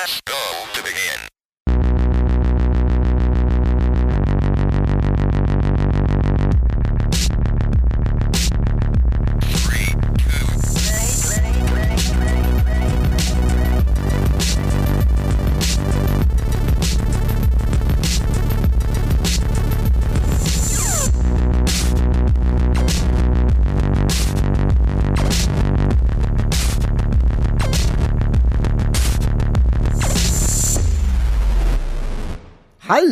[0.00, 1.29] Press go to begin.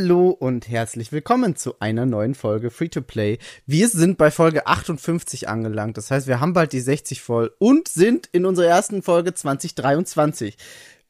[0.01, 3.38] Hallo und herzlich willkommen zu einer neuen Folge Free to Play.
[3.66, 5.97] Wir sind bei Folge 58 angelangt.
[5.97, 10.57] Das heißt, wir haben bald die 60 voll und sind in unserer ersten Folge 2023.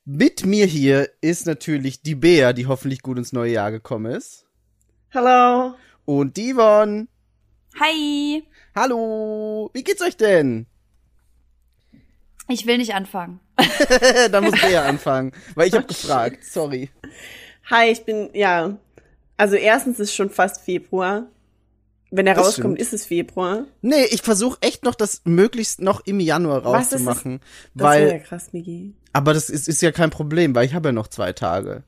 [0.06, 4.46] Mit mir hier ist natürlich die Bea, die hoffentlich gut ins neue Jahr gekommen ist.
[5.10, 5.74] Hello.
[6.06, 7.08] Und die Yvonne.
[7.78, 8.42] Hi.
[8.74, 9.68] Hallo.
[9.74, 10.64] Wie geht's euch denn?
[12.48, 13.40] Ich will nicht anfangen.
[14.32, 16.42] da muss Bea anfangen, weil ich habe gefragt.
[16.42, 16.88] Sorry.
[17.70, 18.78] Hi, ich bin, ja.
[19.36, 21.26] Also erstens ist schon fast Februar.
[22.10, 22.80] Wenn er Das rauskommt, stimmt.
[22.80, 23.64] ist es Februar.
[23.82, 27.40] Nee, ich versuche echt noch das möglichst noch im Januar das ist- rauszumachen,
[27.74, 28.94] Das wäre ja weil krass, Migi.
[29.12, 31.82] aber das ist, ist ja kein Problem, weil ich habe ja noch zwei Tage.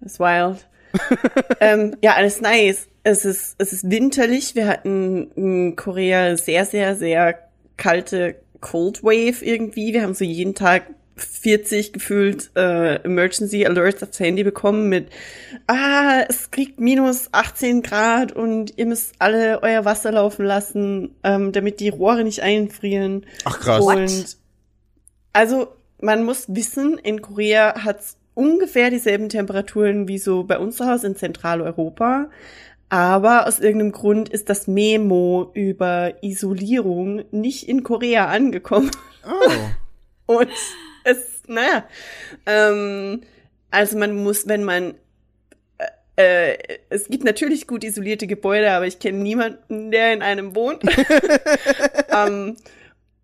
[0.00, 0.66] Das ist wild.
[1.60, 2.88] ähm, ja, alles nice.
[3.02, 4.54] Es ist, es ist winterlich.
[4.54, 7.38] Wir hatten in Korea sehr, sehr, sehr
[7.76, 9.92] kalte Cold Wave irgendwie.
[9.92, 10.84] Wir haben so jeden Tag
[11.16, 15.08] 40 gefühlt äh, Emergency Alerts aufs Handy bekommen mit
[15.66, 21.52] ah, es kriegt minus 18 Grad und ihr müsst alle euer Wasser laufen lassen, ähm,
[21.52, 23.24] damit die Rohre nicht einfrieren.
[23.44, 23.82] Ach krass.
[23.82, 24.36] Und
[25.32, 25.68] also
[26.00, 31.08] man muss wissen, in Korea hat's ungefähr dieselben Temperaturen wie so bei uns zu Hause
[31.08, 32.28] in Zentraleuropa.
[32.88, 38.90] Aber aus irgendeinem Grund ist das Memo über Isolierung nicht in Korea angekommen.
[39.24, 39.50] Oh.
[40.38, 40.50] Und
[41.06, 41.84] es, naja,
[42.46, 43.22] ähm,
[43.70, 44.94] also man muss, wenn man,
[46.16, 50.54] äh, äh, es gibt natürlich gut isolierte Gebäude, aber ich kenne niemanden, der in einem
[50.54, 50.82] wohnt.
[52.10, 52.56] ähm,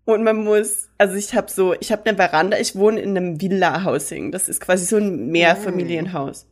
[0.05, 3.41] und man muss, also ich habe so, ich habe eine Veranda, ich wohne in einem
[3.41, 4.31] Villa-Housing.
[4.31, 6.45] Das ist quasi so ein Mehrfamilienhaus.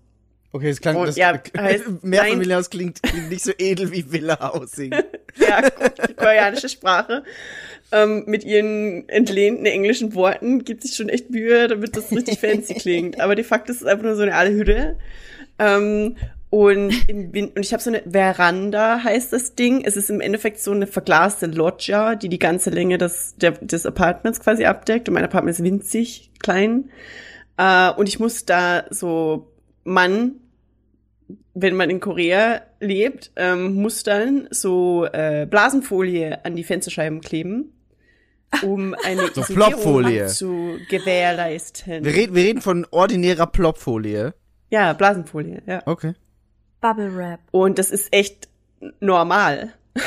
[0.53, 4.53] Okay, das klang Und das ja, heißt- Mehrfamilienhaus klingt, klingt nicht so edel wie Villa
[4.53, 4.91] Housing.
[5.38, 5.69] ja,
[6.17, 7.23] koreanische Sprache
[7.91, 12.74] ähm, mit ihren entlehnten englischen Worten gibt sich schon echt Mühe, damit das richtig fancy
[12.75, 13.19] klingt.
[13.19, 14.97] Aber de facto ist es einfach nur so eine alte Hütte.
[15.59, 16.16] Ähm,
[16.50, 19.84] und, im und ich habe so eine Veranda, heißt das Ding.
[19.85, 23.85] Es ist im Endeffekt so eine verglaste Loggia, die die ganze Länge des, der, des
[23.85, 25.07] Apartments quasi abdeckt.
[25.07, 26.90] Und mein Apartment ist winzig klein.
[27.57, 29.47] Äh, und ich muss da so
[29.84, 30.41] Mann
[31.53, 37.74] wenn man in Korea lebt, ähm, muss dann so äh, Blasenfolie an die Fensterscheiben kleben,
[38.63, 40.28] um eine So Plopfolie.
[40.28, 42.03] zu gewährleisten.
[42.03, 44.34] Wir reden, wir reden von ordinärer Plopfolie.
[44.69, 45.81] ja, Blasenfolie, ja.
[45.85, 46.13] Okay.
[46.81, 47.39] Bubble Wrap.
[47.51, 48.50] Und das ist echt
[49.00, 49.73] normal.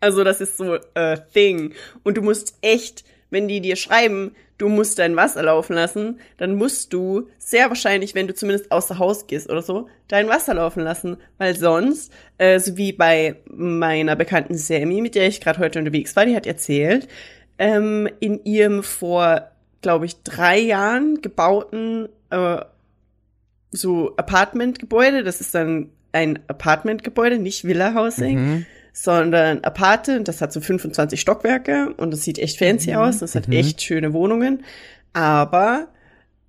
[0.00, 1.74] also das ist so a thing.
[2.04, 6.54] Und du musst echt, wenn die dir schreiben, du musst dein Wasser laufen lassen, dann
[6.56, 10.82] musst du sehr wahrscheinlich, wenn du zumindest außer Haus gehst oder so, dein Wasser laufen
[10.82, 11.18] lassen.
[11.36, 16.16] Weil sonst, äh, so wie bei meiner bekannten Sammy, mit der ich gerade heute unterwegs
[16.16, 17.08] war, die hat erzählt,
[17.58, 19.50] ähm, in ihrem vor,
[19.82, 22.58] glaube ich, drei Jahren gebauten äh,
[23.70, 28.66] so Apartmentgebäude, das ist dann ein Apartmentgebäude, nicht Villa-Housing, Mhm.
[28.92, 33.48] sondern Aparte, das hat so 25 Stockwerke und das sieht echt fancy aus, das hat
[33.48, 33.54] Mhm.
[33.54, 34.64] echt schöne Wohnungen,
[35.12, 35.88] aber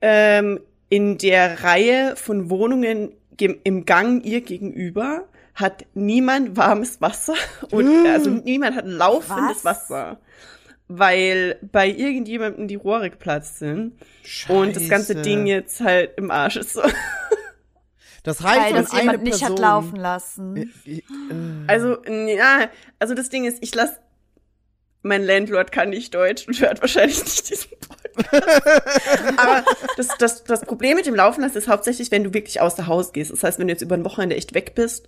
[0.01, 7.33] ähm, in der Reihe von Wohnungen im Gang ihr gegenüber hat niemand warmes Wasser
[7.71, 9.89] und also niemand hat laufendes Was?
[9.89, 10.17] Wasser,
[10.87, 13.93] weil bei irgendjemandem die Rohre geplatzt sind
[14.47, 15.21] und das ganze Scheiße.
[15.21, 16.73] Ding jetzt halt im Arsch ist.
[16.73, 16.81] So.
[18.23, 20.71] Das heißt, Weil wenn das jemand nicht Person, hat laufen lassen.
[20.85, 21.01] Äh, äh,
[21.67, 23.91] Also, ja, also das Ding ist, ich lass,
[25.01, 28.33] mein Landlord kann nicht Deutsch und hört wahrscheinlich nicht diesen Podcast.
[29.37, 29.63] Aber
[29.95, 33.13] das, das, das Problem mit dem Laufen lassen ist hauptsächlich, wenn du wirklich außer Haus
[33.13, 33.31] gehst.
[33.31, 35.07] Das heißt, wenn du jetzt über ein Wochenende echt weg bist,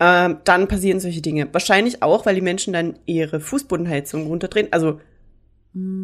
[0.00, 1.48] ähm, dann passieren solche Dinge.
[1.52, 4.68] Wahrscheinlich auch, weil die Menschen dann ihre Fußbodenheizung runterdrehen.
[4.70, 5.00] Also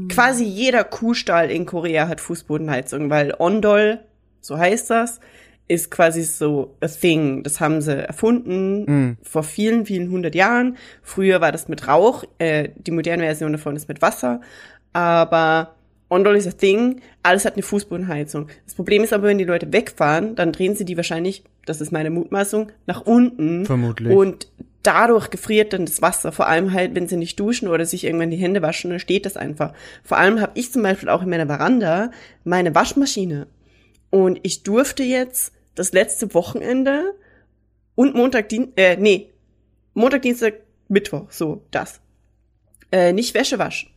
[0.09, 4.01] quasi jeder Kuhstall in Korea hat Fußbodenheizung, weil Ondol,
[4.41, 5.21] so heißt das,
[5.67, 7.43] ist quasi so a thing.
[7.43, 9.17] Das haben sie erfunden Mhm.
[9.23, 10.77] vor vielen, vielen hundert Jahren.
[11.03, 14.41] Früher war das mit Rauch, äh, die moderne Version davon ist mit Wasser.
[14.93, 15.75] Aber
[16.15, 18.49] Ondol is a thing, alles hat eine Fußbodenheizung.
[18.65, 21.93] Das Problem ist aber, wenn die Leute wegfahren, dann drehen sie die wahrscheinlich, das ist
[21.93, 23.67] meine Mutmaßung, nach unten.
[23.67, 24.15] Vermutlich.
[24.15, 24.49] Und
[24.83, 28.31] dadurch gefriert dann das Wasser, vor allem halt, wenn sie nicht duschen oder sich irgendwann
[28.31, 29.73] die Hände waschen, dann steht das einfach.
[30.05, 32.11] Vor allem habe ich zum Beispiel auch in meiner Veranda
[32.45, 33.49] meine Waschmaschine.
[34.11, 37.15] Und ich durfte jetzt das letzte Wochenende
[37.97, 39.33] und Montag, Dien äh, nee,
[39.95, 40.55] Montag, Dienstag,
[40.89, 42.01] Mittwoch, so, das.
[42.93, 43.91] Äh, nicht Wäsche waschen.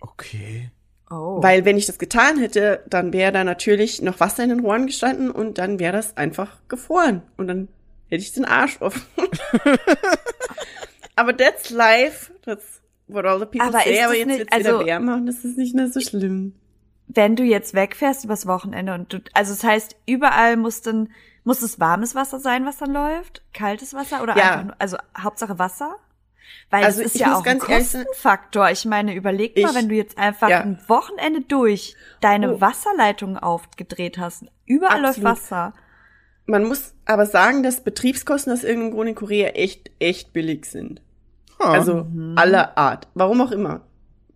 [0.00, 0.70] Okay.
[1.10, 1.42] Oh.
[1.42, 4.86] Weil wenn ich das getan hätte, dann wäre da natürlich noch Wasser in den Rohren
[4.86, 7.22] gestanden und dann wäre das einfach gefroren.
[7.36, 7.68] Und dann
[8.08, 9.02] hätte ich den Arsch offen.
[11.16, 12.32] aber that's life.
[12.44, 14.00] That's what all the people Aber say.
[14.02, 16.54] Aber jetzt nicht- wird's wieder also- wärmer und das ist nicht mehr so schlimm.
[17.08, 21.08] wenn du jetzt wegfährst übers Wochenende und du, also das heißt, überall muss dann,
[21.42, 23.42] muss es warmes Wasser sein, was dann läuft?
[23.52, 24.44] Kaltes Wasser oder Ja.
[24.44, 25.96] einfach nur, also Hauptsache Wasser?
[26.70, 28.70] Weil Also das ist ja auch ein Kostenfaktor.
[28.70, 30.60] Ich meine, überleg mal, Ich- wenn du jetzt einfach ja.
[30.60, 32.60] ein Wochenende durch deine Oh.
[32.60, 34.44] Wasserleitung aufgedreht hast.
[34.66, 35.30] Überall läuft Absolut.
[35.38, 35.74] Wasser.
[36.46, 41.00] Man muss aber sagen, dass Betriebskosten aus irgendeinem Grund in Korea echt, echt billig sind.
[41.58, 41.72] Ah.
[41.72, 42.06] Also
[42.36, 43.08] aller Art.
[43.14, 43.82] Warum auch immer.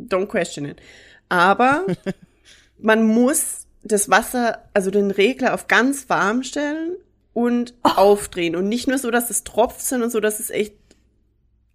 [0.01, 0.81] Don't question it.
[1.29, 1.85] Aber
[2.79, 6.97] man muss das Wasser, also den Regler auf ganz warm stellen
[7.33, 7.91] und Oh.
[7.97, 8.57] aufdrehen.
[8.57, 10.75] Und nicht nur so, dass es tropft, sondern so, dass es echt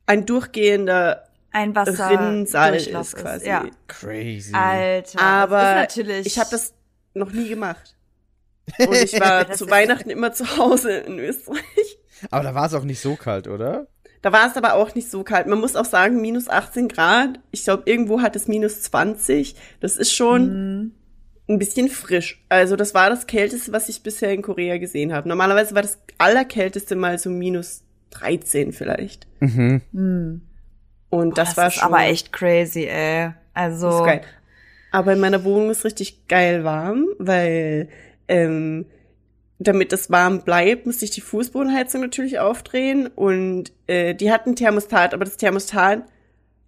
[0.10, 3.48] ein durchgehender Ein Rinnsal Wasserdurchlauf ist quasi.
[3.48, 3.66] Ja.
[3.88, 4.54] Crazy.
[4.54, 5.20] Alter.
[5.22, 6.28] Aber das ist natürlich.
[6.28, 6.74] ich habe das
[7.14, 7.96] noch nie gemacht.
[8.80, 11.98] Und ich war zu ist- Weihnachten immer zu Hause in Österreich.
[12.32, 13.88] Aber da war es auch nicht so kalt, oder?
[14.22, 15.48] Da war es aber auch nicht so kalt.
[15.48, 17.40] Man muss auch sagen, minus 18 Grad.
[17.52, 19.56] Ich glaube, irgendwo hat es minus 20.
[19.80, 20.92] Das ist schon Mhm.
[21.48, 22.44] ein bisschen frisch.
[22.50, 25.30] Also das war das Kälteste, was ich bisher in Korea gesehen habe.
[25.30, 29.28] Normalerweise war das Allerkälteste mal so minus 13 vielleicht.
[29.40, 29.82] Mhm.
[29.94, 30.42] Hm.
[31.10, 33.32] Und das, das war schon aber echt crazy, ey.
[33.54, 33.88] Also.
[33.88, 34.22] das ist geil.
[34.92, 37.90] Aber in meiner Wohnung ist richtig geil warm, weil
[38.28, 38.86] ähm,
[39.60, 44.56] damit das warm bleibt, musste ich die Fußbodenheizung natürlich aufdrehen und äh, die hat ein
[44.56, 46.06] Thermostat, aber das Thermostat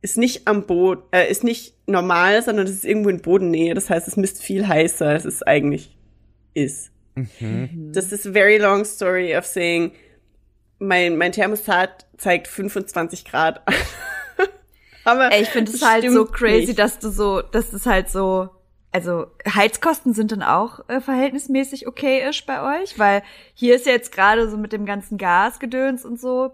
[0.01, 3.73] ist nicht am Boden, äh, ist nicht normal, sondern es ist irgendwo in Bodennähe.
[3.73, 5.95] Das heißt, es misst viel heißer, als es eigentlich
[6.53, 6.91] ist.
[7.15, 7.91] Mhm.
[7.93, 9.91] Das ist a very long story of saying,
[10.81, 13.61] mein, mein Thermostat zeigt 25 Grad.
[15.05, 16.79] aber Ey, ich finde es das halt so crazy, nicht.
[16.79, 18.49] dass du so, dass es halt so,
[18.91, 23.21] also Heizkosten sind dann auch äh, verhältnismäßig okay ist bei euch, weil
[23.53, 26.51] hier ist ja jetzt gerade so mit dem ganzen Gasgedöns und so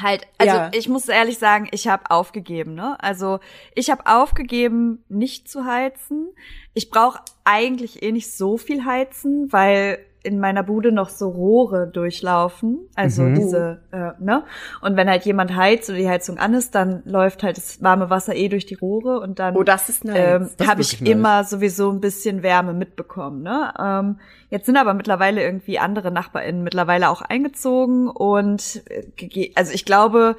[0.00, 0.70] halt, also Ja.
[0.74, 2.96] ich muss ehrlich sagen, ich habe aufgegeben, ne?
[3.02, 3.40] Also
[3.74, 6.28] ich habe aufgegeben, nicht zu heizen.
[6.74, 9.98] Ich brauche eigentlich eh nicht so viel heizen, weil
[10.28, 13.34] in meiner Bude noch so Rohre durchlaufen, also Mhm.
[13.34, 14.44] diese, äh, ne?
[14.80, 18.10] Und wenn halt jemand heizt oder die Heizung an ist, dann läuft halt das warme
[18.10, 20.16] Wasser eh durch die Rohre und dann Oh, das ist nice.
[20.60, 21.10] ähm, habe ich nice.
[21.10, 23.42] immer sowieso ein bisschen Wärme mitbekommen.
[23.42, 23.72] Ne?
[23.78, 24.20] Ähm,
[24.50, 30.36] jetzt sind aber mittlerweile irgendwie andere NachbarInnen mittlerweile auch eingezogen und äh, also ich glaube,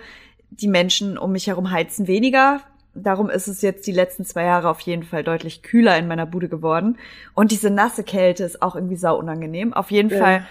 [0.52, 2.62] die Menschen um mich herum heizen weniger.
[3.04, 6.26] Darum ist es jetzt die letzten zwei Jahre auf jeden Fall deutlich kühler in meiner
[6.26, 6.98] Bude geworden.
[7.34, 9.74] Und diese nasse Kälte ist auch irgendwie sau unangenehm.
[9.74, 10.18] Auf jeden Ja.
[10.18, 10.48] Fall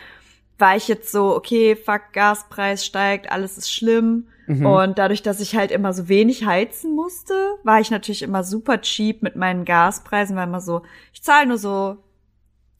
[0.58, 4.26] war ich jetzt so, okay, fuck, Gaspreis steigt, alles ist schlimm.
[4.46, 4.66] Mhm.
[4.66, 8.80] Und dadurch, dass ich halt immer so wenig heizen musste, war ich natürlich immer super
[8.80, 11.98] cheap mit meinen Gaspreisen, weil immer so, ich zahle nur so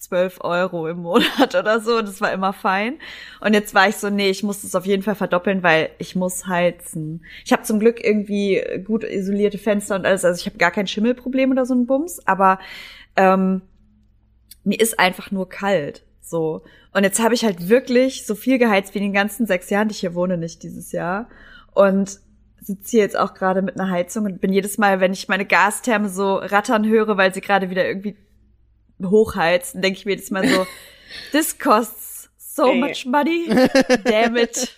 [0.09, 2.99] 12 Euro im Monat oder so, das war immer fein.
[3.41, 6.17] Und jetzt war ich so, nee, ich muss das auf jeden Fall verdoppeln, weil ich
[6.17, 7.25] muss heizen.
[7.45, 10.87] Ich habe zum Glück irgendwie gut isolierte Fenster und alles, also ich habe gar kein
[10.87, 12.59] Schimmelproblem oder so ein Bums, aber
[13.17, 13.63] ähm,
[14.65, 16.05] mir ist einfach nur kalt.
[16.21, 16.63] So.
[16.93, 19.89] Und jetzt habe ich halt wirklich so viel geheizt wie in den ganzen sechs Jahren,
[19.89, 21.29] die ich hier wohne, nicht dieses Jahr.
[21.73, 22.21] Und
[22.61, 25.47] sitze hier jetzt auch gerade mit einer Heizung und bin jedes Mal, wenn ich meine
[25.47, 28.17] Gastherme so rattern höre, weil sie gerade wieder irgendwie
[29.03, 30.67] hochheizen, denke ich mir jedes Mal so,
[31.33, 32.81] this costs so Ey.
[32.81, 33.49] much money,
[34.05, 34.75] damn it.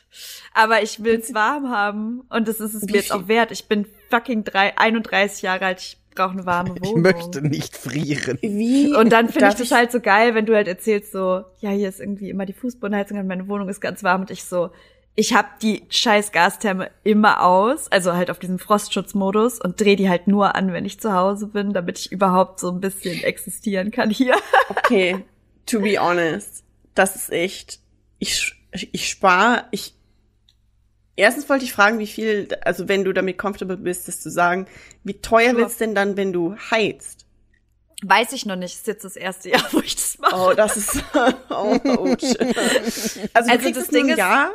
[0.52, 3.52] Aber ich will's warm haben und das ist es mir jetzt auch wert.
[3.52, 7.02] Ich bin fucking drei, 31 Jahre alt, ich brauche eine warme Ich Wohnung.
[7.02, 8.36] möchte nicht frieren.
[8.42, 8.94] Wie?
[8.94, 11.88] Und dann finde ich das halt so geil, wenn du halt erzählst so, ja, hier
[11.88, 14.70] ist irgendwie immer die Fußbodenheizung und meine Wohnung ist ganz warm und ich so,
[15.16, 20.08] ich habe die scheiß Gastherme immer aus, also halt auf diesem Frostschutzmodus und drehe die
[20.08, 23.90] halt nur an, wenn ich zu Hause bin, damit ich überhaupt so ein bisschen existieren
[23.90, 24.34] kann hier.
[24.70, 25.24] Okay,
[25.66, 26.64] to be honest,
[26.94, 27.80] das ist echt,
[28.18, 29.94] ich, ich spare, ich,
[31.16, 34.66] erstens wollte ich fragen, wie viel, also wenn du damit comfortable bist, das zu sagen,
[35.04, 37.26] wie teuer wird's denn dann, wenn du heizt?
[38.02, 40.34] Weiß ich noch nicht, ist jetzt das erste Jahr, wo ich das mache.
[40.36, 41.04] Oh, das ist,
[41.50, 42.56] oh, oh shit.
[43.34, 44.50] Also, Also das Ding ist- Jahr?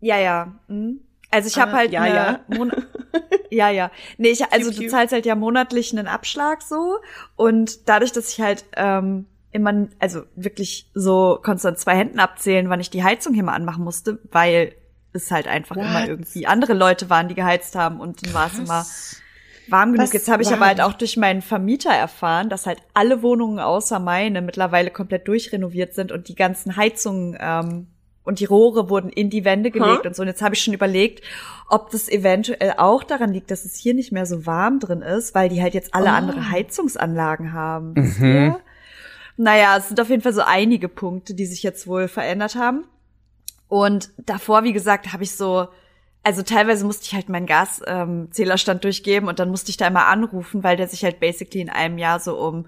[0.00, 0.52] Ja, ja.
[0.68, 1.00] mhm.
[1.30, 2.40] Also ich habe halt ja, ja.
[2.48, 2.72] Mon
[3.50, 3.90] ja, ja.
[4.16, 6.98] Nee, ich, also du zahlst halt ja monatlich einen Abschlag so
[7.36, 12.80] und dadurch, dass ich halt ähm, immer, also wirklich so konstant zwei Händen abzählen, wann
[12.80, 14.74] ich die Heizung hier mal anmachen musste, weil
[15.12, 16.08] es halt einfach immer What?
[16.08, 18.86] irgendwie andere Leute waren, die geheizt haben und dann war es immer
[19.68, 20.06] warm genug.
[20.06, 20.12] Was?
[20.12, 23.98] Jetzt habe ich aber halt auch durch meinen Vermieter erfahren, dass halt alle Wohnungen außer
[23.98, 27.86] meine mittlerweile komplett durchrenoviert sind und die ganzen Heizungen ähm,
[28.28, 30.06] und die Rohre wurden in die Wände gelegt Huh?
[30.08, 30.22] und so.
[30.22, 31.24] Und jetzt habe ich schon überlegt,
[31.68, 35.34] ob das eventuell auch daran liegt, dass es hier nicht mehr so warm drin ist,
[35.34, 36.14] weil die halt jetzt alle Oh.
[36.14, 37.94] andere Heizungsanlagen haben.
[38.20, 38.60] ihr?
[39.36, 42.84] Naja, es sind auf jeden Fall so einige Punkte, die sich jetzt wohl verändert haben.
[43.68, 45.68] Und davor, wie gesagt, habe ich so,
[46.24, 50.06] also teilweise musste ich halt meinen Gaszählerstand ähm, durchgeben und dann musste ich da immer
[50.06, 52.66] anrufen, weil der sich halt basically in einem Jahr so um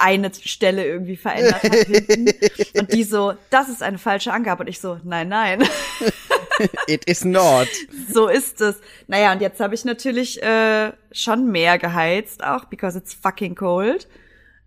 [0.00, 2.26] eine Stelle irgendwie verändert hat hinten.
[2.78, 4.62] Und die so, das ist eine falsche Angabe.
[4.62, 5.62] Und ich so, nein, nein,
[6.86, 7.68] It is not.
[8.12, 8.80] so ist es.
[9.06, 14.06] Naja, und jetzt habe ich natürlich äh, schon mehr geheizt, auch because it's fucking cold.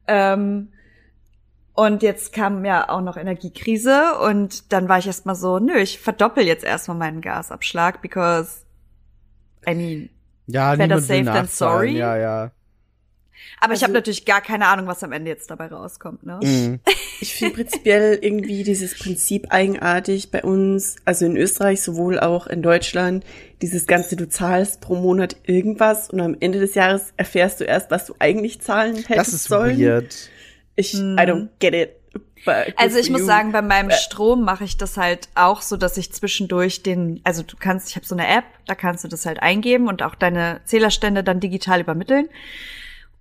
[0.07, 0.69] Ähm,
[1.73, 5.99] und jetzt kam ja auch noch Energiekrise und dann war ich erstmal so, nö, ich
[5.99, 8.63] verdoppel jetzt erstmal meinen Gasabschlag, because
[9.67, 10.09] I mean,
[10.47, 11.97] Ja, Better safe than sorry.
[11.97, 12.51] Ja, ja.
[13.59, 16.39] Aber ich habe Also- natürlich gar keine Ahnung, was am Ende jetzt dabei rauskommt, ne?
[16.43, 16.79] Mhm.
[17.21, 22.61] Ich finde prinzipiell irgendwie dieses Prinzip eigenartig bei uns, also in Österreich, sowohl auch in
[22.61, 23.23] Deutschland,
[23.61, 27.91] dieses ganze, du zahlst pro Monat irgendwas und am Ende des Jahres erfährst du erst,
[27.91, 29.79] was du eigentlich zahlen hättest Das ist sollen.
[29.79, 30.29] weird.
[30.75, 31.89] Ich, I don't get it.
[32.75, 33.25] Also ich muss you.
[33.25, 37.41] sagen, bei meinem Strom mache ich das halt auch so, dass ich zwischendurch den, also
[37.41, 40.15] du kannst, ich habe so eine App, da kannst du das halt eingeben und auch
[40.15, 42.27] deine Zählerstände dann digital übermitteln.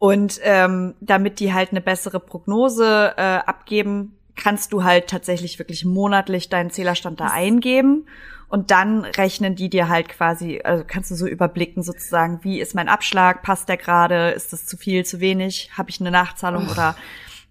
[0.05, 5.85] Und ähm, damit die halt eine bessere Prognose äh, abgeben, kannst du halt tatsächlich wirklich
[5.85, 8.07] monatlich deinen Zählerstand da eingeben.
[8.49, 12.75] Und dann rechnen die dir halt quasi, also kannst du so überblicken sozusagen, wie ist
[12.75, 16.69] mein Abschlag, passt der gerade, ist das zu viel, zu wenig, habe ich eine Nachzahlung
[16.69, 16.97] oder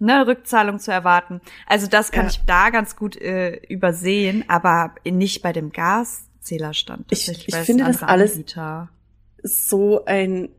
[0.01, 1.39] eine Rückzahlung zu erwarten.
[1.67, 2.31] Also das kann Ja.
[2.31, 7.05] ich da ganz gut äh, übersehen, aber nicht bei dem Gaszählerstand.
[7.11, 8.37] Ich- ich finde das alles-
[9.41, 10.49] so ein,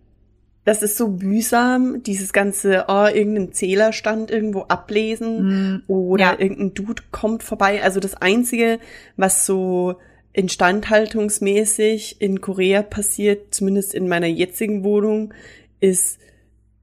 [0.64, 6.38] das ist so mühsam, dieses ganze, oh, irgendeinen Zählerstand irgendwo ablesen Mm, oder ja.
[6.38, 7.82] irgendein Dude kommt vorbei.
[7.82, 8.78] Also das Einzige,
[9.16, 9.96] was so
[10.32, 15.34] instandhaltungsmäßig in Korea passiert, zumindest in meiner jetzigen Wohnung,
[15.80, 16.18] ist,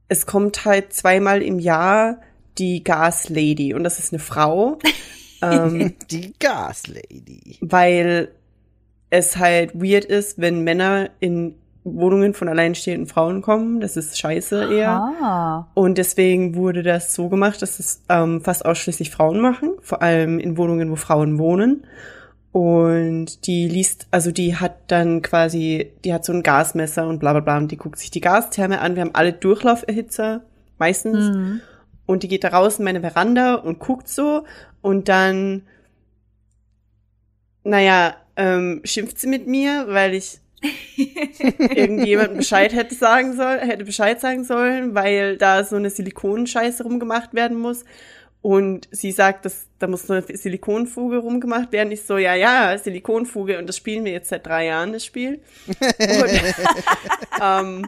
[0.08, 2.22] es kommt halt zweimal im Jahr
[2.58, 4.78] die Gas Lady und das ist eine Frau.
[5.42, 7.58] ähm, Die Gas Lady.
[7.62, 8.30] weil
[9.10, 13.80] es halt weird ist, wenn Männer in Wohnungen von alleinstehenden Frauen kommen.
[13.80, 14.90] Das ist scheiße eher.
[15.22, 15.68] Ah.
[15.74, 20.40] Und deswegen wurde das so gemacht, dass es ähm, fast ausschließlich Frauen machen, vor allem
[20.40, 21.86] in Wohnungen, wo Frauen wohnen.
[22.52, 27.34] Und die liest, also die hat dann quasi, die hat so ein Gasmesser und bla
[27.34, 28.96] bla bla und die guckt sich die Gastherme an.
[28.96, 30.42] Wir haben alle Durchlauferhitzer,
[30.80, 31.36] meistens.
[31.36, 31.62] Mhm.
[32.08, 34.46] Und die geht da raus in meine Veranda und guckt so
[34.82, 35.62] und dann,
[37.64, 40.40] naja, ähm, schimpft sie mit mir, weil ich
[40.98, 47.34] irgendjemand Bescheid hätte sagen sollen, hätte Bescheid sagen sollen, weil da so eine Silikonscheiße rumgemacht
[47.34, 47.86] werden muss.
[48.42, 51.92] Und sie sagt, dass da muss eine Silikonfuge rumgemacht werden.
[51.92, 53.58] Ich so, ja, ja, Silikonfuge.
[53.58, 55.42] Und das spielen wir jetzt seit drei Jahren, das Spiel.
[55.68, 56.42] Und,
[57.42, 57.88] ähm,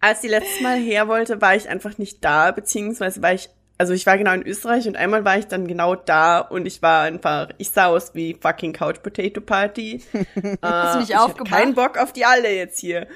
[0.00, 3.50] als die letztes Mal her wollte, war ich einfach nicht da, beziehungsweise war ich,
[3.82, 6.82] also ich war genau in Österreich und einmal war ich dann genau da und ich
[6.82, 10.00] war einfach, ich sah aus wie fucking Couch Potato Party.
[10.62, 11.50] Hast du Äh, nicht ich aufgemacht?
[11.52, 13.08] keinen Bock auf die alle jetzt hier.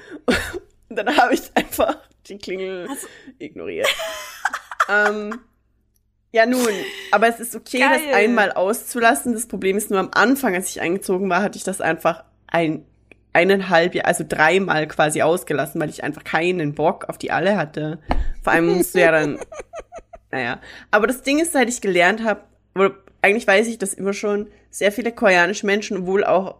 [0.89, 1.95] Und dann habe ich einfach
[2.27, 2.89] die Klingel
[3.39, 3.87] ignoriert.
[4.89, 5.39] ähm,
[6.33, 6.67] ja, nun,
[7.11, 8.01] aber es ist okay, Geil.
[8.09, 9.31] das einmal auszulassen.
[9.31, 12.85] Das Problem ist nur am Anfang, als ich eingezogen war, hatte ich das einfach ein,
[13.31, 17.99] eineinhalb Jahr, also dreimal quasi ausgelassen, weil ich einfach keinen Bock auf die alle hatte.
[18.43, 19.39] Vor allem musst du ja dann,
[20.31, 20.61] naja.
[20.91, 22.41] Aber das Ding ist, seit ich gelernt habe,
[23.21, 26.55] eigentlich weiß ich das immer schon, sehr viele koreanische Menschen, wohl auch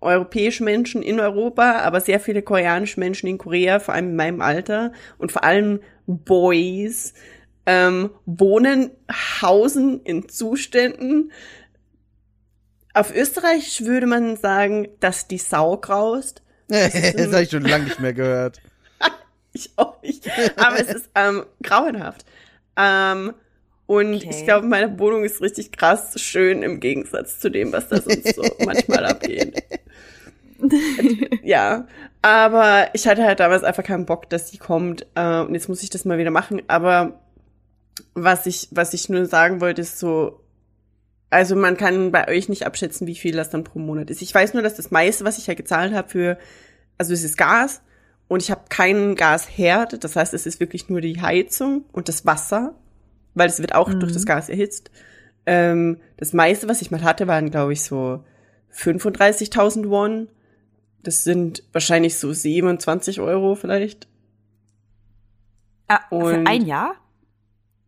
[0.00, 4.40] europäische Menschen in Europa, aber sehr viele koreanische Menschen in Korea, vor allem in meinem
[4.40, 7.12] Alter und vor allem Boys,
[7.66, 8.90] ähm, wohnen,
[9.42, 11.32] hausen in Zuständen.
[12.94, 16.42] Auf Österreich würde man sagen, dass die Sau graust.
[16.68, 18.60] das habe ich schon lange nicht mehr gehört.
[19.52, 20.30] Ich auch nicht.
[20.56, 22.24] Aber es ist ähm, grauenhaft.
[22.76, 23.34] Ähm,
[23.86, 24.28] und Okay.
[24.30, 28.34] ich glaube, meine Wohnung ist richtig krass schön im Gegensatz zu dem, was da sonst
[28.36, 29.62] so manchmal abgeht.
[31.42, 31.86] ja,
[32.22, 35.06] aber ich hatte halt damals einfach keinen Bock, dass die kommt.
[35.14, 36.62] Äh, und jetzt muss ich das mal wieder machen.
[36.68, 37.20] Aber
[38.14, 40.40] was ich, was ich nur sagen wollte, ist so,
[41.30, 44.22] Also man kann bei euch nicht abschätzen, wie viel das dann pro Monat ist.
[44.22, 46.38] Ich weiß nur, dass das meiste, was ich ja gezahlt habe für,
[46.98, 47.82] also es ist Gas
[48.30, 50.04] und ich habe keinen Gasherd.
[50.04, 52.74] Das heißt, es ist wirklich nur die Heizung und das Wasser,
[53.34, 54.90] weil es wird auch durch das Gas erhitzt.
[55.46, 58.24] Ähm, das meiste, was ich mal hatte, waren, glaube ich, so
[58.72, 60.28] 35.000 Won.
[61.02, 64.06] Das sind wahrscheinlich so 27 Euro vielleicht.
[65.88, 66.94] Ah, für Und- ein Jahr?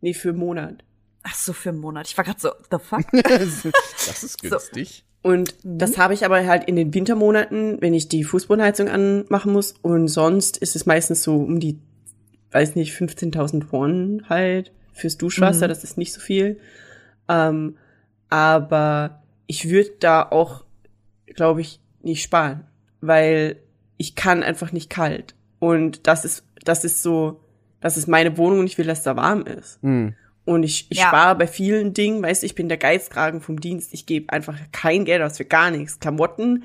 [0.01, 0.83] Nee, für einen Monat.
[1.23, 2.07] Ach so, für einen Monat.
[2.09, 3.05] Ich war gerade so, the fuck?
[3.23, 5.05] das ist günstig.
[5.23, 5.79] Und Mhm.
[5.79, 9.73] das habe ich aber halt in den Wintermonaten, wenn ich die Fußbodenheizung anmachen muss.
[9.81, 11.79] Und sonst ist es meistens so um die,
[12.51, 15.65] weiß nicht, 15.000 Won halt fürs Duschwasser.
[15.65, 15.69] Mhm.
[15.69, 16.59] Das ist nicht so viel.
[17.27, 17.77] Ähm,
[18.29, 20.65] aber ich würde da auch,
[21.35, 22.65] glaube ich, nicht sparen,
[23.01, 23.55] weil
[23.97, 25.35] ich kann einfach nicht kalt.
[25.59, 27.39] Und das ist, das ist so,
[27.79, 29.81] das ist meine Wohnung und ich will, dass da warm ist.
[29.81, 30.15] Hm.
[30.45, 31.07] Und ich, ich Ja.
[31.07, 33.93] spare bei vielen Dingen, weißt du, ich bin der Geizkragen vom Dienst.
[33.93, 35.99] Ich gebe einfach kein Geld aus für gar nichts.
[35.99, 36.63] Klamotten,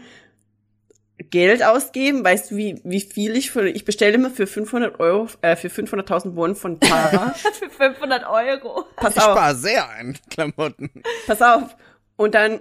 [1.31, 5.27] Geld ausgeben, weißt du, wie, wie viel ich für, ich bestelle immer für 500 Euro,
[5.43, 7.31] äh, für 500.000 Won von Tara.
[7.53, 8.85] für 500 Euro.
[8.97, 10.91] Pass Ich auf, spare sehr ein Klamotten.
[11.27, 11.77] pass auf.
[12.17, 12.61] Und dann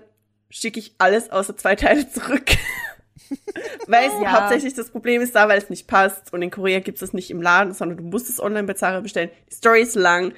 [0.49, 2.45] schicke ich alles außer zwei Teile zurück.
[3.87, 4.33] Weißt du, Ja.
[4.41, 6.33] hauptsächlich das Problem ist da, weil es nicht passt.
[6.33, 8.73] Und in Korea gibt es es nicht im Laden, sondern du musst es online bei
[8.73, 9.29] Zara bestellen.
[9.51, 10.33] Die Story ist lang.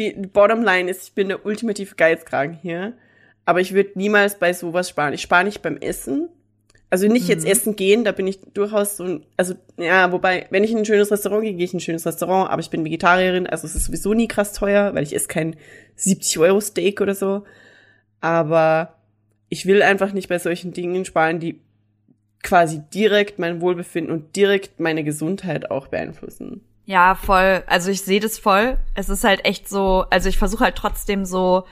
[0.00, 2.94] Die, Bottomline ist, ich bin der ultimative Geizkragen hier.
[3.44, 5.12] Aber ich würde niemals bei sowas sparen.
[5.12, 6.28] Ich spare nicht beim Essen.
[6.88, 10.64] Also nicht jetzt essen gehen, da bin ich durchaus so ein, also ja, wobei, wenn
[10.64, 12.84] ich in ein schönes Restaurant gehe, gehe ich in ein schönes Restaurant, aber ich bin
[12.84, 15.54] Vegetarierin, also es ist sowieso nie krass teuer, weil ich esse kein
[15.94, 17.44] 70 Euro Steak oder so.
[18.20, 18.96] Aber
[19.48, 21.60] ich will einfach nicht bei solchen Dingen sparen, die
[22.42, 26.62] quasi direkt mein Wohlbefinden und direkt meine Gesundheit auch beeinflussen.
[26.90, 27.62] Ja, voll.
[27.68, 28.76] Also ich sehe das voll.
[28.96, 31.64] Es ist halt echt so, also ich versuche halt trotzdem so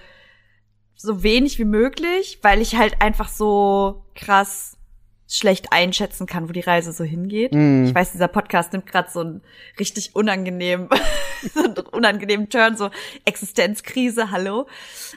[0.94, 4.76] so wenig wie möglich, weil ich halt einfach so krass
[5.26, 7.52] schlecht einschätzen kann, wo die Reise so hingeht.
[7.52, 7.86] Mhm.
[7.86, 9.42] Ich weiß, dieser Podcast nimmt gerade so einen
[9.80, 10.88] richtig unangenehm,
[11.52, 12.90] so einen unangenehmen Turn, so
[13.24, 14.68] Existenzkrise, hallo.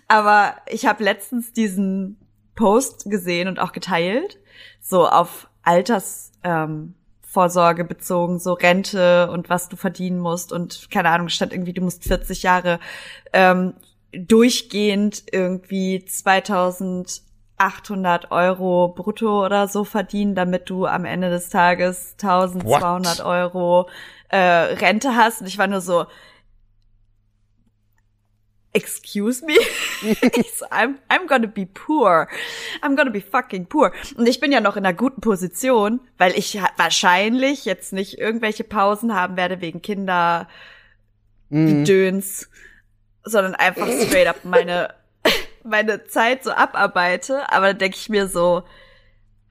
[0.07, 2.17] Aber ich habe letztens diesen
[2.55, 4.39] Post gesehen und auch geteilt,
[4.81, 6.95] so auf Alters ähm,
[7.31, 11.81] Vorsorge bezogen, so Rente und was du verdienen musst und keine Ahnung, stand irgendwie, du
[11.81, 12.81] musst 40 Jahre
[13.31, 13.73] ähm,
[14.11, 23.19] durchgehend irgendwie 2800 Euro brutto oder so verdienen, damit du am Ende des Tages 1200
[23.19, 23.25] What?
[23.25, 23.87] Euro
[24.27, 25.39] äh, Rente hast.
[25.39, 26.07] Und ich war nur so,
[28.73, 29.55] excuse me?
[30.55, 32.27] so, I'm, I'm gonna be poor.
[32.81, 33.91] I'm gonna be fucking poor.
[34.15, 38.63] Und ich bin ja noch in einer guten Position, weil ich wahrscheinlich jetzt nicht irgendwelche
[38.63, 40.47] Pausen haben werde wegen Kinder,
[41.51, 41.83] Mhm.
[41.83, 42.49] Döns,
[43.23, 44.93] sondern einfach straight up meine,
[45.63, 47.51] meine Zeit so abarbeite.
[47.51, 48.63] Aber da denke ich mir so,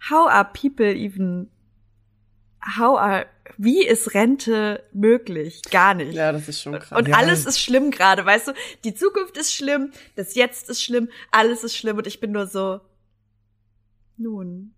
[0.09, 1.51] how are people even,
[2.79, 3.27] how are,
[3.59, 5.63] wie ist Rente möglich?
[5.71, 6.15] Gar nicht.
[6.15, 6.99] Ja, das ist schon krass.
[6.99, 7.17] Und Ja.
[7.17, 8.53] alles ist schlimm gerade, weißt du?
[8.85, 12.47] Die Zukunft ist schlimm, das Jetzt ist schlimm, alles ist schlimm und ich bin nur
[12.47, 12.81] so,
[14.17, 14.75] nun,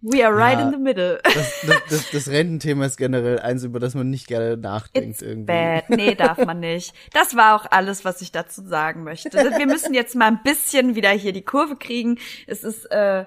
[0.00, 0.66] we are right Ja.
[0.66, 1.20] in the middle.
[1.22, 5.22] Das, das, das, das Rententhema ist generell eins, über das man nicht gerne nachdenkt It's
[5.22, 5.46] irgendwie.
[5.46, 5.88] bad.
[5.90, 6.92] Nee, darf man nicht.
[7.12, 9.30] Das war auch alles, was ich dazu sagen möchte.
[9.38, 12.18] Wir müssen jetzt mal ein bisschen wieder hier die Kurve kriegen.
[12.48, 13.24] Es ist, äh,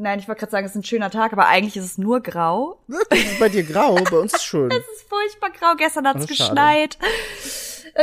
[0.00, 2.20] nein, ich wollte gerade sagen, es ist ein schöner Tag, aber eigentlich ist es nur
[2.20, 2.80] grau.
[2.88, 4.70] Wirklich, ist bei dir grau, bei uns ist schön.
[4.70, 5.74] Es ist furchtbar grau.
[5.76, 6.28] Gestern hat's schade.
[6.28, 6.98] geschneit.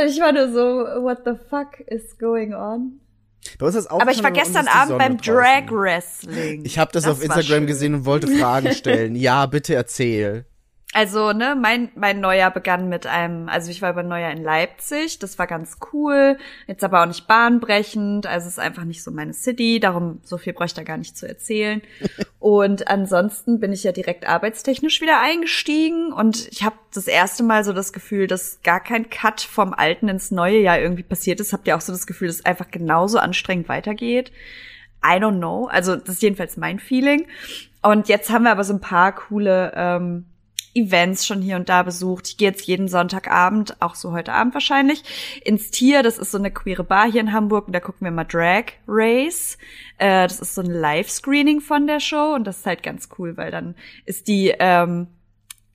[0.00, 3.00] Und Ich war nur so, what the fuck is going on?
[3.58, 5.34] Bei uns ist auch Aber ich war gestern Abend beim draußen.
[5.34, 6.64] Drag Wrestling.
[6.64, 9.14] Ich habe das, Das auf Instagram gesehen und wollte Fragen stellen.
[9.16, 10.44] Ja, bitte erzähl.
[10.94, 15.18] Also, ne, mein, mein Neujahr begann mit einem, also ich war über Neujahr in Leipzig,
[15.18, 19.10] das war ganz cool, jetzt aber auch nicht bahnbrechend, also es ist einfach nicht so
[19.10, 21.82] meine City, darum so viel bräuchte ich da gar nicht zu erzählen.
[22.38, 27.64] Und ansonsten bin ich ja direkt arbeitstechnisch wieder eingestiegen und ich habe das erste Mal
[27.64, 31.52] so das Gefühl, dass gar kein Cut vom alten ins neue Jahr irgendwie passiert ist.
[31.52, 34.30] Habt ihr auch so das Gefühl, dass es einfach genauso anstrengend weitergeht?
[35.04, 35.66] I don't know.
[35.66, 37.26] Also das ist jedenfalls mein Feeling.
[37.82, 40.26] Und jetzt haben wir aber so ein paar coole ähm,
[40.78, 42.28] Events schon hier und da besucht.
[42.28, 45.02] Ich gehe jetzt jeden Sonntagabend, auch so heute Abend wahrscheinlich,
[45.44, 46.02] ins Tier.
[46.02, 48.64] Das ist so eine queere Bar hier in Hamburg und da gucken wir mal Drag
[48.86, 49.58] Race.
[49.98, 53.36] Äh, das ist so ein Live-Screening von der Show und das ist halt ganz cool,
[53.36, 55.08] weil dann ist die ähm,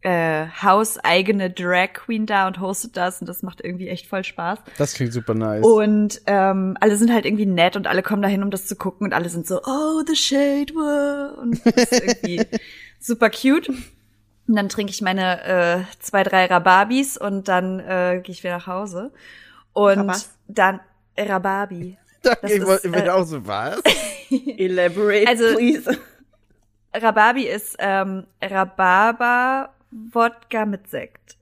[0.04, 4.60] äh, hauseigene Drag Queen da und hostet das und das macht irgendwie echt voll Spaß.
[4.78, 5.66] Das klingt super nice.
[5.66, 9.08] Und ähm, alle sind halt irgendwie nett und alle kommen dahin, um das zu gucken
[9.08, 11.38] und alle sind so, oh, the shade war.
[11.38, 12.42] Und das ist irgendwie
[13.00, 13.70] super cute.
[14.48, 18.58] Und dann trinke ich meine äh, zwei, drei Rababis und dann äh, gehe ich wieder
[18.58, 19.12] nach Hause.
[19.74, 20.38] Und Rabas?
[20.48, 20.80] dann
[21.18, 21.98] Rababi.
[22.22, 23.82] Danke, Das ich ist, ich bin äh, auch so, was?
[24.30, 25.98] Elaborate, Also- please.
[26.96, 31.38] Rhabarbi ist ähm, Rhabarber-Wodka mit Sekt.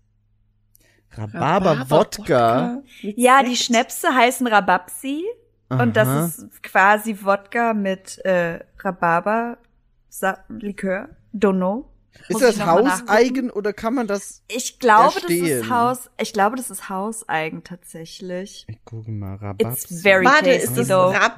[1.17, 2.81] Rhabarber-Wodka.
[3.01, 3.55] Ja, die.
[3.57, 5.25] Schnäpse heißen Rabapsi
[5.69, 11.09] und das ist quasi Wodka mit äh, Rhabarber-Likör.
[11.33, 11.90] Don't know.
[12.27, 14.43] Ist das hauseigen oder kann man das?
[14.47, 15.61] Ich glaube, das Erstehen.
[15.61, 16.09] ist Haus.
[16.19, 18.65] Ich glaube, das ist hauseigen tatsächlich.
[18.67, 19.55] Ich gucke mal.
[19.59, 21.09] It's very Warte, ist das though.
[21.11, 21.37] Rab...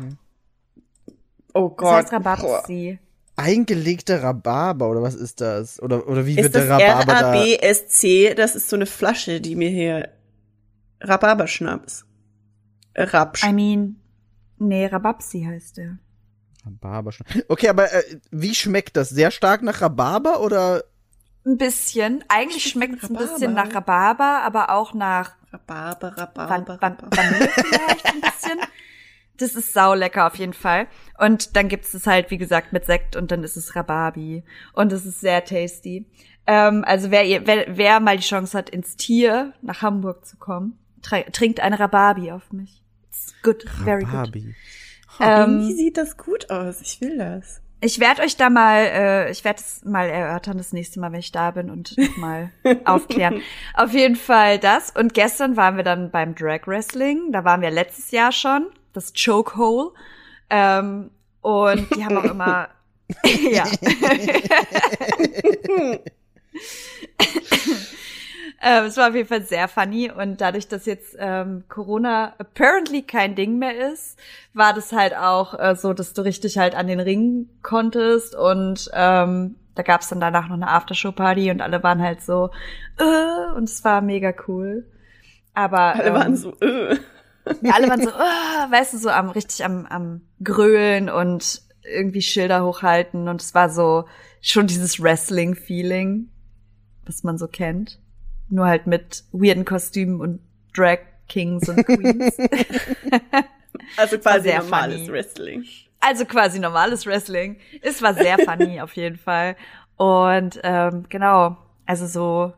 [1.53, 1.93] Oh Das Gott.
[1.93, 2.99] heißt Rabapsi.
[3.35, 5.81] Eingelegter Rhabarber oder was ist das?
[5.81, 7.33] Oder, oder wie Ist wird das der Rhabarber da?
[7.33, 8.33] R-A-B-S-C?
[8.35, 10.09] Das ist so eine Flasche, die mir hier...
[11.01, 12.05] Rhabarberschnaps.
[12.95, 13.43] Rapsch.
[13.43, 13.95] I mean,
[14.57, 15.97] nee, Rabapsi heißt der.
[16.65, 17.25] Rhabarber schon.
[17.47, 19.09] Okay, aber äh, wie schmeckt das?
[19.09, 20.83] Sehr stark nach Rhabarber oder?
[21.45, 22.23] Ein bisschen.
[22.29, 27.17] Eigentlich Schmeckt es ein bisschen nach Rhabarber, aber auch nach Rhabarber, Van Rhabarber, Van Rhabarber.
[27.17, 28.59] Vanille vielleicht ein bisschen.
[29.37, 30.87] Das ist saulecker auf jeden Fall.
[31.17, 34.43] Und dann gibt's es halt, wie gesagt, mit Sekt und dann ist es Rhabarbi.
[34.73, 36.05] Und es ist sehr tasty.
[36.45, 40.37] Ähm, also wer, ihr, wer, wer mal die Chance hat, ins Tier nach Hamburg zu
[40.37, 42.83] kommen, trinkt eine Rhabarbi auf mich.
[43.09, 44.33] It's good, very good.
[45.19, 45.51] Rhabarbi.
[45.53, 46.81] Irgendwie Ähm, sieht das gut aus.
[46.81, 47.61] Ich will das.
[47.81, 51.19] ich werde euch da mal, äh, ich werde es mal erörtern das nächste Mal, wenn
[51.19, 52.51] ich da bin und mal
[52.85, 53.41] aufklären.
[53.73, 54.91] Auf jeden Fall das.
[54.91, 57.31] Und gestern waren wir dann beim Drag Wrestling.
[57.31, 58.67] Da waren wir letztes Jahr schon.
[58.93, 59.91] Das Chokehole.
[60.49, 61.09] Ähm,
[61.41, 62.69] und die haben auch immer,
[63.51, 63.65] ja.
[68.61, 73.01] Ähm, es war auf jeden Fall sehr funny und dadurch, dass jetzt ähm, Corona apparently
[73.01, 74.17] kein Ding mehr ist,
[74.53, 78.89] war das halt auch äh, so, dass du richtig halt an den Ring konntest und
[78.93, 82.51] ähm, da gab's dann danach noch eine Aftershow-Party und alle waren halt so
[82.99, 84.85] äh, und es war mega cool.
[85.53, 86.95] Aber Alle ähm, waren so, äh.
[87.61, 92.21] ja, alle waren so, äh, weißt du, so am richtig am, am Grölen und irgendwie
[92.21, 94.05] Schilder hochhalten und es war so
[94.41, 96.29] schon dieses Wrestling-Feeling,
[97.05, 97.99] was man so kennt.
[98.53, 100.39] Nur halt mit weirden Kostümen und
[100.75, 102.37] Drag Kings und Queens.
[103.97, 105.11] Also quasi sehr normales funny.
[105.11, 105.65] Wrestling.
[105.99, 107.57] also quasi normales Wrestling.
[107.81, 109.55] Es war sehr funny auf jeden Fall.
[109.97, 112.53] Und ähm, genau, also so,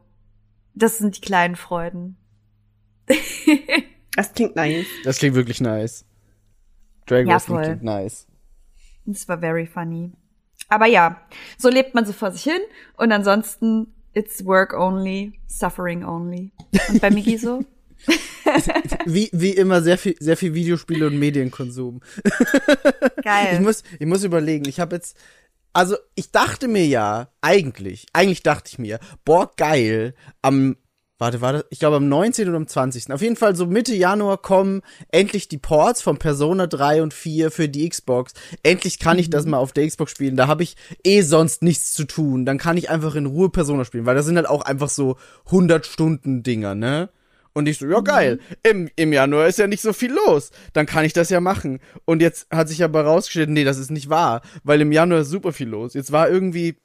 [0.73, 2.17] das sind die kleinen Freuden.
[4.17, 4.85] Das klingt nice.
[5.03, 6.05] Das klingt wirklich nice.
[7.05, 7.65] Drag Ja, Wrestling voll.
[7.65, 8.27] klingt nice.
[9.05, 10.11] Das war very funny.
[10.69, 11.21] Aber ja,
[11.57, 12.61] so lebt man so vor sich hin
[12.97, 16.51] und ansonsten it's work only, suffering only.
[16.89, 17.63] Und bei Migi so?
[19.05, 22.01] Wie, wie immer sehr viel, sehr viel Videospiele und Medienkonsum.
[23.23, 23.53] Geil.
[23.53, 24.67] Ich muss, ich muss überlegen.
[24.67, 25.17] Ich habe jetzt,
[25.73, 30.77] also ich dachte mir ja, eigentlich, eigentlich dachte ich mir, boah, geil, am,
[31.17, 32.47] warte, warte, ich glaube am 19.
[32.47, 33.11] oder am 20.
[33.11, 37.51] Auf jeden Fall so Mitte Januar kommen endlich die Ports von Persona 3 und 4
[37.51, 38.33] für die Xbox.
[38.63, 40.35] Endlich kann ich das mal auf der Xbox spielen.
[40.35, 42.45] Da habe ich eh sonst nichts zu tun.
[42.45, 45.17] Dann kann ich einfach in Ruhe Persona spielen, weil das sind halt auch einfach so
[45.45, 47.09] 100 Stunden Dinger, ne?
[47.57, 50.85] Und ich so, ja geil, im, im Januar ist ja nicht so viel los, dann
[50.85, 51.79] kann ich das ja machen.
[52.03, 55.29] Und jetzt hat sich aber rausgestellt, nee, das ist nicht wahr, weil im Januar ist
[55.29, 55.93] super viel los.
[55.93, 56.75] Jetzt war irgendwie,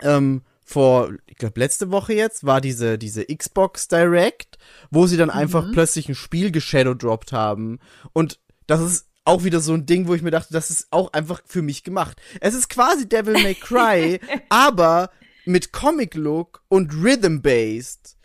[0.00, 4.58] ähm, vor, ich glaube letzte Woche jetzt, war diese, diese Xbox Direct,
[4.90, 7.78] wo sie dann einfach plötzlich ein Spiel geshadowdroppt haben.
[8.12, 11.12] Und das ist auch wieder so ein Ding, wo ich mir dachte, das ist auch
[11.12, 12.20] einfach für mich gemacht.
[12.40, 15.10] Es ist quasi Devil May Cry, aber
[15.44, 18.16] mit Comic-Look und Rhythm-based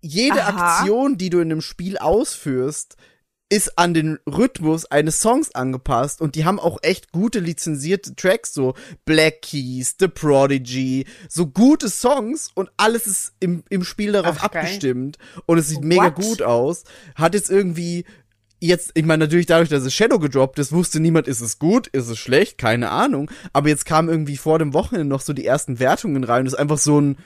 [0.00, 0.78] jede Aha.
[0.78, 2.96] Aktion, die du in einem Spiel ausführst,
[3.50, 8.52] ist an den Rhythmus eines Songs angepasst und die haben auch echt gute lizenzierte Tracks,
[8.52, 14.36] so Black Keys, The Prodigy, so gute Songs und alles ist im, im Spiel darauf
[14.40, 14.62] Ach, geil.
[14.62, 16.14] abgestimmt und es sieht mega What?
[16.16, 16.84] gut aus.
[17.14, 18.04] Hat jetzt irgendwie
[18.60, 21.86] jetzt, ich meine, natürlich dadurch, dass es Shadow gedroppt ist, wusste niemand, ist es gut,
[21.88, 23.30] ist es schlecht, keine Ahnung.
[23.52, 26.44] Aber jetzt kamen irgendwie vor dem Wochenende noch so die ersten Wertungen rein.
[26.44, 27.16] Das ist einfach so ein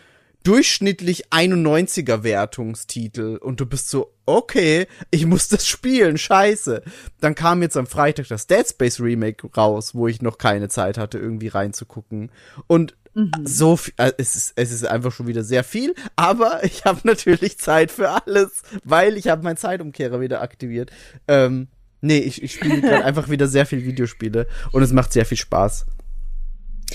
[0.43, 6.83] durchschnittlich 91er Wertungstitel und du bist so, okay, ich muss das spielen, scheiße.
[7.21, 10.99] Dann kam jetzt am Freitag das Dead Space Remake raus, wo ich noch keine Zeit
[10.99, 12.31] hatte, irgendwie reinzugucken.
[12.67, 12.95] Und
[13.45, 17.01] so viel, äh, es ist, es ist einfach schon wieder sehr viel, aber ich habe
[17.05, 20.91] natürlich Zeit für alles, weil ich habe meinen Zeitumkehrer wieder aktiviert.
[21.29, 21.69] Ähm,
[22.01, 25.39] nee, ich, ich spiele gerade einfach wieder sehr viel Videospiele und es macht sehr viel
[25.39, 25.87] Spaß.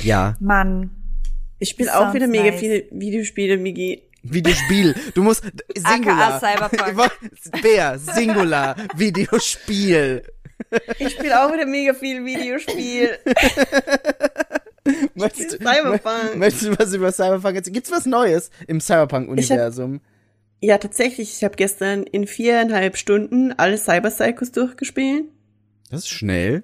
[0.02, 0.92] Ja, Mann.
[1.60, 2.60] Ich spiele auch wieder mega nice.
[2.60, 4.04] viele Videospiele, Migi.
[4.24, 4.96] Videospiel.
[5.14, 5.44] Du musst
[5.76, 6.40] Singular.
[6.40, 7.12] Cyberpunk.
[7.62, 7.98] Wer?
[7.98, 8.76] Singular.
[8.96, 10.24] Videospiel.
[11.00, 13.18] Ich spiele auch wieder mega viel Videospiel.
[15.16, 16.36] Möchtest, du- Cyberpunk.
[16.38, 17.74] möchtest du was über Cyberpunk erzählen?
[17.74, 20.00] Gibt's was Neues im Cyberpunk-Universum?
[20.62, 21.34] Ja, tatsächlich.
[21.36, 25.26] Ich habe gestern in viereinhalb Stunden alle Cyber Psychos durchgespielt.
[25.92, 26.64] Das ist schnell.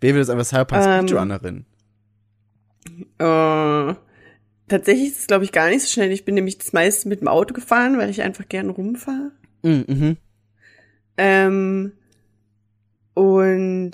[0.00, 1.66] Wer will das einfach Cyberpunk Ähm, Speedrunnerin?
[3.18, 3.94] Äh,
[4.68, 6.10] tatsächlich ist es, glaube ich, gar nicht so schnell.
[6.10, 9.32] Ich bin nämlich das meiste mit dem Auto gefahren, weil ich einfach gern rumfahre.
[9.62, 10.16] Mhm, mhm.
[11.16, 11.92] Ähm,
[13.14, 13.92] und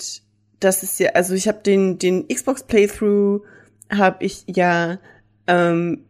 [0.60, 3.42] das ist ja, also ich habe den den Xbox Playthrough
[3.90, 4.98] habe ich ja,
[5.46, 6.04] ähm,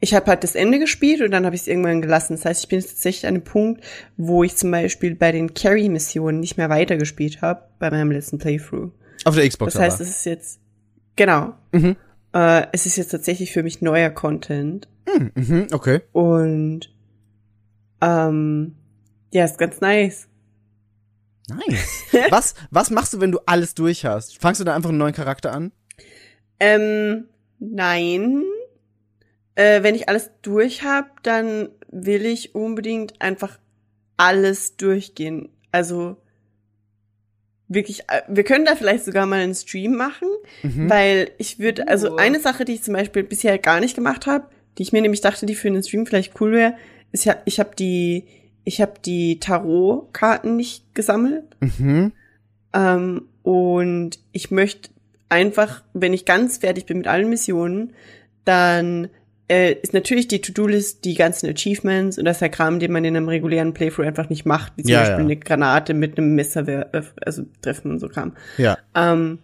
[0.00, 2.36] ich habe halt das Ende gespielt und dann habe ich es irgendwann gelassen.
[2.36, 3.82] Das heißt, ich bin jetzt tatsächlich an dem Punkt,
[4.16, 8.92] wo ich zum Beispiel bei den Carry-Missionen nicht mehr weitergespielt habe bei meinem letzten Playthrough.
[9.24, 10.04] Auf der Xbox Das heißt, aber.
[10.04, 10.60] es ist jetzt
[11.16, 11.54] genau.
[11.72, 11.96] Mhm.
[12.32, 16.00] Äh, es ist jetzt tatsächlich für mich neuer Content Mhm, mhm, okay.
[16.12, 16.92] und
[18.00, 18.76] ähm,
[19.32, 20.28] ja, ist ganz nice.
[21.48, 22.04] Nice.
[22.30, 24.40] was, was machst du, wenn du alles durch hast?
[24.40, 25.72] Fangst du da einfach einen neuen Charakter an?
[26.60, 27.24] Ähm,
[27.58, 28.44] nein.
[29.54, 33.58] Äh, wenn ich alles durch hab, dann will ich unbedingt einfach
[34.16, 35.48] alles durchgehen.
[35.72, 36.18] Also
[37.68, 40.28] wirklich, äh, wir können da vielleicht sogar mal einen Stream machen,
[40.62, 40.88] Mhm.
[40.90, 42.16] weil ich würde, also Uh.
[42.16, 44.46] eine Sache, die ich zum Beispiel bisher gar nicht gemacht habe,
[44.78, 46.74] die ich mir nämlich dachte, die für einen Stream vielleicht cool wäre,
[47.12, 48.24] ist ja, ich habe die,
[48.64, 51.44] ich habe die Tarotkarten nicht gesammelt.
[51.60, 52.12] Mhm.
[52.74, 54.90] Ähm, und ich möchte
[55.28, 57.92] einfach, wenn ich ganz fertig bin mit allen Missionen,
[58.44, 59.08] dann
[59.48, 63.04] äh, ist natürlich die To-Do-List die ganzen Achievements und das ist der Kram, den man
[63.04, 65.24] in einem regulären Playthrough einfach nicht macht, wie zum Ja, Beispiel ja.
[65.24, 68.34] eine Granate mit einem Messer äh, also treffen und so Kram.
[68.58, 68.78] Ja.
[68.94, 69.38] Ähm,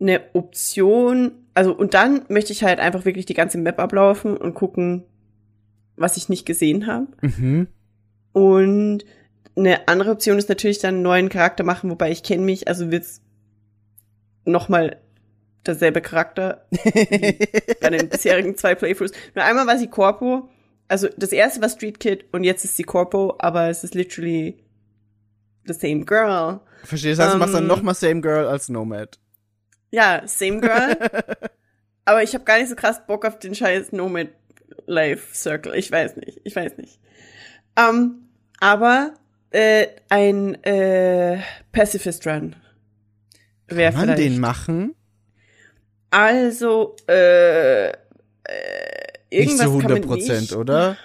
[0.00, 4.54] eine Option, also und dann möchte ich halt einfach wirklich die ganze Map ablaufen und
[4.54, 5.04] gucken,
[5.96, 7.06] was ich nicht gesehen habe.
[7.20, 7.66] Mhm.
[8.32, 9.04] Und
[9.56, 12.90] eine andere Option ist natürlich dann einen neuen Charakter machen, wobei ich kenne mich, also
[12.90, 13.20] wird's
[14.44, 14.96] noch mal
[15.66, 16.66] derselbe Charakter
[17.80, 19.12] bei den bisherigen zwei Playthroughs.
[19.34, 20.48] Nur einmal war sie Corpo,
[20.88, 24.62] also das erste war Street Kid und jetzt ist sie Corpo, aber es ist literally
[25.66, 26.60] the same girl.
[26.84, 27.22] Verstehst du?
[27.22, 27.68] Das heißt, du machst dann Ähm.
[27.68, 29.18] noch mal Same Girl als Nomad.
[29.92, 30.96] Ja, same girl.
[32.04, 34.28] aber ich habe gar nicht so krass Bock auf den scheiß Nomad
[34.86, 35.74] Life Circle.
[35.76, 36.98] Ich weiß nicht, ich weiß nicht.
[37.78, 39.14] Ähm, aber
[39.50, 41.38] äh, ein äh,
[41.72, 42.56] Pacifist Run
[43.68, 44.18] Kann man vielleicht.
[44.18, 44.94] den machen?
[46.12, 47.92] Also, äh, äh,
[49.30, 50.28] Nicht irgendwas zu kann 100 man nicht.
[50.28, 50.96] Prozent, oder?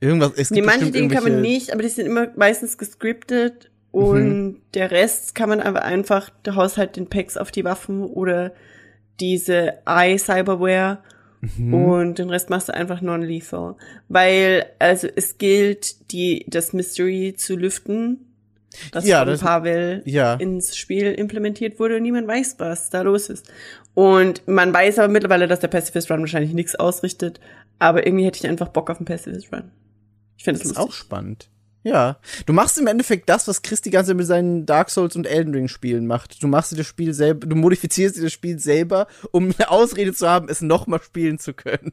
[0.00, 2.76] Irgendwas, es Nee, gibt manche bestimmt Dinge kann man nicht, aber die sind immer meistens
[2.76, 4.00] gescriptet Mhm.
[4.00, 8.52] und der Rest kann man aber einfach, der Haushalt den Packs auf die Waffen oder
[9.20, 10.98] diese Eye-Cyberware
[11.56, 11.74] Mhm.
[11.74, 13.76] und den Rest machst du einfach non-lethal.
[14.08, 18.27] Weil, also es gilt, die, das Mystery zu lüften,
[18.92, 20.34] das Ja, von das- Pavel ja.
[20.34, 23.50] ins Spiel implementiert wurde und niemand weiß, was da los ist.
[23.94, 27.40] Und man weiß aber mittlerweile, dass der Pacifist Run wahrscheinlich nichts ausrichtet,
[27.78, 29.70] aber irgendwie hätte ich einfach Bock auf einen Pacifist Run.
[30.36, 31.50] Ich finde Das das auch spannend.
[31.84, 32.18] Ja.
[32.44, 35.26] Du machst im Endeffekt das, was Chris die ganze Zeit mit seinen Dark Souls und
[35.26, 36.42] Elden Ring Spielen macht.
[36.42, 40.12] Du machst dir das Spiel selber, du modifizierst dir das Spiel selber, um eine Ausrede
[40.12, 41.92] zu haben, es nochmal spielen zu können.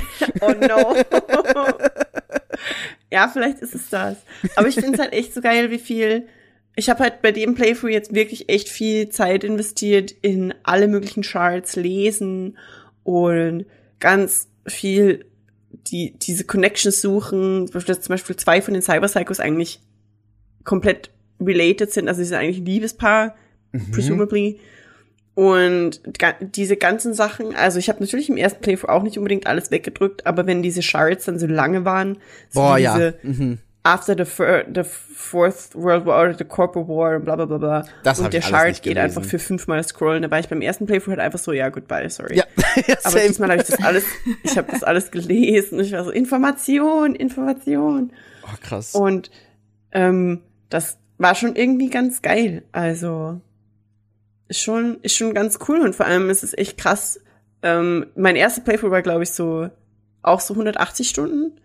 [0.40, 0.94] Oh no.
[3.10, 4.16] ja, vielleicht ist es das.
[4.56, 6.26] Aber ich finde es halt echt so geil, wie viel.
[6.76, 11.22] Ich habe halt bei dem Playthrough jetzt wirklich echt viel Zeit investiert in alle möglichen
[11.22, 12.58] Charts lesen
[13.04, 13.66] und
[14.00, 15.26] ganz viel
[15.70, 19.80] die diese Connections suchen, dass zum Beispiel zwei von den Cyber Psychos eigentlich
[20.64, 23.34] komplett related sind, also sie sind eigentlich ein Liebespaar,
[23.92, 24.60] presumably.
[25.34, 26.00] Und
[26.40, 30.26] diese ganzen Sachen, also ich habe natürlich im ersten Playthrough auch nicht unbedingt alles weggedrückt,
[30.26, 32.18] aber wenn diese Shards dann so lange waren,
[32.50, 32.94] so Boah, wie ja.
[32.94, 33.58] diese Mhm.
[33.86, 34.24] After the,
[34.74, 37.84] the Fourth World War oder the Corporate War und bla bla bla bla.
[38.02, 40.22] Das und der Shard geht einfach für fünfmal scrollen.
[40.22, 42.38] Da war ich beim ersten Playthrough halt einfach so, ja, goodbye, sorry.
[42.38, 42.44] Ja,
[42.86, 44.04] ja Aber diesmal habe ich das alles,
[44.42, 48.10] ich habe das alles gelesen ich war so, Information, Information.
[48.44, 48.94] Oh, krass.
[48.94, 49.30] Und
[49.92, 52.62] ähm, das war schon irgendwie ganz geil.
[52.72, 53.42] Also
[54.54, 57.20] ist schon, ist schon ganz cool und vor allem ist es echt krass.
[57.62, 59.68] Ähm, mein erster Playthrough war, glaube ich, so
[60.22, 61.60] auch so 180 Stunden,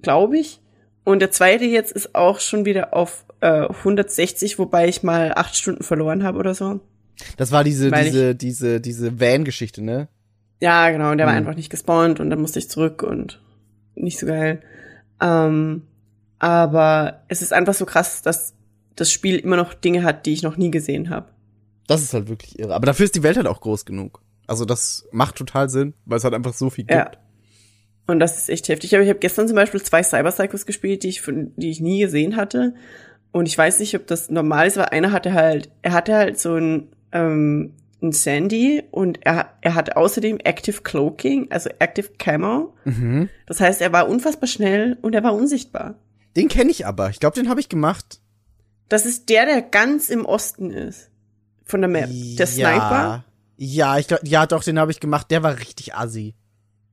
[0.00, 0.60] glaube ich.
[1.04, 5.56] Und der zweite jetzt ist auch schon wieder auf äh, 160, wobei ich mal acht
[5.56, 6.80] Stunden verloren habe oder so.
[7.36, 10.08] Das war diese, Weil diese, diese, diese Van-Geschichte, ne?
[10.60, 11.40] Ja, genau, und der war Hm.
[11.40, 13.40] einfach nicht gespawnt und dann musste ich zurück und
[13.94, 14.60] nicht so geil.
[15.20, 15.82] Ähm,
[16.38, 18.54] aber es ist einfach so krass, dass
[18.96, 21.28] das Spiel immer noch Dinge hat, die ich noch nie gesehen habe.
[21.86, 22.74] Das ist halt wirklich irre.
[22.74, 24.22] Aber dafür ist die Welt halt auch groß genug.
[24.46, 26.98] Also das macht total Sinn, weil es halt einfach so viel gibt.
[26.98, 27.10] Ja.
[28.06, 28.94] Und das ist echt heftig.
[28.94, 31.80] Aber ich habe gestern zum Beispiel zwei Cyber Psychos gespielt, die ich, von, die ich
[31.80, 32.74] nie gesehen hatte.
[33.30, 36.38] Und ich weiß nicht, ob das normal ist, weil einer hatte halt, er hatte halt
[36.38, 42.74] so ein, ähm, ein Sandy und er, er hatte außerdem Active Cloaking, also Active Camo.
[42.84, 43.28] Mhm.
[43.46, 45.94] Das heißt, er war unfassbar schnell und er war unsichtbar.
[46.36, 47.10] Den kenne ich aber.
[47.10, 48.20] Ich glaube, den habe ich gemacht.
[48.88, 51.11] Das ist der, der ganz im Osten ist.
[51.72, 52.10] Von der Map.
[52.12, 53.24] Der Sniper.
[53.56, 55.30] Ja, ich glaub, ja, doch, den habe ich gemacht.
[55.30, 56.34] Der war richtig assi.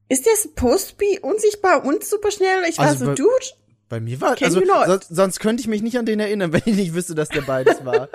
[0.07, 2.63] Ist der supposed to be unsichtbar und super schnell?
[2.69, 3.45] Ich war Also so, bei- Dude.
[3.89, 6.61] Bei mir war, Can also sonst, sonst könnte ich mich nicht an den erinnern, wenn
[6.65, 8.07] ich nicht wüsste, dass der beides war.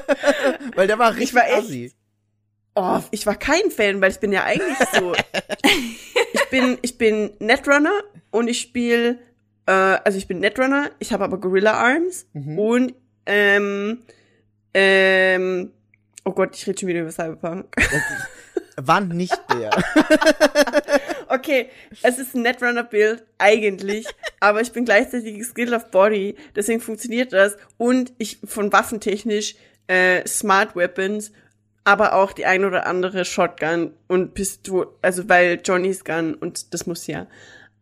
[0.74, 1.92] Weil der war richtig war echt- assi.
[2.74, 5.14] Oh, ich war kein Fan, weil ich bin ja eigentlich so.
[6.34, 9.18] ich bin, ich bin Netrunner und ich spiele,
[9.64, 12.58] äh, also ich bin Netrunner, ich habe aber Gorilla Arms Mhm.
[12.58, 14.02] und ähm,
[14.74, 15.72] ähm,
[16.26, 17.74] oh Gott, ich rede schon wieder über Cyberpunk.
[18.76, 19.70] Wann nicht der?
[21.28, 21.70] Okay,
[22.02, 24.06] es ist ein Netrunner-Build eigentlich,
[24.38, 29.56] aber ich bin gleichzeitig Skill of Body, deswegen funktioniert das und ich von waffentechnisch
[29.88, 31.32] äh, Smart Weapons,
[31.82, 36.86] aber auch die ein oder andere Shotgun und Pistole, also weil Johnny's Gun und das
[36.86, 37.26] muss ja.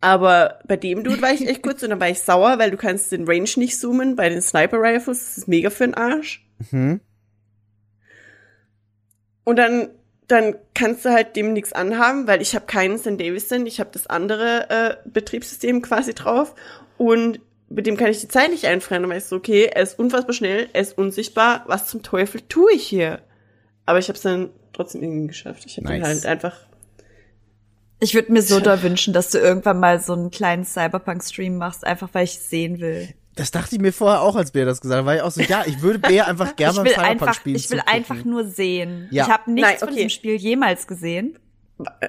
[0.00, 2.76] Aber bei dem Dude war ich echt kurz und dann war ich sauer, weil du
[2.78, 6.46] kannst den Range nicht zoomen bei den Sniper Rifles, das ist mega für den Arsch.
[6.70, 7.00] Mhm.
[9.44, 9.90] Und dann,
[10.26, 13.20] dann kannst du halt dem nichts anhaben, weil ich habe keinen St.
[13.20, 16.54] Davison, ich habe das andere äh, Betriebssystem quasi drauf
[16.96, 19.02] und mit dem kann ich die Zeit nicht einfrieren.
[19.02, 22.72] Dann weißt du, okay, er ist unfassbar schnell, er ist unsichtbar, was zum Teufel tue
[22.72, 23.20] ich hier?
[23.86, 25.64] Aber ich habe es dann trotzdem irgendwie geschafft.
[25.66, 26.06] Ich habe Nice.
[26.06, 26.56] halt einfach
[28.00, 31.84] Ich würde mir so doll wünschen, dass du irgendwann mal so einen kleinen Cyberpunk-Stream machst,
[31.84, 33.08] einfach weil ich sehen will.
[33.36, 35.06] Das dachte ich mir vorher auch, als Bär das gesagt hat.
[35.06, 37.34] War ich auch so, ja, ich würde Bär einfach gerne Ich beim will Cyberpunk einfach,
[37.34, 37.56] spielen.
[37.56, 37.94] ich will zugucken.
[37.96, 39.08] einfach nur sehen.
[39.10, 39.24] Ja.
[39.24, 39.96] Ich habe nichts Nein, von okay.
[39.96, 41.38] diesem Spiel jemals gesehen.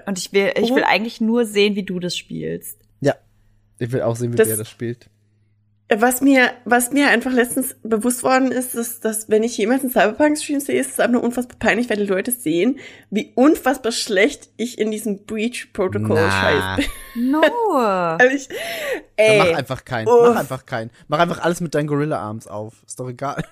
[0.05, 0.75] Und ich will, ich Oh.
[0.75, 2.79] will eigentlich nur sehen, wie du das spielst.
[3.01, 3.15] Ja.
[3.79, 5.09] Ich will auch sehen, wie Das- Bär das spielt.
[5.93, 9.91] Was mir, was mir einfach letztens bewusst worden ist, ist, dass wenn ich jemals einen
[9.91, 12.79] Cyberpunk-Stream sehe, ist es einfach nur unfassbar peinlich, weil die Leute sehen,
[13.11, 16.31] wie unfassbar schlecht ich in diesem Breach-Protokoll Na.
[16.31, 16.77] scheiß
[17.13, 17.31] bin.
[17.31, 17.41] No.
[18.17, 18.57] Also ich, Dann
[19.17, 20.07] ey, mach einfach keinen.
[20.07, 20.29] uff.
[20.29, 20.89] Mach einfach keinen.
[21.07, 22.81] Mach einfach alles mit deinen Gorilla Arms auf.
[22.87, 23.43] Ist doch egal.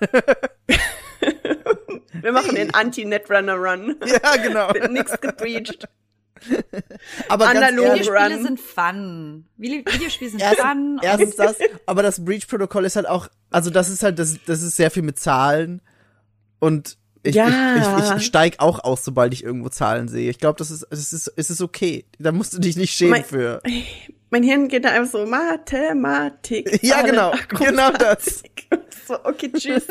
[2.20, 3.96] wir machen den Anti-Netrunner-Run.
[4.06, 4.72] ja, genau.
[4.74, 5.86] Wird nix gebreached.
[7.28, 8.42] Aber ganz Analog ehrlich, Videospiele Run.
[8.44, 9.46] sind fun.
[9.56, 10.98] Vide- Videospiele sind Erst, fun.
[11.02, 14.76] erstens das, aber das Breach-Protokoll ist halt auch, also das ist halt, das, das ist
[14.76, 15.80] sehr viel mit Zahlen
[16.58, 17.76] und ich, Ja.
[17.76, 20.28] ich, ich, ich, ich steig auch aus, sobald ich irgendwo Zahlen sehe.
[20.28, 22.04] Ich glaube, das ist, das ist, es ist okay.
[22.18, 23.62] Da musst du dich nicht schämen Mein- für.
[24.30, 26.82] Mein Hirn geht da einfach so, Mathematik.
[26.82, 28.42] Ja, Zahlen, genau, genau das.
[29.06, 29.84] So, okay, tschüss.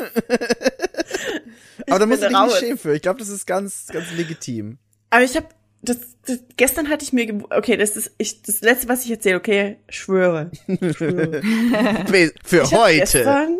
[1.88, 2.58] Aber da musst du dich nicht raus.
[2.58, 2.94] schämen für.
[2.94, 4.78] Ich glaube, das ist ganz, ganz legitim.
[5.10, 5.46] Aber ich habe
[5.88, 9.36] das, das gestern hatte ich mir okay, das ist ich das letzte, was ich erzähle,
[9.36, 10.50] okay, schwöre.
[10.94, 11.42] schwöre.
[12.44, 12.98] Für Ich hab heute.
[12.98, 13.58] Gestern,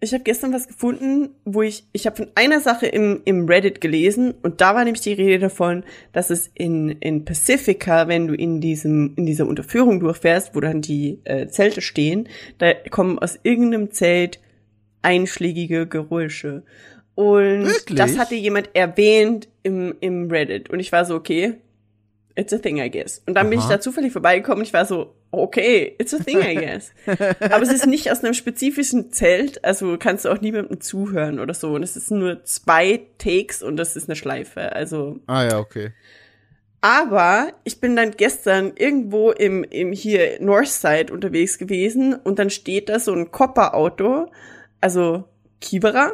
[0.00, 3.80] ich habe gestern was gefunden, wo ich ich habe von einer Sache im im Reddit
[3.80, 8.34] gelesen und da war nämlich die Rede davon, dass es in in Pacifica, wenn du
[8.34, 13.38] in diesem in dieser Unterführung durchfährst, wo dann die äh, Zelte stehen, da kommen aus
[13.42, 14.40] irgendeinem Zelt
[15.02, 16.62] einschlägige Geräusche.
[17.18, 17.98] Und Wirklich?
[17.98, 20.70] das hatte jemand erwähnt im, im Reddit.
[20.70, 21.54] Und ich war so, okay,
[22.36, 23.24] it's a thing, I guess.
[23.26, 23.72] Und dann bin ich Aha.
[23.72, 26.92] da zufällig vorbeigekommen und ich war so, okay, it's a thing, I guess.
[27.40, 31.54] Aber es ist nicht aus einem spezifischen Zelt, also kannst du auch niemandem zuhören oder
[31.54, 31.74] so.
[31.74, 34.70] Und es ist nur zwei Takes und das ist eine Schleife.
[34.76, 35.90] Also, Ah ja, okay.
[36.82, 42.88] aber ich bin dann gestern irgendwo im, im hier Northside unterwegs gewesen und dann steht
[42.88, 44.30] da so ein Copper-Auto,
[44.80, 45.24] also
[45.60, 46.12] Kibera.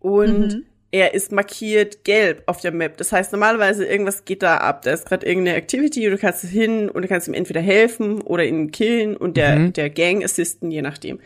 [0.00, 0.64] Und Mhm.
[0.90, 2.96] er ist markiert gelb auf der Map.
[2.96, 4.82] Das heißt, normalerweise irgendwas geht da ab.
[4.82, 8.20] Da ist gerade irgendeine Activity und du kannst hin und du kannst ihm entweder helfen
[8.22, 9.72] oder ihn killen und der, Mhm.
[9.72, 11.18] der Gang assisten, je nachdem.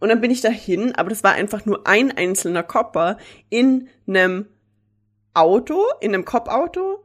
[0.00, 3.18] Und dann bin ich dahin, aber das war einfach nur ein einzelner Copper
[3.50, 4.46] in einem
[5.34, 7.00] Auto, in einem Cop-Auto.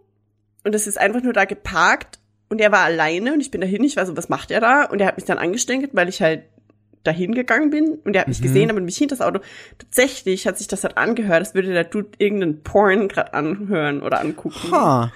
[0.64, 3.84] Und das ist einfach nur da geparkt und er war alleine und ich bin dahin.
[3.84, 4.86] Ich war so, was macht er da?
[4.86, 6.44] Und er hat mich dann angestänkelt, weil ich halt
[7.04, 8.44] dahin gegangen bin und er hat mich Mhm.
[8.44, 9.40] gesehen, aber mich hinter das Auto.
[9.78, 14.22] Tatsächlich hat sich das halt angehört, als würde der Dude irgendeinen Porn gerade anhören oder
[14.22, 14.72] angucken.
[14.72, 15.12] Ha.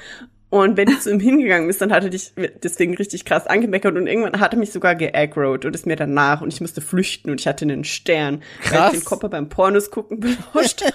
[0.49, 2.31] Und wenn du zu ihm hingegangen bist, dann hat er dich
[2.63, 6.39] deswegen richtig krass angemeckert und irgendwann hat er mich sogar geaggrowt und ist mir danach
[6.41, 8.93] und ich musste flüchten und ich hatte einen Stern, weil Krass.
[8.93, 10.83] ich den Kopper beim Pornos gucken belauscht.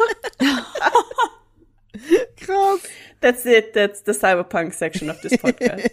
[2.41, 2.81] Krass.
[3.21, 5.91] That's it, that's the Cyberpunk section of this podcast.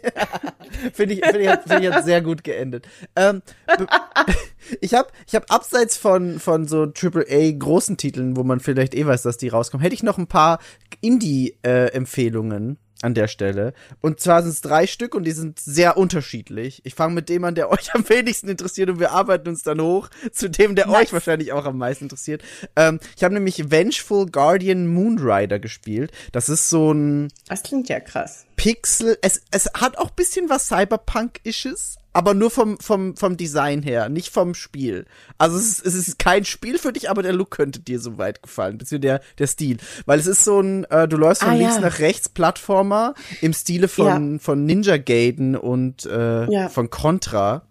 [0.93, 2.87] Finde ich, finde ich, finde ich hat sehr gut geendet.
[3.15, 3.41] Ähm,
[4.81, 9.05] ich habe ich hab abseits von, von so AAA großen Titeln, wo man vielleicht eh
[9.05, 10.59] weiß, dass die rauskommen, hätte ich noch ein paar
[11.01, 13.73] Indie-Empfehlungen an der Stelle.
[14.01, 16.81] Und zwar sind es drei Stück und die sind sehr unterschiedlich.
[16.83, 19.81] Ich fange mit dem an, der euch am wenigsten interessiert und wir arbeiten uns dann
[19.81, 22.43] hoch zu dem, der euch wahrscheinlich auch am meisten interessiert.
[22.75, 26.11] Ähm, ich habe nämlich Vengeful Guardian Moonrider gespielt.
[26.31, 28.45] Das ist so ein Das klingt ja krass.
[28.55, 29.17] Pixel.
[29.21, 34.33] Es, es hat auch bisschen was Cyberpunk-isches, aber nur vom, vom, vom Design her, nicht
[34.33, 35.05] vom Spiel.
[35.37, 38.17] Also es ist, es ist kein Spiel für dich, aber der Look könnte dir so
[38.17, 39.77] weit gefallen, beziehungsweise der, der Stil.
[40.05, 41.81] Weil es ist so ein, äh, du läufst von Ah, links ja.
[41.81, 46.67] nach rechts Plattformer im Stile von, von Ninja Gaiden und äh, Ja.
[46.67, 47.63] von Contra.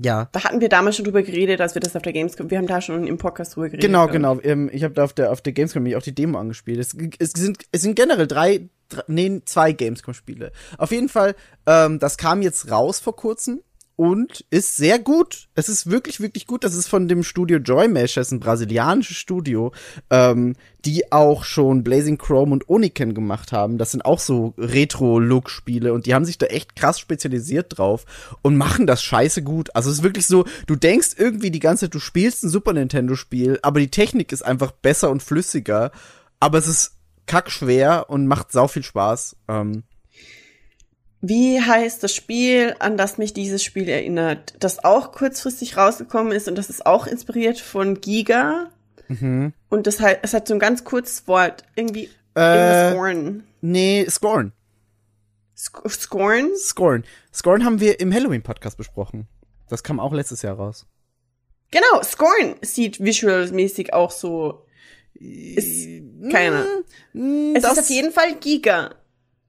[0.00, 0.30] Ja.
[0.32, 2.66] Da hatten wir damals schon drüber geredet, als wir das auf der Gamescom, wir haben
[2.66, 3.84] da schon im Podcast drüber geredet.
[3.84, 4.40] Genau, genau.
[4.42, 6.78] Ähm, ich habe da auf der auf der Gamescom nämlich auch die Demo angespielt.
[6.80, 8.68] Es, es sind es sind generell drei
[9.06, 10.52] nee zwei Gamescom-Spiele.
[10.78, 11.34] Auf jeden Fall,
[11.66, 13.60] ähm, das kam jetzt raus vor kurzem
[13.96, 15.48] und ist sehr gut.
[15.54, 16.64] Es ist wirklich wirklich gut.
[16.64, 19.72] Das ist von dem Studio Joy Mesh, das ist ein brasilianisches Studio,
[20.10, 23.78] ähm, die auch schon Blazing Chrome und Oniken gemacht haben.
[23.78, 28.04] Das sind auch so Retro-Look-Spiele und die haben sich da echt krass spezialisiert drauf
[28.42, 29.74] und machen das scheiße gut.
[29.76, 32.72] Also es ist wirklich so, du denkst irgendwie die ganze Zeit, du spielst ein Super
[32.72, 35.92] Nintendo-Spiel, aber die Technik ist einfach besser und flüssiger.
[36.40, 39.36] Aber es ist kackschwer und macht sau viel Spaß.
[39.48, 39.84] Ähm,
[41.20, 46.48] Wie heißt das Spiel, an das mich dieses Spiel erinnert, das auch kurzfristig rausgekommen ist
[46.48, 48.70] und das ist auch inspiriert von Giga?
[49.08, 49.52] mhm.
[49.68, 53.44] Und das halt, es hat so ein ganz kurzes Wort, irgendwie Äh, Scorn.
[53.60, 54.52] nee, Scorn.
[55.54, 56.50] Sc Scorn?
[56.56, 57.04] Scorn.
[57.32, 59.28] Scorn haben wir im Halloween-Podcast besprochen.
[59.68, 60.86] Das kam auch letztes Jahr raus.
[61.70, 64.66] Genau, Scorn sieht visualmäßig auch so.
[65.14, 65.88] Ist
[66.30, 66.64] keiner.
[67.12, 68.94] Mm, Es das- ist auf jeden Fall Giga.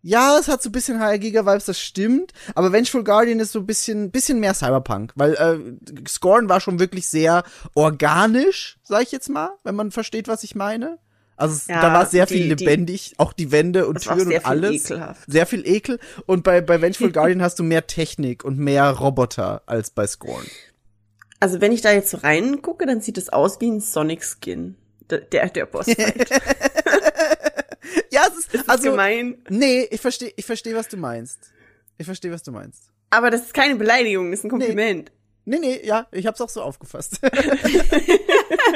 [0.05, 2.33] Ja, es hat so ein bisschen HR Giga Vibes, das stimmt.
[2.55, 6.77] Aber Vengeful Guardian ist so ein bisschen, bisschen mehr Cyberpunk, weil äh, Scorn war schon
[6.79, 7.43] wirklich sehr
[7.73, 10.99] organisch, sag ich jetzt mal, wenn man versteht, was ich meine.
[11.37, 14.03] Also es, Ja, da war sehr die- viel die- lebendig, auch die Wände und Es
[14.03, 14.85] Türen sehr und viel alles.
[14.91, 15.23] ekelhaft.
[15.31, 15.99] Sehr viel Ekel.
[16.25, 20.45] Und bei, bei Vengeful Guardian hast du mehr Technik und mehr Roboter als bei Scorn.
[21.39, 24.75] Also wenn ich da jetzt so reingucke, dann sieht es aus wie ein Sonic-Skin.
[24.75, 24.75] Der,
[25.09, 26.29] der, der Bossfight.
[28.09, 29.37] Ja, es ist, ist also gemein.
[29.49, 31.51] nee, ich verstehe, ich verstehe, was du meinst.
[31.97, 32.83] Ich verstehe, was du meinst.
[33.09, 35.11] Aber das ist keine Beleidigung, das ist ein Kompliment.
[35.45, 37.19] Nee, nee, ja, ich hab's auch so aufgefasst.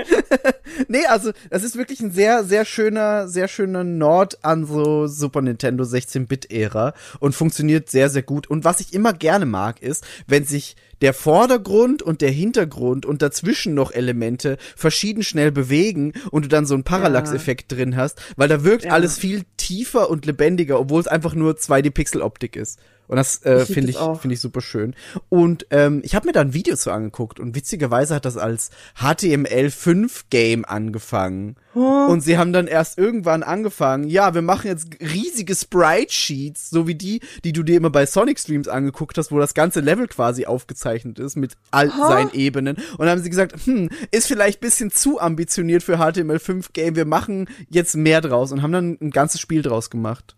[0.88, 5.42] nee, also, das ist wirklich ein sehr, sehr schöner, sehr schöner Nord an so Super
[5.42, 8.48] Nintendo 16-Bit-Ära und funktioniert sehr, sehr gut.
[8.48, 13.22] Und was ich immer gerne mag, ist, wenn sich der Vordergrund und der Hintergrund und
[13.22, 18.48] dazwischen noch Elemente verschieden schnell bewegen und du dann so einen Parallax-Effekt drin hast, weil
[18.50, 18.92] da wirkt Ja.
[18.94, 22.80] alles viel tiefer und lebendiger, obwohl es einfach nur 2D-Pixel-Optik ist.
[23.08, 24.94] Und das äh, finde ich, finde ich super schön.
[25.30, 28.70] Und ähm, ich habe mir da ein Video zu angeguckt und witzigerweise hat das als
[29.00, 31.56] HTML5-Game angefangen.
[31.74, 36.96] Und sie haben dann erst irgendwann angefangen, ja, wir machen jetzt riesige Sprite-Sheets, so wie
[36.96, 40.46] die, die du dir immer bei Sonic Streams angeguckt hast, wo das ganze Level quasi
[40.46, 42.78] aufgezeichnet ist mit all seinen Ebenen.
[42.78, 47.50] Und dann haben sie gesagt, hm, ist vielleicht bisschen zu ambitioniert für HTML5-Game, wir machen
[47.70, 50.36] jetzt mehr draus und haben dann ein ganzes Spiel draus gemacht.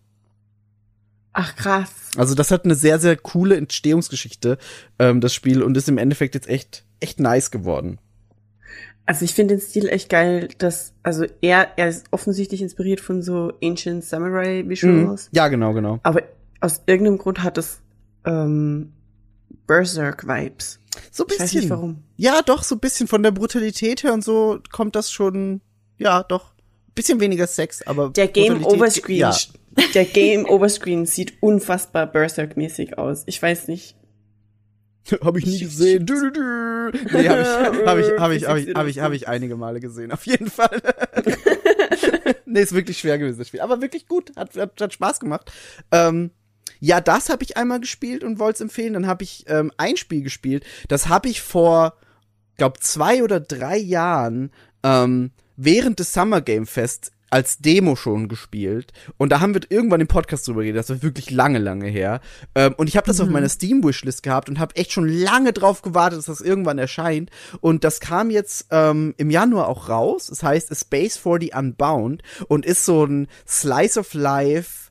[1.33, 1.91] Ach krass.
[2.17, 4.57] Also das hat eine sehr, sehr coole Entstehungsgeschichte,
[4.97, 7.99] ähm, das Spiel, und ist im Endeffekt jetzt echt, echt nice geworden.
[9.09, 13.23] Also ich finde den Stil echt geil, dass, also er, er ist offensichtlich inspiriert von
[13.23, 15.29] so Ancient Samurai Visuals.
[15.31, 15.99] Ja, genau, genau.
[16.03, 16.21] Aber
[16.61, 17.79] aus irgendeinem Grund hat es
[18.23, 18.93] ähm,
[19.65, 20.79] Berserk-Vibes.
[21.11, 21.43] So ein Ich bisschen.
[21.43, 22.03] weiß nicht warum.
[22.17, 25.61] Ja, doch, so ein bisschen von der Brutalität her und so kommt das schon,
[25.97, 26.53] ja, doch.
[26.93, 28.09] Bisschen weniger Sex, aber.
[28.09, 29.35] Der Game Overscreen, Ja.
[29.95, 33.23] der Game Overscreen sieht unfassbar Berserk-mäßig aus.
[33.25, 33.95] Ich weiß nicht.
[35.23, 36.05] Hab ich nie gesehen.
[36.05, 36.91] Dü, dü, dü.
[37.11, 39.79] Nee, hab ich, hab ich, hab ich, hab ich, hab ich, hab ich einige Male
[39.79, 40.11] gesehen.
[40.11, 40.81] Auf jeden Fall.
[42.45, 43.61] nee, ist wirklich schwer gewesen, das Spiel.
[43.61, 44.31] Aber wirklich gut.
[44.35, 45.51] Hat, hat, hat Spaß gemacht.
[45.91, 46.31] Ähm,
[46.79, 48.93] ja, das habe ich einmal gespielt und wollte es empfehlen.
[48.93, 50.65] Dann habe ich ähm, ein Spiel gespielt.
[50.87, 51.95] Das habe ich vor,
[52.57, 54.51] glaub, zwei oder drei Jahren
[54.83, 60.01] ähm, während des Summer Game Fest als Demo schon gespielt und da haben wir irgendwann
[60.01, 62.21] im Podcast drüber geredet, das war wirklich lange, lange her.
[62.55, 65.53] Ähm, und ich habe das auf meiner Steam Wishlist gehabt und habe echt schon lange
[65.53, 67.29] drauf gewartet, dass das irgendwann erscheint.
[67.61, 70.27] Und das kam jetzt ähm, im Januar auch raus.
[70.27, 74.89] Das heißt Space for the Unbound und ist so ein Slice of Life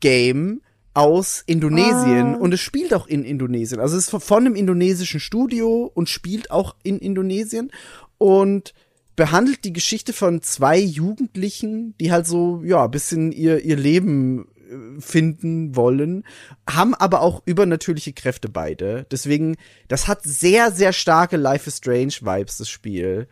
[0.00, 0.60] Game
[0.94, 3.80] aus Indonesien und es spielt auch in Indonesien.
[3.80, 7.70] Also es ist von einem indonesischen Studio und spielt auch in Indonesien
[8.16, 8.72] und
[9.16, 14.46] behandelt die Geschichte von zwei Jugendlichen, die halt so, ja, ein bisschen ihr, ihr Leben
[14.46, 16.24] äh, finden wollen,
[16.68, 19.06] haben aber auch übernatürliche Kräfte beide.
[19.10, 19.56] Deswegen,
[19.88, 23.26] das hat sehr, sehr starke Life is Strange Vibes, das Spiel.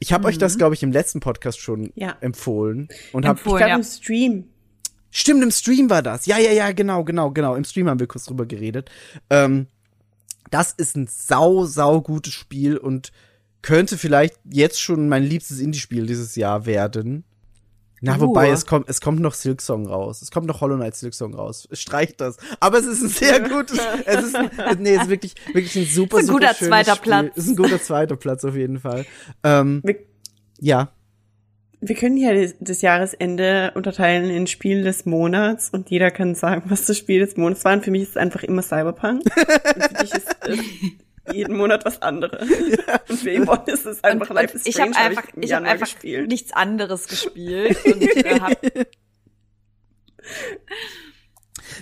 [0.00, 2.16] Ich habe euch das, glaube ich, im letzten Podcast schon Ja.
[2.20, 3.74] empfohlen und habe Ich glaube ja.
[3.76, 4.44] im Stream.
[5.10, 6.26] Stimmt, im Stream war das.
[6.26, 7.54] Ja, ja, ja, genau, genau, genau.
[7.56, 8.90] Im Stream haben wir kurz drüber geredet.
[9.30, 9.66] Ähm,
[10.50, 13.10] das ist ein sau, sau gutes Spiel und
[13.62, 17.24] könnte vielleicht jetzt schon mein liebstes Indie-Spiel dieses Jahr werden.
[18.00, 18.20] Na, Uh.
[18.20, 20.22] wobei, es kommt, es kommt noch Silksong raus.
[20.22, 21.68] Es kommt noch Hollow Knight Silksong raus.
[21.72, 22.36] Streicht das.
[22.60, 25.84] Aber es ist ein sehr gutes, es ist, ein, nee, es ist wirklich, wirklich ein
[25.92, 27.02] super, Ist ein guter zweiter Spiel.
[27.10, 27.36] Platz.
[27.36, 29.04] Ist ein guter zweiter Platz auf jeden Fall.
[29.42, 29.96] Ähm, Wir,
[30.60, 30.92] ja.
[31.80, 36.62] wir können ja das, das Jahresende unterteilen in Spiel des Monats und jeder kann sagen,
[36.70, 37.72] was das Spiel des Monats war.
[37.72, 39.22] Und für mich ist es einfach immer Cyberpunk.
[39.24, 40.58] und für dich ist es
[41.32, 42.48] jeden Monat was anderes.
[43.08, 44.94] Und für Yvonne ist es einfach Und, Life is ich Strange.
[44.96, 46.28] habe hab einfach, im ich habe Januar einfach gespielt.
[46.28, 48.52] nichts anderes gespielt und äh, hab,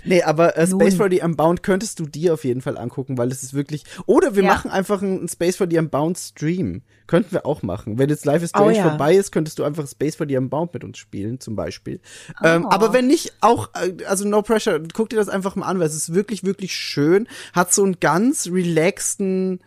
[0.04, 3.30] Nee, aber äh, Space for the Unbound könntest du dir auf jeden Fall angucken, weil
[3.30, 3.84] es ist wirklich.
[4.06, 4.52] Oder wir Ja.
[4.54, 6.82] machen einfach einen Space for the Unbound Stream.
[7.06, 7.98] Könnten wir auch machen.
[7.98, 8.88] Wenn jetzt Life is Oh, Strange ja.
[8.88, 12.00] vorbei ist, könntest du einfach Space for the Unbound mit uns spielen, zum Beispiel.
[12.42, 12.70] Ähm, Oh.
[12.70, 15.86] aber wenn nicht, auch, äh, also no pressure, guck dir das einfach mal an, weil
[15.86, 17.28] es ist wirklich, wirklich schön.
[17.52, 19.60] Hat so einen ganz relaxten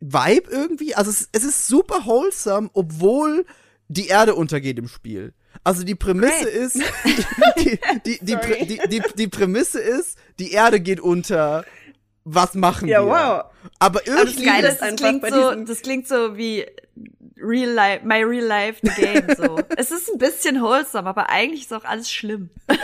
[0.00, 0.94] Vibe irgendwie.
[0.94, 3.46] Also es, es ist super wholesome, obwohl
[3.88, 5.32] die Erde untergeht im Spiel.
[5.64, 6.54] Also die Prämisse Great.
[6.54, 6.74] ist,
[7.58, 11.64] die, die, die, die, die, die Prämisse ist, die Erde geht unter.
[12.28, 13.12] Was machen Ja, wir?
[13.12, 13.44] wow.
[13.78, 16.66] Aber irgendwie, Geile das, ist das klingt so, das klingt so wie
[17.40, 19.60] Real Life, My Real Life the Game so.
[19.76, 22.50] es ist ein bisschen wholesome, aber eigentlich ist auch alles schlimm.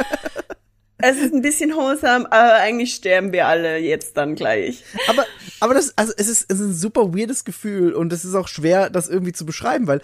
[1.05, 4.85] Es ist ein bisschen wholesome, aber eigentlich sterben wir alle jetzt dann gleich.
[5.09, 5.25] aber,
[5.59, 8.47] aber das, also es ist, es ist ein super weirdes Gefühl und es ist auch
[8.47, 10.01] schwer, das irgendwie zu beschreiben, weil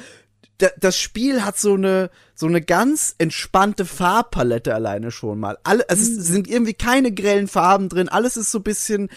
[0.81, 5.57] das Spiel hat so eine, so eine ganz entspannte Farbpalette alleine schon mal.
[5.63, 6.19] Alle, also Mhm.
[6.19, 9.09] es sind irgendwie keine grellen Farben drin, alles ist so bisschen,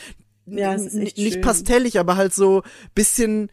[0.46, 1.42] Ja, nicht schön.
[1.42, 2.64] pastellig, aber halt so
[2.94, 3.50] bisschen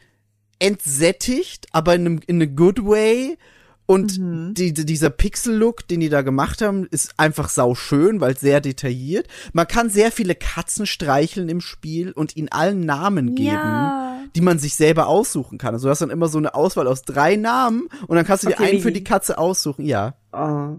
[0.59, 3.39] entsättigt, aber in einem, in a good way.
[3.87, 4.53] Und Mhm.
[4.53, 9.29] die, dieser Pixel-Look, den die da gemacht haben, ist einfach sau schön, weil sehr detailliert.
[9.55, 13.47] Man kann sehr viele Katzen streicheln im Spiel und ihnen allen Namen geben,
[13.87, 14.18] Ja.
[14.35, 15.75] Die man sich selber aussuchen kann.
[15.75, 18.49] Also du hast dann immer so eine Auswahl aus drei Namen und dann kannst du
[18.49, 19.85] dir Okay, einen für die Katze aussuchen.
[19.85, 20.15] Ja.
[20.33, 20.77] Oh.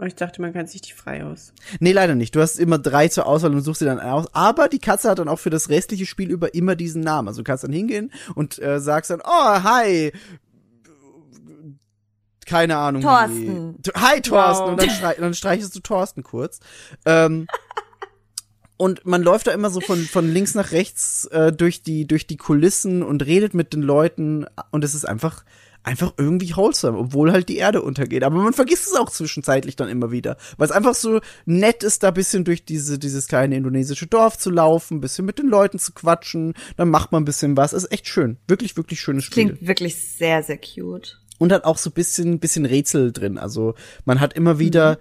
[0.00, 1.52] Oh, ich dachte, man kann sich die frei aus.
[1.80, 2.36] Nee, leider nicht.
[2.36, 4.26] Du hast immer drei zur Auswahl und suchst sie dann aus.
[4.32, 7.26] Aber die Katze hat dann auch für das restliche Spiel über immer diesen Namen.
[7.26, 10.12] Also du kannst dann hingehen und äh, sagst dann, oh, hi.
[12.46, 13.02] Keine Ahnung.
[13.02, 13.74] Thorsten.
[13.74, 13.90] Wie.
[14.00, 14.64] Hi, Thorsten.
[14.66, 14.70] Wow.
[14.70, 16.60] Und dann, streich, dann streichest du Thorsten kurz.
[17.04, 17.48] Ähm,
[18.78, 22.28] und man läuft da immer so von, von links nach rechts äh, durch, die, durch
[22.28, 24.46] die Kulissen und redet mit den Leuten.
[24.70, 25.44] Und es ist einfach,
[25.82, 28.22] einfach irgendwie wholesome, obwohl halt die Erde untergeht.
[28.22, 30.36] Aber man vergisst es auch zwischenzeitlich dann immer wieder.
[30.58, 34.48] Weil es einfach so nett ist, da bisschen durch diese, dieses kleine indonesische Dorf zu
[34.48, 36.54] laufen, bisschen mit den Leuten zu quatschen.
[36.76, 37.72] Dann macht man ein bisschen was.
[37.72, 38.36] Es ist echt schön.
[38.46, 39.46] Wirklich, wirklich schönes Spiel.
[39.46, 41.18] Klingt wirklich sehr, sehr cute.
[41.38, 43.38] Und hat auch so bisschen, bisschen Rätsel drin.
[43.38, 43.74] Also
[44.04, 44.98] man hat immer wieder.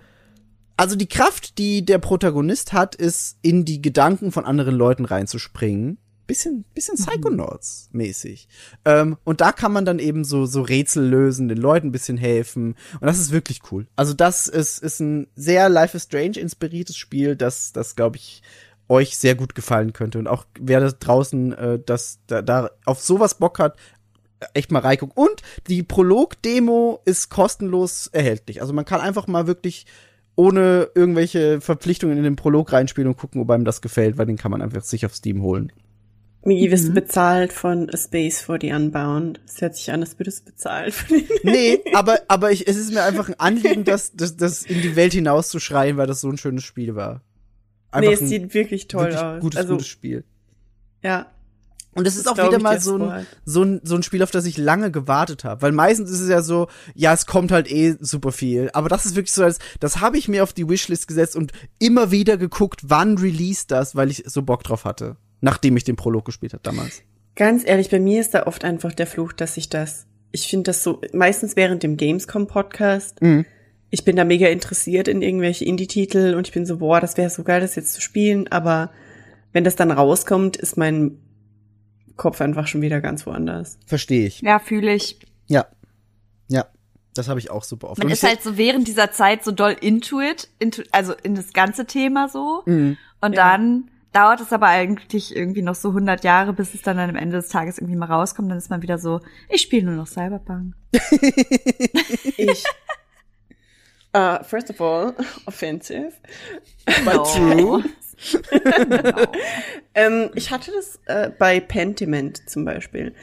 [0.77, 5.97] Also die Kraft, die der Protagonist hat, ist in die Gedanken von anderen Leuten reinzuspringen.
[6.27, 8.47] Bisschen, bisschen Psychonauts-mäßig.
[8.83, 12.17] Ähm, und da kann man dann eben so, so Rätsel lösen, den Leuten ein bisschen
[12.17, 12.75] helfen.
[12.99, 13.87] Und das ist wirklich cool.
[13.95, 18.43] Also das ist, ist ein sehr Life is Strange inspiriertes Spiel, das, das glaube ich,
[18.89, 20.19] euch sehr gut gefallen könnte.
[20.19, 23.77] Und auch wer da draußen äh, das, da, da auf sowas Bock hat,
[24.53, 25.15] echt mal reingucken.
[25.15, 28.61] Und die Prolog-Demo ist kostenlos erhältlich.
[28.61, 29.85] Also man kann einfach mal wirklich
[30.37, 34.37] ohne irgendwelche Verpflichtungen in den Prolog reinspielen und gucken, ob einem das gefällt, weil den
[34.37, 35.73] kann man einfach sich auf Steam holen.
[36.45, 36.71] Migi, Mhm.
[36.71, 39.41] wirst du bezahlt von A Space for the Unbound?
[39.45, 42.77] Es hört sich an, als würdest du bezahlt von den Nee, aber, aber ich, es
[42.77, 46.29] ist mir einfach ein Anliegen, das, das, das in die Welt hinauszuschreien, weil das so
[46.29, 47.21] ein schönes Spiel war.
[47.99, 49.41] Nee, es ein sieht wirklich toll wirklich aus.
[49.41, 50.23] gutes, also, gutes Spiel.
[51.03, 51.25] ja.
[51.97, 54.21] Und es ist Das auch glaub wieder mal so ein, so, ein, so ein Spiel,
[54.23, 55.61] auf das ich lange gewartet habe.
[55.61, 58.69] Weil meistens ist es ja so, ja, es kommt halt eh super viel.
[58.73, 61.51] Aber das ist wirklich so, als das habe ich mir auf die Wishlist gesetzt und
[61.79, 65.17] immer wieder geguckt, wann release das, weil ich so Bock drauf hatte.
[65.41, 67.01] Nachdem ich den Prolog gespielt habe damals.
[67.35, 70.63] Ganz ehrlich, bei mir ist da oft einfach der Fluch, dass ich das, ich finde
[70.63, 73.45] das so, meistens während dem Gamescom-Podcast, Mhm.
[73.89, 77.29] ich bin da mega interessiert in irgendwelche Indie-Titel und ich bin so, boah, das wäre
[77.29, 78.89] so geil, das jetzt zu spielen, aber
[79.53, 81.19] wenn das dann rauskommt, ist mein
[82.17, 83.77] Kopf einfach schon wieder ganz woanders.
[83.85, 84.41] Verstehe ich.
[84.41, 85.19] Ja, fühle ich.
[85.45, 85.67] Ja.
[86.47, 86.65] Ja.
[87.13, 87.99] Das habe ich auch super oft.
[87.99, 91.53] Man ist halt so während dieser Zeit so doll into it, into, also in das
[91.53, 92.63] ganze Thema so.
[92.65, 92.97] Mhm.
[93.21, 93.49] Und Ja.
[93.51, 97.37] dann dauert es aber eigentlich irgendwie noch so 100 Jahre, bis es dann am Ende
[97.37, 98.49] des Tages irgendwie mal rauskommt.
[98.51, 100.75] Dann ist man wieder so, ich spiele nur noch Cyberpunk.
[102.37, 102.63] Ich.
[104.15, 105.13] Uh, first of all,
[105.45, 106.13] offensive.
[107.03, 107.83] But true.
[109.93, 113.13] Ähm, ich hatte das äh, bei Pentiment zum Beispiel.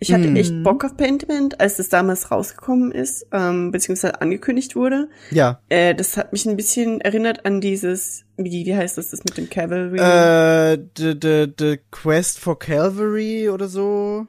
[0.00, 0.36] Ich hatte Mhm.
[0.36, 5.08] echt Bock auf Pentiment, als das damals rausgekommen ist, ähm, beziehungsweise angekündigt wurde.
[5.30, 5.60] Ja.
[5.68, 9.36] Äh, das hat mich ein bisschen erinnert an dieses, wie, wie heißt das, das mit
[9.38, 9.98] dem Cavalry?
[9.98, 14.26] Äh, the, the, the Quest for Calvary oder so.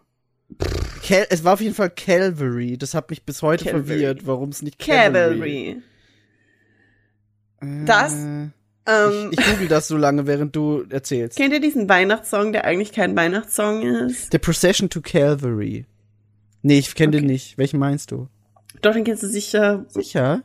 [1.04, 2.78] Cal es war auf jeden Fall Calvary.
[2.78, 3.86] Das hat mich bis heute Calvary.
[3.88, 5.82] verwirrt, warum es nicht Cavalry.
[7.62, 7.86] Cavalry.
[7.86, 8.50] Das, Äh,
[8.88, 11.38] Ähm, ich, ich google das so lange, während du erzählst.
[11.38, 14.32] kennt ihr diesen Weihnachtssong, der eigentlich kein Weihnachtssong ist?
[14.32, 15.86] The Procession to Calvary.
[16.62, 17.32] Nee, ich kenne den Okay.
[17.34, 17.58] nicht.
[17.58, 18.28] Welchen meinst du?
[18.82, 19.86] Doch, den kennst du sicher.
[19.90, 20.44] Sicher?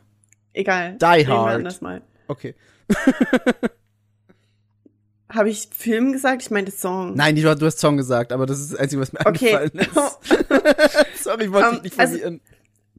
[0.53, 0.97] Egal.
[0.99, 1.55] Die Hard.
[1.55, 2.01] anders mal.
[2.27, 2.55] Okay.
[5.29, 6.41] Habe ich Film gesagt?
[6.41, 7.15] Ich meinte Song.
[7.15, 9.55] Nein, du, hast Song gesagt, aber das ist das Einzige, was mir Okay.
[9.55, 9.87] eingefallen
[11.15, 11.23] ist.
[11.23, 12.41] Sorry, ich wollte Um, dich nicht also- verlieren.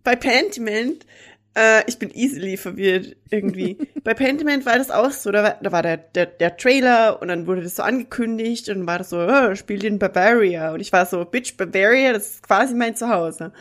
[0.05, 1.07] Bei Pentiment,
[1.55, 3.77] äh, ich bin easily verwirrt irgendwie.
[4.05, 7.29] Bei Pentiment war das auch so, da war, da war der, der, der Trailer und
[7.29, 10.73] dann wurde das so angekündigt und dann war das so, oh, spielt in Bavaria.
[10.73, 13.53] Und ich war so, Bitch, Bavaria, das ist quasi mein Zuhause.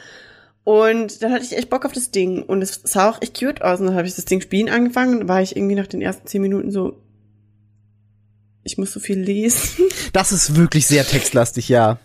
[0.63, 3.61] Und dann hatte ich echt Bock auf das Ding und es sah auch echt cute
[3.63, 5.87] aus und dann habe ich das Ding spielen angefangen und dann war ich irgendwie nach
[5.87, 7.01] den ersten zehn Minuten so,
[8.63, 9.85] ich muss so viel lesen.
[10.13, 11.97] Das ist wirklich sehr textlastig, ja.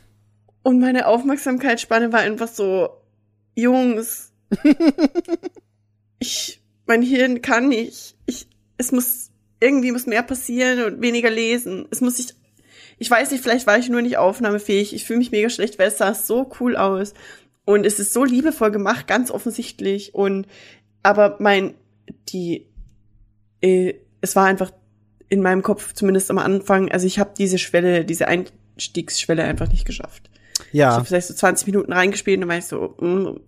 [0.62, 2.88] Und meine Aufmerksamkeitsspanne war einfach so,
[3.56, 4.32] Jungs,
[6.18, 8.16] ich, mein Hirn kann nicht.
[8.26, 8.48] Ich,
[8.78, 11.86] es muss, irgendwie muss mehr passieren und weniger lesen.
[11.90, 12.34] Es muss ich,
[12.98, 14.94] ich weiß nicht, vielleicht war ich nur nicht aufnahmefähig.
[14.94, 17.14] Ich fühle mich mega schlecht, weil es sah so cool aus.
[17.64, 20.14] Und es ist so liebevoll gemacht, ganz offensichtlich.
[20.14, 20.46] Und,
[21.02, 21.74] aber mein,
[22.28, 22.66] die,
[23.60, 24.72] äh, es war einfach
[25.28, 29.84] in meinem Kopf, zumindest am Anfang, also ich habe diese Schwelle, diese Einstiegsschwelle einfach nicht
[29.84, 30.30] geschafft.
[30.68, 30.92] Ich Ja.
[30.92, 33.40] habe vielleicht so 20 Minuten reingespielt und dann war ich so, mm,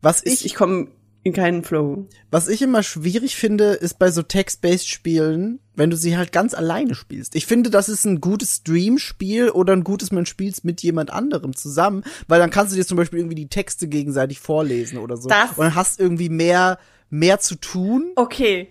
[0.00, 0.88] Was ich, ich, ich komme
[1.26, 2.06] in keinen Flow.
[2.30, 6.54] was ich immer schwierig finde, ist bei so Text-based Spielen, wenn du sie halt ganz
[6.54, 7.34] alleine spielst.
[7.34, 11.54] Ich finde, das ist ein gutes Stream-Spiel oder ein gutes, man spielst mit jemand anderem
[11.56, 15.28] zusammen, weil dann kannst du dir zum Beispiel irgendwie die Texte gegenseitig vorlesen oder so.
[15.28, 16.78] Das- Und hast irgendwie mehr,
[17.10, 18.12] mehr zu tun.
[18.16, 18.68] Okay.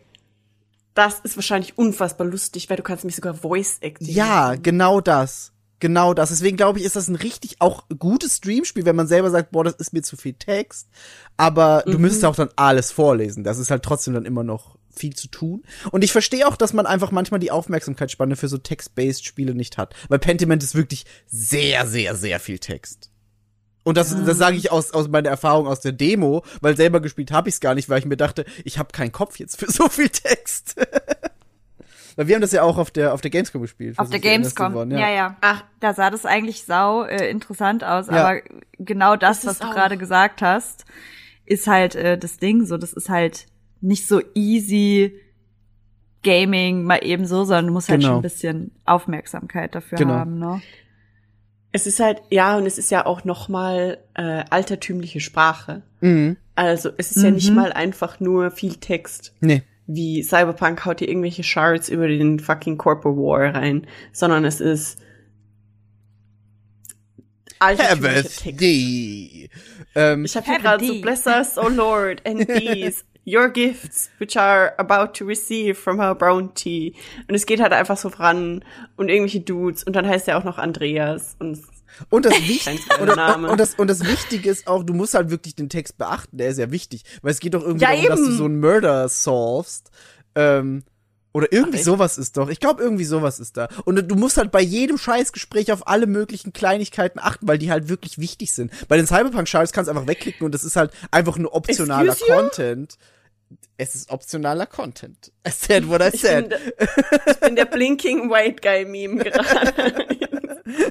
[0.94, 4.08] Das ist wahrscheinlich unfassbar lustig, weil du kannst mich sogar Voice Acting.
[4.08, 5.52] Ja, genau das.
[5.86, 6.30] Genau das.
[6.30, 9.64] Deswegen glaube ich, ist das ein richtig auch gutes Streamspiel, wenn man selber sagt, boah,
[9.64, 10.90] das ist mir zu viel Text.
[11.38, 13.44] Aber du müsstest auch dann alles vorlesen.
[13.44, 15.62] Das ist halt trotzdem dann immer noch viel zu tun.
[15.92, 19.78] Und ich verstehe auch, dass man einfach manchmal die Aufmerksamkeitsspanne für so Text-based Spiele nicht
[19.78, 19.94] hat.
[20.10, 23.12] Weil Pentiment ist wirklich sehr, sehr, sehr viel Text.
[23.84, 27.32] Und das, das sage ich aus, aus meiner Erfahrung aus der Demo, weil selber gespielt
[27.32, 29.72] habe ich es gar nicht, weil ich mir dachte, ich habe keinen Kopf jetzt für
[29.72, 30.78] so viel Text.
[32.16, 33.98] weil wir haben das ja auch auf der, auf der Gamescom gespielt.
[34.00, 34.74] Auf der Gamescom.
[34.74, 35.38] Yvonne, Ja, ja.
[35.42, 35.64] Ach.
[35.80, 38.14] Da sah das eigentlich sau äh, interessant aus, Ja.
[38.28, 38.42] aber
[38.80, 40.86] genau das, was du gerade gesagt hast,
[41.46, 42.78] ist halt äh, das Ding so.
[42.78, 43.46] Das ist halt
[43.82, 45.20] nicht so easy
[46.24, 48.14] Gaming mal eben so, sondern du musst halt Genau.
[48.14, 50.14] schon ein bisschen Aufmerksamkeit dafür Genau.
[50.16, 50.62] haben, ne?
[51.72, 55.84] Es ist halt, ja, und es ist ja auch noch mal äh, altertümliche Sprache.
[56.00, 56.38] Mhm.
[56.56, 57.56] Also es ist ja nicht Mhm.
[57.58, 59.34] mal einfach nur viel Text.
[59.42, 59.62] Nee.
[59.88, 65.00] Wie Cyberpunk haut dir irgendwelche Shards über den fucking Corporate War rein, sondern es ist.
[68.44, 69.50] Heavy.
[69.94, 71.02] Ähm, Ich habe hier gerade so.
[71.02, 76.16] Bless us, O Lord, and these, your gifts, which are about to receive from our
[76.16, 76.96] bounty.
[77.28, 78.64] Und es geht halt einfach so voran
[78.98, 81.60] und irgendwelche Dudes und dann heißt er auch noch Andreas und
[82.10, 82.34] und das
[82.66, 85.98] geiler und, und, das, und das Wichtige ist auch, du musst halt wirklich den Text
[85.98, 88.38] beachten, der ist ja wichtig, weil es geht doch irgendwie Ja, darum, dass du eben.
[88.38, 89.92] so einen Murder solvest,
[90.36, 90.84] ähm,
[91.34, 92.48] oder irgendwie Ach, sowas ist doch.
[92.48, 93.68] Ich glaube, irgendwie sowas ist da.
[93.84, 97.90] Und du musst halt bei jedem Scheißgespräch auf alle möglichen Kleinigkeiten achten, weil die halt
[97.90, 98.72] wirklich wichtig sind.
[98.88, 102.30] Bei den Cyberpunk-Scheiß kannst du einfach wegklicken und das ist halt einfach nur optionaler Excuse
[102.30, 102.36] you?
[103.78, 105.32] Es ist optionaler Content.
[105.48, 106.50] I said what I ich said.
[106.50, 110.06] bin, der, ich bin der Blinking White Guy Meme gerade.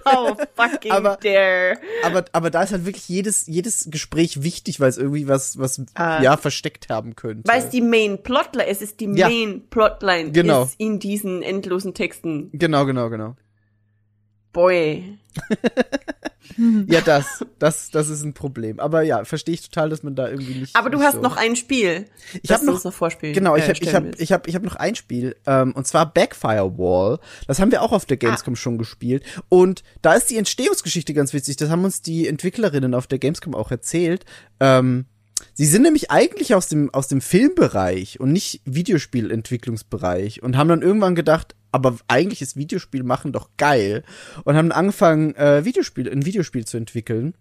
[0.06, 1.76] How fucking Aber- dare.
[2.04, 5.82] aber, aber da ist halt wirklich jedes, jedes Gespräch wichtig, weil es irgendwie was, was,
[5.94, 6.22] Ah.
[6.22, 7.50] ja, versteckt haben könnte.
[7.50, 9.28] Weil es die Main Plotline, es ist die Ja.
[9.28, 10.64] Main Plotline Genau.
[10.64, 12.50] ist in diesen endlosen Texten.
[12.52, 13.36] Genau, genau, genau.
[14.52, 15.18] Boy.
[16.86, 18.78] Ja, das, das, das ist ein Problem.
[18.80, 20.76] Aber ja, verstehe ich total, dass man da irgendwie nicht.
[20.76, 21.20] Aber du nicht hast so.
[21.20, 22.06] noch ein Spiel.
[22.34, 23.34] Ich das hab du noch- noch vorspielen.
[23.34, 24.20] Genau, ich äh, habe ich stellen hab, willst.
[24.20, 27.18] ich hab, ich noch ein Spiel, ähm, und zwar Backfire Wall.
[27.46, 29.24] Das haben wir auch auf der Gamescom schon gespielt.
[29.48, 31.56] Und da ist die Entstehungsgeschichte ganz witzig.
[31.56, 34.24] Das haben uns die Entwicklerinnen auf der Gamescom auch erzählt.
[34.60, 35.06] Ähm,
[35.54, 40.82] sie sind nämlich eigentlich aus dem, aus dem Filmbereich und nicht Videospielentwicklungsbereich und haben dann
[40.82, 44.04] irgendwann gedacht, aber eigentlich ist Videospiel machen doch geil.
[44.44, 47.34] Und haben angefangen, äh, Videospiel, ein Videospiel zu entwickeln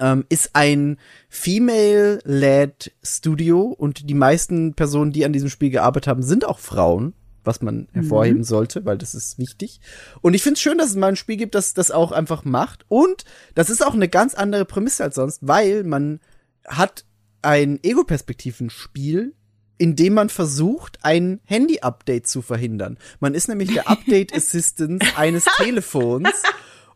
[0.00, 0.96] ähm, ist ein
[1.28, 7.14] female-led Studio und die meisten Personen, die an diesem Spiel gearbeitet haben, sind auch Frauen,
[7.42, 9.80] was man hervorheben sollte, weil das ist wichtig.
[10.20, 12.44] Und ich finde es schön, dass es mal ein Spiel gibt, das das auch einfach
[12.44, 12.84] macht.
[12.86, 13.24] Und
[13.56, 16.20] das ist auch eine ganz andere Prämisse als sonst, weil man
[16.64, 17.04] hat
[17.42, 19.34] ein Ego-Perspektiven-Spiel,
[19.78, 22.98] in dem man versucht, ein Handy-Update zu verhindern.
[23.20, 26.28] Man ist nämlich der Update-Assistant eines Telefons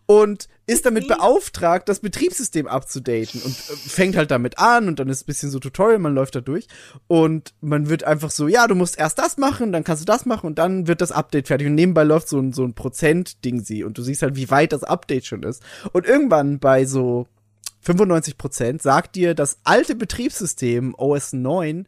[0.06, 5.08] und ist damit beauftragt, das Betriebssystem abzudaten und äh, fängt halt damit an und dann
[5.08, 6.66] ist ein bisschen so Tutorial, man läuft da durch
[7.06, 10.26] und man wird einfach so, ja, du musst erst das machen, dann kannst du das
[10.26, 11.66] machen und dann wird das Update fertig.
[11.66, 14.72] Und nebenbei läuft so ein, so ein Prozent-Ding sie und du siehst halt, wie weit
[14.72, 15.62] das Update schon ist.
[15.92, 17.26] Und irgendwann bei so
[17.82, 21.86] 95 Prozent sagt dir das alte Betriebssystem OS 9,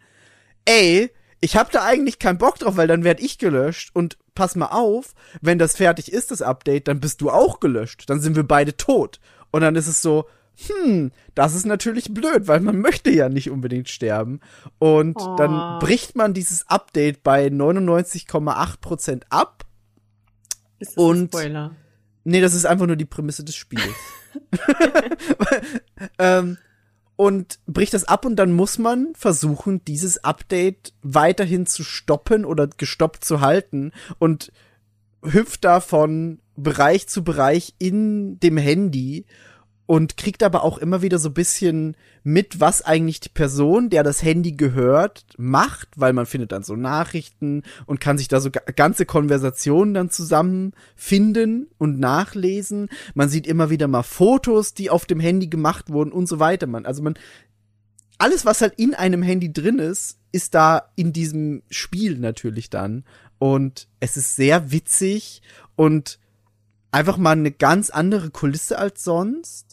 [0.68, 1.10] ey,
[1.40, 4.66] ich hab da eigentlich keinen Bock drauf, weil dann werd ich gelöscht und pass mal
[4.66, 8.08] auf, wenn das fertig ist, das Update, dann bist du auch gelöscht.
[8.10, 9.20] Dann sind wir beide tot.
[9.50, 10.26] Und dann ist es so,
[10.66, 14.40] hm, das ist natürlich blöd, weil man möchte ja nicht unbedingt sterben.
[14.78, 15.36] Und Oh.
[15.36, 19.64] dann bricht man dieses Update bei 99,8% ab.
[20.80, 21.76] Ist das Und- ein Spoiler?
[22.24, 23.84] Nee, das ist einfach nur die Prämisse des Spiels.
[26.18, 26.58] ähm,
[27.18, 32.68] und bricht das ab und dann muss man versuchen, dieses Update weiterhin zu stoppen oder
[32.68, 33.90] gestoppt zu halten
[34.20, 34.52] und
[35.24, 39.26] hüpft da von Bereich zu Bereich in dem Handy
[39.88, 44.22] und kriegt aber auch immer wieder so bisschen mit, was eigentlich die Person, der das
[44.22, 48.60] Handy gehört, macht, weil man findet dann so Nachrichten und kann sich da so ga-
[48.76, 52.90] ganze Konversationen dann zusammenfinden und nachlesen.
[53.14, 56.66] Man sieht immer wieder mal Fotos, die auf dem Handy gemacht wurden und so weiter.
[56.66, 57.14] Man, also man,
[58.18, 63.04] alles, was halt in einem Handy drin ist, ist da in diesem Spiel natürlich dann.
[63.38, 65.40] Und es ist sehr witzig
[65.76, 66.18] und
[66.90, 69.67] einfach mal eine ganz andere Kulisse als sonst.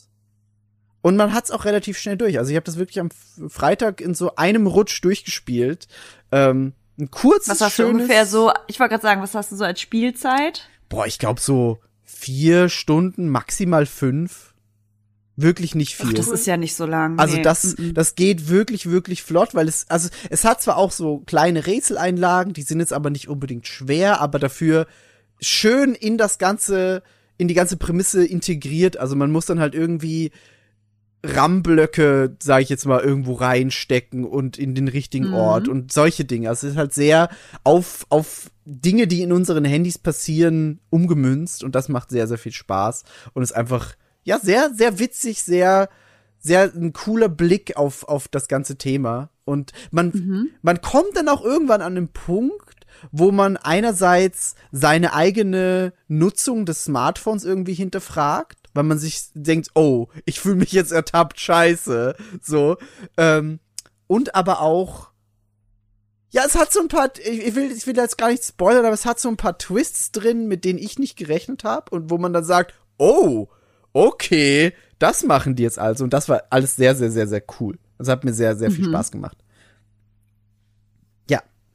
[1.05, 2.39] Und man hat's auch relativ schnell durch.
[2.39, 5.87] Also ich habe das wirklich am Freitag in so einem Rutsch durchgespielt.
[6.31, 9.55] Ähm, ein kurzes, Was hast du ungefähr so, ich wollte gerade sagen, was hast du
[9.55, 10.67] so als Spielzeit?
[10.89, 14.55] Boah, ich glaube so vier Stunden, maximal fünf.
[15.35, 16.15] Wirklich nicht Ach, viel.
[16.15, 17.19] das ist ja nicht so lang.
[17.19, 17.43] Also nee.
[17.43, 21.67] das, das geht wirklich, wirklich flott, weil es, also es hat zwar auch so kleine
[21.67, 24.87] Rätseleinlagen, die sind jetzt aber nicht unbedingt schwer, aber dafür
[25.39, 27.03] schön in das ganze,
[27.37, 28.97] in die ganze Prämisse integriert.
[28.97, 30.31] Also man muss dann halt irgendwie
[31.25, 35.33] RAM-Blöcke, sag ich jetzt mal, irgendwo reinstecken und in den richtigen Mhm.
[35.33, 36.49] Ort und solche Dinge.
[36.49, 37.29] Also es ist halt sehr
[37.63, 42.51] auf, auf Dinge, die in unseren Handys passieren, umgemünzt und das macht sehr, sehr viel
[42.51, 43.03] Spaß
[43.33, 45.89] und ist einfach, ja, sehr, sehr witzig, sehr,
[46.39, 49.29] sehr ein cooler Blick auf, auf das ganze Thema.
[49.45, 55.93] Und man, man kommt dann auch irgendwann an den Punkt, wo man einerseits seine eigene
[56.07, 61.39] Nutzung des Smartphones irgendwie hinterfragt, weil man sich denkt, oh, ich fühle mich jetzt ertappt,
[61.39, 62.77] scheiße, so.
[63.17, 63.59] Ähm,
[64.05, 65.09] und aber auch,
[66.29, 68.93] ja, es hat so ein paar, ich will, ich will jetzt gar nicht spoilern, aber
[68.93, 72.17] es hat so ein paar Twists drin, mit denen ich nicht gerechnet habe und wo
[72.17, 73.47] man dann sagt, oh,
[73.93, 76.03] okay, das machen die jetzt also.
[76.03, 77.79] Und das war alles sehr, sehr, sehr, sehr cool.
[77.97, 79.37] Das hat mir sehr, sehr viel Spaß gemacht.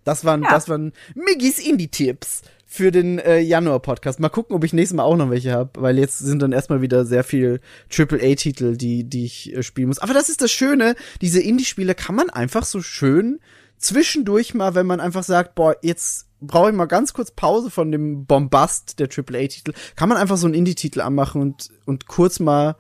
[0.05, 0.51] Das waren, Ja.
[0.51, 4.21] das waren Miggis Indie-Tipps für den äh, Januar-Podcast.
[4.21, 6.81] Mal gucken, ob ich nächstes Mal auch noch welche habe, weil jetzt sind dann erstmal
[6.83, 7.61] wieder sehr viel
[7.97, 9.99] AAA-Titel, die, die ich äh, spielen muss.
[9.99, 13.41] Aber das ist das Schöne, diese Indie-Spiele kann man einfach so schön
[13.77, 17.91] zwischendurch mal, wenn man einfach sagt, boah, jetzt brauche ich mal ganz kurz Pause von
[17.91, 22.77] dem Bombast der AAA-Titel, kann man einfach so einen Indie-Titel anmachen und, und kurz mal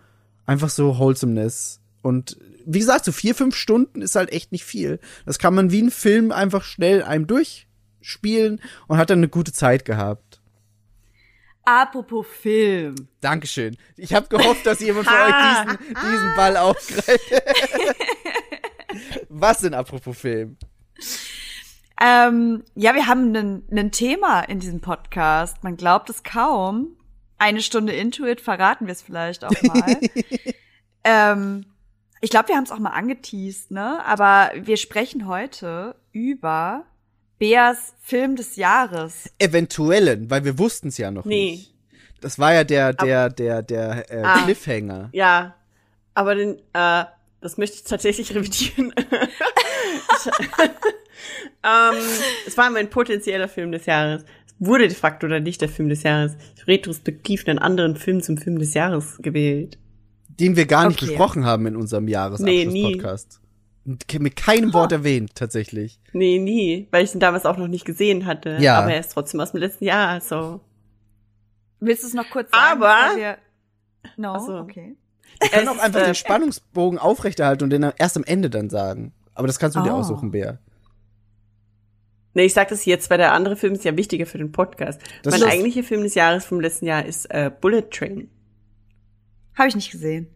[0.46, 1.79] einfach so Wholesomeness.
[2.02, 5.00] Und wie gesagt, so vier, fünf Stunden ist halt echt nicht viel.
[5.26, 9.52] Das kann man wie ein Film einfach schnell einem durchspielen und hat dann eine gute
[9.52, 10.40] Zeit gehabt.
[11.64, 13.08] Apropos Film.
[13.20, 13.76] Dankeschön.
[13.96, 17.30] Ich habe gehofft, dass jemand von euch diesen, diesen Ball aufgreift.
[19.28, 20.56] Was denn apropos Film?
[22.00, 25.62] Ähm, ja, wir haben ein Thema in diesem Podcast.
[25.62, 26.96] Man glaubt es kaum.
[27.38, 29.96] Eine Stunde into it verraten wir es vielleicht auch mal.
[31.04, 31.66] ähm,
[32.20, 34.04] ich glaube, wir haben es auch mal angeteased, ne?
[34.04, 36.84] Aber wir sprechen heute über
[37.38, 39.30] Beas Film des Jahres.
[39.38, 41.52] Eventuellen, weil wir wussten es ja noch Nee.
[41.52, 41.74] nicht.
[42.20, 44.42] Das war ja der, der, der, der äh, Ah.
[44.44, 45.08] Cliffhanger.
[45.12, 45.54] Ja,
[46.12, 47.04] aber den, äh,
[47.40, 48.92] das möchte ich tatsächlich revidieren.
[51.64, 51.94] ähm,
[52.46, 54.22] es war mein potenzieller Film des Jahres.
[54.46, 56.36] Es wurde de facto dann nicht der Film des Jahres.
[56.54, 59.78] Ich habe retrospektiv einen anderen Film zum Film des Jahres gewählt.
[60.40, 61.06] Den wir gar nicht Okay.
[61.10, 63.40] besprochen haben in unserem Nee, Jahresabschluss-Podcast.
[64.08, 66.00] Ke- Mit keinem Wort erwähnt, tatsächlich.
[66.12, 68.56] Nee, nie, weil ich ihn damals auch noch nicht gesehen hatte.
[68.60, 68.78] Ja.
[68.78, 70.60] Aber er ist trotzdem aus dem letzten Jahr, so.
[71.80, 72.82] Willst du es noch kurz sagen?
[72.82, 73.38] Aber- Wir
[74.16, 74.54] no, so.
[74.56, 74.96] okay.
[75.40, 78.50] Wir können Es auch einfach äh, den Spannungsbogen aufrechterhalten und den dann erst am Ende
[78.50, 79.12] dann sagen.
[79.34, 79.98] Aber das kannst du dir Oh.
[79.98, 80.58] aussuchen, Bär.
[82.34, 85.00] Nee, ich sag das jetzt, weil der andere Film ist ja wichtiger für den Podcast.
[85.22, 88.28] Das mein eigentlicher Film des Jahres vom letzten Jahr ist äh, Bullet Train.
[89.56, 90.28] Habe ich nicht gesehen.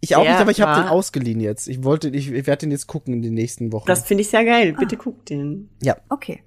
[0.00, 1.66] Ich auch Der nicht, aber ich habe den ausgeliehen jetzt.
[1.66, 3.86] Ich wollte, ich, ich werde den jetzt gucken in den nächsten Wochen.
[3.86, 4.74] Das finde ich sehr geil.
[4.74, 5.70] Bitte guck den.
[6.10, 6.42] Okay.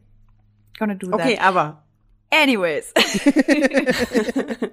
[0.77, 1.43] Gonna do Okay, that.
[1.43, 1.83] aber
[2.29, 2.93] Anyways.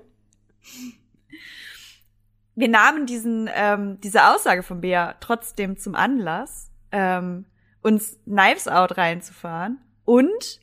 [2.57, 7.47] wir nahmen diesen, ähm, diese Aussage von Bea trotzdem zum Anlass, ähm,
[7.83, 10.61] uns Knives Out reinzufahren und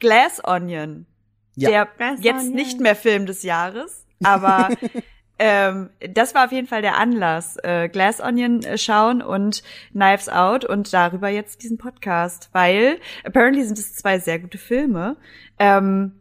[0.00, 1.06] Glass Onion,
[1.54, 1.70] Ja.
[1.70, 2.54] der Glass jetzt Onion.
[2.54, 4.68] nicht mehr Film des Jahres, aber
[5.38, 7.56] ähm, das war auf jeden Fall der Anlass.
[7.62, 9.62] Äh, Glass Onion äh, schauen und
[9.92, 15.16] Knives Out und darüber jetzt diesen Podcast, weil apparently sind es zwei sehr gute Filme,
[15.58, 16.20] ähm,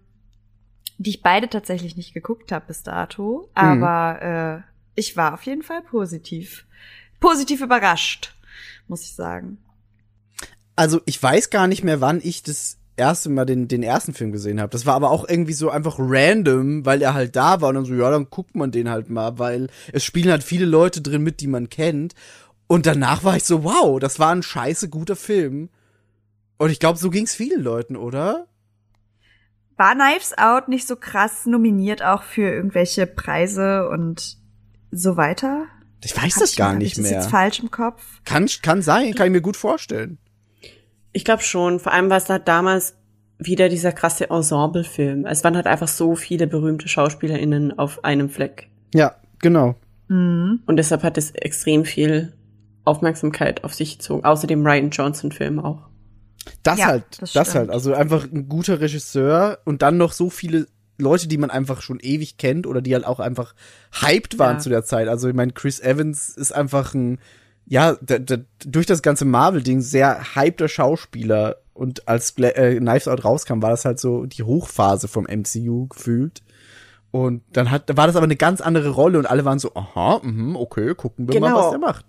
[0.98, 5.64] die ich beide tatsächlich nicht geguckt habe bis dato, aber äh, ich war auf jeden
[5.64, 6.66] Fall positiv,
[7.20, 8.36] positiv überrascht,
[8.88, 9.60] muss ich sagen.
[10.76, 14.32] Also ich weiß gar nicht mehr, wann ich das erste Mal den, den ersten Film
[14.32, 14.72] gesehen habe.
[14.72, 17.86] Das war aber auch irgendwie so einfach random, weil er halt da war und dann
[17.86, 21.22] so, ja, dann guckt man den halt mal, weil es spielen halt viele Leute drin
[21.24, 22.14] mit, die man kennt.
[22.68, 25.70] Und danach war ich so, wow, das war ein scheiße guter Film.
[26.58, 28.48] Und ich glaube, so ging's vielen Leuten, oder?
[29.78, 34.38] War Knives Out nicht so krass nominiert auch für irgendwelche Preise und
[34.92, 35.66] so weiter?
[36.04, 37.20] Ich weiß das ich- gar nicht ich das mehr.
[37.22, 38.02] jetzt falsch im Kopf?
[38.26, 40.18] Kann, kann sein, kann ich mir gut vorstellen.
[41.14, 42.96] Ich glaube schon, vor allem war es halt damals
[43.40, 45.26] wieder dieser krasse Ensemble-Film.
[45.26, 48.70] Es waren halt einfach so viele berühmte SchauspielerInnen auf einem Fleck.
[48.94, 49.76] Ja, genau.
[50.08, 50.62] Mhm.
[50.66, 52.34] Und deshalb hat es extrem viel
[52.86, 54.24] Aufmerksamkeit auf sich gezogen.
[54.24, 55.88] Außer dem Ryan Johnson-Film auch.
[56.64, 57.70] Das Ja, halt, das das, halt.
[57.70, 62.00] Also einfach ein guter Regisseur und dann noch so viele Leute, die man einfach schon
[62.00, 63.54] ewig kennt oder die halt auch einfach
[64.02, 64.60] hyped waren Ja.
[64.60, 65.08] zu der Zeit.
[65.10, 67.20] Also ich meine, Chris Evans ist einfach ein,
[67.70, 67.98] ja,
[68.66, 71.58] durch das ganze Marvel-Ding sehr hypter Schauspieler.
[71.74, 75.88] Und als Gla äh, Knives Out rauskam, war das halt so die Hochphase vom MCU
[75.88, 76.42] gefühlt.
[77.12, 80.20] Und dann hat, war das aber eine ganz andere Rolle und alle waren so, aha,
[80.24, 81.60] mhm, okay, gucken wir mal, Genau.
[81.62, 82.06] was der macht.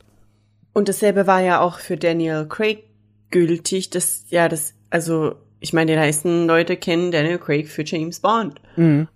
[0.72, 2.84] Und dasselbe war ja auch für Daniel Craig
[3.30, 3.90] gültig.
[3.90, 8.61] Das, ja, das, also, ich meine, die meisten Leute kennen Daniel Craig für James Bond.
[8.76, 9.09] Mhm.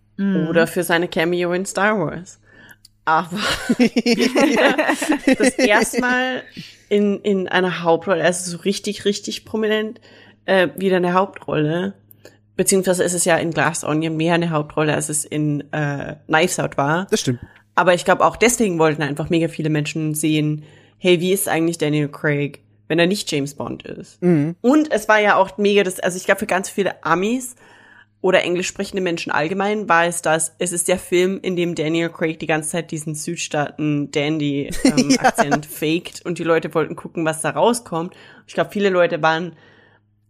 [0.49, 2.39] Oder für seine Cameo in Star Wars.
[3.05, 3.39] Aber
[3.79, 6.43] das erste Mal
[6.89, 10.01] in, in einer Hauptrolle, also so richtig, richtig prominent,
[10.45, 11.95] äh, wieder eine Hauptrolle.
[12.55, 16.61] Beziehungsweise ist es ja in Glass Onion mehr eine Hauptrolle, als es in äh, Knives
[16.61, 17.07] Out war.
[17.11, 17.41] Das stimmt.
[17.75, 20.65] Aber ich glaube auch deswegen wollten einfach mega viele Menschen sehen,
[20.99, 24.23] hey, wie ist eigentlich Daniel Craig, wenn er nicht James Bond ist?
[24.61, 27.57] Und es war ja auch mega das, also ich glaube für ganz viele Amis
[28.23, 32.09] oder englisch sprechende Menschen allgemein war es das, es ist der Film, in dem Daniel
[32.09, 38.15] Craig die ganze Zeit diesen Südstaaten-Dandy-Akzent faked und die Leute wollten gucken, was da rauskommt.
[38.47, 39.53] Ich glaube, viele Leute waren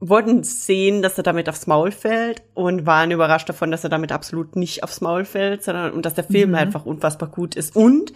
[0.00, 4.10] wollten sehen, dass er damit aufs Maul fällt und waren überrascht davon, dass er damit
[4.10, 7.76] absolut nicht aufs Maul fällt, sondern und dass der Film einfach unfassbar gut ist.
[7.76, 8.12] Und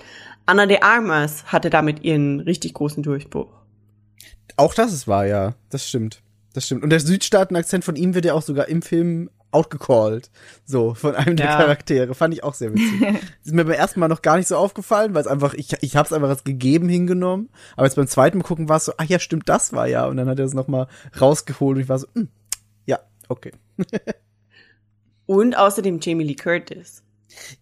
[0.46, 3.52] Anna de Armas hatte damit ihren richtig großen Durchbruch.
[4.56, 5.54] Auch das ist wahr, ja.
[5.70, 6.22] Das stimmt.
[6.54, 6.82] Das stimmt.
[6.82, 10.30] Und der Südstaaten-Akzent von ihm wird ja auch sogar im Film outgecallt.
[10.64, 11.56] So, von einem der Ja.
[11.58, 12.14] Charaktere.
[12.14, 13.20] Fand ich auch sehr witzig.
[13.44, 15.96] ist mir beim ersten Mal noch gar nicht so aufgefallen, weil es einfach, ich, ich
[15.96, 17.48] hab's einfach als gegeben hingenommen.
[17.76, 20.06] Aber jetzt beim zweiten Mal gucken war es so, ah ja, stimmt, das war ja.
[20.06, 20.88] Und dann hat er es nochmal
[21.20, 22.28] rausgeholt und ich war so, hm,
[22.86, 23.52] ja, okay.
[25.26, 27.02] Und außerdem Jamie Lee Curtis.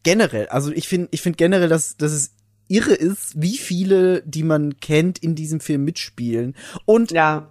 [0.02, 2.32] generell, also ich finde, ich finde generell, dass, dass es
[2.68, 6.54] irre ist, wie viele, die man kennt, in diesem Film mitspielen.
[6.84, 7.48] Und Ja,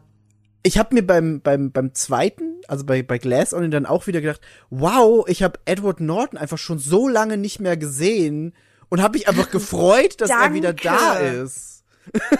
[0.63, 4.21] ich habe mir beim, beim, beim zweiten, also bei, bei Glass Onion dann auch wieder
[4.21, 8.55] gedacht, wow, ich habe Edward Norton einfach schon so lange nicht mehr gesehen
[8.89, 11.83] und habe mich einfach gefreut, dass er wieder da ist.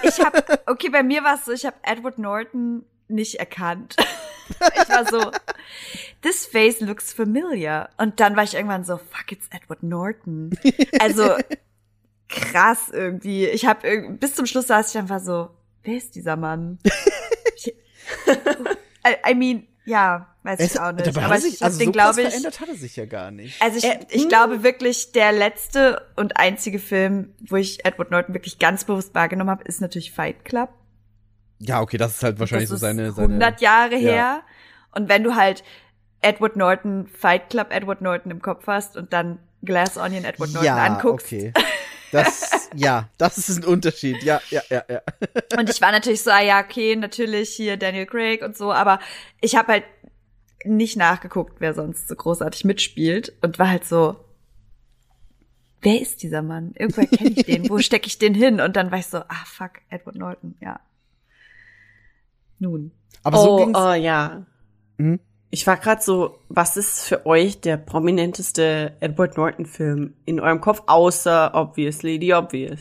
[0.04, 3.96] Ich habe, okay, bei mir war es so, ich habe Edward Norton nicht erkannt.
[4.60, 5.32] Ich war so,
[6.22, 7.90] this face looks familiar.
[7.98, 10.52] Und dann war ich irgendwann so, fuck, it's Edward Norton.
[11.00, 11.38] Also
[12.28, 13.48] krass irgendwie.
[13.48, 15.50] Ich habe bis zum Schluss saß ich einfach so,
[15.84, 16.78] wer ist dieser Mann?
[17.56, 17.74] Ich,
[19.30, 21.08] I, mean, ja, weiß ich auch nicht.
[21.08, 22.28] Aber er ich also den so glaube ich.
[22.30, 23.62] verändert hat er sich ja gar nicht.
[23.62, 24.30] Also ich, Äh, ich mm.
[24.30, 29.50] glaube wirklich, der letzte und einzige Film, wo ich Edward Norton wirklich ganz bewusst wahrgenommen
[29.50, 30.70] habe, ist natürlich Fight Club.
[31.60, 34.12] Ja, okay, das ist halt wahrscheinlich das so seine, ist seine 100 Jahre ja.
[34.12, 34.42] her.
[34.92, 35.64] Und wenn du halt
[36.22, 40.66] Edward Norton, Fight Club Edward Norton im Kopf hast und dann Glass Onion Edward Norton
[40.66, 41.28] ja, anguckst.
[41.28, 41.54] okay.
[42.14, 44.22] Das, ja, das ist ein Unterschied.
[44.24, 45.02] Ja, ja, ja, ja.
[45.58, 49.00] Und ich war natürlich so, ah ja, okay, natürlich hier Daniel Craig und so, aber
[49.42, 49.84] ich habe halt
[50.64, 54.16] nicht nachgeguckt, wer sonst so großartig mitspielt und war halt so,
[55.82, 56.74] wer ist dieser Mann?
[56.76, 58.62] Irgendwer kenne ich den, wo stecke ich den hin?
[58.62, 60.80] Und dann war ich so, ah fuck, Edward Norton, ja.
[62.60, 62.92] Nun.
[63.24, 63.78] Aber so oh, ging's.
[63.78, 64.46] oh ja.
[64.98, 65.20] Mhm.
[65.54, 70.82] Ich war gerade so, was ist für euch der prominenteste Edward Norton-Film in eurem Kopf,
[70.88, 72.80] außer obviously the obvious?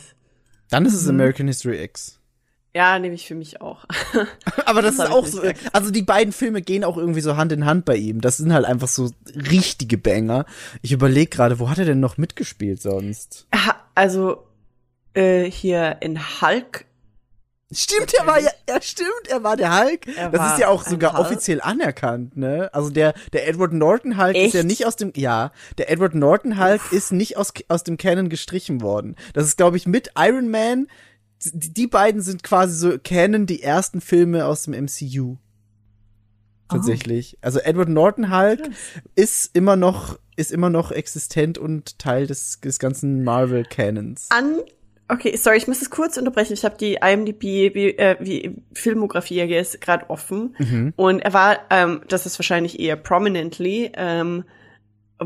[0.70, 0.88] Dann Mhm.
[0.88, 2.18] ist es American History X.
[2.74, 3.84] Ja, nehme ich für mich auch.
[4.64, 7.36] Aber das, Das ist auch so, nicht also die beiden Filme gehen auch irgendwie so
[7.36, 8.22] Hand in Hand bei ihm.
[8.22, 10.46] Das sind halt einfach so richtige Banger.
[10.80, 13.46] Ich überlege gerade, wo hat er denn noch mitgespielt sonst?
[13.54, 14.44] Ha- also,
[15.12, 16.86] äh, hier in Hulk.
[17.72, 20.06] Stimmt, er war ja, ja stimmt, er war der Hulk.
[20.16, 21.26] Er das ist ja auch sogar Hulk.
[21.26, 22.70] offiziell anerkannt, ne?
[22.72, 24.68] Also der, der Edward Norton Hulk ist ja Echt?
[24.68, 28.80] nicht aus dem, ja, der Edward Norton Hulk ist nicht aus, aus dem Canon gestrichen
[28.80, 29.16] worden.
[29.32, 30.88] Das ist, glaube ich, mit Iron Man,
[31.44, 35.36] die, die beiden sind quasi so Canon die ersten Filme aus dem MCU.
[36.68, 37.38] Tatsächlich.
[37.40, 38.70] Also Edward Norton Hulk
[39.14, 44.28] ist immer noch, ist immer noch existent und Teil des, des ganzen Marvel Canons.
[44.30, 44.60] An
[45.08, 46.54] Okay, sorry, ich muss es kurz unterbrechen.
[46.54, 47.42] Ich habe die IMDb
[47.74, 50.54] wie, äh, wie Filmografie jetzt gerade offen.
[50.58, 50.94] Mhm.
[50.96, 54.44] Und er war, ähm, das ist wahrscheinlich eher prominently, ähm,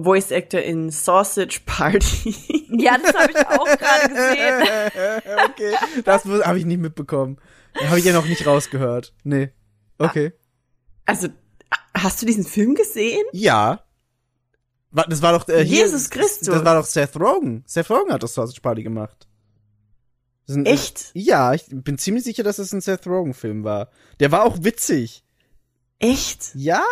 [0.03, 2.35] Voice Actor in Sausage Party.
[2.79, 5.22] Ja, das habe ich auch gerade gesehen.
[5.49, 7.39] okay, das habe ich nicht mitbekommen.
[7.87, 9.14] Habe ich ja noch nicht rausgehört.
[9.22, 9.51] Nee.
[9.97, 10.33] Okay.
[11.07, 11.29] Also,
[11.97, 13.22] hast du diesen Film gesehen?
[13.33, 13.85] Ja.
[14.91, 16.49] Das war doch äh, hier, Jesus Christus.
[16.49, 17.62] Das war doch Seth Rogen.
[17.66, 19.26] Seth Rogen hat das Sausage Party gemacht.
[20.47, 21.11] Das ein- Echt?
[21.14, 23.90] Ja, ich bin ziemlich sicher, dass es ein Seth Rogen Film war.
[24.20, 25.24] Der war auch witzig.
[25.99, 26.51] Echt?
[26.55, 26.82] Ja.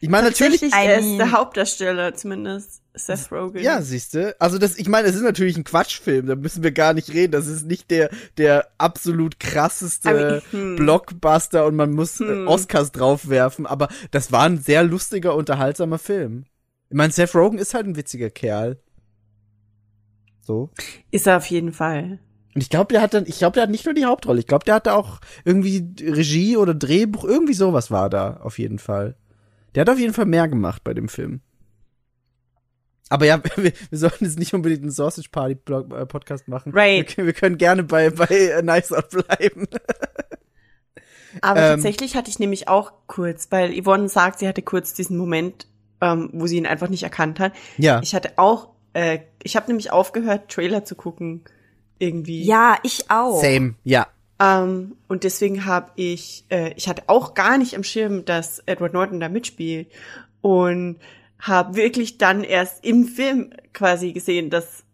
[0.00, 0.62] Ich meine natürlich.
[0.72, 3.58] Er ist der Hauptdarsteller, zumindest Seth Rogen.
[3.62, 4.36] Ja, siehste.
[4.38, 7.32] Also das, ich meine, es ist natürlich ein Quatschfilm, da müssen wir gar nicht reden.
[7.32, 10.76] Das ist nicht der, der absolut krasseste mean, hm.
[10.76, 12.48] Blockbuster und man muss äh, Hm.
[12.48, 16.44] Oscars draufwerfen, aber das war ein sehr lustiger, unterhaltsamer Film.
[16.88, 18.78] Ich meine, Seth Rogen ist halt ein witziger Kerl.
[20.52, 20.70] So.
[21.10, 22.18] Ist er auf jeden Fall.
[22.54, 24.38] Und ich glaube, der hat dann, ich glaube, der hat nicht nur die Hauptrolle.
[24.38, 28.78] Ich glaube, der hatte auch irgendwie Regie oder Drehbuch, irgendwie sowas war da, auf jeden
[28.78, 29.16] Fall.
[29.74, 31.40] Der hat auf jeden Fall mehr gemacht bei dem Film.
[33.08, 36.72] Aber ja, wir, wir sollten jetzt nicht unbedingt einen Sausage Party äh, Podcast machen.
[36.74, 36.98] Right.
[37.08, 39.66] Wir, können- wir können gerne bei, bei äh, Nice Out bleiben.
[41.40, 41.66] Aber Ähm.
[41.76, 45.66] tatsächlich hatte ich nämlich auch kurz, weil Yvonne sagt, sie hatte kurz diesen Moment,
[46.02, 47.54] ähm, wo sie ihn einfach nicht erkannt hat.
[47.78, 48.00] Ja.
[48.02, 51.42] Ich hatte auch, äh, ich habe nämlich aufgehört, Trailer zu gucken.
[51.98, 52.42] Irgendwie.
[52.44, 53.40] Ja, ich auch.
[53.40, 54.08] Same, ja.
[54.40, 58.92] Ähm, und deswegen habe ich, äh, ich hatte auch gar nicht am Schirm, dass Edward
[58.92, 59.88] Norton da mitspielt.
[60.40, 60.98] Und
[61.38, 64.84] habe wirklich dann erst im Film quasi gesehen, dass,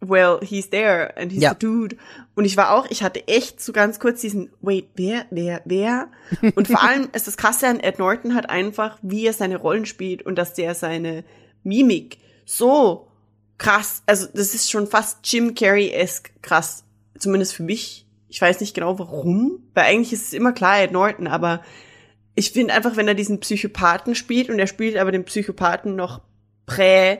[0.00, 1.50] well, he's there and he's Ja.
[1.50, 1.96] the dude.
[2.34, 6.08] Und ich war auch, ich hatte echt so ganz kurz diesen, wait, wer, wer, wer?
[6.54, 9.86] Und vor allem ist das Krasse an Ed Norton hat einfach, wie er seine Rollen
[9.86, 11.24] spielt und dass der seine
[11.62, 13.09] Mimik so
[13.60, 16.84] krass, also das ist schon fast Jim Carrey-esque krass,
[17.18, 18.06] zumindest für mich.
[18.28, 21.62] Ich weiß nicht genau warum, weil eigentlich ist es immer klar Ed Norton, aber
[22.34, 26.22] ich finde einfach, wenn er diesen Psychopathen spielt und er spielt aber den Psychopathen noch
[26.64, 27.18] prä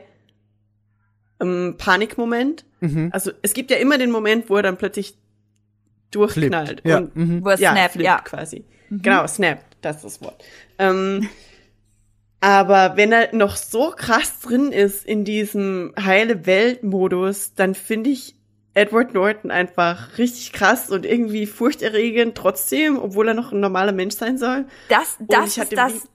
[1.39, 2.65] ähm, Panikmoment.
[2.79, 3.09] Mhm.
[3.11, 5.17] Also es gibt ja immer den Moment, wo er dann plötzlich
[6.09, 6.87] durchknallt Flippt.
[6.87, 6.97] Ja.
[6.97, 7.45] und Mhm.
[7.45, 8.19] Wo er ja, snappt, ja.
[8.21, 8.65] quasi.
[8.89, 10.43] Genau, snap, das ist das Wort.
[10.79, 11.29] Ähm,
[12.41, 18.35] aber wenn er noch so krass drin ist in diesem heile Welt-Modus, dann finde ich
[18.73, 24.15] Edward Norton einfach richtig krass und irgendwie furchterregend trotzdem, obwohl er noch ein normaler Mensch
[24.15, 24.65] sein soll.
[24.89, 26.09] Das, das ich ist das.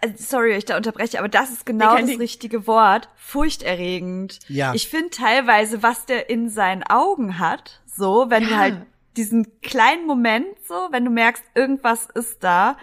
[0.00, 3.08] Äh, Sorry, ich da unterbreche, aber das ist genau das richtige Wort.
[3.16, 4.38] Furchterregend.
[4.48, 4.72] Ja.
[4.74, 8.58] Ich finde teilweise, was der in seinen Augen hat, so, wenn du Ja.
[8.58, 8.76] halt
[9.16, 12.76] diesen kleinen Moment so, wenn du merkst, irgendwas ist da,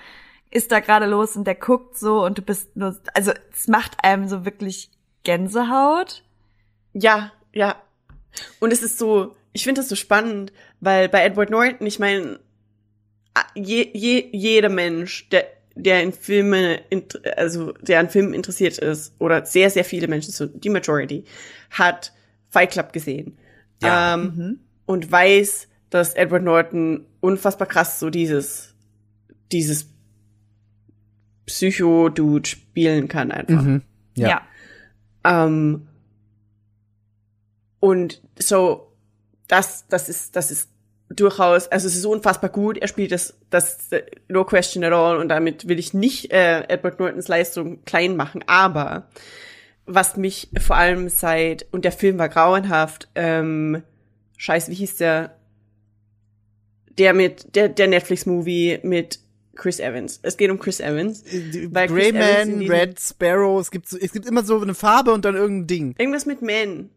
[0.53, 3.97] ist da gerade los und der guckt so und du bist nur, also es macht
[4.03, 4.89] einem so wirklich
[5.23, 6.23] Gänsehaut.
[6.93, 7.81] Ja, ja.
[8.59, 12.39] Und es ist so, ich finde das so spannend, weil bei Edward Norton, ich meine,
[13.55, 15.45] je, je, jeder Mensch, der,
[15.75, 16.81] der in Filme,
[17.35, 21.25] also der an Filmen interessiert ist, oder sehr, sehr viele Menschen, so die Majority,
[21.71, 22.13] hat
[22.49, 23.37] Fight Club gesehen.
[23.81, 24.13] Ja.
[24.13, 28.75] Ähm, Und weiß, dass Edward Norton unfassbar krass so dieses,
[29.51, 29.92] dieses
[31.45, 33.61] Psycho-Dude spielen kann einfach.
[33.61, 33.81] Mhm.
[34.15, 34.29] Ja.
[34.29, 34.41] Ja.
[35.45, 35.87] Ähm,
[37.79, 38.93] und so,
[39.47, 40.69] das, das ist, das ist
[41.09, 42.77] durchaus, also es ist unfassbar gut.
[42.77, 43.89] Er spielt das, das
[44.27, 48.43] no question at all und damit will ich nicht äh, Edward Nortons Leistung klein machen,
[48.47, 49.09] aber
[49.85, 53.83] was mich vor allem seit, und der Film war grauenhaft, ähm,
[54.37, 55.35] scheiße, wie hieß der?
[56.97, 59.19] Der mit, der, der Netflix-Movie mit
[59.55, 60.19] Chris Evans.
[60.23, 61.23] Es geht um Chris Evans.
[61.71, 64.59] Weil Chris Evans in Greyman, diesem- Red Sparrow, es gibt, so, es gibt immer so
[64.59, 65.95] eine Farbe und dann irgendein Ding.
[65.97, 66.89] Irgendwas mit Men.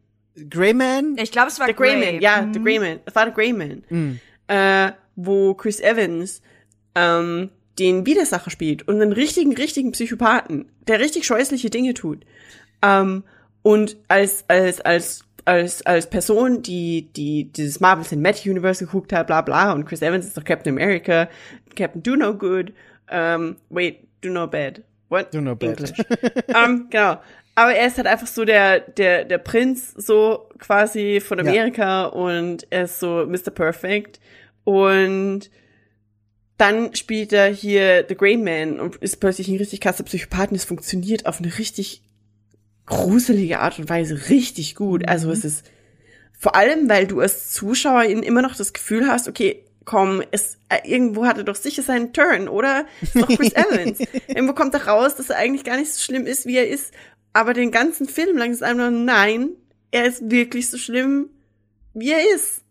[0.50, 1.16] Greyman?
[1.18, 2.22] Ich glaube, es war Der Greyman, Grey.
[2.22, 2.52] ja, Mhm.
[2.52, 3.00] der Greyman.
[3.06, 3.84] Es war der Greyman.
[3.88, 4.20] Mhm.
[4.48, 6.42] Äh, wo Chris Evans
[6.94, 12.24] ähm, den Widersacher spielt und einen richtigen, richtigen Psychopathen, der richtig scheußliche Dinge tut.
[12.82, 13.24] Ähm,
[13.62, 19.28] und als, als, als, als, als Person, die, die dieses Marvel Cinematic Universe geguckt hat,
[19.28, 21.28] bla bla, und Chris Evans ist doch Captain America,
[21.74, 22.72] Captain Do No Good,
[23.08, 24.82] ähm, wait, Do No Bad.
[25.08, 25.32] What?
[25.32, 25.78] Do No Bad.
[25.80, 25.92] English.
[26.48, 27.20] ähm, genau.
[27.54, 31.44] Aber er ist halt einfach so der, der, der Prinz, so quasi von Ja.
[31.44, 33.50] Amerika und er ist so Mr.
[33.50, 34.20] Perfect.
[34.64, 35.48] Und
[36.58, 40.56] dann spielt er hier The Grey Man und ist plötzlich ein richtig krasser Psychopath und
[40.56, 42.02] es funktioniert auf eine richtig
[42.86, 45.08] gruselige Art und Weise richtig gut.
[45.08, 45.66] Also es ist
[46.38, 50.78] vor allem, weil du als Zuschauer immer noch das Gefühl hast, okay, komm, es, äh,
[50.84, 52.86] irgendwo hat er doch sicher seinen Turn, oder?
[53.00, 54.00] Ist doch Chris Evans.
[54.26, 56.92] Irgendwo kommt er raus, dass er eigentlich gar nicht so schlimm ist, wie er ist.
[57.32, 59.50] Aber den ganzen Film lang ist einfach nur, nein,
[59.90, 61.30] er ist wirklich so schlimm,
[61.94, 62.62] wie er ist.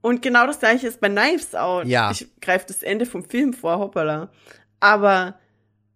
[0.00, 1.86] Und genau das gleiche ist bei Knives Out.
[1.86, 2.10] Ja.
[2.10, 4.30] Ich greife das Ende vom Film vor, hoppala.
[4.78, 5.38] Aber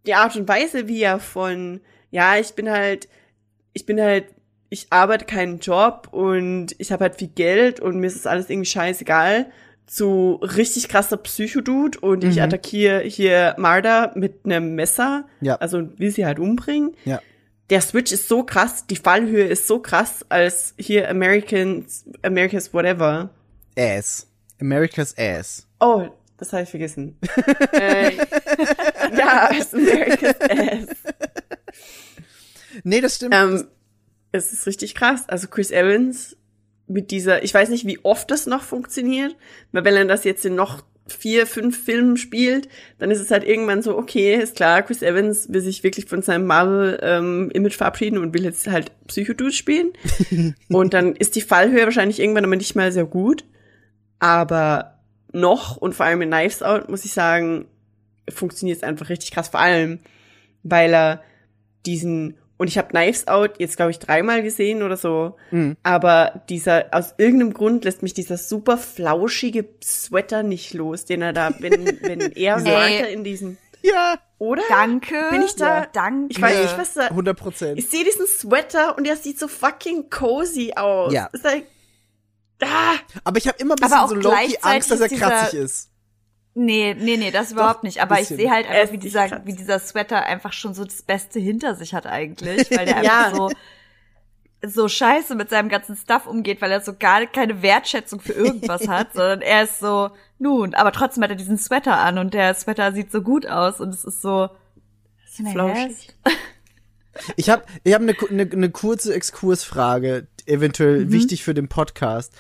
[0.07, 3.09] die Art und Weise, wie er von, ja, ich bin halt,
[3.75, 4.25] ich bin halt,
[4.71, 8.49] ich arbeite keinen Job und ich habe halt viel Geld und mir ist das alles
[8.49, 9.47] irgendwie scheißegal,
[9.87, 12.43] zu richtig krasser Psychodude und ich Mhm.
[12.43, 15.57] attackiere hier Marda mit einem Messer, Ja.
[15.57, 16.97] also will sie halt umbringen.
[17.05, 17.21] Ja.
[17.71, 23.31] Der Switch ist so krass, die Fallhöhe ist so krass, als hier Americans, America's Whatever.
[23.79, 24.27] Ass.
[24.61, 25.67] America's Ass.
[25.81, 26.09] Oh,
[26.39, 27.19] das habe ich vergessen.
[27.73, 28.13] äh,
[29.17, 30.89] ja, America's Ass.
[32.83, 33.35] Nee, das stimmt.
[33.35, 33.67] Ähm,
[34.33, 35.29] es ist richtig krass.
[35.29, 36.37] Also Chris Evans
[36.87, 39.37] mit dieser, ich weiß nicht, wie oft das noch funktioniert,
[39.73, 42.69] weil wenn er das jetzt in noch vier, fünf Filmen spielt,
[42.99, 46.23] dann ist es halt irgendwann so, okay, ist klar, Chris Evans will sich wirklich von
[46.23, 49.93] seinem Marvel-Image verabschieden und will jetzt halt Psychodude spielen.
[50.69, 53.45] und dann ist die Fallhöhe wahrscheinlich irgendwann aber nicht mal sehr gut.
[54.19, 54.99] Aber
[55.33, 57.67] noch und vor allem in Knives Out, muss ich sagen,
[58.29, 59.49] funktioniert es einfach richtig krass.
[59.49, 59.99] Vor allem,
[60.63, 61.23] weil er
[61.85, 65.77] diesen, und ich habe Knives Out jetzt, glaube ich, dreimal gesehen oder so, Mhm.
[65.83, 71.35] aber dieser, aus irgendeinem Grund lässt mich dieser super flauschige Sweater nicht los, den er
[71.35, 72.63] da, wenn, wenn er Ey.
[72.65, 74.63] Martha in diesem, ja, oder?
[74.71, 75.15] Danke.
[75.31, 75.87] Bin ich da- Ja.
[75.93, 76.29] Danke.
[76.31, 77.79] Ich weiß nicht, was da, 100 Prozent.
[77.79, 81.13] ich sehe diesen Sweater und der sieht so fucking cozy aus.
[81.13, 81.27] Ja.
[81.35, 81.67] Ist like,
[82.63, 82.95] ah,
[83.25, 85.91] Aber ich habe immer ein bisschen so gleichzeitig Angst, dass er kratzig ist.
[86.55, 88.01] Nee, nee, nee, das überhaupt nicht.
[88.01, 89.41] Aber ich sehe halt einfach, wie dieser, krass.
[89.45, 93.25] wie dieser Sweater einfach schon so das Beste hinter sich hat eigentlich, weil der Ja.
[93.27, 93.51] einfach so,
[94.67, 98.87] so scheiße mit seinem ganzen Stuff umgeht, weil er so gar keine Wertschätzung für irgendwas
[98.89, 102.55] hat, sondern er ist so, nun, aber trotzdem hat er diesen Sweater an und der
[102.55, 104.49] Sweater sieht so gut aus und es ist so,
[105.53, 106.15] flauschig.
[107.37, 111.13] Ich habe ich hab eine ne, ne kurze Exkursfrage, eventuell Mhm.
[111.13, 112.33] wichtig für den Podcast.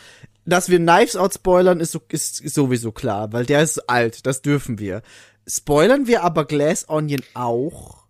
[0.46, 4.26] Dass wir Knives Out spoilern, ist, so, ist, ist sowieso klar, weil der ist alt,
[4.26, 5.02] das dürfen wir.
[5.46, 8.04] Spoilern wir aber Glass Onion auch?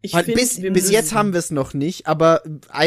[0.00, 2.42] ich Weil find, bis bis jetzt haben wir es noch nicht, aber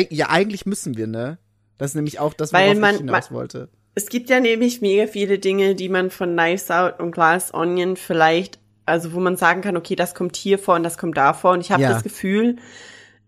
[0.09, 1.39] ja, eigentlich müssen wir, ne?
[1.77, 3.69] Das ist nämlich auch das, worauf man- ich hinaus man- wollte.
[3.95, 7.97] Es gibt ja nämlich mega viele Dinge, die man von Knives Out und Glass Onion
[7.97, 11.33] vielleicht, also wo man sagen kann, okay, das kommt hier vor und das kommt da
[11.33, 11.53] vor.
[11.53, 11.89] Und ich habe Ja.
[11.93, 12.57] das Gefühl,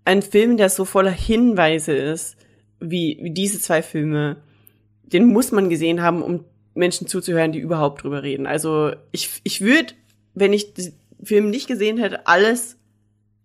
[0.06, 2.38] ein Film, der so voller Hinweise ist,
[2.80, 4.38] wie, wie diese zwei Filme,
[5.14, 6.44] den muss man gesehen haben, um
[6.76, 8.48] Menschen zuzuhören, die überhaupt drüber reden.
[8.48, 9.94] Also ich, ich würde,
[10.34, 10.94] wenn ich den
[11.24, 12.78] Film nicht gesehen hätte, alles,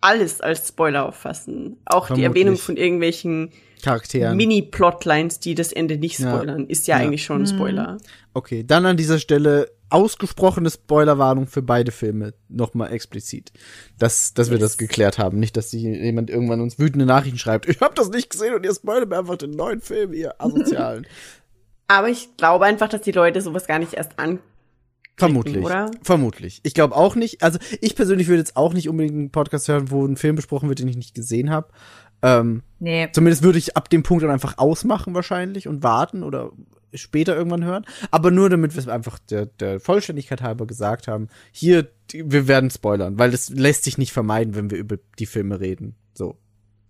[0.00, 1.78] alles als Spoiler auffassen.
[1.86, 2.24] Auch die Vermutlich.
[2.26, 3.50] Erwähnung von irgendwelchen
[3.82, 4.36] Charakteren.
[4.36, 6.34] Mini-Plotlines, die das Ende nicht Ja.
[6.34, 7.04] spoilern, ist ja, Ja.
[7.04, 7.98] eigentlich schon ein Spoiler.
[8.32, 13.52] Okay, dann an dieser Stelle ausgesprochene Spoilerwarnung für beide Filme nochmal explizit.
[13.98, 15.38] Dass, dass wir das geklärt haben.
[15.38, 17.66] Nicht, dass sich jemand irgendwann uns wütende Nachrichten schreibt.
[17.68, 21.06] Ich habe das nicht gesehen und ihr spoilert mir einfach den neuen Film, ihr Asozialen.
[21.88, 24.38] Aber ich glaube einfach, dass die Leute sowas gar nicht erst an.
[25.16, 25.64] Vermutlich.
[25.64, 25.90] oder?
[26.02, 26.60] Vermutlich.
[26.64, 27.42] Ich glaube auch nicht.
[27.42, 30.68] Also ich persönlich würde jetzt auch nicht unbedingt einen Podcast hören, wo ein Film besprochen
[30.68, 31.68] wird, den ich nicht gesehen habe.
[32.22, 33.08] Ähm, Nee.
[33.12, 36.50] Zumindest würde ich ab dem Punkt dann einfach ausmachen wahrscheinlich und warten oder
[36.92, 37.86] später irgendwann hören.
[38.10, 42.46] Aber nur damit wir es einfach der, der Vollständigkeit halber gesagt haben, hier, die, wir
[42.46, 45.94] werden spoilern, weil das lässt sich nicht vermeiden, wenn wir über die Filme reden.
[46.12, 46.36] So.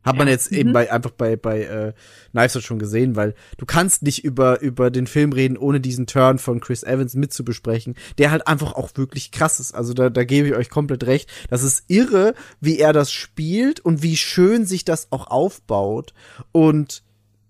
[0.05, 1.92] Hat man jetzt eben bei, einfach bei, bei äh,
[2.32, 6.06] Knives Out schon gesehen, weil du kannst nicht über, über den Film reden, ohne diesen
[6.06, 9.74] Turn von Chris Evans mitzubesprechen, der halt einfach auch wirklich krass ist.
[9.74, 11.31] Also da, da gebe ich euch komplett recht.
[11.48, 16.12] Das ist irre, wie er das spielt und wie schön sich das auch aufbaut.
[16.52, 17.02] Und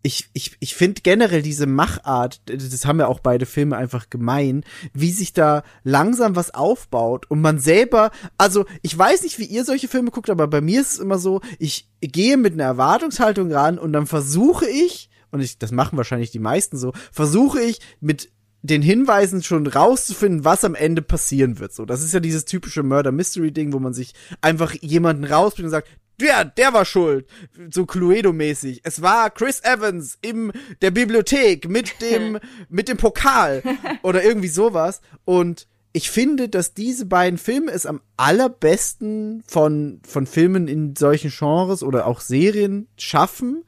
[0.07, 4.63] ich, ich, ich finde generell diese Machart, das haben ja auch beide Filme einfach gemein,
[4.93, 9.65] wie sich da langsam was aufbaut und man selber, also ich weiß nicht, wie ihr
[9.65, 13.51] solche Filme guckt, aber bei mir ist es immer so, ich gehe mit einer Erwartungshaltung
[13.51, 17.81] ran und dann versuche ich, und ich, das machen wahrscheinlich die meisten so, versuche ich
[18.01, 21.73] mit den Hinweisen schon rauszufinden, was am Ende passieren wird.
[21.73, 24.13] So, das ist ja dieses typische Murder-Mystery-Ding, wo man sich
[24.43, 25.89] einfach jemanden rausbringt und sagt,
[26.21, 27.29] der, der war schuld.
[27.71, 28.81] So Cluedo-mäßig.
[28.85, 32.39] Es war Chris Evans in der Bibliothek mit dem,
[32.69, 33.63] mit dem Pokal.
[34.03, 35.01] Oder irgendwie sowas.
[35.25, 41.31] Und ich finde, dass diese beiden Filme es am allerbesten von, von Filmen in solchen
[41.31, 43.65] Genres oder auch Serien schaffen,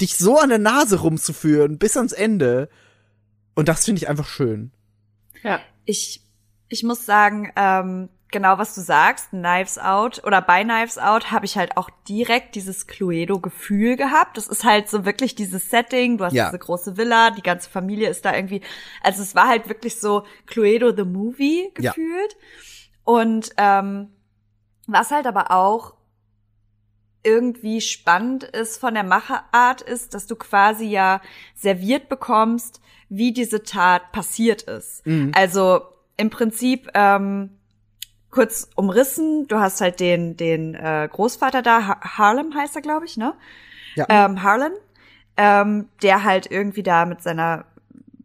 [0.00, 2.68] dich so an der Nase rumzuführen bis ans Ende.
[3.54, 4.72] Und das finde ich einfach schön.
[5.42, 5.60] Ja.
[5.84, 6.22] Ich,
[6.68, 11.46] ich muss sagen, ähm, genau was du sagst, Knives Out oder bei Knives Out habe
[11.46, 14.36] ich halt auch direkt dieses Cluedo-Gefühl gehabt.
[14.36, 16.18] Das ist halt so wirklich dieses Setting.
[16.18, 16.46] Du hast Ja.
[16.46, 18.62] diese große Villa, die ganze Familie ist da irgendwie.
[19.02, 21.90] Also es war halt wirklich so Cluedo the Movie Ja.
[21.92, 22.36] gefühlt.
[23.04, 24.12] Und ähm,
[24.86, 25.94] was halt aber auch
[27.22, 31.20] irgendwie spannend ist von der Macherart ist, dass du quasi ja
[31.54, 35.04] serviert bekommst, wie diese Tat passiert ist.
[35.06, 35.32] Mhm.
[35.34, 35.80] Also
[36.16, 37.50] im Prinzip ähm,
[38.36, 43.06] kurz umrissen, du hast halt den den äh, Großvater da, ha Harlem heißt er, glaube
[43.06, 43.32] ich, ne?
[43.94, 44.04] Ja.
[44.10, 44.72] Ähm, Harlan,
[45.38, 47.64] ähm, der halt irgendwie da mit seiner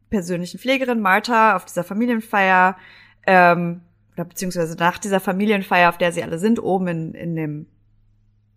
[0.09, 2.75] persönlichen Pflegerin Martha auf dieser Familienfeier
[3.25, 3.83] ähm,
[4.13, 7.67] oder beziehungsweise nach dieser Familienfeier, auf der sie alle sind, oben in, in dem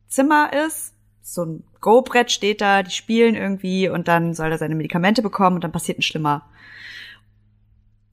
[0.08, 0.92] Zimmer ist.
[1.22, 5.54] So ein Go-Brett steht da, die spielen irgendwie und dann soll er seine Medikamente bekommen
[5.54, 6.50] und dann passiert ein schlimmer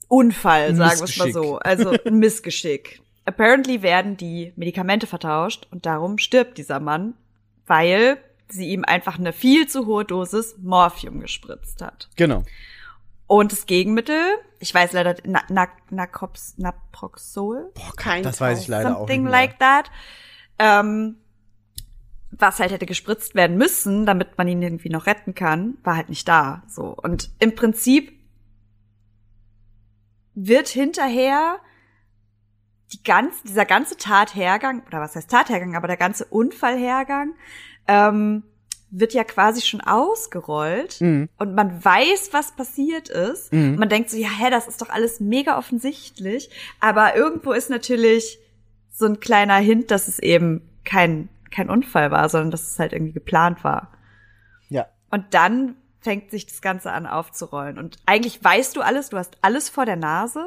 [0.08, 1.58] Unfall, sagen wir es mal so.
[1.58, 3.02] Also ein Missgeschick.
[3.26, 7.14] Apparently werden die Medikamente vertauscht und darum stirbt dieser Mann,
[7.68, 8.18] weil
[8.50, 12.10] sie ihm einfach eine viel zu hohe Dosis Morphium gespritzt hat.
[12.16, 12.44] Genau.
[13.28, 14.20] Und das Gegenmittel,
[14.60, 18.98] ich weiß leider, na, na, Naprox, Naproxol, Boah, Kein das weiß ich leider auch nicht
[19.00, 19.32] something mehr.
[19.32, 19.90] like that,
[20.60, 21.16] ähm,
[22.32, 26.10] was halt hätte gespritzt werden müssen, damit man ihn irgendwie noch retten kann, war halt
[26.10, 26.64] nicht da.
[26.68, 28.12] So und im Prinzip
[30.34, 31.60] wird hinterher
[32.94, 37.34] die ganze, dieser ganze Tathergang, oder was heißt Tathergang, aber der ganze Unfallhergang,
[37.88, 38.44] ähm,
[38.94, 41.30] wird ja quasi schon ausgerollt Mhm.
[41.38, 43.54] und man weiß, was passiert ist.
[43.54, 43.78] Mhm.
[43.78, 46.50] Man denkt so, ja, hä, das ist doch alles mega offensichtlich.
[46.82, 48.38] Aber irgendwo ist natürlich
[48.92, 52.92] so ein kleiner Hint, dass es eben kein, kein Unfall war, sondern dass es halt
[52.92, 53.94] irgendwie geplant war.
[54.68, 54.88] Ja.
[55.10, 57.78] Und dann fängt sich das Ganze an aufzurollen.
[57.78, 60.46] Und eigentlich weißt du alles, du hast alles vor der Nase,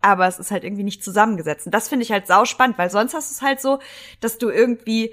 [0.00, 1.66] aber es ist halt irgendwie nicht zusammengesetzt.
[1.66, 3.80] Und das finde ich halt sauspannend, weil sonst hast du es halt so,
[4.20, 5.12] dass du irgendwie,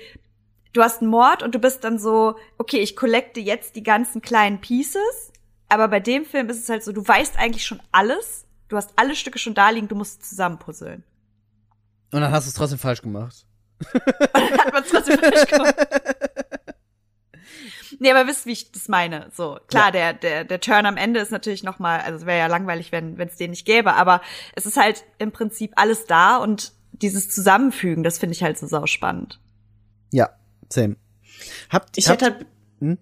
[0.73, 4.21] du hast einen Mord und du bist dann so, okay, ich collecte jetzt die ganzen
[4.21, 5.31] kleinen Pieces.
[5.69, 8.45] Aber bei dem Film ist es halt so, du weißt eigentlich schon alles.
[8.69, 11.03] Du hast alle Stücke schon da liegen, du musst es zusammenpuzzeln.
[12.11, 13.45] Und dann hast du es trotzdem falsch gemacht.
[14.33, 15.75] Hat man trotzdem falsch gemacht.
[17.99, 19.29] Nee, aber wisst, wie ich das meine.
[19.35, 19.91] So, klar, Ja.
[19.91, 22.91] der, der, der Turn am Ende ist natürlich noch mal, also es wäre ja langweilig,
[22.91, 24.21] wenn es den nicht gäbe, aber
[24.55, 28.67] es ist halt im Prinzip alles da und dieses Zusammenfügen, das finde ich halt so
[28.67, 29.39] sauspannend.
[30.11, 30.29] Ja,
[30.69, 30.95] same.
[31.69, 32.45] Habt, Ich habt, hätte halt,
[32.79, 32.97] Hm?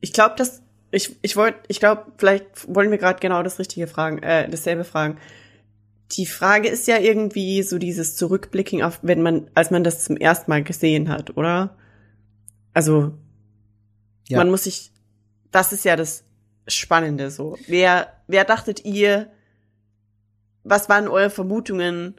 [0.00, 3.86] ich glaube, dass ich ich wollte, ich glaube, vielleicht wollen wir gerade genau das Richtige
[3.86, 5.18] fragen, äh, dasselbe fragen.
[6.12, 10.16] Die Frage ist ja irgendwie so dieses Zurückblicken auf, wenn man, als man das zum
[10.16, 11.76] ersten Mal gesehen hat, oder?
[12.74, 13.18] Also
[14.28, 14.38] Ja.
[14.38, 14.90] man muss sich,
[15.50, 16.24] das ist ja das
[16.66, 17.58] Spannende so.
[17.66, 19.30] Wer, wer dachtet ihr,
[20.62, 22.14] was waren eure Vermutungen,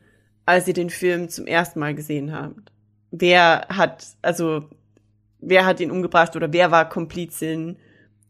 [0.45, 2.71] als ihr den Film zum ersten Mal gesehen habt?
[3.11, 4.69] Wer hat, also,
[5.39, 7.77] wer hat ihn umgebracht oder wer war Komplizin?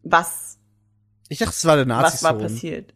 [0.04, 0.58] Was,
[1.28, 2.94] ich dachte, es war der was war passiert?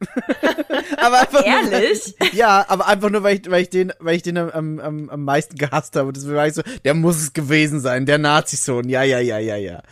[0.96, 2.14] Aber einfach Ehrlich?
[2.18, 5.10] Nur, ja, aber einfach nur, weil ich, weil ich den, weil ich den am, am,
[5.10, 6.12] am meisten gehasst habe.
[6.12, 8.88] Deswegen war ich so, der muss es gewesen sein, der Nazi-Sohn.
[8.88, 9.82] Ja, ja, ja, ja, ja.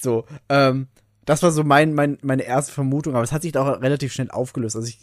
[0.00, 0.88] So, ähm,
[1.24, 4.30] das war so mein, mein, meine erste Vermutung, aber es hat sich auch relativ schnell
[4.30, 4.76] aufgelöst.
[4.76, 4.98] Also ich,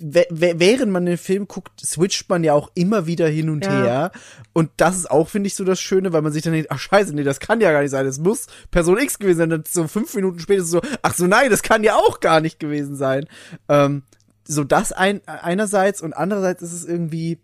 [0.00, 3.70] während man den Film guckt, switcht man ja auch immer wieder hin und Ja.
[3.70, 4.12] her.
[4.52, 6.80] Und das ist auch, finde ich, so das Schöne, weil man sich dann denkt, ach
[6.80, 8.04] scheiße, nee, das kann ja gar nicht sein.
[8.04, 9.50] Das muss Person X gewesen sein.
[9.50, 12.58] Dann so fünf Minuten später so, ach so, nein, das kann ja auch gar nicht
[12.58, 13.26] gewesen sein.
[13.68, 14.02] Ähm,
[14.46, 17.38] so das ein, einerseits und andererseits ist es irgendwie,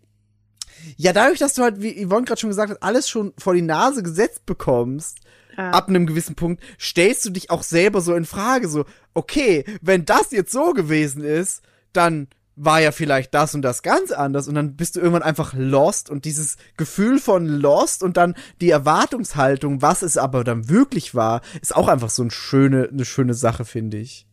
[0.97, 3.61] ja, dadurch, dass du halt, wie Yvonne gerade schon gesagt hat, alles schon vor die
[3.61, 5.19] Nase gesetzt bekommst,
[5.57, 5.71] Ja.
[5.71, 10.05] ab einem gewissen Punkt, stellst du dich auch selber so in Frage, so, okay, wenn
[10.05, 11.61] das jetzt so gewesen ist,
[11.93, 15.53] dann war ja vielleicht das und das ganz anders und dann bist du irgendwann einfach
[15.55, 21.15] lost und dieses Gefühl von lost und dann die Erwartungshaltung, was es aber dann wirklich
[21.15, 24.27] war, ist auch einfach so eine schöne, eine schöne Sache, finde ich.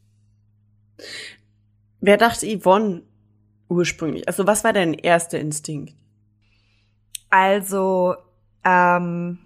[2.01, 3.03] Wer dachte Yvonne
[3.69, 4.27] ursprünglich?
[4.28, 5.95] Also, was war dein erster Instinkt?
[7.31, 8.16] Also,
[8.65, 9.39] ähm,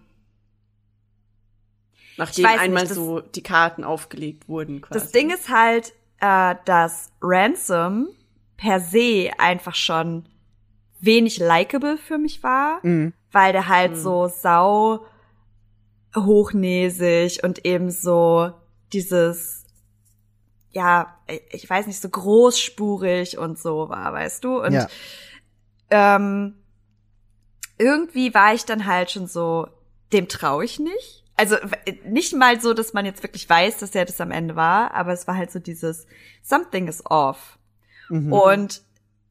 [2.17, 5.01] Nachdem nicht, einmal das- so die Karten aufgelegt wurden, quasi.
[5.01, 8.09] das Ding ist halt, äh, dass Ransom
[8.57, 10.27] per se einfach schon
[11.01, 12.79] wenig likable für mich war.
[12.83, 13.13] Mhm.
[13.35, 13.97] weil der halt Mhm.
[13.97, 15.07] so sau
[16.15, 18.53] hochnäsig und eben so
[18.93, 19.65] dieses
[20.75, 21.19] ja,
[21.51, 24.59] ich weiß nicht, so großspurig und so war, weißt du?
[24.63, 24.87] Und Ja.
[25.91, 26.55] ähm,
[27.79, 29.67] irgendwie war ich dann halt schon so,
[30.15, 31.22] dem traue ich nicht.
[31.43, 31.57] Also
[32.05, 35.13] nicht mal so, dass man jetzt wirklich weiß, dass er das am Ende war, aber
[35.13, 36.07] es war halt so dieses
[36.41, 37.59] Something is off.
[38.09, 38.33] Mhm.
[38.33, 38.83] Und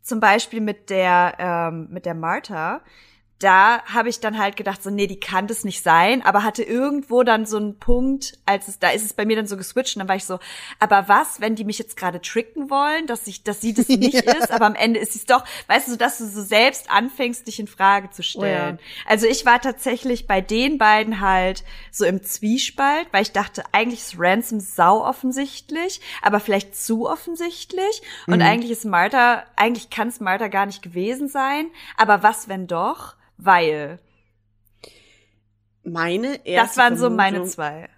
[0.01, 2.81] zum Beispiel mit der ähm, mit der Martha,
[3.43, 6.63] da habe ich dann halt gedacht, so nee, die kann das nicht sein, aber hatte
[6.63, 9.95] irgendwo dann so einen Punkt, als es da ist es bei mir dann so geswitcht
[9.95, 10.39] und dann war ich so,
[10.79, 14.15] aber was, wenn die mich jetzt gerade tricken wollen, dass ich, dass sie das nicht
[14.15, 16.89] ist, aber am Ende ist sie es doch, weißt du, so, dass du so selbst
[16.91, 18.79] anfängst, dich in Frage zu stellen.
[19.05, 24.01] Also ich war tatsächlich bei den beiden halt so im Zwiespalt, weil ich dachte, eigentlich
[24.01, 28.01] ist Ransom sau offensichtlich, aber vielleicht zu offensichtlich.
[28.27, 31.67] Und eigentlich ist Martha, eigentlich kann es Martha gar nicht gewesen sein.
[31.97, 33.15] Aber was, wenn doch?
[33.43, 33.99] Weil.
[35.83, 37.89] Meine erste Das waren so meine Vermutung- zwei.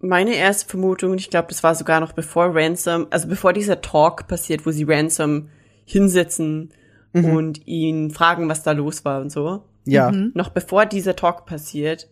[0.00, 3.80] Meine erste Vermutung, und ich glaube, das war sogar noch bevor Ransom, also bevor dieser
[3.80, 5.48] Talk passiert, wo sie Ransom
[5.86, 6.72] hinsetzen
[7.12, 9.62] und ihn fragen, was da los war und so.
[9.84, 10.10] ja.
[10.10, 12.08] Noch bevor dieser Talk passiert,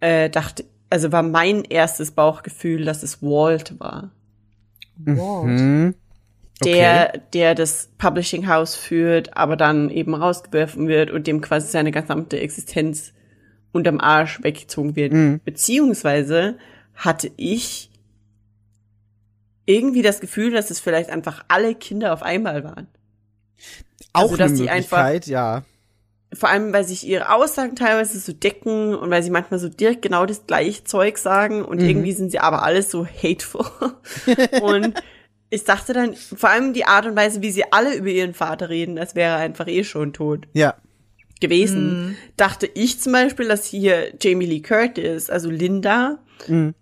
[0.00, 4.12] äh, dachte, also war mein erstes Bauchgefühl, dass es Walt war.
[4.96, 5.44] Wow.
[5.44, 5.94] Mhm.
[6.64, 11.90] Der, der das Publishing House führt, aber dann eben rausgeworfen wird und dem quasi seine
[11.90, 13.12] gesamte Existenz
[13.72, 15.12] unterm Arsch weggezogen wird.
[15.12, 15.40] Mhm.
[15.44, 16.58] Beziehungsweise
[16.94, 17.90] hatte ich
[19.66, 22.88] irgendwie das Gefühl, dass es vielleicht einfach alle Kinder auf einmal waren.
[24.12, 25.62] Auch Also, dass eine die einfach- Möglichkeit, ja.
[26.32, 30.02] Vor allem, weil sich ihre Aussagen teilweise so decken und weil sie manchmal so direkt
[30.02, 33.66] genau das gleiche Zeug sagen und irgendwie sind sie aber alles so hateful.
[34.62, 34.94] und
[35.50, 38.68] ich dachte dann, vor allem die Art und Weise, wie sie alle über ihren Vater
[38.68, 40.76] reden, als wäre er einfach eh schon tot Ja.
[41.40, 41.98] gewesen,
[42.36, 46.18] dachte ich zum Beispiel, dass hier Jamie Lee Curtis, also Linda,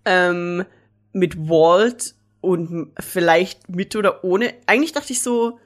[0.04, 0.64] ähm,
[1.12, 5.58] mit Walt und vielleicht mit oder ohne, eigentlich dachte ich so,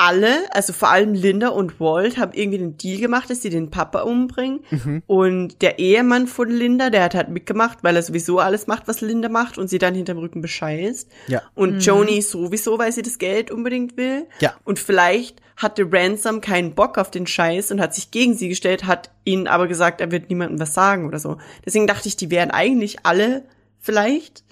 [0.00, 3.70] alle, also vor allem Linda und Walt, haben irgendwie den Deal gemacht, dass sie den
[3.70, 4.60] Papa umbringen.
[5.06, 9.02] Und der Ehemann von Linda, der hat halt mitgemacht, weil er sowieso alles macht, was
[9.02, 11.10] Linda macht und sie dann hinterm Rücken bescheißt.
[11.26, 11.42] Ja.
[11.54, 14.26] Und Joni sowieso, weil sie das Geld unbedingt will.
[14.40, 14.54] Ja.
[14.64, 18.86] Und vielleicht hatte Ransom keinen Bock auf den Scheiß und hat sich gegen sie gestellt,
[18.86, 21.36] hat ihnen aber gesagt, er wird niemandem was sagen oder so.
[21.66, 23.44] Deswegen dachte ich, die wären eigentlich alle
[23.78, 24.44] vielleicht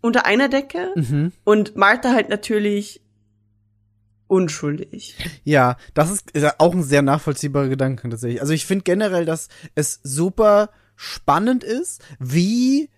[0.00, 0.92] unter einer Decke.
[0.94, 1.32] Mhm.
[1.42, 3.00] Und Martha halt natürlich
[4.26, 5.16] unschuldig.
[5.44, 8.40] Ja, das ist, auch ein sehr nachvollziehbarer Gedanke tatsächlich.
[8.40, 12.88] Also ich finde generell, dass es super spannend ist, wie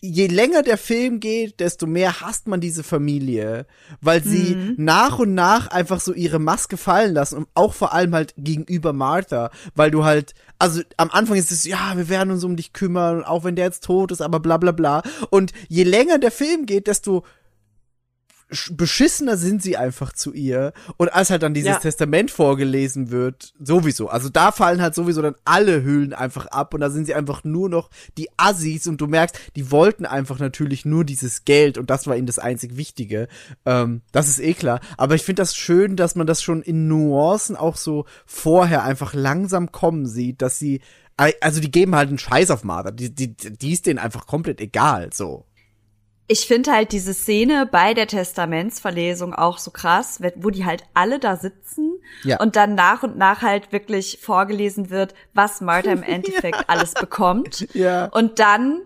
[0.00, 3.64] je länger der Film geht, desto mehr hasst man diese Familie,
[4.00, 4.74] weil sie Mhm.
[4.76, 8.92] nach und nach einfach so ihre Maske fallen lassen und auch vor allem halt gegenüber
[8.92, 12.72] Martha, weil du halt, also am Anfang ist es, ja, wir werden uns um dich
[12.72, 15.02] kümmern, auch wenn der jetzt tot ist, aber bla bla bla.
[15.30, 17.22] Und je länger der Film geht, desto
[18.70, 20.72] beschissener sind sie einfach zu ihr.
[20.96, 21.78] Und als halt dann dieses Ja.
[21.78, 24.08] Testament vorgelesen wird, sowieso.
[24.08, 27.44] Also da fallen halt sowieso dann alle Hüllen einfach ab und da sind sie einfach
[27.44, 31.90] nur noch die Assis und du merkst, die wollten einfach natürlich nur dieses Geld und
[31.90, 33.28] das war ihnen das einzig Wichtige.
[33.66, 34.80] Ähm, das ist eh klar.
[34.96, 39.12] Aber ich finde das schön, dass man das schon in Nuancen auch so vorher einfach
[39.12, 40.80] langsam kommen sieht, dass sie
[41.40, 42.92] also die geben halt einen Scheiß auf Martha.
[42.92, 45.47] Die, die, die ist denen einfach komplett egal, so.
[46.30, 51.18] Ich finde halt diese Szene bei der Testamentsverlesung auch so krass, wo die halt alle
[51.18, 51.92] da sitzen
[52.22, 52.38] Ja.
[52.40, 56.02] und dann nach und nach halt wirklich vorgelesen wird, was Martha im
[56.42, 57.66] Endeffekt alles bekommt.
[57.74, 58.06] Ja.
[58.06, 58.82] Und dann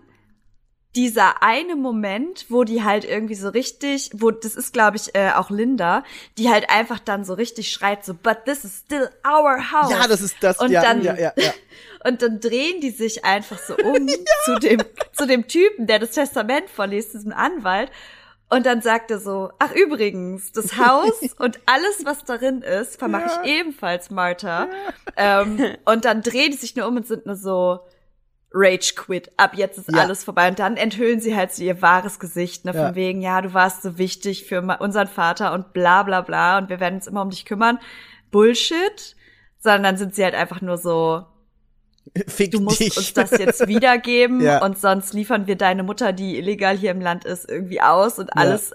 [0.95, 5.31] dieser eine Moment, wo die halt irgendwie so richtig, wo das ist glaube ich äh,
[5.31, 6.03] auch Linda,
[6.37, 9.91] die halt einfach dann so richtig schreit so, but this is still our house.
[9.91, 10.59] Ja, das ist das.
[10.59, 11.51] Und ja, dann ja, ja, ja.
[12.05, 14.07] und dann drehen die sich einfach so um
[14.45, 14.83] zu dem
[15.13, 17.89] zu dem Typen, der das Testament vorliest, diesem Anwalt.
[18.49, 23.41] Und dann sagt er so, ach übrigens, das Haus und alles, was darin ist, vermache
[23.43, 24.67] ich ebenfalls, Martha.
[25.17, 27.79] Ähm, und dann drehen die sich nur um und sind nur so,
[28.53, 30.01] Rage quit, ab jetzt ist Ja.
[30.03, 30.47] alles vorbei.
[30.47, 32.85] Und dann enthüllen sie halt so ihr wahres Gesicht, ne, Ja.
[32.87, 36.69] von wegen, ja, du warst so wichtig für unseren Vater und bla bla bla und
[36.69, 37.79] wir werden uns immer um dich kümmern.
[38.31, 39.15] Bullshit.
[39.59, 41.23] Sondern dann sind sie halt einfach nur so,
[42.27, 42.97] Fick du musst dich.
[42.97, 44.61] uns das jetzt wiedergeben Ja.
[44.63, 48.35] und sonst liefern wir deine Mutter, die illegal hier im Land ist, irgendwie aus und
[48.35, 48.73] alles.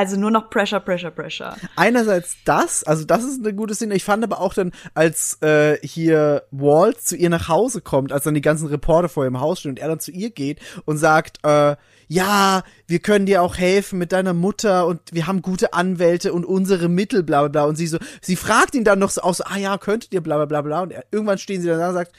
[0.00, 1.54] Also nur noch Pressure, Pressure, Pressure.
[1.76, 3.94] Einerseits das, also das ist eine gute Szene.
[3.94, 8.24] Ich fand aber auch dann, als äh, hier Walt zu ihr nach Hause kommt, als
[8.24, 10.96] dann die ganzen Reporter vor ihrem Haus stehen und er dann zu ihr geht und
[10.96, 11.76] sagt, äh,
[12.08, 16.46] ja, wir können dir auch helfen mit deiner Mutter und wir haben gute Anwälte und
[16.46, 17.64] unsere Mittel, bla bla bla.
[17.64, 20.36] Und sie so, sie fragt ihn dann noch so aus, ah ja, könntet ihr bla
[20.36, 20.80] bla bla bla.
[20.80, 22.12] Und er, irgendwann stehen sie dann da und sagt,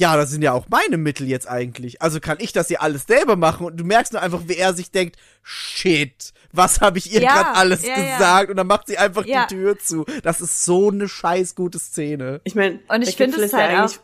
[0.00, 2.00] ja, das sind ja auch meine Mittel jetzt eigentlich.
[2.00, 4.72] Also kann ich das hier alles selber machen und du merkst nur einfach, wie er
[4.72, 8.16] sich denkt, shit, was habe ich ihr Ja, gerade alles ja, ja.
[8.16, 8.50] gesagt?
[8.50, 9.46] Und dann macht sie einfach Ja.
[9.46, 10.06] die Tür zu.
[10.22, 12.40] Das ist so eine scheiß gute Szene.
[12.44, 13.98] Ich meine, Und ich finde es halt auch-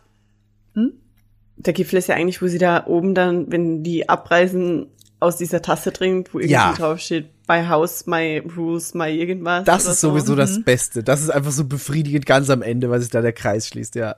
[0.75, 0.95] Hm?
[1.57, 4.89] Der Gipfel ist ja eigentlich, wo sie da oben dann, wenn die abreisen,
[5.21, 6.73] aus dieser Tasse trinkt, wo irgendwie Ja.
[6.73, 9.65] draufsteht, my house, my rules, my irgendwas.
[9.65, 10.11] Das ist so.
[10.11, 11.03] sowieso das Beste.
[11.05, 14.17] Das ist einfach so befriedigend ganz am Ende, weil sich da der Kreis schließt, ja.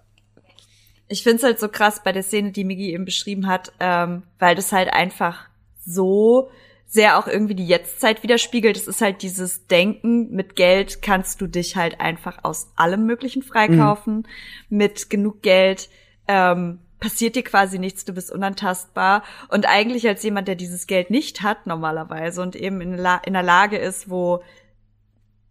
[1.08, 4.54] Ich find's halt so krass bei der Szene, die Migi eben beschrieben hat, ähm, weil
[4.54, 5.46] das halt einfach
[5.84, 6.50] so
[6.88, 8.76] sehr auch irgendwie die Jetztzeit widerspiegelt.
[8.76, 13.42] Es ist halt dieses Denken, mit Geld kannst du dich halt einfach aus allem Möglichen
[13.42, 14.26] freikaufen.
[14.68, 15.88] Mit genug Geld
[16.28, 19.22] ähm, passiert dir quasi nichts, du bist unantastbar.
[19.48, 23.36] Und eigentlich als jemand, der dieses Geld nicht hat normalerweise und eben in, La in
[23.36, 24.42] einer Lage ist, wo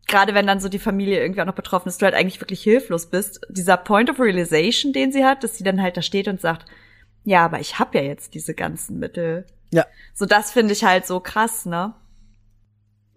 [0.07, 2.61] gerade wenn dann so die Familie irgendwie auch noch betroffen ist, du halt eigentlich wirklich
[2.61, 6.27] hilflos bist, dieser Point of Realization, den sie hat, dass sie dann halt da steht
[6.27, 6.65] und sagt,
[7.23, 9.45] ja, aber ich habe ja jetzt diese ganzen Mittel.
[9.73, 9.86] Ja.
[10.14, 11.94] So das finde ich halt so krass, ne?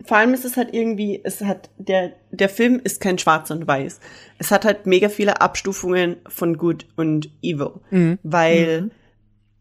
[0.04, 3.66] Vor allem ist es halt irgendwie, es hat, der, der Film ist kein Schwarz und
[3.66, 3.98] Weiß.
[4.38, 7.72] Es hat halt mega viele Abstufungen von Good und Evil.
[8.22, 8.90] Weil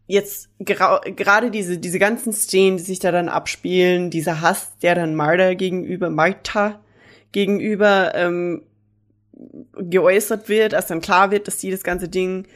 [0.06, 4.94] jetzt gera- gerade diese, diese ganzen Szenen, die sich da dann abspielen, dieser Hass, der
[4.94, 6.80] dann Martha gegenüber, Martha
[7.32, 8.62] gegenüber ähm,
[9.76, 12.46] geäußert wird, als dann klar wird, dass sie das ganze Ding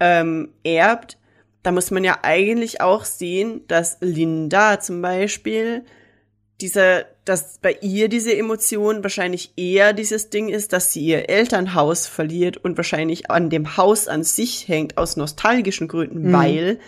[0.00, 1.18] ähm, erbt,
[1.62, 5.84] da muss man ja eigentlich auch sehen, dass Linda zum Beispiel
[6.60, 12.06] dieser, dass bei ihr diese Emotion wahrscheinlich eher dieses Ding ist, dass sie ihr Elternhaus
[12.08, 16.32] verliert und wahrscheinlich an dem Haus an sich hängt aus nostalgischen Gründen, Mhm.
[16.32, 16.78] weil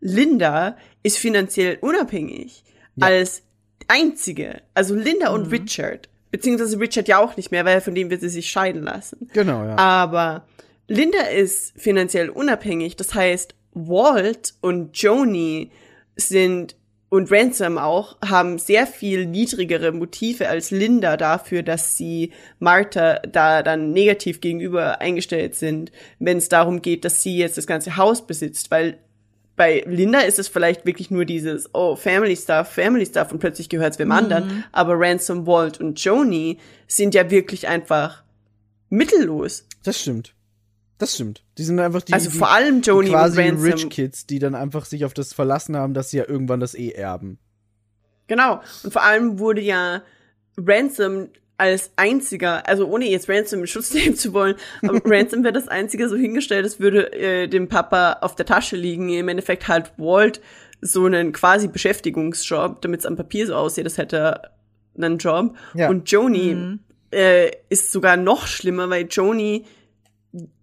[0.00, 2.64] Linda ist finanziell unabhängig
[3.00, 3.42] als
[3.86, 4.60] einzige.
[4.74, 8.28] Also Linda und Richard, beziehungsweise Richard ja auch nicht mehr, weil von dem wird sie
[8.28, 9.28] sich scheiden lassen.
[9.32, 9.76] Genau, ja.
[9.76, 10.46] Aber
[10.86, 12.96] Linda ist finanziell unabhängig.
[12.96, 15.70] Das heißt, Walt und Joni
[16.16, 16.76] sind
[17.10, 23.62] und Ransom auch haben sehr viel niedrigere Motive als Linda dafür, dass sie Martha da
[23.62, 28.26] dann negativ gegenüber eingestellt sind, wenn es darum geht, dass sie jetzt das ganze Haus
[28.26, 28.98] besitzt, weil
[29.58, 33.68] bei Linda ist es vielleicht wirklich nur dieses, oh, Family Stuff, Family Stuff und plötzlich
[33.68, 34.64] gehört es wem anderen.
[34.72, 38.22] Aber Ransom, Walt und Joni sind ja wirklich einfach
[38.88, 39.66] mittellos.
[39.82, 40.34] Das stimmt.
[40.96, 41.44] Das stimmt.
[41.58, 43.64] Die sind einfach die, also die, vor allem die Joni und quasi Ransom.
[43.64, 46.74] Rich Kids, die dann einfach sich auf das verlassen haben, dass sie ja irgendwann das
[46.74, 47.38] eh erben.
[48.28, 48.60] Genau.
[48.84, 50.02] Und vor allem wurde ja
[50.56, 51.28] Ransom
[51.58, 55.68] als einziger, also ohne jetzt Ransom in Schutz nehmen zu wollen, aber Ransom wird das
[55.68, 59.10] einzige so hingestellt, es würde äh, dem Papa auf der Tasche liegen.
[59.10, 60.40] Im Endeffekt halt Walt
[60.80, 64.50] so einen quasi Beschäftigungsjob, damit es am Papier so aussieht, als hätte er
[64.96, 65.56] einen Job.
[65.74, 65.90] Ja.
[65.90, 66.78] Und Joni
[67.12, 69.66] äh, ist sogar noch schlimmer, weil Joni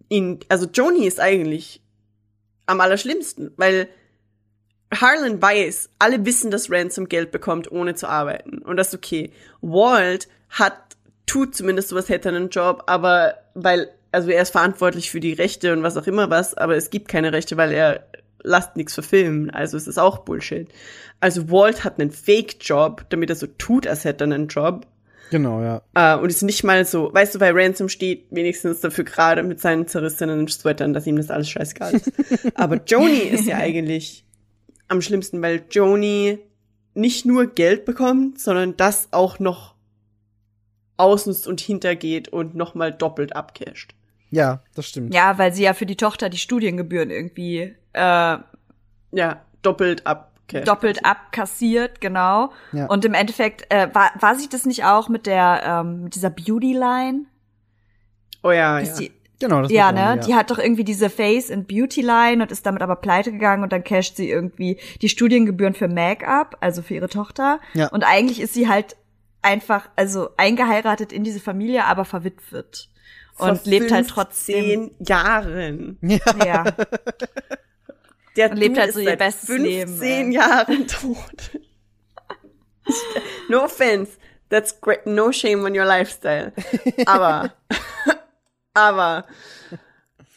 [0.08, 1.82] ihn, also Joni ist eigentlich
[2.66, 3.88] am allerschlimmsten, weil
[4.92, 8.58] Harlan weiß, alle wissen, dass Ransom Geld bekommt, ohne zu arbeiten.
[8.58, 9.32] Und das ist okay.
[9.60, 10.85] Walt hat,
[11.26, 15.72] tut zumindest sowas, hätte einen Job, aber weil, also er ist verantwortlich für die Rechte
[15.72, 18.06] und was auch immer was, aber es gibt keine Rechte, weil er
[18.42, 19.50] lasst nichts verfilmen.
[19.50, 20.68] Also es ist auch Bullshit.
[21.20, 24.86] Also Walt hat einen Fake-Job, damit er so tut, als hätte er einen Job.
[25.30, 25.82] Genau, ja.
[25.94, 29.60] Äh, und ist nicht mal so, weißt du, weil Ransom steht wenigstens dafür gerade mit
[29.60, 32.12] seinen zerrissenen Sweatern, dass ihm das alles scheißegal ist.
[32.54, 34.24] Aber Joni ist ja eigentlich
[34.86, 36.38] am schlimmsten, weil Joni
[36.94, 39.75] nicht nur Geld bekommt, sondern das auch noch
[40.96, 43.92] ausnutzt und hintergeht und nochmal doppelt abcasht.
[44.30, 45.14] Ja, das stimmt.
[45.14, 48.38] Ja, weil sie ja für die Tochter die Studiengebühren irgendwie äh,
[49.12, 50.66] Ja, doppelt abcasht.
[50.66, 52.50] doppelt abkassiert, genau.
[52.72, 52.86] Ja.
[52.86, 56.30] Und im Endeffekt äh, war, war sie das nicht auch mit der ähm, mit dieser
[56.30, 57.26] Beauty Line?
[58.42, 59.06] oh ja, Dass ja.
[59.06, 60.14] die, Genau, das ja, ne?
[60.14, 63.32] Joni, Die hat doch irgendwie diese Face and Beauty Line und ist damit aber pleite
[63.32, 67.60] gegangen und dann casht sie irgendwie die Studiengebühren für Make-up, also für ihre Tochter.
[67.74, 67.88] Ja.
[67.88, 68.96] Und eigentlich ist sie halt
[69.42, 72.88] einfach, also eingeheiratet in diese Familie, aber verwitwet.
[73.38, 74.90] Und Vor lebt halt trotzdem.
[74.96, 75.98] 15 Jahren.
[76.00, 76.64] Ja.
[78.36, 80.34] Der Und lebt halt ist so ihr seit bestes 15 Leben, ey.
[80.34, 81.58] Jahren tot.
[83.48, 84.12] no offense,
[84.48, 86.52] that's great, no shame on your lifestyle.
[87.06, 87.52] Aber,
[88.74, 89.26] aber,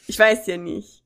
[0.07, 1.03] ich weiß ja nicht.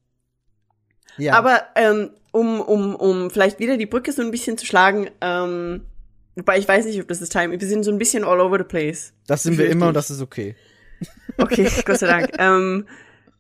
[1.18, 1.34] ja.
[1.34, 5.86] Aber ähm, um, um, um vielleicht wieder die Brücke so ein bisschen zu schlagen, ähm,
[6.36, 8.58] wobei ich weiß nicht, ob das ist Time, wir sind so ein bisschen all over
[8.58, 9.14] the place.
[9.28, 10.56] das sind wir immer und das ist okay.
[11.38, 12.30] Okay, Gott sei Dank.
[12.38, 12.86] ähm,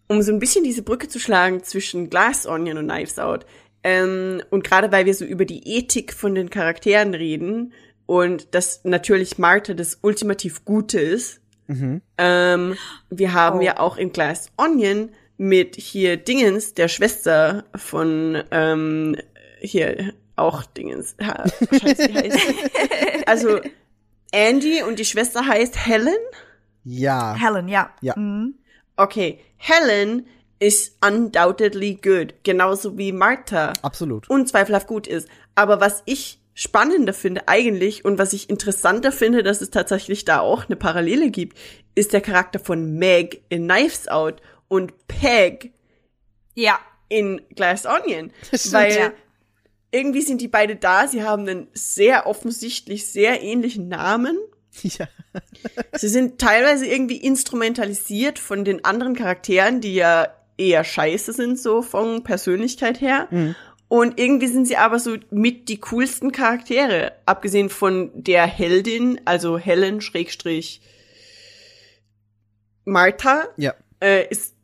[0.08, 3.46] um so ein bisschen diese Brücke zu schlagen zwischen Glass Onion und Knives Out.
[3.84, 7.74] Ähm, und gerade weil wir so über die Ethik von den Charakteren reden
[8.06, 12.02] und dass natürlich Martha das ultimativ Gute ist, Mhm.
[12.18, 12.76] ähm,
[13.10, 13.62] wir haben Oh.
[13.62, 19.16] ja auch in Glass Onion mit hier Dingens, der Schwester von ähm,
[19.62, 21.16] hier auch Dingens.
[21.22, 23.24] Ha, Scheiße, wie heißt sie?
[23.26, 23.60] Also
[24.32, 26.16] Andy und die Schwester heißt Helen.
[26.84, 27.36] Ja.
[27.36, 27.92] Helen, ja.
[28.02, 28.18] Ja.
[28.18, 28.56] Mhm.
[28.96, 30.28] Okay, Helen
[30.60, 34.30] ist undoubtedly good, genauso wie Martha Absolut.
[34.30, 35.28] unzweifelhaft gut ist.
[35.56, 40.40] Aber was ich spannender finde eigentlich und was ich interessanter finde, dass es tatsächlich da
[40.40, 41.58] auch eine Parallele gibt,
[41.96, 45.74] ist der Charakter von Meg in Knives Out und Peg
[46.54, 46.80] Ja.
[47.10, 48.32] in Glass Onion.
[48.54, 49.12] stimmt, weil ja.
[49.94, 54.38] Irgendwie sind die beide da, sie haben einen sehr offensichtlich sehr ähnlichen Namen.
[54.82, 55.08] Ja.
[55.96, 61.84] Sie sind teilweise irgendwie instrumentalisiert von den anderen Charakteren, die ja eher scheiße sind, so
[61.84, 63.28] von Persönlichkeit her.
[63.88, 69.60] Und irgendwie sind sie aber so mit die coolsten Charaktere, abgesehen von der Heldin, also
[69.60, 70.82] Helen Schrägstrich
[72.86, 73.74] Martha, Ja.
[74.02, 74.56] äh, ist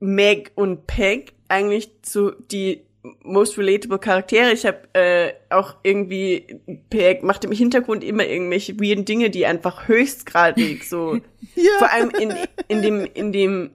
[0.00, 2.82] Meg und Peg eigentlich so die
[3.22, 4.52] most relatable Charaktere.
[4.52, 6.60] Ich habe äh, auch irgendwie
[6.90, 11.18] Peg macht im Hintergrund immer irgendwelche weirden Dinge, die einfach höchstgradig so
[11.78, 12.34] vor allem in,
[12.68, 13.70] in dem in dem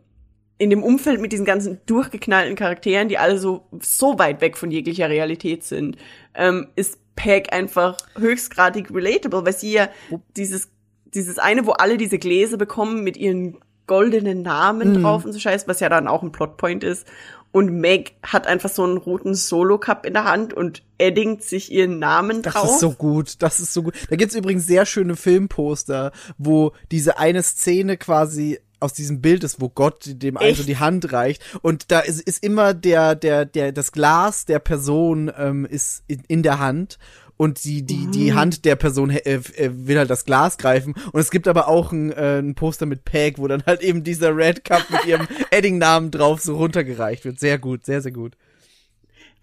[0.60, 4.72] in dem Umfeld mit diesen ganzen durchgeknallten Charakteren, die alle so so weit weg von
[4.72, 5.98] jeglicher Realität sind,
[6.34, 9.90] ähm, ist Peg einfach höchstgradig relatable, weil sie ja
[10.36, 10.70] dieses
[11.06, 15.68] dieses eine, wo alle diese Gläser bekommen mit ihren goldenen Namen drauf und so Scheiß,
[15.68, 17.08] was ja dann auch ein Plotpoint ist.
[17.52, 21.98] Und Meg hat einfach so einen roten Solo-Cup in der Hand und eddingt sich ihren
[22.00, 22.72] Namen Das drauf.
[22.72, 23.94] ist so gut, das ist so gut.
[24.10, 29.60] Da gibt's übrigens sehr schöne Filmposter, wo diese eine Szene quasi aus diesem Bild ist,
[29.60, 30.68] wo Gott dem also Echt?
[30.70, 35.32] die Hand reicht und da ist, ist immer der der der das Glas der Person
[35.36, 37.00] ähm, ist in, in der Hand
[37.38, 39.42] und die die die Hand der Person äh, äh,
[39.72, 43.06] will halt das Glas greifen und es gibt aber auch ein, äh, ein Poster mit
[43.06, 47.40] Peg, wo dann halt eben dieser Red Cup mit ihrem Edding-Namen drauf so runtergereicht wird.
[47.40, 48.36] Sehr gut, sehr sehr gut.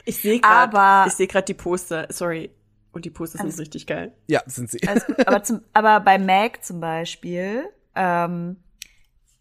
[0.04, 2.06] ich sehe gerade, Aber- ich sehe gerade die Poster.
[2.10, 2.50] Sorry.
[2.92, 4.12] Und die Poster sind Alles- richtig geil.
[4.28, 4.78] Ja, sind sie.
[4.78, 5.26] Gut.
[5.26, 7.64] Aber, zum, aber bei Meg zum Beispiel,
[7.96, 8.56] ähm,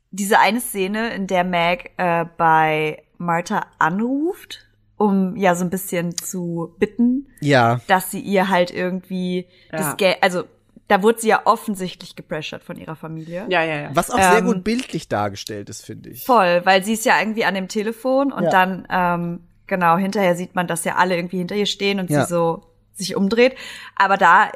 [0.09, 4.65] diese eine Szene, in der Meg äh, bei Martha anruft,
[4.98, 7.82] um ja so ein bisschen zu bitten, ja.
[7.88, 9.78] dass sie ihr halt irgendwie Ja.
[9.80, 10.44] das Geld, also
[10.88, 13.45] da wurde sie ja offensichtlich gepressured von ihrer Familie.
[13.49, 13.90] Ja, ja, ja.
[13.94, 16.24] Was auch sehr Ähm, gut bildlich dargestellt ist, finde ich.
[16.26, 18.49] Voll, weil sie ist ja irgendwie an dem Telefon und Ja.
[18.49, 22.26] dann, ähm, genau, hinterher sieht man, dass ja alle irgendwie hinter ihr stehen und Ja.
[22.26, 22.64] sie so
[22.94, 23.56] sich umdreht.
[23.95, 24.52] Aber da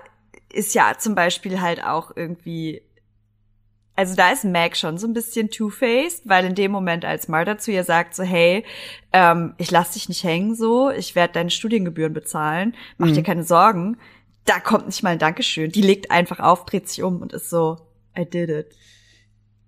[0.54, 2.82] ist ja zum Beispiel halt auch irgendwie,
[3.98, 7.58] also da ist Meg schon so ein bisschen two-faced, weil in dem Moment, als Martha
[7.58, 8.64] zu ihr sagt, so, hey,
[9.12, 13.14] ähm, ich lass dich nicht hängen so, ich werde deine Studiengebühren bezahlen, mach Mhm.
[13.16, 13.98] dir keine Sorgen,
[14.46, 15.72] da kommt nicht mal ein Dankeschön.
[15.72, 17.78] Die legt einfach auf, dreht sich um und ist so,
[18.18, 18.68] I did it.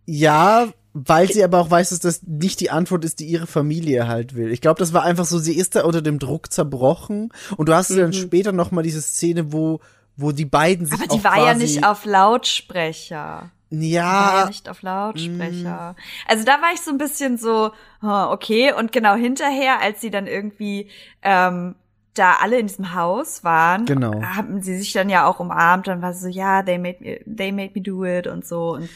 [0.06, 4.08] Ja, weil sie aber auch weiß, dass das nicht die Antwort ist, die ihre Familie
[4.08, 4.52] halt will.
[4.52, 7.74] Ich glaube, das war einfach so, sie ist da unter dem Druck zerbrochen und du
[7.74, 9.80] hast dann später noch mal diese Szene, wo
[10.16, 13.52] wo die beiden sich Aber die war ja nicht auf Lautsprecher.
[13.72, 15.96] War ja ja, nicht auf Lautsprecher.
[16.28, 17.72] Also da war ich so ein bisschen so,
[18.02, 18.74] okay.
[18.74, 20.90] Und genau hinterher, als sie dann irgendwie
[21.22, 21.76] ähm,
[22.16, 24.22] da alle in diesem Haus waren, Genau.
[24.22, 25.88] haben sie sich dann ja auch umarmt.
[25.88, 28.72] Dann war sie so, ja, they made me, they made me do it und so.
[28.74, 28.90] Und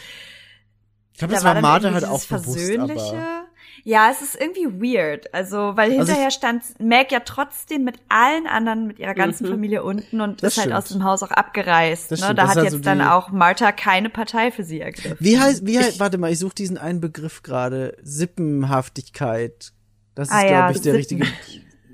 [1.13, 3.15] ich glaube, da das war Martha irgendwie halt auch bewusst, Versöhnliche.
[3.17, 3.45] aber
[3.85, 5.33] Ja, es ist irgendwie weird.
[5.33, 9.51] Also, weil Also hinterher stand Meg ja trotzdem mit allen anderen, mit ihrer ganzen Mhm.
[9.51, 10.77] Familie unten und Das ist halt stimmt.
[10.77, 12.09] aus dem Haus auch abgereist.
[12.09, 12.25] Das ne?
[12.27, 15.17] stimmt, Da das hat ist jetzt also dann auch Martha keine Partei für sie ergriffen.
[15.19, 19.73] wie heißt wie heißt, warte mal, ich suche diesen einen Begriff gerade, Sippenhaftigkeit.
[20.15, 21.21] Das ist Ah glaube ja, ich der Sippen.
[21.21, 21.27] richtige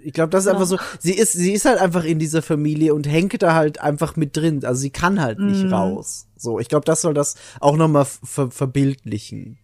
[0.02, 2.94] ich glaube, das ist einfach so, sie ist, sie ist halt einfach in dieser Familie
[2.94, 4.64] und hängt da halt einfach mit drin.
[4.64, 5.74] Also sie kann halt nicht Mhm.
[5.74, 6.28] raus.
[6.38, 9.58] So, ich glaube, das soll das auch nochmal ver verbildlichen.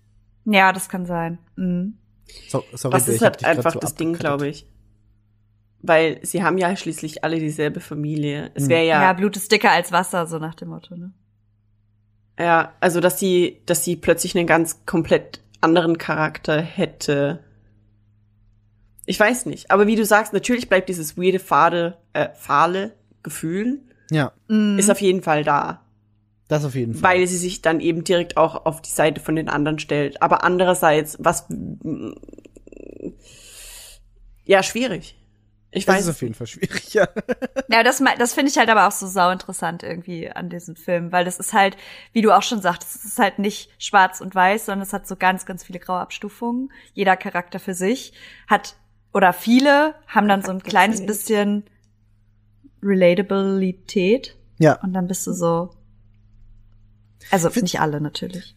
[0.44, 1.38] Ja, das kann sein.
[1.56, 1.98] Mhm.
[2.48, 4.68] So, sorry, Das ist halt einfach so das Ding, glaube ich.
[5.82, 8.52] Weil sie haben ja schließlich alle dieselbe Familie.
[8.56, 8.70] Es Hm.
[8.70, 9.02] wäre Ja.
[9.04, 11.12] ja, Blut ist dicker als Wasser, so nach dem Motto, ne?
[12.40, 17.40] ja, also dass sie, dass sie plötzlich einen ganz komplett anderen Charakter hätte.
[19.06, 19.72] Ich weiß nicht.
[19.72, 22.94] Aber wie du sagst, natürlich bleibt dieses weirde, fade, äh, fahle
[23.24, 23.80] Gefühl,
[24.12, 24.78] Ja, Mhm.
[24.78, 25.82] ist auf jeden Fall da.
[26.48, 27.04] Das auf jeden Fall.
[27.18, 30.22] weil sie sich dann eben direkt auch auf die Seite von den anderen stellt.
[30.22, 31.46] Aber andererseits, was
[34.44, 35.18] ja schwierig.
[35.72, 37.08] Ich das weiß ist auf jeden Fall schwierig, ja.
[37.70, 41.12] Ja, das, das finde ich halt aber auch so sau interessant irgendwie an diesem Film,
[41.12, 41.76] weil das ist halt,
[42.14, 45.06] wie du auch schon sagtest, es ist halt nicht schwarz und weiß, sondern es hat
[45.06, 46.72] so ganz, ganz viele graue Abstufungen.
[46.94, 48.14] Jeder Charakter für sich
[48.48, 48.78] hat,
[49.14, 51.66] oder viele haben dann so ein kleines bisschen
[52.82, 54.80] Relatabilität Ja.
[54.82, 55.72] und dann bist du so,
[57.32, 58.56] also Find- nicht alle natürlich.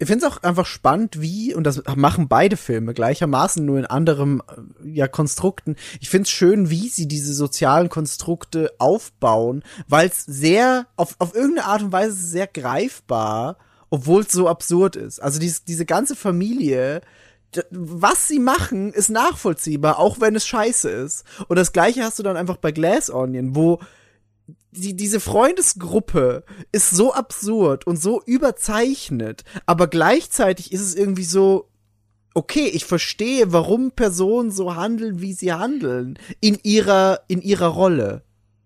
[0.00, 3.86] Ich finde es auch einfach spannend, wie, und das machen beide Filme gleichermaßen, nur in
[3.86, 4.42] anderem
[4.84, 5.74] äh, ja, Konstrukten.
[6.00, 11.34] Ich finde es schön, wie sie diese sozialen Konstrukte aufbauen, weil es sehr, auf, auf
[11.34, 13.56] irgendeine Art und Weise sehr greifbar,
[13.90, 15.20] obwohl es so absurd ist.
[15.20, 17.00] Also dies, diese ganze Familie,
[17.70, 21.24] was sie machen, ist nachvollziehbar, auch wenn es scheiße ist.
[21.48, 23.80] Und das gleiche hast du dann einfach bei Glass Onion, wo
[24.70, 31.68] die, diese Freundesgruppe ist so absurd und so überzeichnet, aber gleichzeitig ist es irgendwie so,
[32.34, 38.22] okay, ich verstehe, warum Personen so handeln, wie sie handeln, in ihrer, in ihrer Rolle.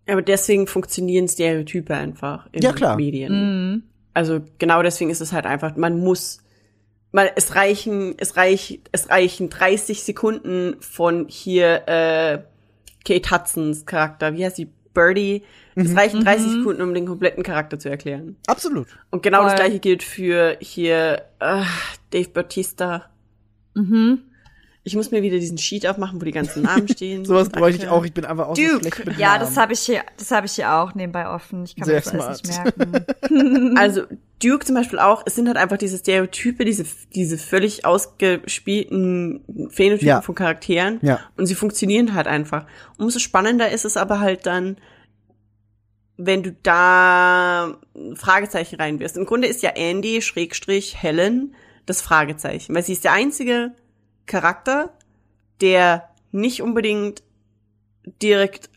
[0.06, 2.96] Aber deswegen funktionieren Stereotype einfach in Ja, klar.
[2.96, 3.84] Medien.
[4.14, 6.38] Also genau deswegen ist es halt einfach, man muss,
[7.12, 12.38] man, es reichen, es reicht, es reichen 30 Sekunden von hier äh,
[13.04, 15.42] Kate Hudsons Charakter, wie heißt sie, Birdie.
[15.74, 18.36] Es reichen 30 Sekunden, um den kompletten Charakter zu erklären.
[18.47, 18.89] Absolut.
[19.11, 19.61] Und genau das Voll.
[19.65, 21.62] gleiche gilt für hier äh,
[22.11, 23.07] Dave Bautista.
[23.74, 24.20] Mhm.
[24.85, 27.24] Ich muss mir wieder diesen Sheet aufmachen, wo die ganzen Namen stehen.
[27.24, 28.05] Sowas bräuchte ich auch.
[28.05, 28.81] Ich bin einfach auch so Duke.
[28.81, 29.40] schlecht mit Ja, Namen.
[29.40, 31.62] das habe ich hier, das habe ich hier auch nebenbei offen.
[31.65, 32.65] Ich kann Sehr mir das alles nicht
[33.31, 33.77] merken.
[33.78, 34.03] Also
[34.43, 36.85] Duke zum Beispiel auch, es sind halt einfach diese Stereotype, diese,
[37.15, 40.20] diese völlig ausgespielten Phänotypen Ja.
[40.20, 40.99] von Charakteren.
[41.03, 41.20] Ja.
[41.36, 42.66] Und sie funktionieren halt einfach.
[42.99, 44.77] Umso spannender ist es aber halt dann,
[46.16, 47.78] wenn du da
[48.14, 49.16] Fragezeichen reinwirfst.
[49.16, 51.55] Im Grunde ist ja Andy Schrägstrich Helen
[51.86, 53.72] das Fragezeichen, weil sie ist der einzige
[54.26, 54.97] Charakter,
[55.60, 57.22] der nicht unbedingt
[58.22, 58.70] direkt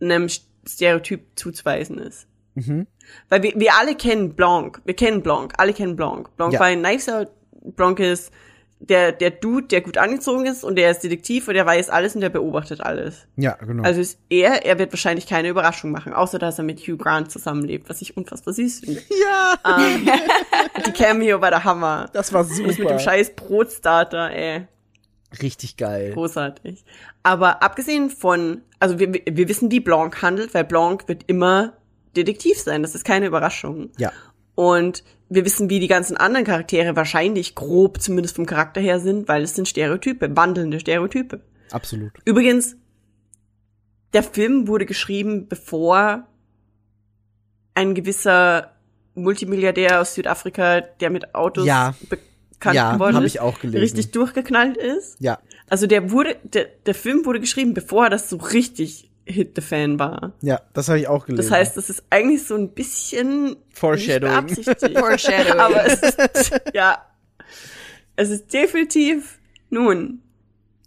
[0.00, 0.28] einem
[0.66, 2.26] Stereotyp zuzuweisen ist.
[2.54, 2.86] Mhm.
[3.28, 4.80] Weil wir, wir alle kennen Blanc.
[4.84, 5.54] Wir kennen Blanc.
[5.58, 6.34] Alle kennen Blanc.
[6.36, 6.60] Blanc Ja.
[6.60, 7.28] war in Knives Out.
[7.52, 8.32] Blanc ist
[8.80, 12.14] der, der Dude, der gut angezogen ist und der ist Detektiv und der weiß alles
[12.14, 13.26] und der beobachtet alles.
[13.36, 13.82] Ja, genau.
[13.82, 17.30] Also ist er, er wird wahrscheinlich keine Überraschung machen, außer dass er mit Hugh Grant
[17.30, 19.02] zusammenlebt, was ich unfassbar süß finde.
[19.64, 20.08] ja, ähm,
[20.86, 22.08] die Cameo war der Hammer.
[22.12, 22.98] das war Das mit dem super.
[22.98, 24.66] scheiß Brotstarter, ey.
[25.42, 26.12] Richtig geil.
[26.14, 26.84] Großartig.
[27.22, 31.74] Aber abgesehen von, also wir, wir wissen, wie Blanc handelt, weil Blanc wird immer
[32.16, 32.82] Detektiv sein.
[32.82, 33.90] Das ist keine Überraschung.
[33.98, 34.12] Ja.
[34.54, 39.28] Und wir wissen, wie die ganzen anderen Charaktere wahrscheinlich grob zumindest vom Charakter her sind,
[39.28, 41.40] weil es sind Stereotype, wandelnde Stereotype.
[41.70, 42.12] Absolut.
[42.24, 42.76] Übrigens,
[44.14, 46.26] der Film wurde geschrieben, bevor
[47.74, 48.72] ein gewisser
[49.14, 51.94] Multimilliardär aus Südafrika, der mit Autos Ja.
[52.08, 53.38] bekannt Ja, geworden ist,
[53.74, 55.16] richtig durchgeknallt ist.
[55.20, 55.38] Ja.
[55.68, 59.98] Also der wurde, der, der Film wurde geschrieben, bevor das so richtig Hit the Fan
[59.98, 60.32] war.
[60.40, 61.48] Ja, das habe ich auch gelesen.
[61.50, 64.48] Das heißt, das ist eigentlich so ein bisschen Foreshadowing.
[64.96, 65.60] Foreshadowing.
[65.60, 67.04] Aber es ist, ja,
[68.16, 69.38] es ist definitiv
[69.70, 70.22] nun.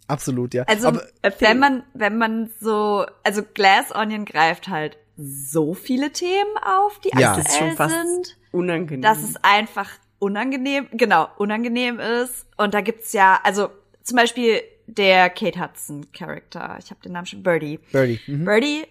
[0.08, 0.64] Absolut, ja.
[0.64, 1.02] Also, Aber,
[1.38, 7.10] wenn man, wenn man so, also Glass Onion greift halt so viele Themen auf, die
[7.18, 7.30] Ja.
[7.34, 9.02] aktuell Das ist schon fast sind, unangenehm.
[9.02, 9.88] dass es einfach
[10.18, 12.46] unangenehm, genau, unangenehm ist.
[12.56, 13.70] Und da gibt's ja, also
[14.02, 17.78] zum Beispiel der Kate Hudson Charakter, ich habe den Namen schon, Birdie.
[17.92, 18.20] Birdie.
[18.26, 18.44] Mhm.
[18.44, 18.84] Birdie,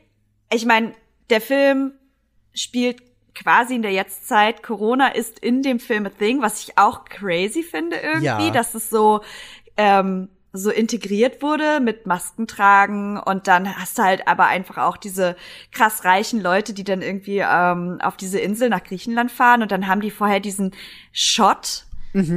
[0.51, 0.93] ich meine,
[1.29, 1.93] der Film
[2.53, 3.01] spielt
[3.33, 4.61] quasi in der Jetztzeit.
[4.63, 8.51] Corona ist in dem Film a thing, was ich auch crazy finde irgendwie, Ja.
[8.51, 9.21] dass es so
[9.77, 14.97] ähm, so integriert wurde mit Masken tragen und dann hast du halt aber einfach auch
[14.97, 15.37] diese
[15.71, 19.87] krass reichen Leute, die dann irgendwie ähm, auf diese Insel nach Griechenland fahren und dann
[19.87, 20.71] haben die vorher diesen
[21.13, 21.85] Shot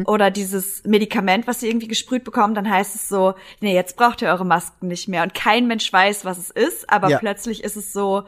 [0.07, 4.23] oder dieses Medikament, was sie irgendwie gesprüht bekommen, dann heißt es so, nee, jetzt braucht
[4.23, 7.19] ihr eure Masken nicht mehr und kein Mensch weiß, was es ist, aber Ja.
[7.19, 8.23] plötzlich ist es so,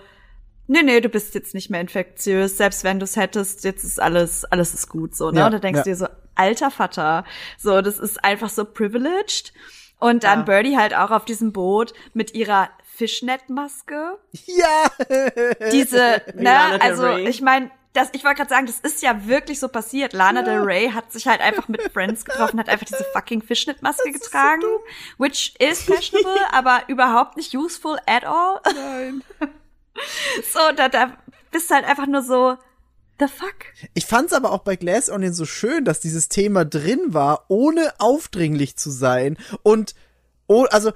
[0.67, 4.01] nee, nee, du bist jetzt nicht mehr infektiös, selbst wenn du es hättest, jetzt ist
[4.03, 5.39] alles, alles ist gut, so, ne?
[5.41, 5.83] Ja, und da denkst ja.
[5.85, 7.25] du dir so, alter Vater,
[7.59, 9.53] so, das ist einfach so privileged.
[9.99, 10.45] Und dann Ja.
[10.45, 14.19] Birdie halt auch auf diesem Boot mit ihrer Fischnettmaske.
[14.45, 14.91] Ja.
[15.73, 19.69] Diese, ne, also ich meine, das, ich wollte gerade sagen, das ist ja wirklich so
[19.69, 20.13] passiert.
[20.13, 24.13] Lana Del Rey hat sich halt einfach mit Friends getroffen, hat einfach diese fucking Fischnettmaske
[24.13, 24.63] getragen,
[25.19, 28.61] which is fashionable, aber überhaupt nicht useful at all.
[28.75, 29.23] Nein.
[30.53, 31.17] So, da, da
[31.51, 32.59] bist du halt einfach nur so,
[33.19, 33.55] the fuck?
[33.95, 37.95] Ich fand's aber auch bei Glass Onion so schön, dass dieses Thema drin war, ohne
[37.99, 39.39] aufdringlich zu sein.
[39.63, 39.95] Und,
[40.49, 40.93] oh, also,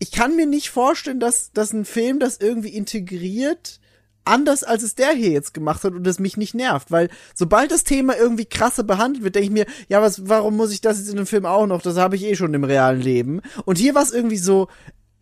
[0.00, 3.80] ich kann mir nicht vorstellen, dass, dass ein Film das irgendwie integriert,
[4.24, 7.70] anders als es der hier jetzt gemacht hat und es mich nicht nervt, weil sobald
[7.70, 10.98] das Thema irgendwie krasser behandelt wird, denke ich mir, ja, was, warum muss ich das
[10.98, 11.82] jetzt in einem Film auch noch?
[11.82, 13.40] Das habe ich eh schon im realen Leben.
[13.64, 14.68] Und hier war es irgendwie so,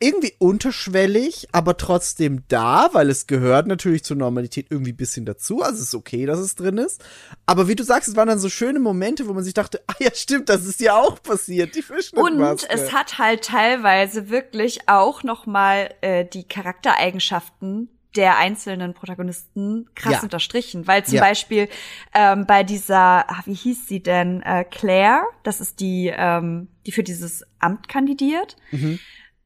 [0.02, 5.60] irgendwie unterschwellig, aber trotzdem da, weil es gehört natürlich zur Normalität irgendwie bisschen dazu.
[5.60, 7.05] Also es ist okay, dass es drin ist.
[7.44, 9.94] Aber wie du sagst, es waren dann so schöne Momente, wo man sich dachte, ah
[10.01, 12.68] ja, stimmt, das ist ja auch passiert, die Und Fischnettmaske.
[12.70, 20.15] es hat halt teilweise wirklich auch noch mal äh, die Charaktereigenschaften der einzelnen Protagonisten krass
[20.15, 20.23] Ja.
[20.23, 21.23] unterstrichen, weil zum Ja.
[21.23, 21.69] Beispiel
[22.15, 26.93] ähm, bei dieser, ach, wie hieß sie denn, äh, Claire, das ist die, ähm, die
[26.93, 28.57] für dieses Amt kandidiert,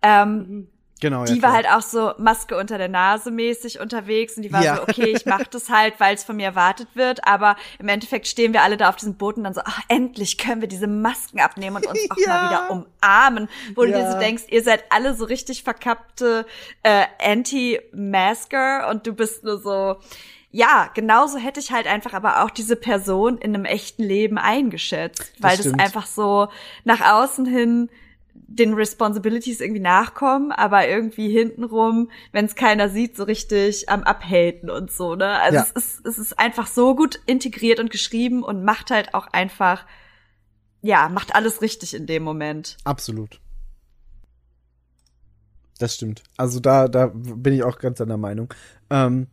[0.03, 0.69] ähm,
[1.01, 4.53] Genau, die ja, war halt auch so Maske unter der Nase mäßig unterwegs und die
[4.53, 4.77] war Ja.
[4.77, 8.27] so, okay, ich mach das halt, weil es von mir erwartet wird, aber im Endeffekt
[8.27, 10.87] stehen wir alle da auf diesem Boot und dann so, ach, endlich können wir diese
[10.87, 12.29] Masken abnehmen und uns auch Ja.
[12.29, 16.47] mal wieder umarmen, wo du dir so denkst, ihr seid alle so richtig verkappte
[16.85, 19.97] äh, Anti-Masker und du bist nur so,
[20.51, 25.33] ja, genauso hätte ich halt einfach aber auch diese Person in einem echten Leben eingeschätzt,
[25.41, 25.81] weil das stimmt.
[25.81, 26.49] einfach so
[26.85, 27.91] nach außen hin
[28.35, 34.71] den Responsibilities irgendwie nachkommen, aber irgendwie hintenrum, wenn es keiner sieht, so richtig am Abhaten
[34.71, 35.41] und so, ne?
[35.41, 35.63] Also Ja.
[35.63, 39.87] es ist, es ist einfach so gut integriert und geschrieben und macht halt auch einfach,
[40.83, 42.77] ja, macht alles richtig in dem Moment.
[42.85, 43.41] Absolut.
[45.79, 46.23] Das stimmt.
[46.37, 48.53] Also da, da bin ich auch ganz deiner Meinung.
[48.91, 49.27] Ähm,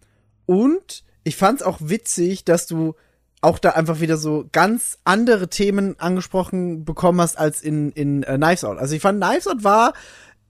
[0.46, 2.96] und ich fand's auch witzig, dass du
[3.42, 8.38] auch da einfach wieder so ganz andere Themen angesprochen bekommen hast als in, in äh,
[8.38, 8.78] Knives Out.
[8.78, 9.94] Also ich fand Knives Out war,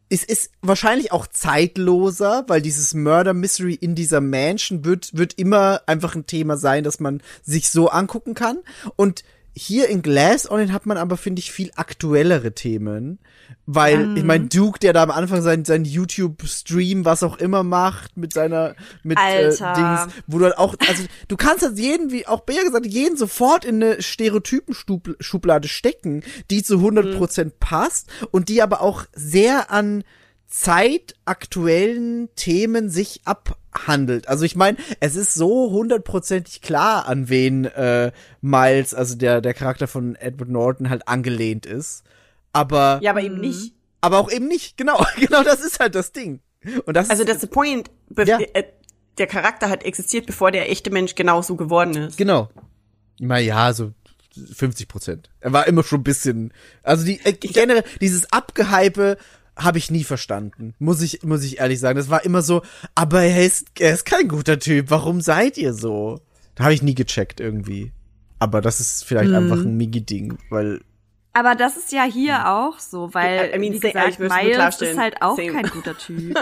[0.10, 5.84] es ist wahrscheinlich auch zeitloser, weil dieses Murder Mystery in dieser Mansion wird, wird immer
[5.86, 8.60] einfach ein Thema sein, das man sich so angucken kann.
[8.98, 9.24] Und
[9.54, 13.20] hier in Glass Onion hat man aber, finde ich, viel aktuellere Themen.
[13.66, 18.18] Weil, ich meine, Duke, der da am Anfang sein, sein YouTube-Stream, was auch immer macht,
[18.18, 19.50] mit seiner, mit äh.
[19.50, 23.18] Dings, wo du halt auch, also du kannst halt jeden, wie auch Bea gesagt jeden
[23.18, 30.04] sofort in eine Stereotypen-Schublade stecken, die zu 100% passt und die aber auch sehr an
[30.48, 33.22] zeitaktuellen Themen sich
[33.72, 34.28] abhandelt.
[34.28, 38.12] Also ich meine, es ist so hundertprozentig klar, an wen äh,
[38.42, 42.04] Miles, also der, der Charakter von Edward Norton, halt angelehnt ist.
[42.54, 43.74] Aber, Ja, aber eben nicht.
[44.02, 44.78] aber auch eben nicht.
[44.78, 46.42] Genau, genau das ist halt das Ding.
[46.86, 47.90] Und das Also ist, that's the point.
[48.18, 48.40] Ja.
[48.40, 48.64] äh,
[49.18, 52.18] Der Charakter hat existiert, bevor der echte Mensch genauso geworden ist.
[52.18, 52.50] Genau.
[53.20, 53.94] Na ja, so
[54.54, 55.30] 50 Prozent.
[55.40, 56.54] Er war immer schon ein bisschen,
[56.84, 59.18] also die äh, generell dieses Abgehype
[59.58, 60.74] habe ich nie verstanden.
[60.80, 62.62] Muss ich muss ich ehrlich sagen, das war immer so,
[62.96, 64.90] aber er ist er ist kein guter Typ.
[64.90, 66.22] Warum seid ihr so?
[66.56, 67.92] Da habe ich nie gecheckt irgendwie.
[68.40, 70.82] Aber das ist vielleicht einfach ein Migi Ding, weil
[71.34, 75.22] Aber das ist ja hier auch so, weil, I- mean, wie gesagt, Miles ist halt
[75.22, 75.52] auch Same.
[75.54, 76.36] kein guter Typ.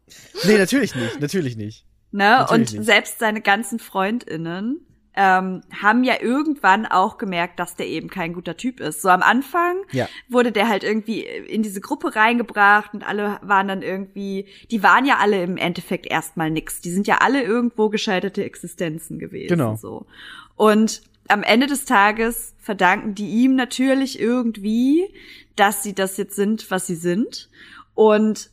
[0.44, 1.86] nee, natürlich nicht, natürlich nicht.
[2.12, 2.24] Ne?
[2.24, 2.86] Natürlich Und nicht.
[2.86, 4.80] selbst seine ganzen FreundInnen
[5.20, 9.02] ähm, haben ja irgendwann auch gemerkt, dass der eben kein guter Typ ist.
[9.02, 10.08] So am Anfang Ja.
[10.28, 15.04] wurde der halt irgendwie in diese Gruppe reingebracht und alle waren dann irgendwie, die waren
[15.04, 16.80] ja alle im Endeffekt erstmal nix.
[16.82, 19.48] Die sind ja alle irgendwo gescheiterte Existenzen gewesen.
[19.48, 19.74] Genau.
[19.74, 20.06] So.
[20.54, 25.12] Und am Ende des Tages verdanken die ihm natürlich irgendwie,
[25.56, 27.50] dass sie das jetzt sind, was sie sind.
[27.96, 28.50] Und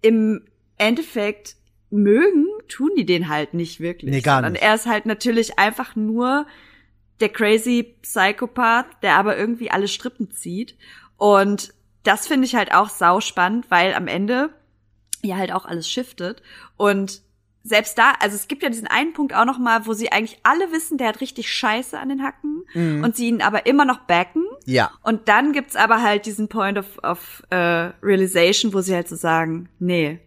[0.00, 0.40] im
[0.78, 1.56] Endeffekt
[1.90, 4.10] mögen, tun die den halt nicht wirklich.
[4.10, 4.62] Nee, gar nicht.
[4.62, 6.46] er ist halt natürlich einfach nur
[7.20, 10.76] der crazy Psychopath, der aber irgendwie alle Strippen zieht.
[11.16, 14.50] Und das finde ich halt auch sau spannend, weil am Ende
[15.22, 16.42] ja halt auch alles shiftet.
[16.76, 17.20] Und
[17.62, 20.38] selbst da, also es gibt ja diesen einen Punkt auch noch mal, wo sie eigentlich
[20.44, 23.02] alle wissen, der hat richtig Scheiße an den Hacken Mhm.
[23.04, 24.44] und sie ihn aber immer noch backen.
[24.64, 24.92] Ja.
[25.02, 29.16] Und dann gibt's aber halt diesen Point of, of äh, Realization, wo sie halt so
[29.16, 30.20] sagen, nee,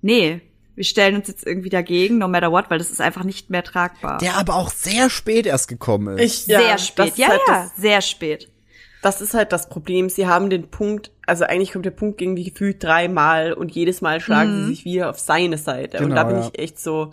[0.00, 0.40] nee,
[0.74, 3.62] wir stellen uns jetzt irgendwie dagegen, no matter what, weil das ist einfach nicht mehr
[3.62, 4.18] tragbar.
[4.18, 6.42] Der aber auch sehr spät erst gekommen ist.
[6.42, 7.08] Ich, ja, sehr das spät.
[7.08, 8.48] ist Ja, halt ja, Das, sehr spät.
[9.02, 10.08] das ist halt das Problem.
[10.08, 14.20] Sie haben den Punkt, also eigentlich kommt der Punkt irgendwie gefühlt dreimal und jedes Mal
[14.20, 15.98] schlagen sie sich wieder auf seine Seite.
[15.98, 16.48] und Genau, da bin ja.
[16.52, 17.10] ich echt so,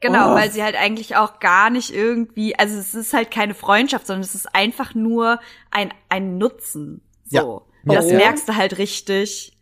[0.00, 0.34] Genau, Oh.
[0.36, 4.22] weil sie halt eigentlich auch gar nicht irgendwie, also es ist halt keine Freundschaft, sondern
[4.22, 5.40] es ist einfach nur
[5.72, 7.00] ein, ein Nutzen.
[7.24, 7.62] So.
[7.84, 7.94] Ja.
[7.96, 8.16] Das Ja.
[8.16, 9.52] merkst du halt richtig.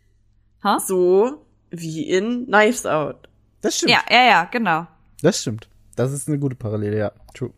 [0.63, 0.79] Ha?
[0.79, 1.43] so
[1.79, 3.27] wie in Knives Out.
[3.61, 3.91] Das stimmt.
[3.91, 4.87] Ja, ja, ja, genau.
[5.21, 5.67] Das stimmt.
[5.95, 7.11] Das ist eine gute Parallele, ja.
[7.33, 7.51] True.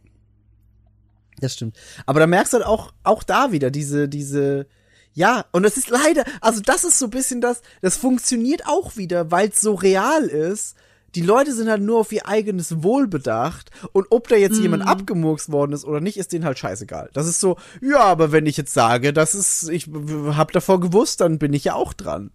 [1.40, 1.78] Das stimmt.
[2.06, 4.68] Aber da merkst du halt auch, auch da wieder diese, diese,
[5.14, 8.98] ja, und das ist leider, also das ist so ein bisschen das, das funktioniert auch
[8.98, 10.76] wieder, weil es so real ist.
[11.16, 14.88] Die Leute sind halt nur auf ihr eigenes Wohl bedacht und ob da jetzt jemand
[14.88, 17.10] abgemurkst worden ist oder nicht, ist denen halt scheißegal.
[17.14, 19.90] Das ist so, ja, aber wenn ich jetzt sage, das ist, ich
[20.36, 22.30] hab davor gewusst, dann bin ich ja auch dran.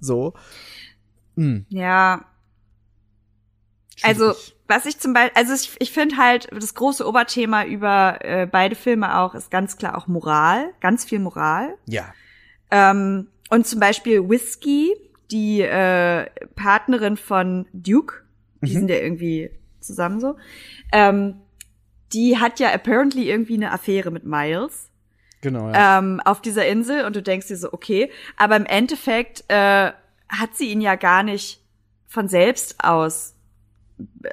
[0.00, 0.32] So.
[1.36, 2.24] Hm, Ja,
[4.02, 4.56] also schwierig.
[4.68, 8.74] was ich zum Beispiel, also ich, ich finde halt, das große Oberthema über äh, beide
[8.76, 11.74] Filme auch ist ganz klar auch Moral, ganz viel Moral.
[11.86, 12.12] ja.
[12.70, 14.92] Ähm, und zum Beispiel Whiskey,
[15.30, 18.22] die äh, Partnerin von Duke,
[18.62, 18.78] die Mhm.
[18.78, 19.50] sind ja irgendwie
[19.80, 20.36] zusammen so,
[20.92, 21.36] ähm,
[22.12, 24.90] die hat ja apparently irgendwie eine Affäre mit Miles
[25.42, 25.98] Genau, ja.
[25.98, 29.92] ähm, auf dieser Insel und du denkst dir so, okay, aber im Endeffekt äh,
[30.38, 31.60] hat sie ihn ja gar nicht
[32.06, 33.34] von selbst aus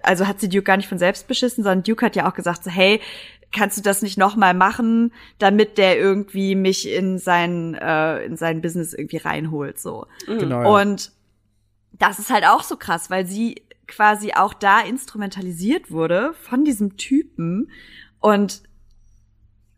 [0.04, 2.64] also hat sie Duke gar nicht von selbst beschissen, sondern Duke hat ja auch gesagt
[2.64, 3.02] so, hey,
[3.52, 8.62] kannst du das nicht nochmal machen, damit der irgendwie mich in sein, äh, in sein
[8.62, 10.08] Business irgendwie reinholt, so.
[10.26, 10.62] Genau.
[10.62, 10.82] Ja.
[10.82, 11.12] Und
[11.92, 16.96] das ist halt auch so krass, weil sie quasi auch da instrumentalisiert wurde von diesem
[16.96, 17.70] Typen
[18.20, 18.64] und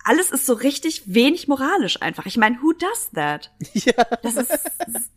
[0.03, 2.25] alles ist so richtig wenig moralisch einfach.
[2.25, 3.51] Ich meine, who does that?
[3.73, 3.93] ja.
[4.21, 4.51] Das ist,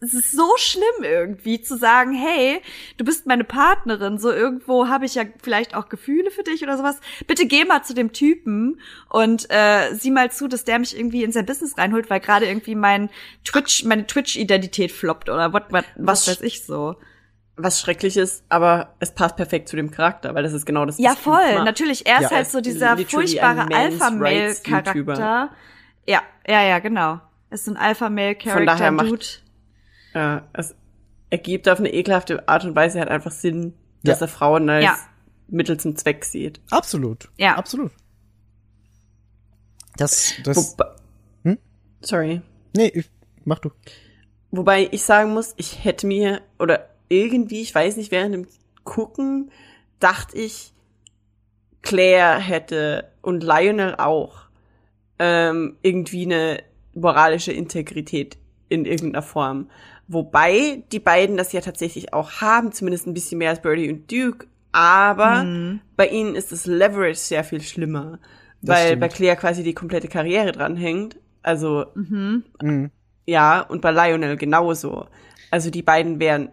[0.01, 2.61] es ist so schlimm irgendwie zu sagen, hey,
[2.97, 6.77] du bist meine Partnerin, so irgendwo habe ich ja vielleicht auch Gefühle für dich oder
[6.77, 6.97] sowas.
[7.27, 11.25] Bitte geh mal zu dem Typen und äh, sieh mal zu, dass der mich irgendwie
[11.25, 13.11] in sein Business reinholt, weil gerade irgendwie mein
[13.45, 16.97] Twitch, meine Twitch-Identität floppt oder what, what, was Was- weiß ich so.
[17.59, 20.99] Was schrecklich ist, aber es passt perfekt zu dem Charakter, weil das ist genau das.
[20.99, 21.55] Ja, was Duke voll.
[21.55, 21.65] macht.
[21.65, 22.37] Natürlich, er ist Ja.
[22.37, 25.51] halt so ist dieser furchtbare Alpha-Male-Charakter.
[26.07, 27.13] Ja, ja, ja, genau.
[27.49, 29.27] Er ist so ein Von daher Alpha-Male-Charakter, macht- Dude.
[30.15, 30.75] Ja, es
[31.31, 33.73] ergibt auf eine ekelhafte Art und Weise halt einfach Sinn,
[34.05, 34.27] dass Ja.
[34.27, 34.97] er Frauen als Ja.
[35.49, 36.61] Mittel zum Zweck sieht.
[36.71, 37.31] Absolut.
[37.39, 37.57] Ja.
[37.57, 37.91] Absolut.
[39.97, 40.91] Das, das, Wobei,
[41.45, 41.59] Hm?
[42.03, 42.43] Sorry.
[42.77, 43.11] nee, ich,
[43.45, 43.71] mach du.
[44.51, 48.47] Wobei ich sagen muss, ich hätte mir, oder irgendwie, ich weiß nicht, während dem
[48.85, 49.51] Gucken,
[50.01, 50.73] dachte ich,
[51.83, 54.47] Claire hätte und Lionel auch
[55.19, 56.63] ähm, irgendwie eine
[56.95, 58.37] moralische Integrität
[58.69, 59.71] in irgendeiner Form.
[60.09, 64.11] Wobei die beiden das ja tatsächlich auch haben, zumindest ein bisschen mehr als Birdie und
[64.11, 64.47] Duke.
[64.73, 65.81] Aber Mhm.
[65.97, 68.19] bei ihnen ist das Leverage sehr viel schlimmer,
[68.63, 69.01] Das weil stimmt.
[69.01, 71.17] bei Claire quasi die komplette Karriere dranhängt.
[71.43, 72.91] Also Mhm.
[73.27, 75.07] Ja, und bei Lionel genauso.
[75.51, 76.51] Also die beiden wären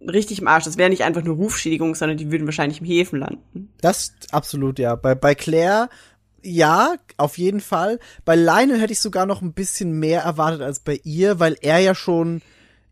[0.00, 0.64] richtig im Arsch.
[0.64, 3.72] Das wäre nicht einfach nur Rufschädigung, sondern die würden wahrscheinlich im Häfen landen.
[3.80, 4.94] Das absolut, ja.
[4.94, 5.88] Bei, bei Claire,
[6.42, 7.98] ja, auf jeden Fall.
[8.24, 11.78] Bei Lionel hätte ich sogar noch ein bisschen mehr erwartet als bei ihr, weil er
[11.78, 12.42] ja schon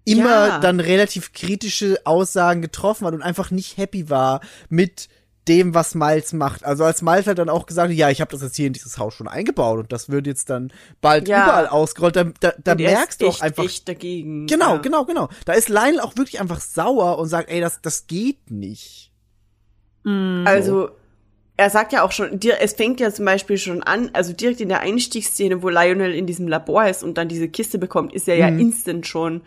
[0.05, 0.59] immer Ja.
[0.61, 5.09] dann relativ kritische Aussagen getroffen hat und einfach nicht happy war mit
[5.49, 6.65] dem, was Miles macht.
[6.65, 8.73] Also als Miles halt dann auch gesagt hat, ja, ich habe das jetzt hier in
[8.73, 11.45] dieses Haus schon eingebaut und das wird jetzt dann bald Ja.
[11.45, 14.47] überall ausgerollt, da, da, da er merkst du auch echt, einfach, echt dagegen.
[14.47, 14.79] genau, ja.
[14.79, 15.29] genau, genau.
[15.45, 19.13] Da ist Lionel auch wirklich einfach sauer und sagt, ey, das, das geht nicht.
[20.05, 20.45] Mhm.
[20.47, 20.91] Also
[21.59, 24.61] er sagt ja auch schon, dir- es fängt ja zum Beispiel schon an, also direkt
[24.61, 28.29] in der Einstiegsszene, wo Lionel in diesem Labor ist und dann diese Kiste bekommt, ist
[28.29, 28.59] er ja Mhm.
[28.61, 29.41] instant schon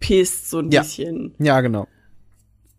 [0.00, 0.82] pissed so ein Ja.
[0.82, 1.34] bisschen.
[1.38, 1.86] Ja, genau.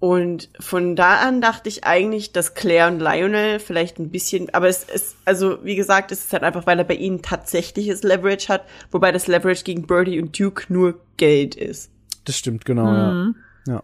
[0.06, 4.68] Und von da an dachte ich eigentlich, dass Claire und Lionel vielleicht ein bisschen, aber
[4.68, 8.50] es ist, also wie gesagt, es ist halt einfach, weil er bei ihnen tatsächliches Leverage
[8.50, 11.90] hat, wobei das Leverage gegen Birdie und Duke nur Geld ist.
[12.24, 13.12] Das stimmt, genau, ja.
[13.14, 13.36] Mhm.
[13.66, 13.84] Ja.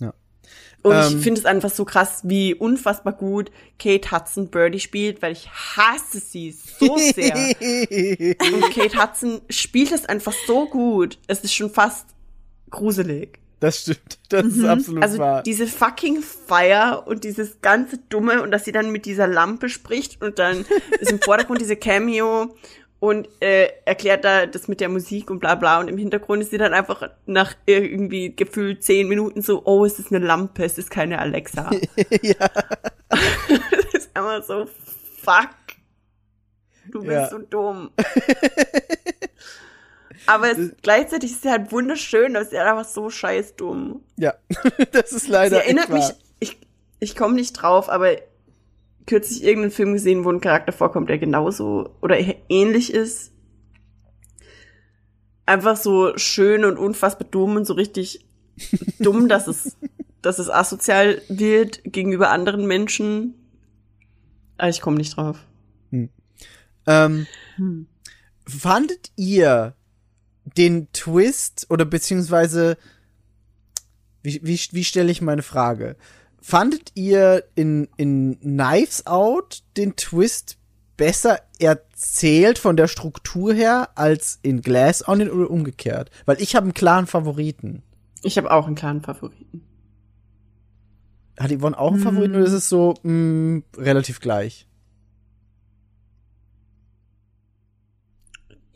[0.00, 0.14] Ja.
[0.80, 1.18] Und Ähm.
[1.18, 5.50] ich finde es einfach so krass, wie unfassbar gut Kate Hudson Birdie spielt, weil ich
[5.50, 7.34] hasse sie so sehr.
[7.60, 11.18] und Kate Hudson spielt es einfach so gut.
[11.26, 12.06] Es ist schon fast
[12.70, 13.38] gruselig.
[13.66, 14.18] Das stimmt.
[14.28, 15.42] Das ist absolut Also wahr.
[15.42, 20.22] diese fucking Feier und dieses ganze Dumme und dass sie dann mit dieser Lampe spricht
[20.22, 20.64] und dann
[21.00, 22.54] ist im Vordergrund diese Cameo
[23.00, 26.50] und äh, erklärt da das mit der Musik und bla bla und im Hintergrund ist
[26.50, 30.78] sie dann einfach nach irgendwie gefühlt zehn Minuten so, oh, es ist eine Lampe, es
[30.78, 31.70] ist keine Alexa.
[32.22, 32.34] ja.
[33.08, 34.66] das ist einfach so,
[35.22, 35.50] fuck.
[36.92, 37.28] Du bist Ja.
[37.28, 37.90] so dumm.
[40.26, 44.00] Aber es, gleichzeitig ist sie halt wunderschön, aber sie ist einfach so scheiß dumm.
[44.16, 44.34] ja.
[44.92, 45.56] das ist leider.
[45.56, 46.04] Sie erinnert mich,
[46.40, 46.58] ich,
[47.00, 48.16] ich komme nicht drauf, aber
[49.06, 53.32] kürzlich irgendeinen Film gesehen, wo ein Charakter vorkommt, der genauso oder ähnlich ist.
[55.48, 58.26] Einfach so schön und unfassbar dumm und so richtig
[58.98, 59.76] dumm, dass es,
[60.22, 63.34] dass es asozial wird gegenüber anderen Menschen.
[64.58, 65.38] Aber ich komme nicht drauf.
[66.88, 67.26] Ähm,
[67.56, 67.86] Hm.
[68.46, 69.74] fandet ihr
[70.56, 72.76] den Twist oder beziehungsweise
[74.22, 75.96] wie, wie, wie stelle ich meine Frage?
[76.40, 80.58] Fandet ihr in, in Knives Out den Twist
[80.96, 86.10] besser erzählt von der Struktur her als in Glass Onion oder umgekehrt?
[86.24, 87.82] Weil ich habe einen klaren Favoriten.
[88.22, 89.62] Ich habe auch einen klaren Favoriten.
[91.38, 92.40] Hat Yvonne auch einen Favoriten Hm.
[92.40, 94.66] oder ist es so mh, relativ gleich?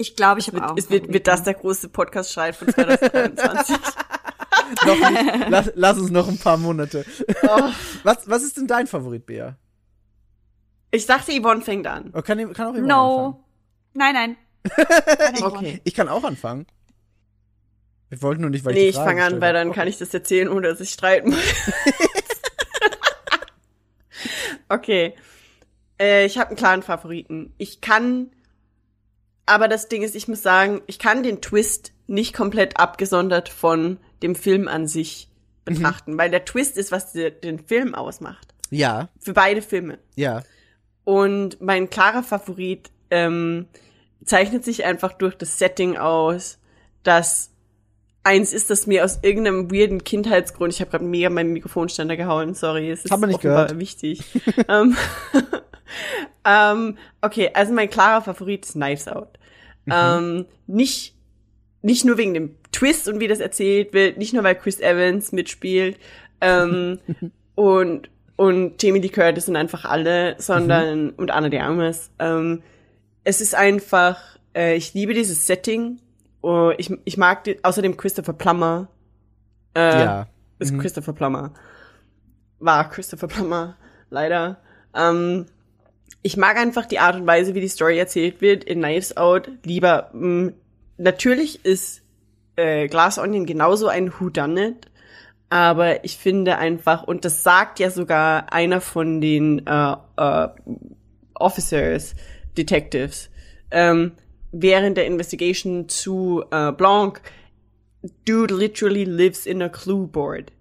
[0.00, 0.76] Ich glaube, ich habe Wird, auch.
[0.78, 3.76] es wird, wird das der große Podcast-Schrei von 2023?
[4.86, 5.48] noch nicht.
[5.50, 7.04] lass, lass uns noch ein paar Monate.
[7.42, 7.70] oh.
[8.02, 9.58] Was, was ist denn dein Favorit, Bea?
[10.90, 12.12] Ich dachte, Yvonne fängt an.
[12.14, 12.86] Oh, kann, kann auch Yvonne anfangen.
[12.86, 13.44] No.
[13.92, 14.36] Nein, nein.
[14.74, 15.54] Keine Yvonne.
[15.54, 15.80] Okay.
[15.84, 16.66] Ich kann auch anfangen.
[18.08, 19.86] Wir wollten nur nicht, weil nee, ich ich die Frage fange an, weil dann kann
[19.86, 21.38] ich das erzählen, ohne dass ich streiten muss.
[24.70, 25.14] okay.
[26.00, 27.52] Äh, ich habe einen klaren Favoriten.
[27.58, 28.30] Ich kann,
[29.50, 33.98] aber das Ding ist, ich muss sagen, ich kann den Twist nicht komplett abgesondert von
[34.22, 35.28] dem Film an sich
[35.64, 38.54] betrachten, weil der Twist ist, was den Film ausmacht.
[38.70, 39.98] Ja, Für beide Filme.
[40.16, 40.42] ja.
[41.04, 43.66] Und mein klarer Favorit ähm,
[44.24, 46.58] zeichnet sich einfach durch das Setting aus,
[47.02, 47.50] dass
[48.22, 52.54] eins ist, das mir aus irgendeinem weirden Kindheitsgrund, ich habe gerade mega meinen Mikrofonständer gehauen,
[52.54, 53.76] sorry, es ist Hat man nicht gehört.
[53.78, 54.22] wichtig.
[54.68, 54.96] ähm,
[56.44, 59.38] ähm, okay, also mein klarer Favorit ist Knives Out.
[59.86, 59.92] Mhm.
[59.94, 61.14] Ähm, nicht,
[61.82, 65.32] nicht nur wegen dem Twist und wie das erzählt wird, nicht nur weil Chris Evans
[65.32, 65.98] mitspielt
[66.40, 66.98] ähm,
[67.54, 71.12] und und Jamie Lee Curtis und einfach alle, sondern Mhm.
[71.18, 72.10] und Anna de Armas.
[72.18, 72.62] Ähm,
[73.22, 74.18] es ist einfach,
[74.56, 75.98] äh, ich liebe dieses Setting.
[76.40, 78.88] Oh, ich, ich mag die, außerdem Christopher Plummer.
[79.74, 80.26] Äh, ja.
[80.58, 80.78] ist Mhm.
[80.78, 81.52] Christopher Plummer.
[82.60, 83.76] War Christopher Plummer,
[84.08, 84.56] leider.
[84.94, 85.44] Ähm,
[86.22, 89.50] ich mag einfach die Art und Weise, wie die Story erzählt wird in Knives Out.
[89.64, 90.52] Lieber, mh,
[90.98, 92.02] natürlich ist
[92.56, 94.86] äh, Glass Onion genauso ein Whodunit,
[95.48, 100.48] aber ich finde einfach, und das sagt ja sogar einer von den äh, äh,
[101.34, 102.14] Officers,
[102.56, 103.30] Detectives,
[103.70, 104.12] ähm,
[104.52, 107.20] während der Investigation zu äh, Blanc,
[108.26, 110.52] Dude literally lives in a clue board.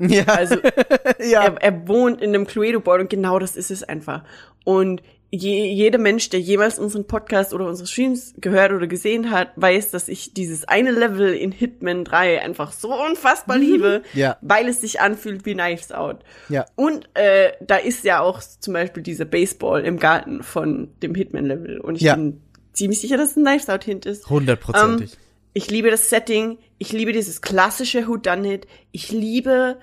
[0.00, 0.24] Ja.
[0.24, 0.56] Also
[1.20, 1.44] ja.
[1.44, 4.24] er, er wohnt in einem Cluedo-Board und genau das ist es einfach.
[4.64, 9.50] Und je, jeder Mensch, der jemals unseren Podcast oder unsere Streams gehört oder gesehen hat,
[9.56, 14.36] weiß, dass ich dieses eine Level in Hitman 3 einfach so unfassbar liebe, Ja.
[14.40, 16.24] weil es sich anfühlt wie Knives Out.
[16.48, 16.66] Ja.
[16.74, 21.80] Und äh, da ist ja auch zum Beispiel dieser Baseball im Garten von dem Hitman-Level.
[21.80, 22.16] Und ich Ja.
[22.16, 22.40] bin
[22.72, 24.28] ziemlich sicher, dass es ein Knives Out-Hint ist.
[24.28, 25.16] Hundertprozentig.
[25.52, 29.78] Ich liebe das Setting, ich liebe dieses klassische Whodunit, ich liebe,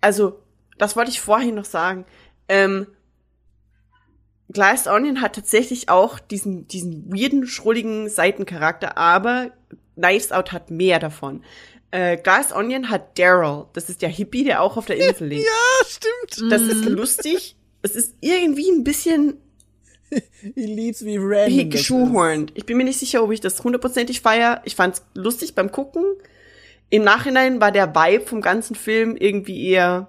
[0.00, 0.40] also,
[0.78, 2.04] das wollte ich vorhin noch sagen,
[2.48, 2.86] ähm,
[4.52, 9.50] Glass Onion hat tatsächlich auch diesen, diesen weirden, schrulligen Seitencharakter, aber
[9.96, 11.44] Knives Out hat mehr davon.
[11.92, 15.42] Äh, Glass Onion hat Daryl, das ist der Hippie, der auch auf der Insel lebt.
[15.44, 16.52] ja, stimmt.
[16.52, 19.38] Das ist lustig, es ist irgendwie ein bisschen
[20.42, 21.70] He leads me random.
[21.70, 22.50] geschuhhornt.
[22.56, 24.60] Ich bin mir nicht sicher, ob ich das hundertprozentig feier.
[24.64, 26.02] Ich fand's lustig beim Gucken.
[26.88, 30.08] Im Nachhinein war der Vibe vom ganzen Film irgendwie eher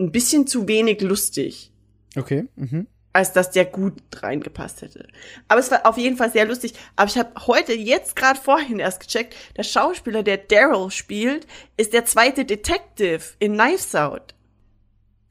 [0.00, 1.70] ein bisschen zu wenig lustig,
[2.16, 2.46] Okay.
[2.56, 2.86] Mhm.
[3.18, 5.08] Als dass der gut reingepasst hätte.
[5.48, 6.74] Aber es war auf jeden Fall sehr lustig.
[6.94, 11.46] Aber ich habe heute, jetzt gerade vorhin erst gecheckt, der Schauspieler, der Daryl spielt,
[11.76, 14.34] ist der zweite Detective in Knives Out.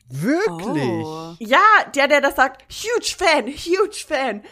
[0.10, 1.06] Wirklich?
[1.06, 1.36] Oh.
[1.40, 1.64] Ja,
[1.96, 4.44] der, der das sagt, huge Fan, huge Fan.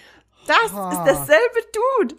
[0.48, 0.91] Das Ah.
[0.91, 1.60] ist derselbe
[1.99, 2.16] Dude.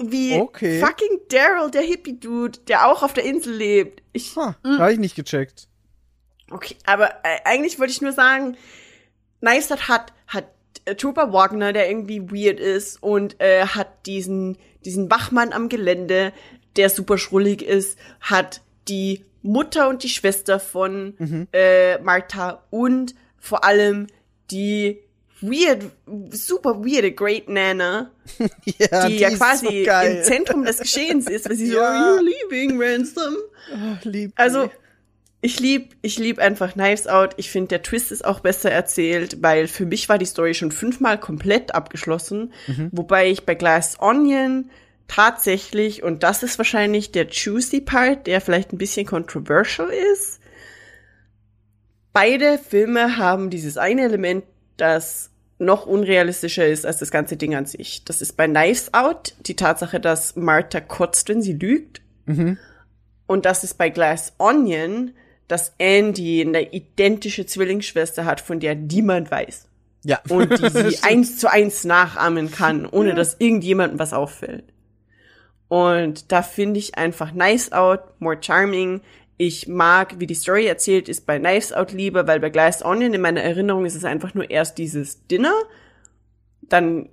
[0.00, 0.80] Wie Okay.
[0.80, 4.02] fucking Daryl, der Hippie-Dude, der auch auf der Insel lebt.
[4.12, 5.68] Ich, Ha, hab ich nicht gecheckt.
[6.50, 8.56] okay, aber äh, eigentlich wollte ich nur sagen,
[9.40, 10.12] Knives Out hat,
[10.96, 16.32] Trooper Wagner, der irgendwie weird ist und äh, hat diesen, diesen Wachmann am Gelände,
[16.76, 23.64] der super schrullig ist, hat die Mutter und die Schwester von äh, Martha und vor
[23.64, 24.06] allem
[24.50, 24.98] die
[25.40, 25.84] weird,
[26.30, 28.10] super weirde Great Nana,
[28.64, 31.82] Ja, die, ja ist quasi so im Zentrum des Geschehens ist, weil sie so, Ja.
[31.90, 33.36] are you leaving, Ransom?
[33.72, 34.32] Ach, lieb.
[34.36, 34.70] Also,
[35.40, 37.34] ich lieb, ich lieb einfach Knives Out.
[37.36, 40.72] Ich finde, der Twist ist auch besser erzählt, weil für mich war die Story schon
[40.72, 42.52] fünfmal komplett abgeschlossen.
[42.90, 44.70] Wobei ich bei Glass Onion
[45.06, 50.40] tatsächlich, und das ist wahrscheinlich der juicy Part, der vielleicht ein bisschen controversial ist.
[52.12, 54.44] Beide Filme haben dieses eine Element,
[54.76, 58.04] das noch unrealistischer ist als das ganze Ding an sich.
[58.04, 62.02] Das ist bei Knives Out die Tatsache, dass Martha kotzt, wenn sie lügt.
[63.26, 65.12] Und das ist bei Glass Onion,
[65.48, 69.66] dass Andy eine identische Zwillingsschwester hat, von der niemand weiß.
[70.04, 70.20] ja.
[70.28, 74.64] Und die sie eins zu eins nachahmen kann, ohne dass irgendjemandem was auffällt.
[75.68, 79.00] Und da finde ich einfach Nice Out more charming.
[79.36, 83.14] Ich mag, wie die Story erzählt ist, bei Knives Out lieber, weil bei Glass Onion
[83.14, 85.54] in meiner Erinnerung ist es einfach nur erst dieses Dinner,
[86.62, 87.08] dann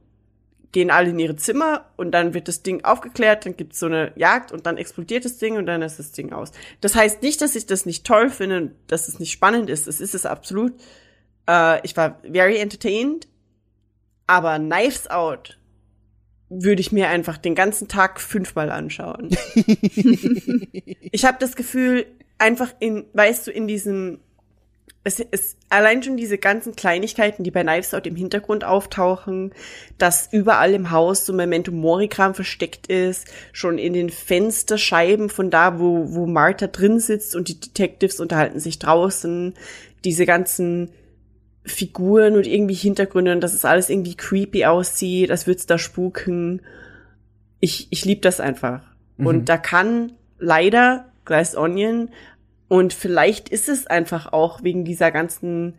[0.72, 4.12] gehen alle in ihre Zimmer und dann wird das Ding aufgeklärt, dann gibt's so eine
[4.16, 6.52] Jagd und dann explodiert das Ding und dann ist das Ding aus.
[6.82, 9.88] Das heißt nicht, dass ich das nicht toll finde, und dass es nicht spannend ist.
[9.88, 10.74] Das ist es absolut.
[11.50, 13.28] Äh, ich war very entertained,
[14.28, 15.58] aber Knives Out
[16.50, 19.30] würde ich mir einfach den ganzen Tag fünfmal anschauen.
[19.56, 22.06] ich habe das Gefühl,
[22.38, 24.20] einfach in, weißt du, in diesem,
[25.08, 29.54] es ist allein schon diese ganzen Kleinigkeiten, die bei Knives Out im Hintergrund auftauchen,
[30.00, 35.80] dass überall im Haus so Memento Mori-Kram versteckt ist, schon in den Fensterscheiben von da,
[35.80, 39.54] wo, wo Martha drin sitzt und die Detectives unterhalten sich draußen,
[40.04, 40.90] diese ganzen
[41.64, 45.78] Figuren und irgendwie Hintergründe und dass es alles irgendwie creepy aussieht, als würde es da
[45.78, 46.64] spuken.
[47.60, 48.82] Ich, ich liebe das einfach.
[49.18, 52.10] Und da kann leider Glass Onion
[52.68, 55.76] Und vielleicht ist es einfach auch wegen dieser ganzen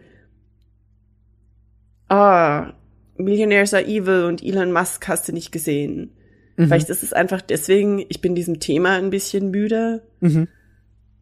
[2.08, 2.72] ah,
[3.16, 6.12] Millionaires are evil und Elon Musk hast du nicht gesehen.
[6.56, 6.66] Mhm.
[6.66, 10.02] Vielleicht ist es einfach deswegen, ich bin diesem Thema ein bisschen müde.
[10.20, 10.48] Mhm.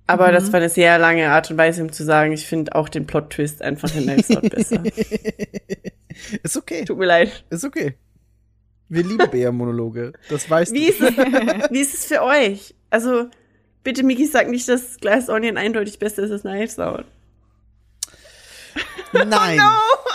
[0.07, 0.32] Aber Mhm.
[0.35, 3.07] das war eine sehr lange Art und Weise, um zu sagen, ich finde auch den
[3.07, 4.82] Plot-Twist einfach in Knives Out besser.
[6.43, 6.85] Ist okay.
[6.85, 7.45] Tut mir leid.
[7.51, 7.95] Ist okay.
[8.89, 10.12] Wir lieben Bär-Monologe.
[10.28, 10.91] Das weißt Wie du.
[10.93, 11.16] ist, es,
[11.70, 12.74] wie ist es für euch?
[12.91, 13.28] Also,
[13.85, 17.05] bitte, Miki, sag nicht, dass Glass Onion eindeutig besser ist als Knives Out.
[19.12, 19.61] Nein.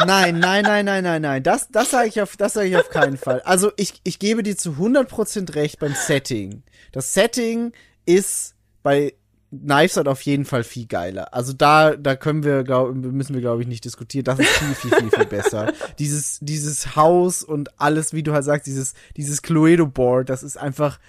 [0.05, 1.43] Nein, nein, nein, nein, nein, nein.
[1.43, 3.41] Das, das sage ich auf, das sage ich auf keinen Fall.
[3.41, 6.63] Also ich, ich gebe dir zu 100% recht beim Setting.
[6.91, 7.71] Das Setting
[8.05, 9.13] ist bei
[9.51, 11.33] Knives Out auf jeden Fall viel geiler.
[11.33, 14.25] Also da, da können wir, glaub, müssen wir, glaube ich, nicht diskutieren.
[14.25, 15.73] Das ist viel, viel, viel, viel besser.
[15.99, 20.99] Dieses, dieses Haus und alles, wie du halt sagst, dieses, dieses Cluedo-Board, das ist einfach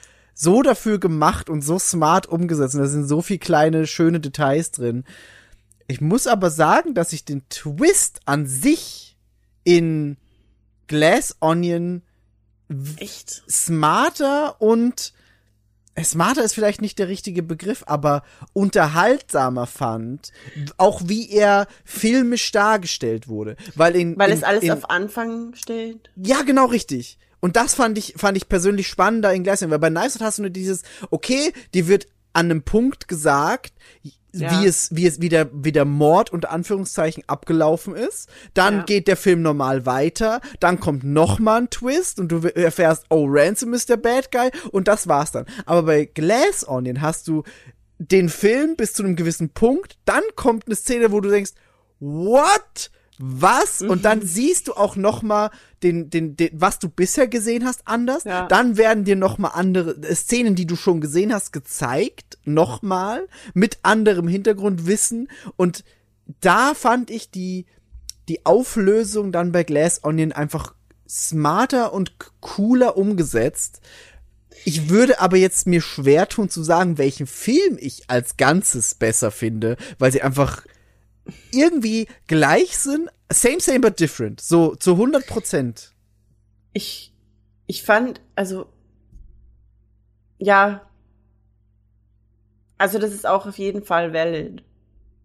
[0.41, 2.75] so dafür gemacht und so smart umgesetzt.
[2.75, 5.05] Und da sind so viel kleine, schöne Details drin.
[5.87, 9.19] Ich muss aber sagen, dass ich den Twist an sich
[9.65, 10.17] in
[10.87, 12.01] Glass Onion
[12.97, 13.43] Echt?
[13.51, 15.13] smarter und
[15.95, 18.23] äh, smarter ist vielleicht nicht der richtige Begriff, aber
[18.55, 20.33] unterhaltsamer fand,
[20.79, 25.55] auch wie er filmisch dargestellt wurde, weil in Weil in, es alles in, auf Anfang
[25.55, 26.11] stellt.
[26.17, 27.19] ja, genau richtig.
[27.41, 30.23] Und das fand ich, fand ich persönlich spannender in Glass Onion, weil bei Knives Out
[30.23, 33.73] hast du nur dieses, okay, dir wird an einem Punkt gesagt,
[34.33, 34.61] Ja.
[34.63, 38.29] wie es, wie es, wie der, wie der Mord unter Anführungszeichen abgelaufen ist.
[38.55, 38.83] Dann Ja.
[38.85, 40.41] geht der Film normal weiter.
[40.61, 44.51] Dann kommt noch mal ein Twist und du erfährst, oh, Ransom ist der Bad Guy
[44.71, 45.47] und das war's dann.
[45.67, 47.43] Aber bei Glass Onion hast du
[47.99, 49.99] den Film bis zu einem gewissen Punkt.
[50.05, 51.53] Dann kommt eine Szene, wo du denkst,
[51.99, 52.91] what?
[53.23, 53.83] Was?
[53.83, 55.51] Und dann siehst du auch noch mal
[55.83, 58.25] den, den, den, was du bisher gesehen hast, anders.
[58.25, 58.47] Ja.
[58.47, 62.81] Dann werden dir noch mal andere äh, Szenen, die du schon gesehen hast, gezeigt, noch
[62.81, 65.29] mal mit anderem Hintergrundwissen.
[65.57, 65.85] Und
[66.41, 67.67] da fand ich die,
[68.31, 70.75] die Auflösung dann bei Glass Onion einfach
[71.07, 73.83] smarter und cooler umgesetzt.
[74.65, 79.31] Ich würde aber jetzt mir schwer tun zu sagen, welchen Film ich als Ganzes besser
[79.31, 80.63] finde, weil sie einfach
[81.53, 83.11] irgendwie gleich sind.
[83.33, 84.41] Same, same, but different.
[84.41, 85.93] So zu 100 Prozent.
[86.73, 87.13] Ich,
[87.67, 88.67] ich fand, also,
[90.39, 90.89] ja,
[92.79, 94.63] also das ist auch auf jeden Fall valid.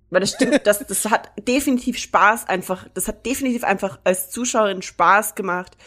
[0.09, 4.81] Weil das stimmt, das, das hat definitiv Spaß einfach, das hat definitiv einfach als Zuschauerin
[4.81, 5.77] Spaß gemacht,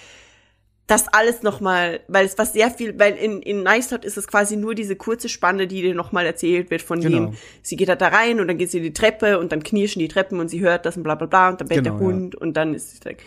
[0.88, 4.26] das alles nochmal, weil es was sehr viel, weil in, in Nice Out ist es
[4.26, 7.26] quasi nur diese kurze Spanne, die dir nochmal erzählt wird von Genau.
[7.26, 9.62] dem, sie geht halt da rein und dann geht sie in die Treppe und dann
[9.62, 11.98] knirschen die Treppen und sie hört das und bla bla bla und dann bellt Genau,
[11.98, 12.12] der ja.
[12.12, 13.22] Hund und dann ist sie weg.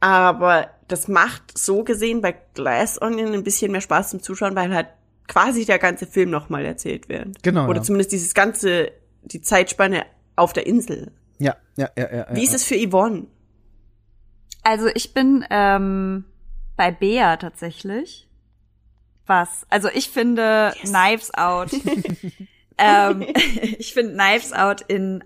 [0.00, 4.74] Aber das macht so gesehen bei Glass Onion ein bisschen mehr Spaß zum Zuschauen, weil
[4.74, 4.88] halt
[5.28, 7.42] quasi der ganze Film nochmal erzählt wird.
[7.44, 7.82] Genau, Oder ja.
[7.84, 8.90] zumindest dieses ganze,
[9.22, 10.04] die Zeitspanne
[10.34, 11.12] auf der Insel.
[11.38, 12.26] Ja, ja, ja, ja.
[12.32, 12.44] Wie ja.
[12.44, 13.26] ist es für Yvonne?
[14.64, 16.24] Also ich bin ähm,
[16.76, 18.28] bei Bea tatsächlich.
[19.26, 19.66] Was?
[19.70, 21.70] Also ich finde Knives Out.
[22.78, 23.26] ähm,
[23.78, 25.24] ich finde Knives Out in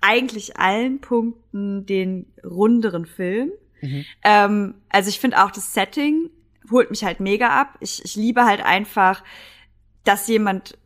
[0.00, 3.52] eigentlich allen Punkten den runderen Film.
[3.80, 4.04] Mhm.
[4.22, 6.30] Ähm, also ich finde auch das Setting
[6.70, 7.76] holt mich halt mega ab.
[7.80, 9.22] Ich, ich liebe halt einfach,
[10.04, 10.78] dass jemand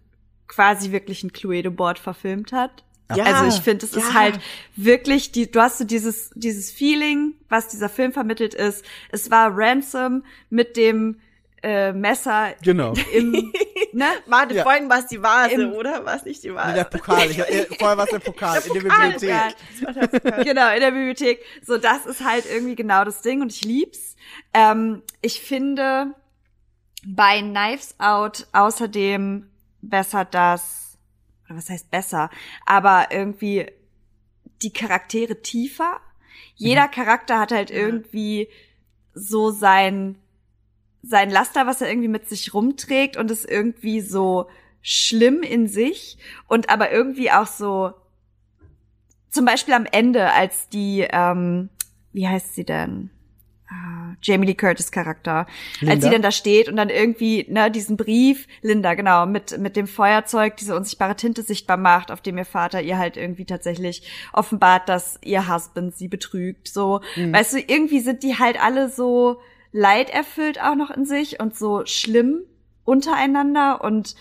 [0.47, 2.85] quasi wirklich ein Cluedo-Board verfilmt hat.
[3.15, 3.99] Ja, also ich finde, es ja.
[4.01, 4.39] ist halt
[4.77, 8.85] wirklich die, du hast so dieses, dieses Feeling, was dieser Film vermittelt ist.
[9.11, 11.19] Es war Ransom mit dem
[11.63, 12.93] äh, Messer Genau.
[13.13, 13.33] im,
[13.93, 14.05] ne?
[14.27, 14.63] Warte, Ja.
[14.63, 16.05] vorhin war es die Vase, Im- oder?
[16.05, 16.75] War es nicht die In Vase?
[16.75, 17.31] der Pokal.
[17.31, 19.57] Ich, äh, vorher war es der Pokal, in der Pokal, Bibliothek.
[19.81, 20.45] Der Pokal.
[20.45, 21.45] genau, in der Bibliothek.
[21.67, 24.15] So, das ist halt irgendwie genau das Ding und ich lieb's.
[24.55, 26.15] Ähm, ich finde
[27.07, 29.49] bei Knives Out außerdem
[29.83, 30.88] besser das,
[31.49, 32.31] oder was heißt besser,
[32.67, 33.67] aber irgendwie
[34.63, 36.01] die Charaktere tiefer.
[36.55, 38.49] Jeder Charakter hat halt irgendwie
[39.15, 40.17] so sein,
[41.03, 44.49] sein Laster, was er irgendwie mit sich rumträgt und ist irgendwie so
[44.83, 47.95] schlimm in sich und aber irgendwie auch so
[49.31, 51.69] zum Beispiel am Ende, als die, ähm,
[52.13, 53.11] wie heißt sie denn?
[53.71, 55.41] Ah, Jamie Lee Curtis Charakter.
[55.41, 56.01] Als Linda?
[56.01, 59.87] sie dann da steht und dann irgendwie, ne, diesen Brief, Linda, genau, mit, mit dem
[59.87, 64.89] Feuerzeug diese unsichtbare Tinte sichtbar macht, auf dem ihr Vater ihr halt irgendwie tatsächlich offenbart,
[64.89, 67.03] dass ihr Husband sie betrügt, so.
[67.33, 69.41] Weißt du, irgendwie sind die halt alle so
[69.73, 72.41] leiderfüllt auch noch in sich und so schlimm
[72.85, 74.15] untereinander und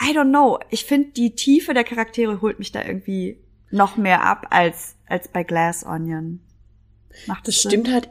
[0.00, 0.60] I don't know.
[0.70, 3.38] Ich finde, die Tiefe der Charaktere holt mich da irgendwie
[3.70, 6.40] noch mehr ab als, als bei Glass Onion.
[7.26, 7.70] Macht Das Sinn?
[7.70, 8.08] stimmt halt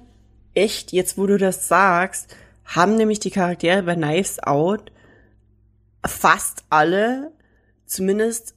[0.54, 2.36] echt, jetzt wo du das sagst,
[2.66, 4.92] haben nämlich die Charaktere bei Knives Out
[6.06, 7.32] fast alle
[7.86, 8.56] zumindest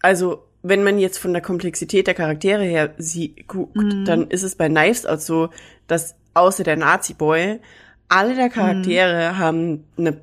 [0.00, 4.54] also wenn man jetzt von der Komplexität der Charaktere her sie guckt, dann ist es
[4.54, 5.48] bei Knives Out so,
[5.88, 7.58] dass außer der Nazi-Boy
[8.08, 10.18] alle der Charaktere haben eine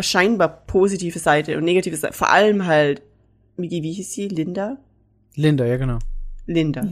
[0.00, 2.12] scheinbar positive Seite und negative Seite.
[2.12, 3.00] Vor allem halt,
[3.56, 4.28] Migi, wie hieß sie?
[4.28, 4.76] Linda?
[5.36, 5.98] Linda, ja genau.
[6.46, 6.82] Linda.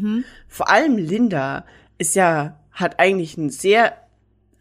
[0.48, 1.64] Vor allem Linda
[1.98, 3.94] ist ja, hat eigentlich einen sehr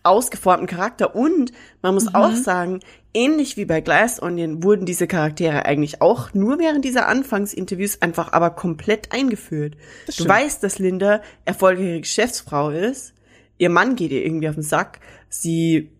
[0.04, 1.52] ausgeformten Charakter und
[1.82, 2.80] man muss auch sagen,
[3.14, 8.34] ähnlich wie bei Glass Onion wurden diese Charaktere eigentlich auch nur während dieser Anfangsinterviews einfach
[8.34, 9.76] aber komplett eingeführt.
[10.08, 10.30] Du stimmt.
[10.30, 13.14] weißt, dass Linda erfolgreiche Geschäftsfrau ist,
[13.58, 15.00] ihr Mann geht ihr irgendwie auf den Sack,
[15.30, 15.92] sie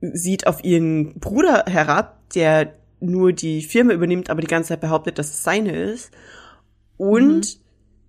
[0.00, 5.18] sieht auf ihren Bruder herab, der nur die Firma übernimmt, aber die ganze Zeit behauptet,
[5.18, 6.12] dass es seine ist.
[6.96, 7.58] Und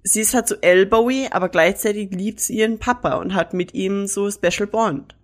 [0.03, 4.07] sie ist halt so Elbowy, aber gleichzeitig liebt sie ihren Papa und hat mit ihm
[4.07, 5.15] so Special Bond.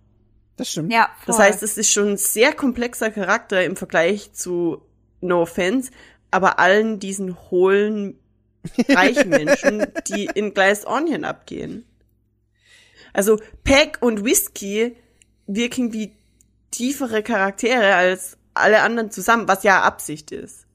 [0.56, 0.92] Das stimmt.
[0.92, 1.26] Ja, voll.
[1.26, 4.82] Das heißt, es ist schon ein sehr komplexer Charakter im Vergleich zu
[5.20, 5.90] No Offense,
[6.30, 8.18] aber allen diesen hohlen,
[8.88, 11.84] reichen Menschen, die in Glazed Onion abgehen.
[13.12, 14.96] Also Peck und Whisky
[15.46, 16.12] wirken wie
[16.70, 20.66] tiefere Charaktere als alle anderen zusammen, was ja Absicht ist.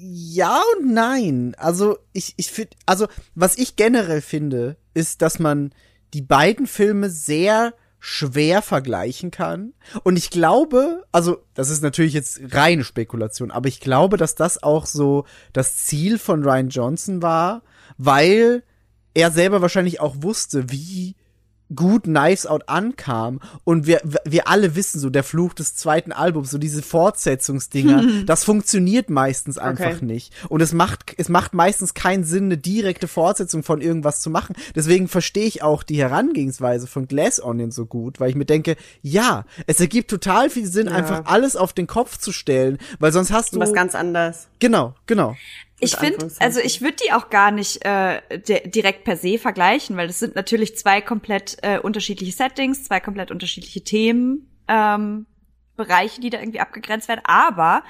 [0.00, 1.54] Ja und nein.
[1.58, 5.72] Also ich, ich finde, also was ich generell finde, ist, dass man
[6.14, 9.74] die beiden Filme sehr schwer vergleichen kann.
[10.04, 14.62] Und ich glaube, also das ist natürlich jetzt reine Spekulation, aber ich glaube, dass das
[14.62, 17.62] auch so das Ziel von Ryan Johnson war,
[17.96, 18.62] weil
[19.14, 21.16] er selber wahrscheinlich auch wusste, wie
[21.74, 26.50] gut Knives Out ankam und wir, wir alle wissen so, der Fluch des zweiten Albums,
[26.50, 30.04] so diese Fortsetzungsdinger, das funktioniert meistens einfach Okay.
[30.04, 30.32] nicht.
[30.48, 34.54] Und es macht, es macht meistens keinen Sinn, eine direkte Fortsetzung von irgendwas zu machen.
[34.74, 38.76] Deswegen verstehe ich auch die Herangehensweise von Glass Onion so gut, weil ich mir denke,
[39.02, 40.92] ja, es ergibt total viel Sinn, Ja.
[40.94, 43.60] einfach alles auf den Kopf zu stellen, weil sonst hast du.
[43.60, 44.48] Was ganz anders.
[44.58, 45.36] genau, genau.
[45.80, 49.96] Ich finde, also ich würde die auch gar nicht äh, di- direkt per se vergleichen,
[49.96, 55.26] weil das sind natürlich zwei komplett äh, unterschiedliche Settings, zwei komplett unterschiedliche Themen, ähm,
[55.76, 57.22] Bereiche, die da irgendwie abgegrenzt werden.
[57.24, 57.84] Aber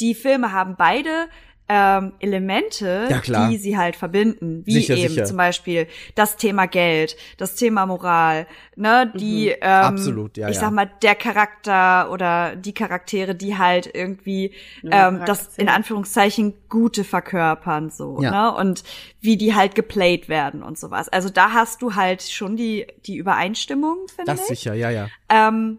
[0.00, 1.28] die Filme haben beide
[1.66, 3.48] ähm, Elemente, Ja, klar.
[3.48, 5.24] die sie halt verbinden, wie Sicher, eben sicher.
[5.24, 8.46] zum Beispiel das Thema Geld, das Thema Moral,
[8.76, 10.60] ne, die ähm, Absolut, ja, ich ja.
[10.60, 16.52] sag mal der Charakter oder die Charaktere, die halt irgendwie Ja, ähm, das in Anführungszeichen
[16.68, 18.52] Gute verkörpern so, Ja.
[18.52, 18.58] ne?
[18.58, 18.84] Und
[19.22, 21.08] wie die halt geplayt werden und sowas.
[21.08, 24.58] Also da hast du halt schon die die Übereinstimmung, finde Das ich.
[24.58, 25.08] sicher, ja, ja.
[25.30, 25.78] Ähm,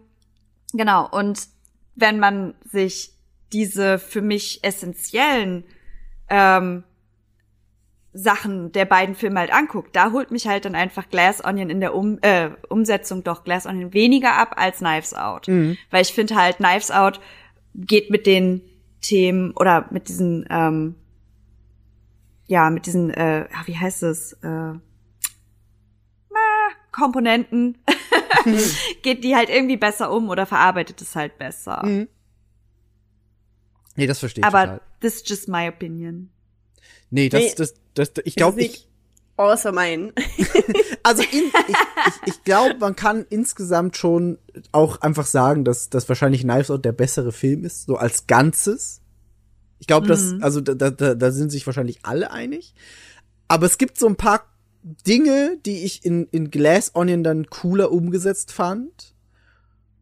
[0.72, 1.08] genau.
[1.08, 1.42] Und
[1.94, 3.12] wenn man sich
[3.52, 5.62] diese für mich essentiellen
[6.28, 6.84] ähm,
[8.12, 11.80] Sachen der beiden Filme halt anguckt, da holt mich halt dann einfach Glass Onion in
[11.80, 15.48] der um äh, Umsetzung doch Glass Onion weniger ab als Knives Out.
[15.90, 17.20] Weil ich finde halt, Knives Out
[17.74, 18.62] geht mit den
[19.02, 20.94] Themen oder mit diesen, ähm,
[22.46, 24.80] ja, mit diesen, äh, ja, wie heißt es, äh, ah,
[26.90, 27.76] Komponenten,
[29.02, 31.82] geht die halt irgendwie besser um oder verarbeitet es halt besser.
[33.96, 34.80] Nee, das verstehe ich Aber total.
[35.00, 36.30] this is just my opinion.
[37.10, 37.52] Nee, das, Nee.
[37.56, 38.88] das, das, ich Ist glaube, nicht ich,
[39.36, 40.12] außer mein.
[41.02, 41.76] also in, ich,
[42.26, 44.38] ich, ich glaube, man kann insgesamt schon
[44.72, 49.00] auch einfach sagen, dass, dass wahrscheinlich Knives Out der bessere Film ist, so als Ganzes.
[49.78, 52.74] Ich glaube, dass, also da, da, da da sind sich wahrscheinlich alle einig.
[53.48, 54.44] Aber es gibt so ein paar
[55.06, 59.14] Dinge, die ich in, in Glass Onion dann cooler umgesetzt fand.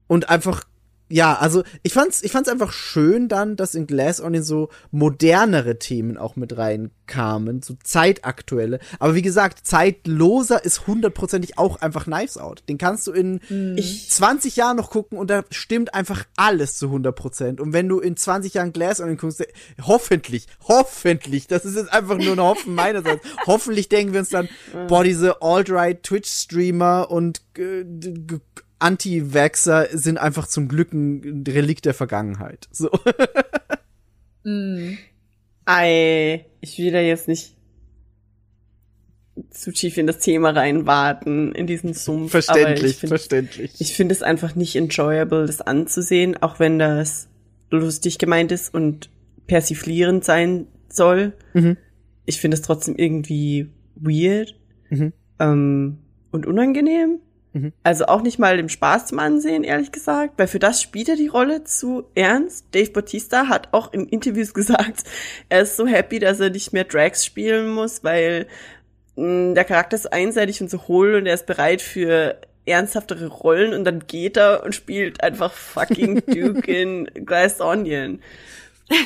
[0.06, 0.64] Und einfach,
[1.10, 5.78] ja, also ich fand's, ich fand's einfach schön dann, dass in Glass Onion so modernere
[5.78, 8.80] Themen auch mit reinkamen, so zeitaktuelle.
[8.98, 12.62] Aber wie gesagt, zeitloser ist hundertprozentig auch einfach Knives Out.
[12.70, 13.40] Den kannst du in
[14.08, 17.60] 20 Jahren noch gucken und da stimmt einfach alles zu 100 Prozent.
[17.60, 19.44] Und wenn du in 20 Jahren Glass Onion guckst,
[19.82, 24.48] hoffentlich, hoffentlich, das ist jetzt einfach nur ein Hoffen meinerseits, hoffentlich denken wir uns dann,
[24.88, 27.84] boah, diese alt-right Twitch-Streamer und äh,
[28.84, 32.68] Anti-Vaxxer sind einfach zum Glück ein Relikt der Vergangenheit.
[32.70, 32.90] So.
[35.64, 37.56] Ei, ich will da jetzt nicht
[39.50, 42.30] zu tief in das Thema reinwarten, in diesen Sumpf.
[42.32, 43.74] verständlich, ich finde verständlich.
[43.80, 47.28] ich finde es einfach nicht enjoyable, das anzusehen, auch wenn das
[47.70, 49.10] lustig gemeint ist und
[49.46, 51.32] persiflierend sein soll.
[51.54, 51.76] Mhm.
[52.26, 54.54] Ich finde es trotzdem irgendwie weird
[54.90, 55.12] Mhm.
[55.40, 55.98] ähm,
[56.30, 57.18] und unangenehm.
[57.54, 57.72] Mhm.
[57.84, 61.16] Also auch nicht mal im Spaß zum Ansehen, ehrlich gesagt, weil für das spielt er
[61.16, 62.66] die Rolle zu ernst.
[62.72, 65.04] Dave Bautista hat auch in Interviews gesagt,
[65.48, 68.48] er ist so happy, dass er nicht mehr Drags spielen muss, weil
[69.16, 73.72] mh, der Charakter ist einseitig und so hohl und er ist bereit für ernsthaftere Rollen
[73.72, 78.20] und dann geht er und spielt einfach fucking Duke in Glass Onion.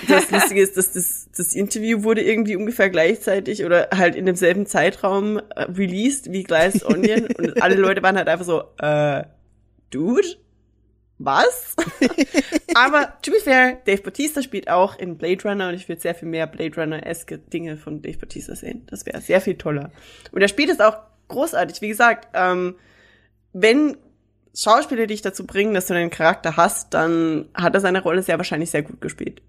[0.08, 4.66] Das Lustige ist, dass das, das Interview wurde irgendwie ungefähr gleichzeitig oder halt in demselben
[4.66, 9.24] Zeitraum äh, released wie Glass Onion und alle Leute waren halt einfach so, äh,
[9.90, 10.36] Dude?
[11.20, 11.74] Was?
[12.74, 16.14] Aber to be fair, Dave Bautista spielt auch in Blade Runner und ich würde sehr
[16.14, 18.86] viel mehr Blade Runner-eske Dinge von Dave Bautista sehen.
[18.86, 19.90] Das wäre sehr viel toller.
[20.30, 20.96] Und er spielt es auch
[21.26, 21.80] großartig.
[21.80, 22.76] Wie gesagt, ähm,
[23.52, 23.96] wenn
[24.54, 28.38] Schauspieler dich dazu bringen, dass du einen Charakter hast, dann hat er seine Rolle sehr
[28.38, 29.42] wahrscheinlich sehr gut gespielt.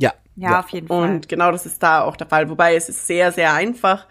[0.00, 0.14] Ja.
[0.36, 1.10] Ja, auf jeden Fall.
[1.10, 2.48] Und genau das ist da auch der Fall.
[2.48, 4.06] Wobei es ist sehr, sehr einfach,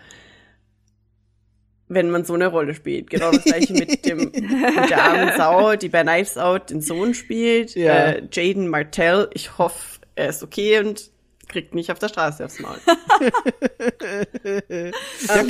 [1.88, 3.10] wenn man so eine Rolle spielt.
[3.10, 7.14] Genau das gleiche mit dem mit der armen Sau, die bei Knives Out den Sohn
[7.16, 7.74] spielt.
[7.76, 8.12] Ja.
[8.12, 9.30] Äh, Jaden Martell.
[9.34, 11.10] Ich hoffe, er ist okay und
[11.50, 12.78] kriegt nicht auf der Straße aufs Maul.
[15.22, 15.50] Ich habe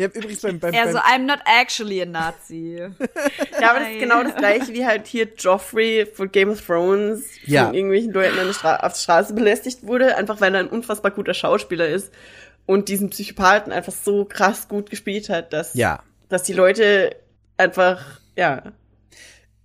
[0.00, 2.78] hab übrigens beim, beim, beim so, I'm not actually a Nazi.
[3.60, 7.24] Ja, aber das ist genau das gleiche wie halt hier Joffrey von Game of Thrones
[7.46, 7.66] Ja.
[7.66, 10.68] von irgendwelchen Leuten an der Stra auf der Straße belästigt wurde, einfach weil er ein
[10.68, 12.12] unfassbar guter Schauspieler ist
[12.66, 16.00] und diesen Psychopathen einfach so krass gut gespielt hat, dass, ja.
[16.28, 17.16] dass die Leute
[17.56, 18.72] einfach, ja,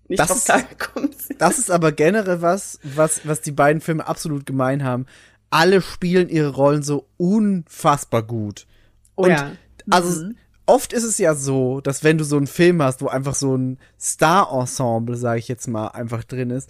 [0.07, 1.41] nicht Das drauf ist- klargekommen sind.
[1.41, 5.05] Das ist aber generell was, was, was die beiden Filme absolut gemein haben.
[5.49, 8.67] Alle spielen ihre Rollen so unfassbar gut.
[9.15, 9.51] Oh Und ja.
[9.89, 10.29] also
[10.65, 13.55] oft ist es ja so, dass wenn du so einen Film hast, wo einfach so
[13.55, 16.69] ein Star-Ensemble, sage ich jetzt mal, einfach drin ist,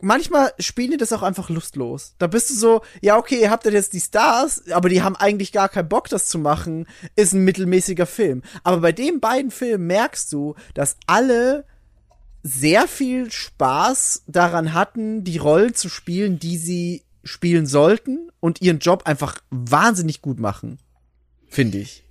[0.00, 2.14] manchmal spielen die das auch einfach lustlos.
[2.18, 5.16] Da bist du so, ja, okay, ihr habt ja jetzt die Stars, aber die haben
[5.16, 6.86] eigentlich gar keinen Bock, das zu machen.
[7.16, 8.42] Ist ein mittelmäßiger Film.
[8.64, 11.64] Aber bei den beiden Filmen merkst du, dass alle
[12.42, 18.78] sehr viel Spaß daran hatten, die Rollen zu spielen, die sie spielen sollten und ihren
[18.78, 20.78] Job einfach wahnsinnig gut machen.
[21.48, 22.04] Finde ich.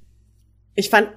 [0.76, 1.10] Ich fand,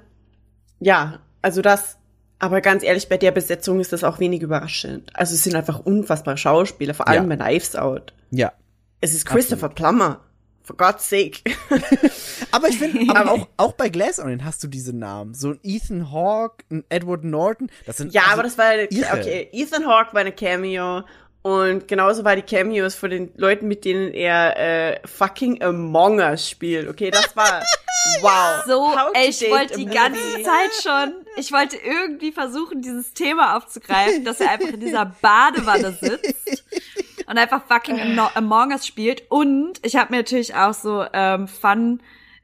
[0.80, 1.98] ja, also das,
[2.38, 5.10] aber ganz ehrlich, bei der Besetzung ist das auch wenig überraschend.
[5.14, 7.36] Also es sind einfach unfassbare Schauspieler, vor allem Ja.
[7.36, 8.12] bei Knives Out.
[8.30, 8.52] Ja.
[9.00, 10.20] Es ist Christopher Plummer.
[10.64, 11.40] For God's sake.
[12.52, 15.34] Aber ich finde, aber auch, auch bei Glass Onion hast du diese Namen.
[15.34, 17.68] So ein Ethan Hawke, ein Edward Norton.
[17.84, 19.12] Das sind Ja, also aber das war, irre.
[19.12, 21.02] okay, Ethan Hawke war eine Cameo
[21.42, 24.56] und genauso war die Cameos von den Leuten, mit denen er
[24.94, 26.88] äh, fucking Among Us spielt.
[26.88, 27.62] Okay, das war
[28.20, 28.64] wow.
[28.66, 29.94] So, ey, ich wollte die movie.
[29.96, 35.06] ganze Zeit schon, ich wollte irgendwie versuchen, dieses Thema aufzugreifen, dass er einfach in dieser
[35.20, 36.64] Badewanne sitzt
[37.26, 39.22] und einfach fucking Amo- Among Us spielt.
[39.30, 42.00] Und ich habe mir natürlich auch so ähm, Fun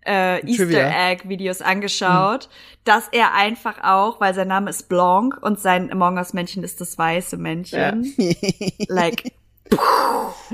[0.07, 1.11] äh, Easter Trivia.
[1.11, 2.49] Egg Videos angeschaut,
[2.85, 6.81] dass er einfach auch, weil sein Name ist Blanc und sein Among Us Männchen ist
[6.81, 8.15] das weiße Männchen.
[8.89, 9.33] like,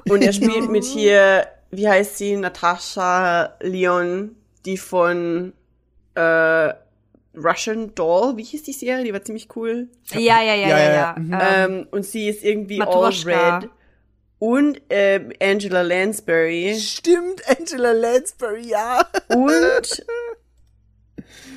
[0.09, 4.35] Und er spielt mit hier, wie heißt sie, Natascha Leon,
[4.65, 5.53] die von
[6.15, 6.73] äh,
[7.37, 9.05] Russian Doll, wie hieß die Serie?
[9.05, 9.89] Die war ziemlich cool.
[10.13, 10.95] ja, ja, ja, ja, Ja, ja.
[10.95, 11.33] ja, mhm.
[11.33, 11.41] Ähm,
[11.81, 13.31] Ähm, und sie ist irgendwie Matroschka.
[13.33, 13.71] all red.
[14.39, 16.77] Und ähm, Angela Lansbury.
[16.79, 19.07] Stimmt, Angela Lansbury, ja.
[19.29, 20.05] Und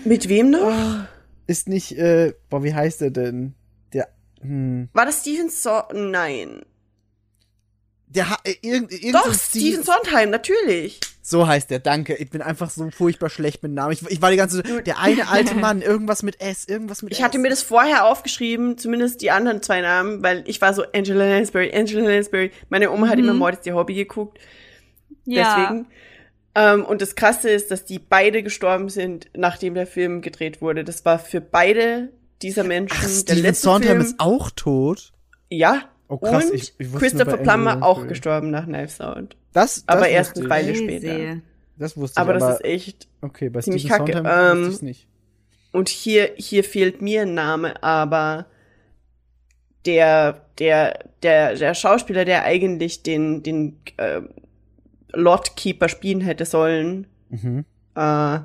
[0.05, 1.05] mit wem noch?
[1.47, 3.55] Ist nicht, äh, boah, wie heißt er denn?
[3.93, 4.07] Der,
[4.41, 6.61] hm, War das Stephen so Nein.
[8.07, 10.99] der, ha- äh, irgend, irgend Doch, Stephen Sondheim, natürlich.
[11.29, 12.15] So heißt der, danke.
[12.15, 13.91] Ich bin einfach so furchtbar schlecht mit Namen.
[13.91, 17.19] Ich, ich war die ganze der eine alte Mann, irgendwas mit S, irgendwas mit Ich
[17.19, 17.25] S.
[17.25, 21.25] hatte mir das vorher aufgeschrieben, zumindest die anderen zwei Namen, weil ich war so Angela
[21.27, 22.51] Lansbury, Angela Lansbury.
[22.69, 24.39] Meine Oma hat immer Mord ist ihr Hobby geguckt.
[25.25, 25.67] ja.
[25.67, 25.87] Deswegen.
[26.55, 30.83] Ähm, und das Krasse ist, dass die beide gestorben sind, nachdem der Film gedreht wurde.
[30.85, 32.09] Das war für beide
[32.41, 34.01] dieser Menschen Ach, der letzte Sondheim Film.
[34.01, 35.11] ist auch tot.
[35.49, 35.89] ja.
[36.09, 39.35] Oh, krass, Und ich- ich Christopher Plummer auch gestorben nach Knives Out.
[39.57, 40.67] Das, das Aber erst wusste eine ich.
[40.67, 41.41] Weile später.
[41.77, 43.07] Das wusste Aber ich, das ist echt.
[43.21, 44.13] okay, bei ziemlich Stephen kacke.
[44.13, 45.07] Sondheim Ähm, ich's nicht.
[45.71, 48.45] Und hier, hier fehlt mir ein Name, aber
[49.85, 54.21] der, der, der, der Schauspieler, der eigentlich den, den äh,
[55.13, 57.65] Lordkeeper spielen hätte sollen, Mhm.
[57.95, 58.39] äh,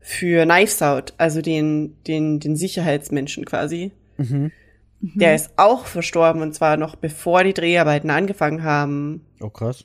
[0.00, 3.92] für Knives Out, also den, den, den Sicherheitsmenschen quasi.
[4.16, 4.50] Mhm.
[5.00, 9.26] Der ist auch verstorben und zwar noch bevor die Dreharbeiten angefangen haben.
[9.40, 9.84] Oh, krass.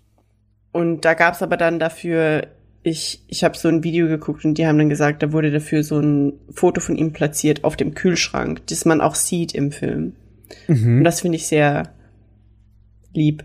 [0.71, 2.47] Und da gab's aber dann dafür,
[2.83, 5.83] ich, ich habe so ein Video geguckt und die haben dann gesagt, da wurde dafür
[5.83, 10.15] so ein Foto von ihm platziert auf dem Kühlschrank, das man auch sieht im Film.
[10.67, 11.03] Und Mhm.
[11.03, 11.93] das finde ich sehr
[13.13, 13.43] lieb.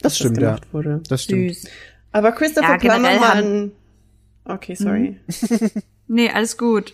[0.00, 0.48] Das dass stimmt, ja.
[0.54, 1.02] gemacht wurde.
[1.08, 1.54] Das stimmt.
[1.54, 1.64] Süß.
[2.12, 3.72] Aber Christopher Ja, Plummer war ein
[4.44, 5.16] Okay, sorry.
[6.08, 6.92] Nee, alles gut.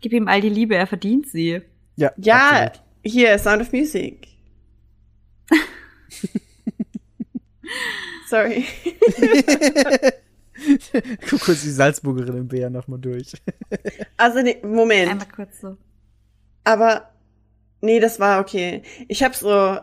[0.00, 1.60] Gib ihm all die Liebe, er verdient sie.
[1.96, 2.82] Ja, Ja, absolut.
[3.04, 4.26] hier, Sound of Music.
[8.28, 8.64] Sorry.
[11.30, 13.32] Guck kurz die Salzburgerin im Bär nochmal durch.
[14.16, 15.10] Also, nee, Moment.
[15.10, 15.76] Einmal kurz so.
[16.64, 17.12] Aber,
[17.80, 18.82] nee, das war okay.
[19.06, 19.78] Ich hab so,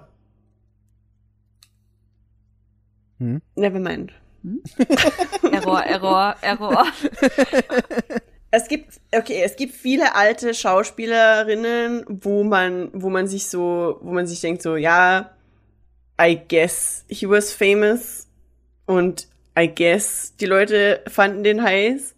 [3.56, 4.12] Never mind.
[5.52, 6.86] Error, Error, Error.
[8.52, 14.12] Es gibt, okay, es gibt viele alte Schauspielerinnen, wo man, wo man sich so, wo
[14.12, 15.32] man sich denkt so, ja,
[16.22, 18.24] I guess he was famous
[18.86, 22.16] und I guess die Leute fanden den heiß.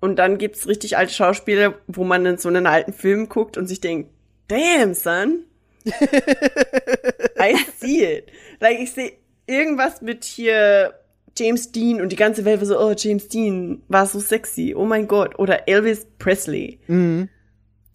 [0.00, 3.66] Und dann gibt's richtig alte Schauspieler, wo man in so einen alten Film guckt und
[3.66, 4.10] sich denkt,
[4.46, 5.44] damn, son.
[5.84, 8.30] I see it.
[8.60, 9.12] Like, ich sehe
[9.46, 10.94] irgendwas mit hier
[11.36, 14.84] James Dean und die ganze Welt war so, oh, James Dean war so sexy, oh
[14.84, 15.38] mein Gott.
[15.38, 16.78] Oder Elvis Presley.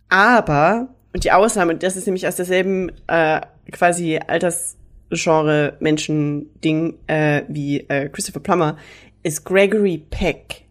[0.09, 3.41] Aber, und die Ausnahme, das ist nämlich aus derselben äh,
[3.71, 4.82] quasi Altersgenre
[5.79, 8.77] Menschen-Ding äh, wie äh, Christopher Plummer,
[9.23, 10.65] ist Gregory Peck.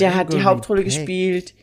[0.00, 0.86] Der hat die Hauptrolle Peck.
[0.92, 1.54] gespielt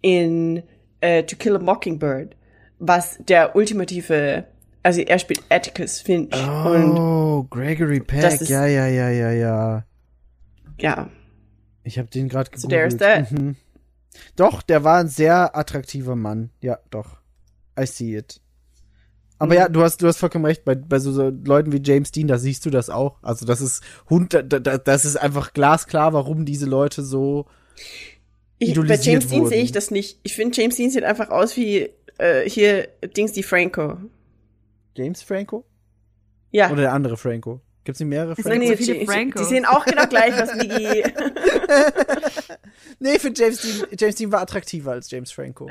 [0.00, 0.62] in
[1.00, 2.34] äh, To Kill a Mockingbird,
[2.78, 4.44] was der ultimative,
[4.82, 8.40] also er spielt Atticus Finch Oh, Gregory Peck.
[8.40, 9.84] ist- Ja, ja, ja, ja, ja.
[10.80, 11.10] ja,
[11.84, 12.98] Ich habe den gerade So gegoogelt.
[12.98, 13.32] there's that.
[13.32, 13.56] Mhm.
[14.36, 16.50] Doch, der war ein sehr attraktiver Mann.
[16.60, 17.18] Ja, doch.
[17.78, 18.40] I see it.
[19.38, 19.58] Aber Mhm.
[19.60, 20.64] ja, du hast, du hast vollkommen recht.
[20.64, 23.16] Bei, bei so, so Leuten wie James Dean, da siehst du das auch.
[23.22, 27.46] Also das ist Hund, da, da, das ist einfach glasklar, warum diese Leute so.
[28.58, 30.18] Ich, bei James Dean sehe ich das nicht.
[30.24, 33.98] Ich finde, James Dean sieht einfach aus wie äh, hier Dings die Franco.
[34.96, 35.64] James Franco?
[36.50, 36.70] Ja.
[36.72, 37.60] Oder der andere Franco?
[37.84, 38.58] Gibt's nicht mehrere Franco?
[38.58, 39.42] nee, so viele die, Francos.
[39.42, 41.04] die sehen auch genau gleich aus wie die.
[42.98, 45.70] Nee, für James Dean, James Dean war attraktiver als James Franco.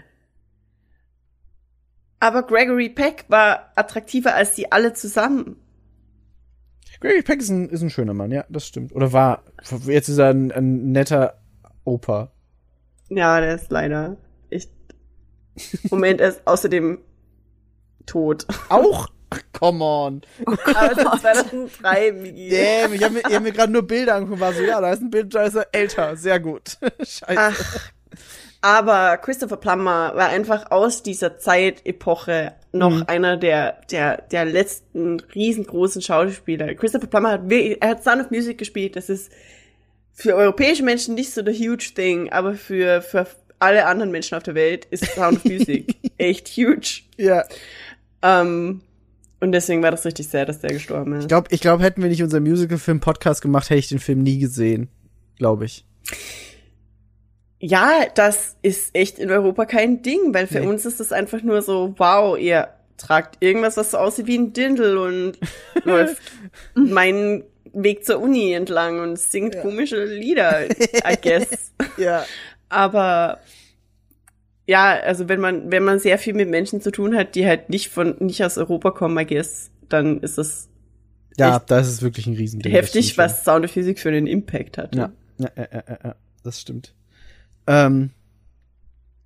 [2.20, 5.58] Aber Gregory Peck war attraktiver als die alle zusammen.
[7.00, 8.94] Gregory Peck ist ein, ist ein schöner Mann, ja, das stimmt.
[8.94, 9.44] Oder war,
[9.86, 11.40] jetzt ist er ein, ein netter
[11.84, 12.32] Opa.
[13.10, 14.18] Ja, der ist leider
[14.50, 14.72] echt.
[15.90, 17.00] Moment, er ist außerdem
[18.06, 18.48] tot.
[18.70, 19.10] Auch?
[19.30, 20.22] Ach, come on.
[20.46, 22.50] Aber es ist 2003, Migi.
[22.50, 25.02] Damn, ich habe mir, hab mir gerade nur Bilder angeguckt, war so, ja, da ist
[25.02, 26.78] ein Bild, da ist er älter, sehr gut.
[27.00, 27.36] Scheiße.
[27.38, 27.92] Ach.
[28.62, 33.04] Aber Christopher Plummer war einfach aus dieser Zeitepoche noch Mhm.
[33.08, 36.74] einer der, der, der letzten riesengroßen Schauspieler.
[36.76, 38.96] Christopher Plummer hat, er hat Sound of Music gespielt.
[38.96, 39.32] Das ist
[40.14, 43.28] für europäische Menschen nicht so the huge thing, aber für, für
[43.60, 47.02] alle anderen Menschen auf der Welt ist Sound of Music echt huge.
[47.18, 47.44] Ja.
[48.24, 48.82] Ähm,
[49.40, 51.24] und deswegen war das richtig sehr, dass der gestorben ist.
[51.24, 54.40] Ich glaube, ich glaub, hätten wir nicht unseren Musical-Film-Podcast gemacht, hätte ich den Film nie
[54.40, 54.90] gesehen.
[55.38, 55.86] Glaube ich.
[57.60, 60.68] Ja, das ist echt in Europa kein Ding, weil für Nee.
[60.68, 64.54] uns ist das einfach nur so, wow, ihr tragt irgendwas, was so aussieht wie ein
[64.54, 65.34] Dindel und
[65.84, 66.22] läuft
[66.76, 67.44] meinen
[67.74, 71.72] Weg zur Uni entlang und singt komische Lieder, I guess.
[71.98, 72.26] Ja.
[72.70, 73.40] Aber
[74.68, 77.70] ja, also wenn man, wenn man sehr viel mit Menschen zu tun hat, die halt
[77.70, 80.68] nicht von, nicht aus Europa kommen, I guess, dann ist es
[81.38, 82.72] Ja, das ist wirklich ein Riesending.
[82.72, 84.96] heftig, das was Sound of Music für einen Impact hat.
[84.96, 85.12] Ja.
[85.38, 86.94] Ja, ja, ja, ja, ja, das stimmt.
[87.68, 88.12] Ähm,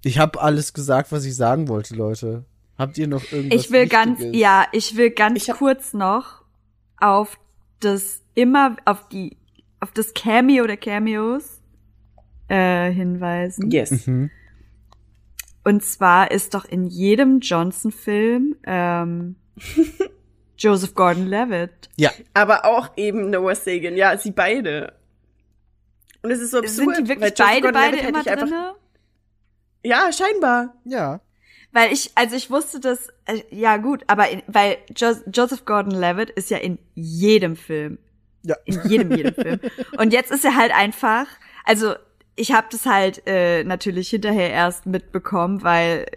[0.04, 2.46] ich habe alles gesagt, was ich sagen wollte, Leute.
[2.78, 4.42] Habt ihr noch irgendwas Ich will ganz, Wichtiges?
[4.42, 6.44] ja, ich will ganz Ich kurz noch
[6.98, 7.38] auf
[7.80, 9.38] das immer, auf die,
[9.80, 11.62] auf das Cameo der Cameos
[12.48, 13.70] äh, hinweisen.
[13.70, 14.08] Yes.
[14.08, 14.32] Mhm.
[15.64, 19.36] Und zwar ist doch in jedem Johnson-Film ähm,
[20.58, 21.90] Joseph Gordon-Levitt.
[21.98, 23.96] Ja, Aber auch eben Noah Sagan.
[23.96, 24.94] Ja, sie beide.
[26.24, 26.96] Und es ist so absurd.
[26.96, 28.76] Sind die wirklich beide, beide immer einfach- drinne?
[29.84, 30.76] Ja, scheinbar.
[30.86, 31.20] ja.
[31.74, 36.30] Weil ich, also ich wusste das, äh, ja gut, aber in, weil jo Joseph Gordon-Levitt
[36.32, 37.98] ist ja in jedem Film.
[38.44, 38.58] Ja.
[38.66, 39.60] In jedem, jedem Film.
[39.98, 41.28] Und jetzt ist er halt einfach,
[41.64, 41.94] also
[42.36, 46.08] ich habe das halt äh, natürlich hinterher erst mitbekommen, weil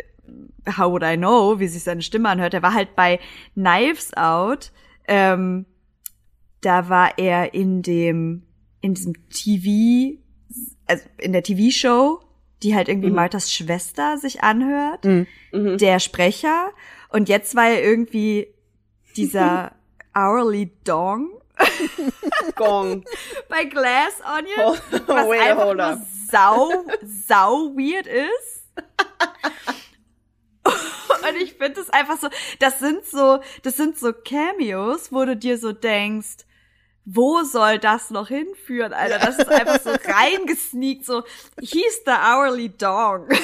[0.64, 2.52] äh, how would I know, wie sich seine Stimme anhört.
[2.55, 3.20] Er war halt bei
[3.55, 4.72] Knives Out,
[5.06, 5.66] ähm,
[6.62, 8.43] da war er in dem,
[8.85, 10.19] in diesem TV,
[10.86, 12.20] also in der TV-Show,
[12.62, 13.16] die halt irgendwie Mhm.
[13.16, 15.27] Marthas Schwester sich anhört, Mhm.
[15.52, 15.78] Mhm.
[15.78, 16.70] der Sprecher.
[17.09, 18.48] Und jetzt war er irgendwie
[19.16, 19.73] dieser
[20.15, 21.31] Hourly Dong
[22.56, 23.05] Gong.
[23.48, 26.70] bei Glass Onion, Hold- was wait, einfach nur sau,
[27.02, 28.65] sau weird ist.
[30.65, 32.28] Und ich finde es einfach so,
[32.59, 36.44] das sind so, das sind so Cameos, wo du dir so denkst,
[37.05, 39.18] wo soll das noch hinführen, Alter?
[39.18, 41.22] Das ist einfach so reingesneakt, so,
[41.60, 43.28] he's the hourly dong.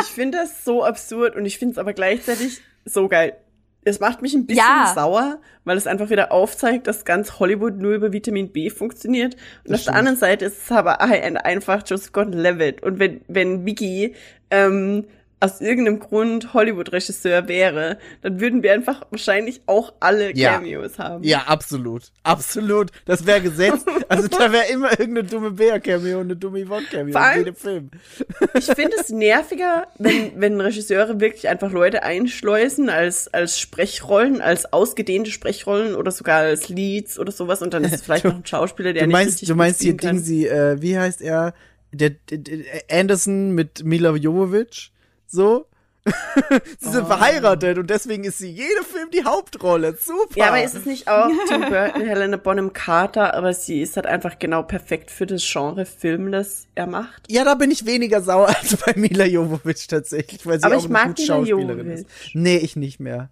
[0.00, 3.36] Ich finde das so absurd und ich finde es aber gleichzeitig so geil.
[3.84, 4.90] Es macht mich ein bisschen Ja.
[4.94, 9.34] sauer, weil es einfach wieder aufzeigt, dass ganz Hollywood nur über Vitamin B funktioniert.
[9.34, 9.86] Und Das auf stimmt.
[9.88, 12.82] der anderen Seite ist es aber ein- einfach Joseph Gordon-Levitt.
[12.82, 14.14] Und wenn, wenn Vicky
[14.50, 15.06] ähm,
[15.42, 20.52] aus irgendeinem Grund Hollywood-Regisseur wäre, dann würden wir einfach wahrscheinlich auch alle Ja.
[20.54, 21.24] Cameos haben.
[21.24, 22.04] Ja, absolut.
[22.22, 22.90] Absolut.
[23.06, 23.86] Das wäre gesetzt.
[24.08, 27.90] Also da wäre immer irgendeine dumme Bär-Cameo und eine dumme Yvonne-Cameo in jedem Film.
[28.54, 34.70] Ich finde es nerviger, wenn, wenn Regisseure wirklich einfach Leute einschleusen als, als Sprechrollen, als
[34.72, 38.44] ausgedehnte Sprechrollen oder sogar als Leads oder sowas und dann ist es vielleicht noch ein
[38.44, 40.98] Schauspieler, der Du nicht meinst, richtig du meinst hier gut spielen Ding, sie, äh, wie
[40.98, 41.54] heißt er?
[41.92, 44.92] Der, der, der Anderson mit Mila Jovovich.
[45.32, 45.66] So.
[46.80, 47.06] sie sind Oh.
[47.06, 49.96] verheiratet und deswegen ist sie jede Film die Hauptrolle.
[50.00, 50.34] Super.
[50.36, 54.06] Ja, aber ist es nicht auch Tim Burton, Helena Bonham Carter, aber sie ist halt
[54.06, 57.30] einfach genau perfekt für das Genre Film, das er macht.
[57.30, 60.78] Ja, da bin ich weniger sauer als bei Mila Jovovich tatsächlich, weil sie Aber auch
[60.80, 62.00] ich eine mag gute Mila Schauspielerin Jovovich.
[62.00, 62.34] ist.
[62.34, 63.30] Nee, ich nicht mehr.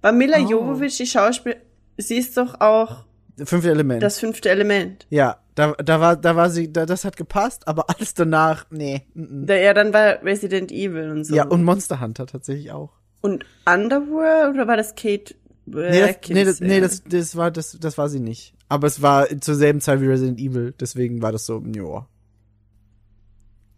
[0.00, 0.48] Bei Mila Oh.
[0.48, 1.56] Jovovich, die Schauspiel,
[1.96, 3.04] sie ist doch auch
[3.44, 4.00] Fünfte Element.
[4.02, 5.06] das fünfte Element.
[5.10, 9.02] ja, da, da war, da war sie, da, das hat gepasst, aber alles danach, nee.
[9.14, 9.46] Mm -mm.
[9.46, 11.34] Da er dann war Resident Evil und so.
[11.34, 12.92] Ja, und Monster Hunter tatsächlich auch.
[13.20, 15.34] Und Underworld oder war das Kate
[15.66, 18.54] Nee, das, nee, das, nee das, das war, das, das war sie nicht.
[18.68, 22.08] Aber es war zur selben Zeit wie Resident Evil, deswegen war das so, joa.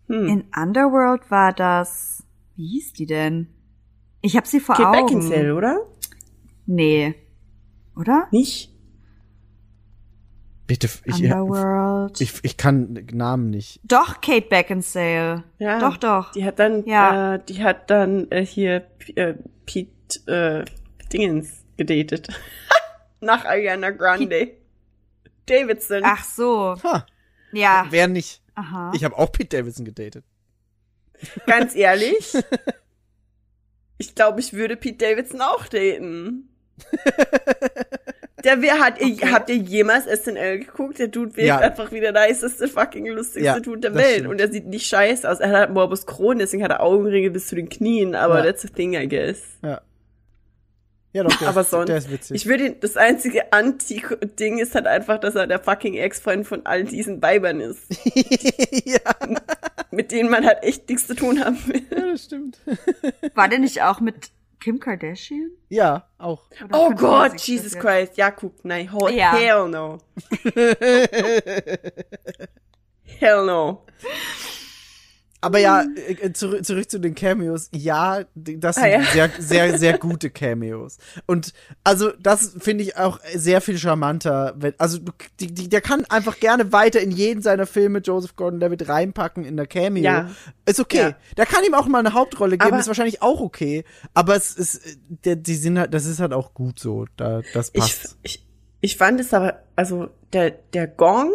[0.06, 0.26] Hm.
[0.26, 2.22] In Underworld war das,
[2.56, 3.48] wie hieß die denn?
[4.22, 5.06] Ich hab sie vor Kate Augen.
[5.06, 5.80] Beckinsale, oder?
[6.64, 7.14] Nee.
[7.96, 8.28] Oder?
[8.30, 8.71] Nicht?
[10.72, 12.18] Bitte, ich, Underworld.
[12.22, 13.78] ich, ich kann Namen nicht.
[13.84, 15.44] Doch, Kate Beckinsale.
[15.58, 15.78] Ja.
[15.78, 16.32] Doch, doch.
[16.32, 17.34] Die hat dann, Ja.
[17.34, 18.86] äh, die hat dann äh, hier
[19.16, 19.34] äh,
[19.66, 20.64] Pete äh,
[21.12, 22.28] Dingens gedatet.
[23.20, 24.52] Nach Ariana Grande.
[25.44, 26.00] Davidson.
[26.04, 26.74] Ach so.
[26.82, 27.04] Ha,
[27.52, 27.84] Ja.
[27.90, 28.40] wer nicht?
[28.54, 28.92] Aha.
[28.94, 30.24] Ich habe auch Pete Davidson gedatet.
[31.46, 32.32] Ganz ehrlich.
[33.98, 36.48] ich glaube, ich würde Pete Davidson auch daten.
[38.44, 40.98] Der wer hat, ihr, habt ihr jemals SNL geguckt?
[40.98, 41.58] Der Dude wirkt Ja.
[41.58, 44.12] einfach wie der niceste, fucking lustigste Ja, Dude der das Welt.
[44.14, 44.28] stimmt.
[44.30, 45.40] Und er sieht nicht scheiße aus.
[45.40, 48.44] Er hat halt Morbus Crohn, deswegen hat er Augenringe bis zu den Knien, aber Ja.
[48.46, 49.38] that's the thing, I guess.
[49.62, 49.80] Ja.
[51.14, 52.34] Ja, doch, der, Aber ist, sonst- der ist witzig.
[52.36, 56.84] Ich würde das einzige Anti-Ding ist halt einfach, dass er der fucking Ex-Freund von all
[56.84, 57.82] diesen Weibern ist,
[58.86, 58.98] ja,
[59.90, 61.82] mit denen man halt echt nichts zu tun haben will.
[61.90, 62.58] das stimmt.
[63.34, 64.14] War der nicht auch mit
[64.62, 65.50] Kim Kardashian?
[65.68, 66.44] Ja, auch.
[66.64, 67.74] Oder Oh Gott, Jesus?
[67.76, 68.16] Christ.
[68.16, 69.32] Ja, guck, nein, ho Ja.
[69.32, 69.98] hell no.
[73.18, 73.84] hell no.
[75.44, 77.68] Aber ja, äh, zurück, zurück zu den Cameos.
[77.74, 79.02] Ja, das sind Ah, ja.
[79.02, 80.98] sehr, sehr, sehr gute Cameos.
[81.26, 81.52] Und
[81.84, 84.56] also das finde ich auch sehr viel charmanter.
[84.78, 84.98] Also
[85.40, 89.56] die, die, der kann einfach gerne weiter in jeden seiner Filme Joseph Gordon-Levitt reinpacken in
[89.56, 90.04] der Cameo.
[90.04, 90.30] Ja.
[90.64, 90.98] Ist okay.
[91.10, 91.16] Ja.
[91.36, 93.84] Der kann ihm auch mal eine Hauptrolle geben, Aber- ist wahrscheinlich auch okay.
[94.14, 94.80] Aber es ist,
[95.24, 97.06] der, die sind halt, das ist halt auch gut so.
[97.16, 98.16] Da, das Ich, passt.
[98.22, 98.46] ich,
[98.80, 101.32] ich fand es aber, also der, der Gong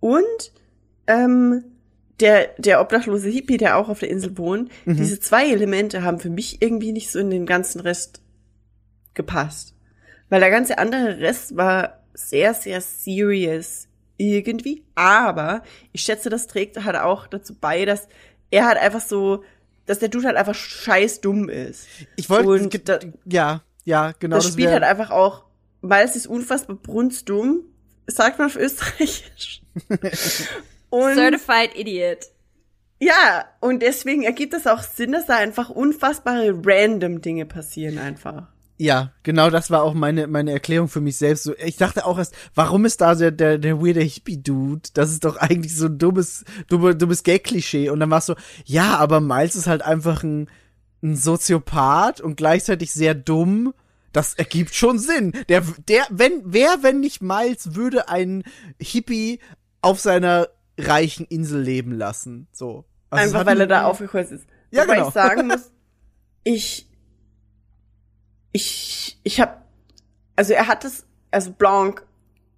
[0.00, 0.52] und
[1.06, 1.64] ähm,
[2.20, 4.96] der, der obdachlose Hippie, der auch auf der Insel wohnt, Mhm.
[4.96, 8.20] diese zwei Elemente haben für mich irgendwie nicht so in den ganzen Rest
[9.14, 9.74] gepasst.
[10.28, 14.84] Weil der ganze andere Rest war sehr, sehr serious irgendwie.
[14.94, 15.62] Aber
[15.92, 18.08] ich schätze, das trägt halt auch dazu bei, dass
[18.50, 19.44] er halt einfach so,
[19.86, 21.86] dass der Dude halt einfach scheiß dumm ist.
[22.16, 24.36] Ich wollte, da- ja, ja, genau.
[24.36, 25.44] das, spielt wär- halt einfach auch,
[25.80, 27.62] weil es ist unfassbar brunstdumm,
[28.06, 29.62] sagt man auf Österreichisch.
[30.90, 32.18] und Certified Idiot.
[33.00, 38.48] ja, und deswegen ergibt es auch Sinn, dass da einfach unfassbare random Dinge passieren einfach.
[38.80, 41.42] Ja, genau das war auch meine, meine Erklärung für mich selbst.
[41.42, 44.90] So, ich dachte auch erst, warum ist da der, der, der weirde Hippie-Dude?
[44.94, 47.90] Das ist doch eigentlich so ein dummes, dumme, dummes Gag-Klischee.
[47.90, 50.48] Und dann war es so, ja, aber Miles ist halt einfach ein,
[51.02, 53.74] ein Soziopath und gleichzeitig sehr dumm.
[54.12, 55.32] Das ergibt schon Sinn.
[55.48, 58.44] Der, der, wenn, wer, wenn nicht Miles, würde einen
[58.80, 59.40] Hippie
[59.80, 60.48] auf seiner
[60.78, 62.48] reichen Insel leben lassen?
[62.52, 62.84] So.
[63.10, 64.46] Also einfach weil er da aufgekreuzt ist.
[64.70, 65.08] Ja, Wobei genau.
[65.08, 65.70] ich sagen muss,
[66.44, 66.88] ich,
[68.52, 69.66] ich, ich hab,
[70.36, 72.04] also er hat es, also Blanc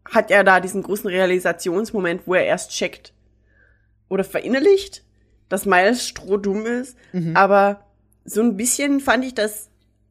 [0.05, 3.13] hat ja da diesen großen Realisationsmoment, wo er erst checkt
[4.09, 5.05] oder verinnerlicht,
[5.49, 7.37] dass Miles strohdumm ist, Mhm.
[7.37, 7.85] aber
[8.25, 9.70] so ein bisschen fand ich das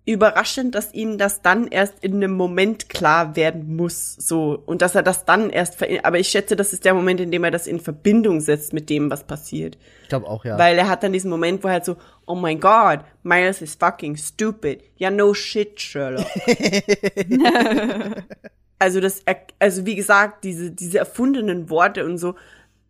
[0.09, 4.95] überraschend, dass ihm das dann erst in einem Moment klar werden muss, so und dass
[4.95, 7.67] er das dann erst aber ich schätze, das ist der Moment, in dem er das
[7.67, 9.77] in Verbindung setzt mit dem, was passiert.
[10.03, 10.57] Ich glaube auch, ja.
[10.57, 11.95] Weil er hat dann diesen Moment, wo er halt so,
[12.25, 14.83] oh mein Gott, Miles is fucking stupid.
[14.97, 16.25] Ja, no shit, Sherlock.
[18.79, 19.23] also das,
[19.59, 22.33] also wie gesagt, diese, diese erfundenen Worte und so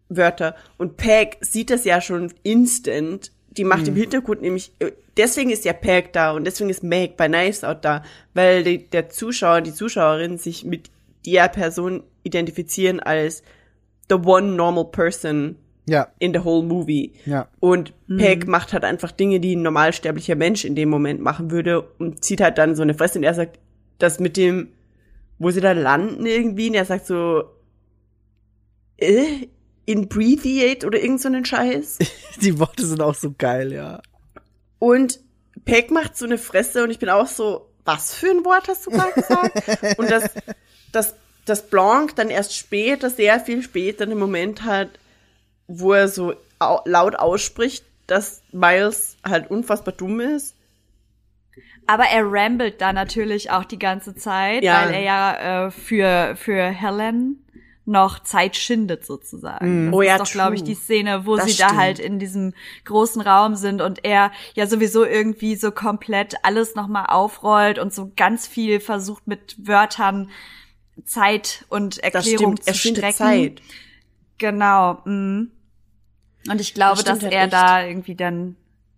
[0.08, 0.56] Wörter.
[0.78, 3.34] Und Peg sieht das ja schon instant.
[3.50, 7.16] Die macht im Hintergrund nämlich, äh, deswegen ist ja Peg da und deswegen ist Meg
[7.18, 8.02] bei Knives Out da,
[8.34, 10.90] weil die, der Zuschauer, die Zuschauerin sich mit
[11.26, 13.44] der Person identifizieren als
[14.10, 17.14] the one normal person Ja, in the whole movie.
[17.26, 17.48] ja.
[17.60, 21.82] Und Peg macht halt einfach Dinge, die ein normalsterblicher Mensch in dem Moment machen würde
[22.00, 23.60] und zieht halt dann so eine Fresse und er sagt,
[24.00, 24.70] das mit dem,
[25.38, 27.44] wo sie da landen irgendwie, und er sagt so,
[28.98, 29.48] äh,
[29.86, 31.98] imbreathiate oder irgend so einen Scheiß.
[32.42, 34.02] Die Worte sind auch so geil, ja.
[34.80, 35.20] Und
[35.66, 38.86] Peg macht so eine Fresse und ich bin auch so, was für ein Wort hast
[38.88, 40.00] du gerade gesagt?
[40.00, 40.30] und das,
[40.92, 41.16] das,
[41.46, 44.90] das Blanc dann erst später, sehr viel später, einen Moment hat,
[45.68, 50.56] wo er so au laut ausspricht, dass Miles halt unfassbar dumm ist.
[51.88, 54.84] Aber er rambelt da natürlich auch die ganze Zeit, Ja.
[54.86, 57.44] weil er ja äh, für, für Helen
[57.90, 59.88] noch Zeit schindet sozusagen.
[59.88, 61.82] Das Oh ja, ist doch, glaube ich, die Szene, wo Das sie da stimmt.
[61.82, 62.54] halt in diesem
[62.86, 68.12] großen Raum sind und er ja sowieso irgendwie so komplett alles nochmal aufrollt und so
[68.16, 70.30] ganz viel versucht mit Wörtern
[71.06, 73.18] Zeit und Das Erklärung stimmt, er zu findet strecken.
[73.18, 73.62] Zeit.
[74.38, 74.94] Genau.
[75.06, 75.52] Mm.
[76.50, 78.56] Und ich glaube, Das dass stimmt er halt da irgendwie dann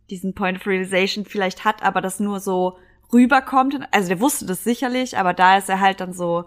[0.10, 2.78] diesen Point of Realization vielleicht hat, aber das nur so
[3.14, 3.80] rüberkommt.
[3.92, 6.46] Also der wusste das sicherlich, aber da ist er halt dann so,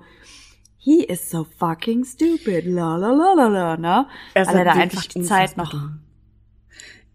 [0.85, 4.07] he is so fucking stupid, la la la la la, ne?
[4.35, 5.75] Er Weil er da einfach die Zeit noch.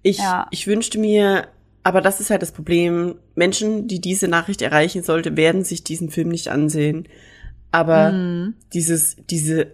[0.01, 0.47] Ich, Ja.
[0.51, 1.47] ich wünschte mir,
[1.83, 3.15] aber das ist halt das Problem.
[3.35, 7.07] Menschen, die diese Nachricht erreichen sollte, werden sich diesen Film nicht ansehen.
[7.71, 8.55] Aber Mhm.
[8.73, 9.67] dieses, diese,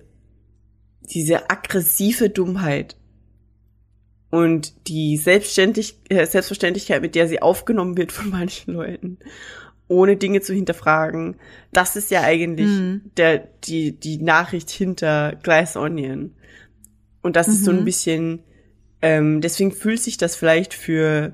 [1.02, 2.98] diese aggressive Dummheit
[4.32, 9.20] und die Selbstständig äh, Selbstverständlichkeit, mit der sie aufgenommen wird von manchen Leuten,
[9.88, 11.36] ohne Dinge zu hinterfragen,
[11.72, 13.02] das ist ja eigentlich Mhm.
[13.18, 16.34] der, die, die Nachricht hinter Glass Onion.
[17.22, 17.86] Und das ist so ein Mhm.
[17.86, 18.40] bisschen,
[19.02, 21.34] ähm, deswegen fühlt sich das vielleicht für,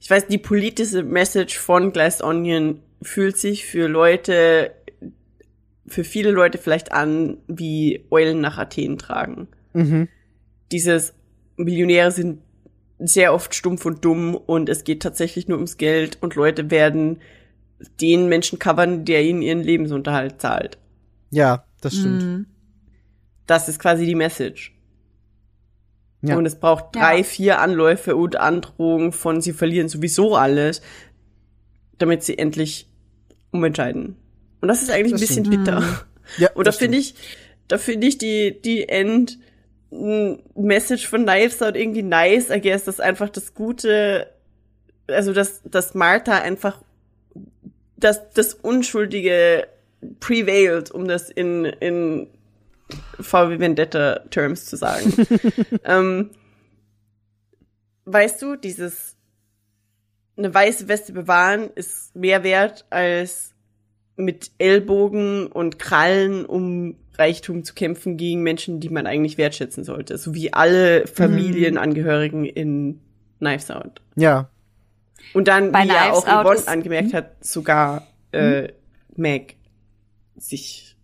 [0.00, 4.72] ich weiß, die politische Message von Glass Onion fühlt sich für Leute,
[5.86, 9.48] für viele Leute vielleicht an, wie Eulen nach Athen tragen.
[9.72, 10.08] Mhm.
[10.72, 11.14] Dieses
[11.56, 12.40] Millionäre sind
[12.98, 17.20] sehr oft stumpf und dumm und es geht tatsächlich nur ums Geld und Leute werden
[18.00, 20.78] den Menschen covern, der ihnen ihren Lebensunterhalt zahlt.
[21.30, 22.22] Ja, das stimmt.
[22.22, 22.46] Mhm.
[23.46, 24.74] Das ist quasi die Message.
[26.22, 26.36] Ja.
[26.36, 27.02] Und es braucht Ja.
[27.02, 30.82] drei, vier Anläufe und Androhungen von sie verlieren sowieso alles,
[31.98, 32.88] damit sie endlich
[33.52, 34.16] umentscheiden.
[34.60, 35.64] Und das ist eigentlich Das ein bisschen stimmt.
[35.64, 36.06] bitter.
[36.38, 37.14] Ja, Und da das finde ich,
[37.68, 39.38] da finde ich die, die End
[39.90, 44.28] Message von Knives Out irgendwie nice, I guess, dass einfach das Gute,
[45.06, 46.82] also dass, dass Martha einfach,
[47.96, 49.66] dass das Unschuldige
[50.20, 52.28] prevailed, um das in, in
[53.20, 55.12] VW Vendetta Terms zu sagen.
[55.84, 56.30] ähm,
[58.04, 59.16] weißt du, dieses
[60.36, 63.54] eine weiße Weste bewahren ist mehr wert als
[64.16, 70.16] mit Ellbogen und Krallen um Reichtum zu kämpfen gegen Menschen, die man eigentlich wertschätzen sollte.
[70.18, 73.00] So wie alle Familienangehörigen in
[73.38, 74.00] Knives Out.
[74.14, 74.48] Ja,
[75.34, 78.68] Und dann, Bei wie ja Knives auch Out Yvonne ist- angemerkt hat, sogar äh,
[79.16, 79.56] Meg
[80.36, 80.96] sich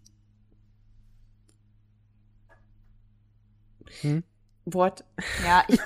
[4.01, 4.23] Hm?
[4.67, 5.05] Wort.
[5.44, 5.78] Ja, ich,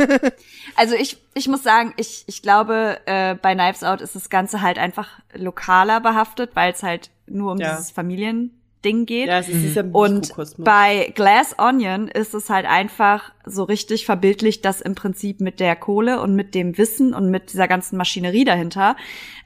[0.76, 4.62] also ich, ich muss sagen, ich, ich glaube, äh, bei Knives Out ist das Ganze
[4.62, 7.72] halt einfach lokaler behaftet, weil es halt nur um Ja.
[7.76, 7.90] dieses
[8.82, 9.28] Familiending geht.
[9.28, 10.64] Ja, es ist dieser Und Mikrokosmos.
[10.64, 15.76] bei Glass Onion ist es halt einfach so richtig verbildlicht, dass im Prinzip mit der
[15.76, 18.96] Kohle und mit dem Wissen und mit dieser ganzen Maschinerie dahinter,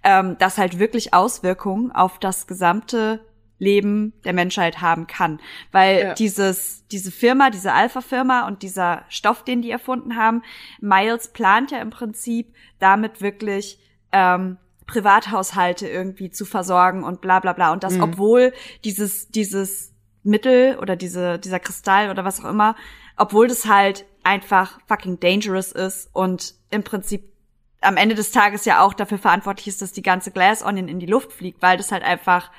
[0.03, 3.21] ähm, das halt wirklich Auswirkungen auf das gesamte
[3.59, 5.39] Leben der Menschheit haben kann.
[5.71, 6.15] Weil Ja.
[6.15, 10.43] dieses, diese Firma, diese Alpha-Firma und dieser Stoff, den die erfunden haben,
[10.81, 13.79] Miles plant ja im Prinzip damit wirklich
[14.11, 17.73] ähm, Privathaushalte irgendwie zu versorgen und bla bla bla.
[17.73, 18.53] Und das, obwohl
[18.85, 22.77] dieses, dieses Mittel oder diese, dieser Kristall oder was auch immer,
[23.17, 27.33] obwohl das halt einfach fucking dangerous ist und im Prinzip
[27.81, 31.01] am Ende des Tages ja auch dafür verantwortlich ist, dass die ganze Glass Onion in
[31.01, 32.51] die Luft fliegt, weil das halt einfach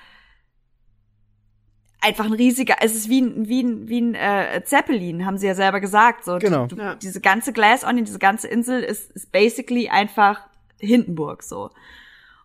[2.04, 5.48] einfach ein riesiger, es ist wie ein, wie ein, wie ein äh, Zeppelin, haben sie
[5.48, 6.26] ja selber gesagt.
[6.26, 6.68] So, Genau.
[6.68, 6.96] Du, Ja.
[6.96, 10.42] Diese ganze Glass Onion, diese ganze Insel ist, ist basically einfach
[10.80, 11.70] Hindenburg so.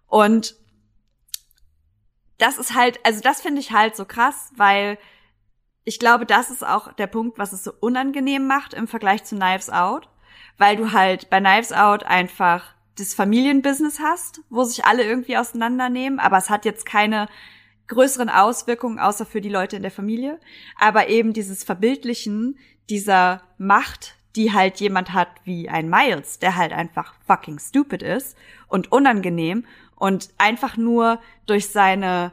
[0.08, 0.56] Und
[2.38, 4.98] das ist halt, also das finde ich halt so krass, weil
[5.84, 9.36] ich glaube, das ist auch der Punkt, was es so unangenehm macht im Vergleich zu
[9.36, 10.08] Knives Out,
[10.56, 16.18] weil du halt bei Knives Out einfach das Familienbusiness hast, wo sich alle irgendwie auseinandernehmen,
[16.18, 17.28] aber es hat jetzt keine
[17.86, 20.38] größeren Auswirkungen außer für die Leute in der Familie,
[20.78, 22.58] aber eben dieses Verbildlichen
[22.90, 28.36] dieser Macht, die halt jemand hat wie ein Miles, der halt einfach fucking stupid ist
[28.68, 29.64] und unangenehm
[29.98, 32.32] und einfach nur durch seine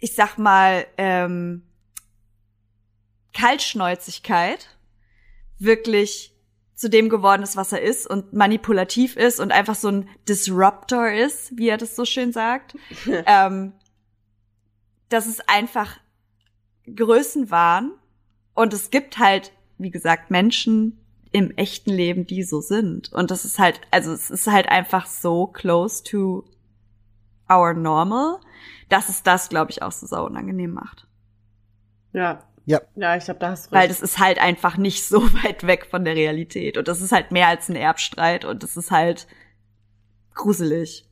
[0.00, 1.62] ich sag mal, ähm,
[3.34, 4.68] Kaltschnäuzigkeit
[5.58, 6.34] wirklich
[6.74, 11.10] zu dem geworden ist, was er ist und manipulativ ist und einfach so ein Disruptor
[11.10, 12.76] ist, wie er das so schön sagt.
[13.26, 13.72] ähm,
[15.08, 15.98] dass es einfach
[16.94, 17.92] Größenwahn
[18.54, 20.97] und es gibt halt, wie gesagt, Menschen
[21.32, 23.12] im echten Leben, die so sind.
[23.12, 26.44] Und das ist halt, also es ist halt einfach so close to
[27.50, 28.38] our normal,
[28.88, 31.06] dass es das, glaube ich, auch so sau unangenehm macht.
[32.12, 32.44] Ja.
[32.64, 32.82] Ja.
[32.96, 33.90] Ja, ich glaube, da hast du Weil recht.
[33.92, 36.76] das ist halt einfach nicht so weit weg von der Realität.
[36.76, 39.26] Und das ist halt mehr als ein Erbstreit und das ist halt
[40.34, 41.06] gruselig.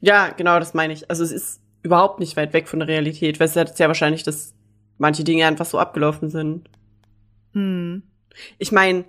[0.00, 1.10] Ja, genau, das meine ich.
[1.10, 4.22] Also es ist überhaupt nicht weit weg von der Realität, weil es ist ja wahrscheinlich,
[4.22, 4.54] dass
[4.98, 6.68] manche Dinge einfach so abgelaufen sind.
[7.54, 8.02] Hm.
[8.58, 9.04] Ich meine,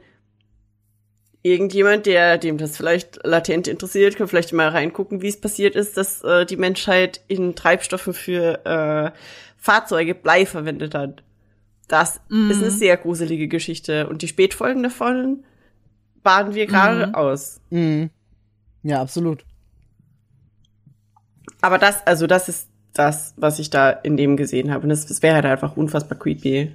[1.44, 5.98] irgendjemand, der dem das vielleicht latent interessiert, kann vielleicht mal reingucken, wie es passiert ist,
[5.98, 9.12] dass äh, die Menschheit in Treibstoffen für äh,
[9.58, 11.24] Fahrzeuge Blei verwendet hat.
[11.88, 12.52] Das Mhm.
[12.52, 15.44] ist eine sehr gruselige Geschichte und die Spätfolgen davon
[16.24, 17.16] baden wir gerade Mhm.
[17.16, 17.60] aus.
[17.70, 18.10] Mhm.
[18.84, 19.44] Ja, absolut.
[21.62, 24.84] Aber das, also das ist das, was ich da in dem gesehen habe.
[24.84, 26.72] Und das, das wäre halt einfach unfassbar creepy.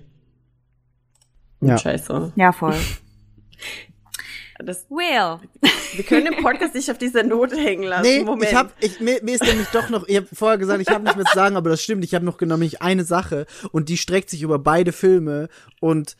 [1.60, 1.78] Und Ja.
[1.78, 2.32] Scheiße.
[2.36, 2.74] Ja, voll.
[4.64, 5.38] Das, Well.
[5.94, 8.02] wir können den Podcast nicht auf dieser Note hängen lassen.
[8.02, 8.50] Nee, Moment.
[8.50, 11.04] ich hab, ich, mir, mir ist nämlich doch noch, ich habe vorher gesagt, ich habe
[11.04, 13.88] nicht mehr zu sagen, aber das stimmt, ich habe noch genau nämlich eine Sache und
[13.88, 15.48] die streckt sich über beide Filme
[15.80, 16.16] und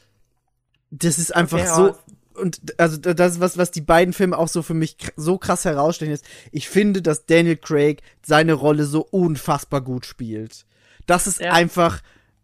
[0.90, 4.48] das ist einfach Okay, so, und also das ist was, was die beiden Filme auch
[4.48, 6.24] so für mich so krass herausstellen ist.
[6.52, 10.66] Ich finde, dass Daniel Craig seine Rolle so unfassbar gut spielt.
[11.06, 11.52] Das ist Ja.
[11.52, 12.02] einfach,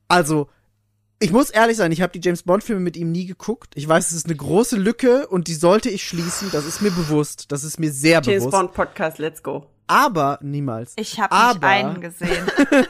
[0.08, 0.48] also
[1.22, 3.72] ich muss ehrlich sein, ich habe die James Bond Filme mit ihm nie geguckt.
[3.76, 6.50] Ich weiß, es ist eine große Lücke und die sollte ich schließen.
[6.52, 7.52] Das ist mir bewusst.
[7.52, 8.50] Das ist mir sehr James bewusst.
[8.50, 9.66] Bond Podcast, let's go.
[9.86, 10.92] Aber niemals.
[10.96, 12.46] Ich habe nicht einen gesehen.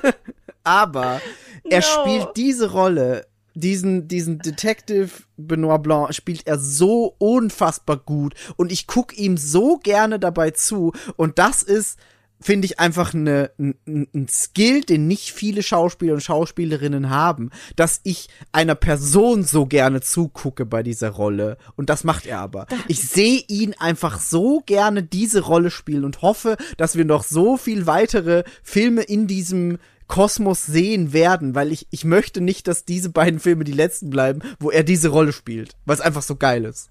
[0.65, 1.20] Aber
[1.69, 1.85] er No.
[1.85, 8.86] spielt diese Rolle, diesen, diesen Detective Benoit Blanc spielt er so unfassbar gut und ich
[8.86, 11.99] guck ihm so gerne dabei zu und das ist,
[12.43, 18.01] finde ich, einfach eine, ein, ein Skill, den nicht viele Schauspieler und Schauspielerinnen haben, dass
[18.05, 22.67] ich einer Person so gerne zugucke bei dieser Rolle und das macht er aber.
[22.89, 27.57] Ich sehe ihn einfach so gerne diese Rolle spielen und hoffe, dass wir noch so
[27.57, 33.09] viel weitere Filme in diesem Kosmos sehen werden, weil ich, ich möchte nicht, dass diese
[33.09, 36.65] beiden Filme die letzten bleiben, wo er diese Rolle spielt, weil es einfach so geil
[36.65, 36.91] ist.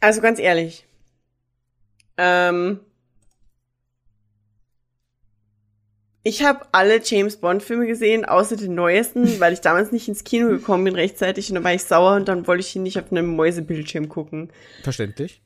[0.00, 0.84] Also ganz ehrlich.
[2.16, 2.80] Ähm,
[6.24, 10.24] ich habe alle James Bond Filme gesehen, außer den neuesten, weil ich damals nicht ins
[10.24, 12.98] Kino gekommen bin rechtzeitig und dann war ich sauer und dann wollte ich ihn nicht
[12.98, 14.50] auf einem Mäusebildschirm gucken.
[14.82, 15.42] Verständlich.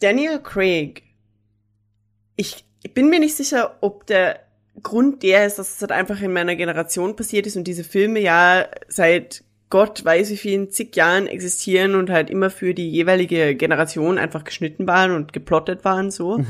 [0.00, 1.02] Daniel Craig.
[2.36, 2.64] Ich
[2.94, 4.40] bin mir nicht sicher, ob der
[4.82, 8.20] Grund der ist, dass es halt einfach in meiner Generation passiert ist und diese Filme
[8.20, 13.54] ja seit Gott weiß wie vielen zig Jahren existieren und halt immer für die jeweilige
[13.54, 16.42] Generation einfach geschnitten waren und geplottet waren so.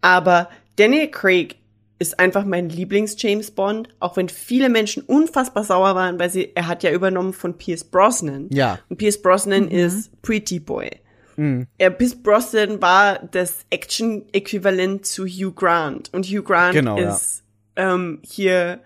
[0.00, 1.56] Aber Daniel Craig
[2.00, 6.66] ist einfach mein Lieblings-James Bond, auch wenn viele Menschen unfassbar sauer waren, weil sie, er
[6.66, 8.48] hat ja übernommen von Pierce Brosnan.
[8.50, 8.78] Ja.
[8.88, 10.90] Und Pierce Brosnan ist Pretty Boy.
[11.36, 11.66] Mhm.
[11.76, 16.12] Er, Pierce Brosnan war das Action-Äquivalent zu Hugh Grant.
[16.14, 17.14] Und Hugh Grant Genau, ja.
[17.14, 17.42] ist
[17.76, 18.80] ähm, hier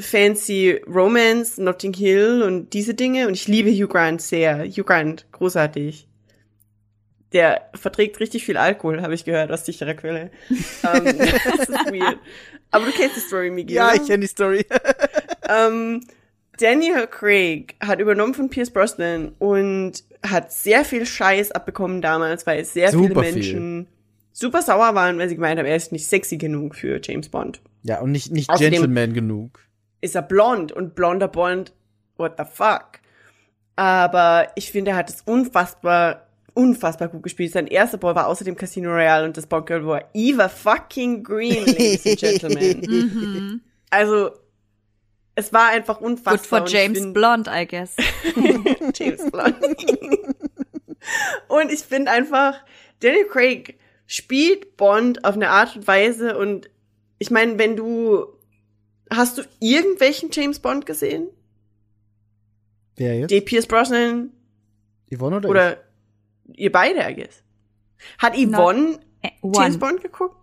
[0.00, 3.26] fancy Romance, Notting Hill und diese Dinge.
[3.28, 4.64] Und ich liebe Hugh Grant sehr.
[4.66, 6.06] Hugh Grant, großartig.
[7.32, 10.30] Der verträgt richtig viel Alkohol, habe ich gehört, aus sicherer Quelle.
[10.50, 12.18] ähm, das ist weird.
[12.72, 13.76] Aber du kennst die Story, Miguel.
[13.76, 14.64] Ja, ich kenne die Story.
[15.52, 16.02] Ähm,
[16.60, 22.64] Daniel Craig hat übernommen von Pierce Brosnan und hat sehr viel Scheiß abbekommen damals, weil
[22.64, 23.32] sehr Super viele viel.
[23.32, 23.86] Menschen
[24.32, 27.60] super sauer waren, weil sie gemeint haben, er ist nicht sexy genug für James Bond.
[27.82, 29.58] ja, und nicht, nicht Außerdem- Gentleman genug.
[30.00, 31.72] Ist er blond und blonder Bond,
[32.16, 33.00] what the fuck?
[33.76, 37.52] Aber ich finde, er hat es unfassbar, unfassbar gut gespielt.
[37.52, 42.06] Sein erster Ball war außerdem Casino Royale und das Bondgirl war Eva fucking Green, Ladies
[42.06, 42.80] and Gentlemen.
[43.10, 43.60] Mhm.
[43.92, 44.30] Also,
[45.34, 46.60] es war einfach unfassbar.
[46.60, 47.96] Good for James Blond, I guess.
[48.94, 49.56] James Bond.
[51.48, 52.54] und ich finde einfach,
[53.00, 56.70] Daniel Craig spielt Bond auf eine Art und Weise und
[57.18, 58.26] ich meine, wenn du
[59.12, 61.28] hast du irgendwelchen James Bond gesehen?
[62.96, 63.30] Wer jetzt?
[63.30, 64.30] Die Pierce Brosnan
[65.12, 65.76] Yvonne oder, oder
[66.54, 67.42] ihr beide, I guess.
[68.18, 69.78] Hat Yvonne Eh, James One.
[69.78, 70.36] Bond geguckt?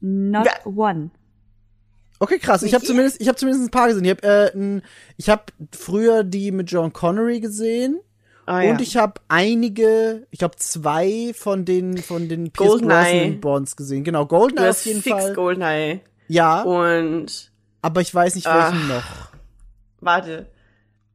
[0.00, 1.10] Not Wer- one.
[1.12, 2.20] ich?
[2.20, 2.62] Okay, krass.
[2.62, 4.04] Ich habe zumindest, ich habe zumindest ein paar gesehen.
[4.04, 4.80] Ich habe äh,
[5.16, 5.42] ich habe
[5.76, 8.00] früher die mit John Connery gesehen
[8.46, 12.92] Ah, und ich habe einige, ich habe zwei von den von den Pierce Goldeneye.
[13.22, 14.04] Brosnan Bonds gesehen.
[14.04, 15.34] Genau, du Goldeneye hast auf jeden fix Fall.
[15.34, 17.50] Goldeneye Ja, und
[17.82, 19.04] aber ich weiß nicht welchen noch.
[20.00, 20.46] warte.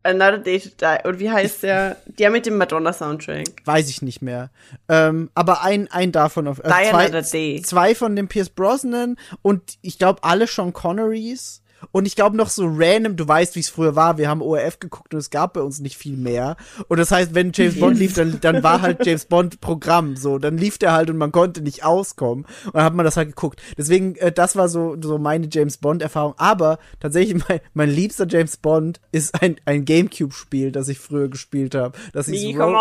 [0.03, 1.07] Another Day to Die.
[1.07, 1.97] Und wie heißt der?
[2.07, 3.45] Der mit dem Madonna-Soundtrack.
[3.65, 4.49] Weiß ich nicht mehr.
[4.89, 6.63] Ähm, aber ein, ein davon auf.
[6.65, 7.61] Also Die zwei, Another Day.
[7.61, 11.60] zwei von dem Pierce Brosnan und ich glaube alle Sean Connerys.
[11.91, 14.79] Und ich glaube noch so random, du weißt, wie es früher war, wir haben ORF
[14.79, 16.55] geguckt und es gab bei uns nicht viel mehr.
[16.87, 20.37] Und das heißt, wenn James Bond lief, dann, dann war halt James Bond Programm, so,
[20.37, 22.45] dann lief der halt und man konnte nicht auskommen.
[22.65, 23.61] Und dann hat man das halt geguckt.
[23.77, 26.33] Deswegen, äh, das war so, so meine James Bond Erfahrung.
[26.37, 31.73] Aber tatsächlich, mein, mein liebster James Bond ist ein, ein Gamecube-Spiel, das ich früher gespielt
[31.75, 31.97] habe.
[32.13, 32.73] Das hieß Rogue-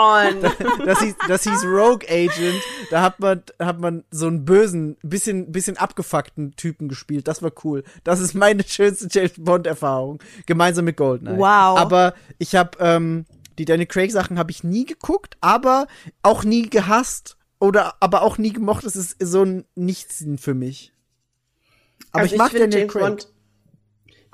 [0.85, 2.61] das hieß, das hieß Rogue Agent.
[2.91, 7.29] Da hat man, hat man so einen bösen, bisschen, bisschen abgefuckten Typen gespielt.
[7.29, 7.85] Das war cool.
[8.05, 10.21] Das ist meine schönste James Bond Erfahrung.
[10.47, 11.39] Gemeinsam mit Goldeneye.
[11.39, 11.79] Wow.
[11.79, 13.25] Aber ich habe, ähm,
[13.59, 15.87] die Daniel Craig Sachen habe ich nie geguckt, aber
[16.23, 17.37] auch nie gehasst.
[17.59, 18.87] Oder, aber auch nie gemocht.
[18.87, 20.93] Das ist so ein Nichtsinn für mich.
[22.13, 23.03] Aber Also ich mag Daniel James Craig.
[23.03, 23.29] Bond.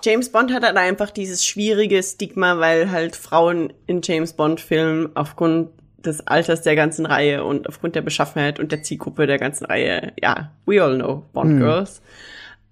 [0.05, 5.17] James Bond hat halt einfach dieses schwierige Stigma, weil halt Frauen in James Bond Filmen
[5.17, 9.65] aufgrund des Alters der ganzen Reihe und aufgrund der Beschaffenheit und der Zielgruppe der ganzen
[9.65, 11.87] Reihe, ja, we all know Bond Hm.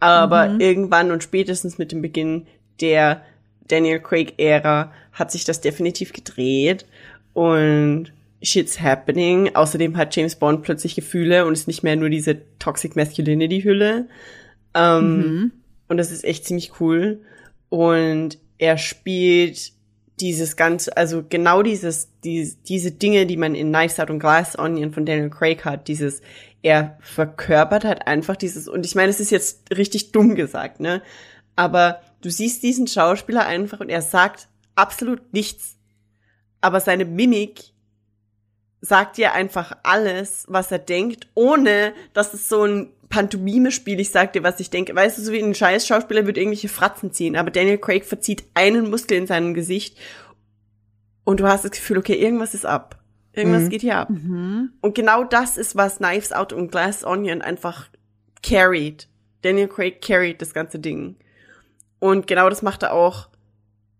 [0.04, 2.46] Aber irgendwann und spätestens mit dem Beginn
[2.80, 3.22] der
[3.68, 6.86] Daniel Craig Ära hat sich das definitiv gedreht
[7.32, 9.54] und shit's happening.
[9.54, 14.08] Außerdem hat James Bond plötzlich Gefühle und ist nicht mehr nur diese Toxic Masculinity Hülle.
[14.74, 15.52] Ähm,
[15.88, 17.20] Und das ist echt ziemlich cool.
[17.68, 19.72] Und er spielt
[20.20, 24.58] dieses ganze, also genau dieses, die, diese Dinge, die man in Knives Out und Glass
[24.58, 26.20] Onion von Daniel Craig hat, dieses,
[26.62, 31.02] er verkörpert halt einfach dieses, und ich meine, es ist jetzt richtig dumm gesagt, ne?
[31.56, 35.76] Aber du siehst diesen Schauspieler einfach und er sagt absolut nichts.
[36.60, 37.74] Aber seine Mimik
[38.80, 44.32] sagt dir einfach alles, was er denkt, ohne dass es so ein Pantomime-Spiel, ich sag
[44.32, 44.92] dir, was ich denke.
[44.92, 48.42] Weißt du, so wie ein scheiß Schauspieler wird irgendwelche Fratzen ziehen, aber Daniel Craig verzieht
[48.54, 49.96] einen Muskel in seinem Gesicht
[51.22, 52.98] und du hast das Gefühl, okay, irgendwas ist ab.
[53.32, 53.68] Irgendwas Mhm.
[53.68, 54.08] geht hier ab.
[54.08, 57.88] Und genau das ist, was Knives Out und Glass Onion einfach
[58.42, 59.08] carried.
[59.42, 61.14] Daniel Craig carried das ganze Ding.
[62.00, 63.28] Und genau das macht er auch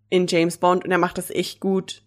[0.09, 2.01] in James Bond und er macht das echt gut.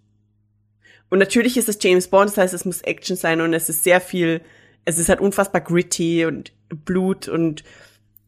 [1.09, 3.83] Und natürlich ist es James Bond, das heißt, es muss Action sein und es ist
[3.83, 4.43] sehr viel,
[4.89, 7.63] es ist halt unfassbar gritty und Blut und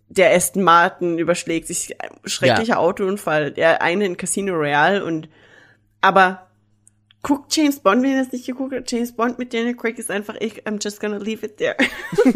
[0.09, 5.29] der Aston Martin überschlägt sich, schrecklicher Autounfall, der eine in Casino Royale und,
[6.03, 6.49] aber
[7.23, 10.11] guckt James Bond, wenn ihr das nicht geguckt habt, James Bond mit Daniel Craig ist
[10.11, 11.77] einfach, ich, I'm just gonna leave it there.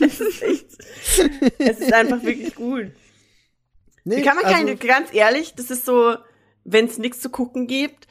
[0.00, 0.66] es ist echt,
[1.58, 2.90] es ist einfach wirklich gut.
[4.04, 6.16] Nee, Wie kann man also- keine, ganz ehrlich, das ist so,
[6.64, 8.08] wenn es nichts zu gucken gibt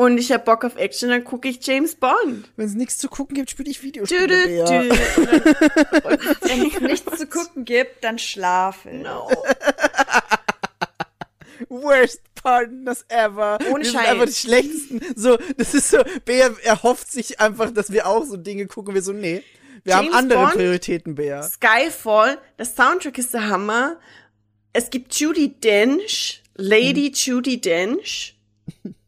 [0.00, 2.50] und ich hab Bock auf Action, dann gucke ich James Bond.
[2.56, 4.28] Wenn es nichts zu gucken gibt, spiele ich Dü, Videospiele.
[4.28, 4.64] dü, Bea.
[4.64, 4.88] dü.
[6.40, 9.02] Wenn es nichts zu gucken gibt, dann schlafen.
[9.02, 9.30] No.
[11.68, 13.58] Worst Partners ever.
[13.70, 14.08] Ohne wir sind Scheiß.
[14.08, 15.00] einfach die schlechtesten.
[15.14, 18.94] So, das ist so, Bea erhofft sich einfach, dass wir auch so Dinge gucken.
[18.94, 19.42] Wir so, nee.
[19.84, 20.54] Wir James haben andere Bond?
[20.54, 21.42] Prioritäten, Bea.
[21.42, 23.98] Skyfall, der Soundtrack ist der Hammer.
[24.72, 27.12] Es gibt Judy Dench, Lady Hm.
[27.14, 28.38] Judy Dench.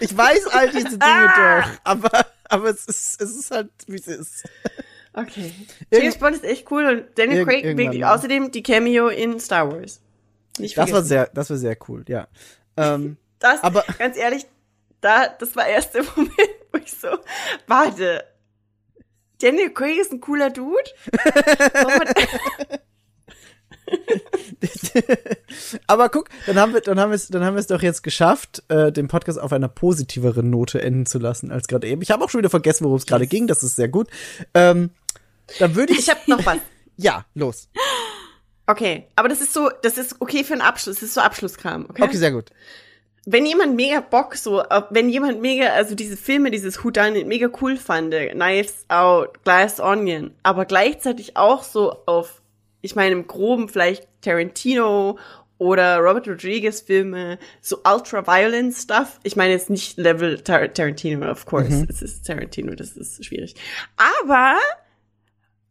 [0.00, 4.06] Ich weiß all diese Dinge doch, aber, aber es ist, es ist halt, wie es
[4.06, 4.44] ist.
[5.14, 5.52] Okay.
[5.90, 8.14] Irgend- James Bond ist echt cool und Daniel Craig, wirklich, mal.
[8.14, 10.00] außerdem die Cameo in Star Wars.
[10.58, 12.28] Nicht Das war sehr, das war sehr cool, ja.
[12.76, 14.46] Ähm, Das, Aber- ganz ehrlich,
[15.00, 16.32] da, das war erst der Moment,
[16.72, 17.08] wo ich so,
[17.66, 18.24] warte,
[19.40, 20.78] Daniel Craig ist ein cooler Dude?
[21.74, 22.80] Warum hat-
[25.86, 28.02] aber guck, dann haben wir, dann haben wir es, dann haben wir es doch jetzt
[28.02, 32.02] geschafft, äh, den Podcast auf einer positiveren Note enden zu lassen als gerade eben.
[32.02, 33.46] Ich habe auch schon wieder vergessen, worum es gerade ging.
[33.46, 34.08] Das ist sehr gut.
[34.54, 34.90] Ähm,
[35.58, 36.58] dann würde ich, ich hab noch was.
[36.96, 37.68] ja, los.
[38.66, 41.86] Okay, aber das ist so, das ist okay für einen Abschluss, das ist so Abschlusskram,
[41.88, 42.02] okay?
[42.02, 42.50] Okay, sehr gut.
[43.26, 47.76] wenn jemand mega Bock so, wenn jemand mega, also diese Filme, dieses Whodunit mega cool
[47.76, 52.42] fand, Knives Out, Glass Onion, aber gleichzeitig auch so auf,
[52.84, 55.18] ich meine im Groben vielleicht Tarantino
[55.56, 59.20] oder Robert Rodriguez Filme, so ultra-violent Stuff.
[59.22, 61.86] Ich meine jetzt nicht Level Tar Tarantino, of course.
[61.88, 63.54] Es ist Tarantino, das ist schwierig.
[63.96, 64.58] Aber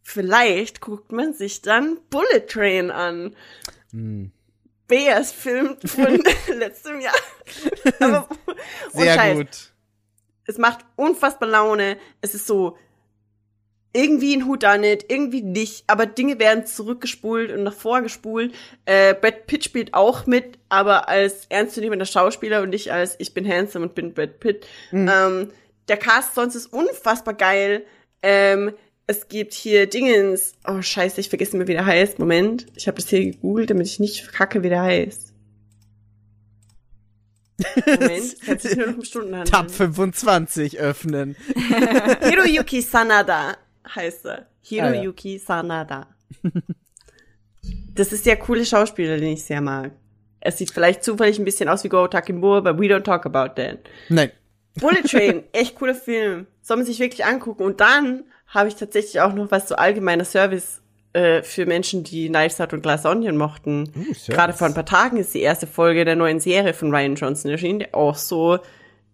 [0.02, 3.36] vielleicht guckt man sich dann Bullet Train an.
[4.88, 6.24] Beas Film von
[6.58, 7.14] letztem Jahr.
[8.00, 8.28] Aber,
[8.92, 9.74] Sehr Scheiß, gut.
[10.46, 11.98] Es macht unfassbar Laune.
[12.22, 12.76] Es ist so
[13.94, 18.54] irgendwie ein Whodunit, irgendwie nicht, aber Dinge werden zurückgespult und nach vorgespult.
[18.86, 23.48] Äh, Brad Pitt spielt auch mit, aber als ernstzunehmender Schauspieler und nicht als ich bin
[23.48, 24.66] handsome und bin Brad Pitt.
[24.92, 25.50] Ähm,
[25.88, 27.86] der Cast sonst ist unfassbar geil.
[28.22, 28.74] Ähm,
[29.06, 30.54] Es gibt hier Dingens.
[30.66, 32.20] Oh, scheiße, ich vergesse immer, wie der heißt.
[32.20, 32.68] Moment.
[32.76, 35.34] Ich habe das hier gegoogelt, damit ich nicht verkacke, wie der heißt.
[37.86, 39.52] Moment, hat sich nur noch um Stunden handeln.
[39.52, 41.36] Tab 25 öffnen.
[42.22, 43.58] Hiroyuki Sanada
[43.96, 44.48] heißt er.
[44.62, 46.08] Hiroyuki Ah, Sanada.
[47.94, 49.92] Das ist der coole Schauspieler, den ich sehr mag.
[50.40, 53.56] Es sieht vielleicht zufällig ein bisschen aus wie Go Takimbo, aber we don't talk about
[53.62, 53.80] that.
[54.10, 54.32] Nein.
[54.76, 56.48] Bullet Train, echt cooler Film.
[56.62, 57.64] Soll man sich wirklich angucken.
[57.64, 60.82] Und dann habe ich tatsächlich auch noch was so allgemeiner Service
[61.14, 63.92] äh, für Menschen, die Knives Out und Glass Onion mochten.
[63.96, 64.14] Uh.
[64.28, 67.52] Gerade vor ein paar Tagen ist die erste Folge der neuen Serie von Ryan Johnson
[67.52, 68.60] erschienen, der auch so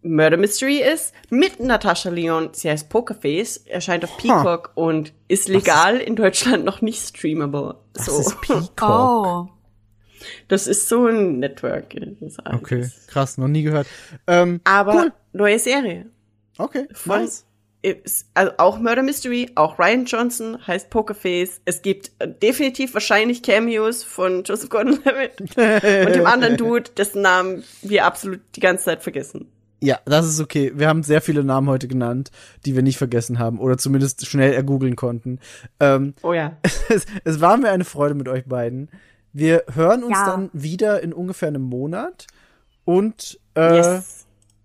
[0.02, 2.50] Murder Mystery ist, mit Natascha Leon.
[2.54, 7.76] Sie heißt Pokerface, erscheint auf Peacock und ist legal in Deutschland noch nicht streamable.
[7.94, 8.20] Das so.
[8.20, 8.82] ist Peacock.
[8.82, 9.48] Oh.
[10.48, 11.96] Das ist so ein Network.
[12.46, 13.88] Okay, krass, noch nie gehört.
[14.28, 15.14] Ähm, Aber Cool.
[15.34, 16.08] neue Serie.
[16.58, 17.20] okay, Voll.
[17.22, 17.46] nice.
[18.34, 21.62] Also auch Murder Mystery, auch Ryan Johnson heißt Pokerface.
[21.64, 25.40] Es gibt äh, definitiv wahrscheinlich Cameos von Joseph Gordon-Levitt
[26.08, 29.50] und dem anderen Dude, dessen Namen wir absolut die ganze Zeit vergessen.
[29.82, 30.74] Ja, das ist okay.
[30.76, 32.32] Wir haben sehr viele Namen heute genannt,
[32.66, 35.40] die wir nicht vergessen haben oder zumindest schnell ergoogeln konnten.
[35.80, 36.58] Ähm, Oh ja.
[36.90, 38.90] es, es war mir eine Freude mit euch beiden.
[39.32, 40.26] Wir hören uns Ja.
[40.26, 42.28] dann wieder in ungefähr einem Monat.
[42.84, 44.19] Und äh, Yes.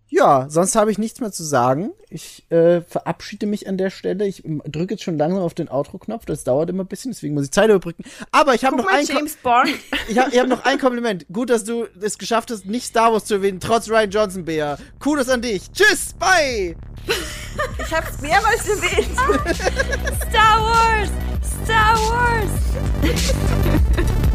[0.08, 1.90] Ja, sonst habe ich nichts mehr zu sagen.
[2.08, 4.26] Ich äh, verabschiede mich an der Stelle.
[4.26, 6.24] Ich drücke jetzt schon langsam auf den Outro-Knopf.
[6.26, 8.04] Das dauert immer ein bisschen, deswegen muss ich Zeit überbrücken.
[8.30, 9.70] Aber ich habe noch ein James Bond.
[10.08, 11.26] ich habe hab noch ein Kompliment.
[11.32, 14.78] Gut, dass du es geschafft hast, nicht Star Wars zu erwähnen, trotz Ryan Johnson, Bea.
[15.00, 15.72] Kudos an dich.
[15.72, 16.76] Tschüss, bye.
[17.78, 19.18] Ich hab's mehrmals erwähnt.
[20.28, 21.10] Star Wars!
[21.64, 22.50] Star Wars!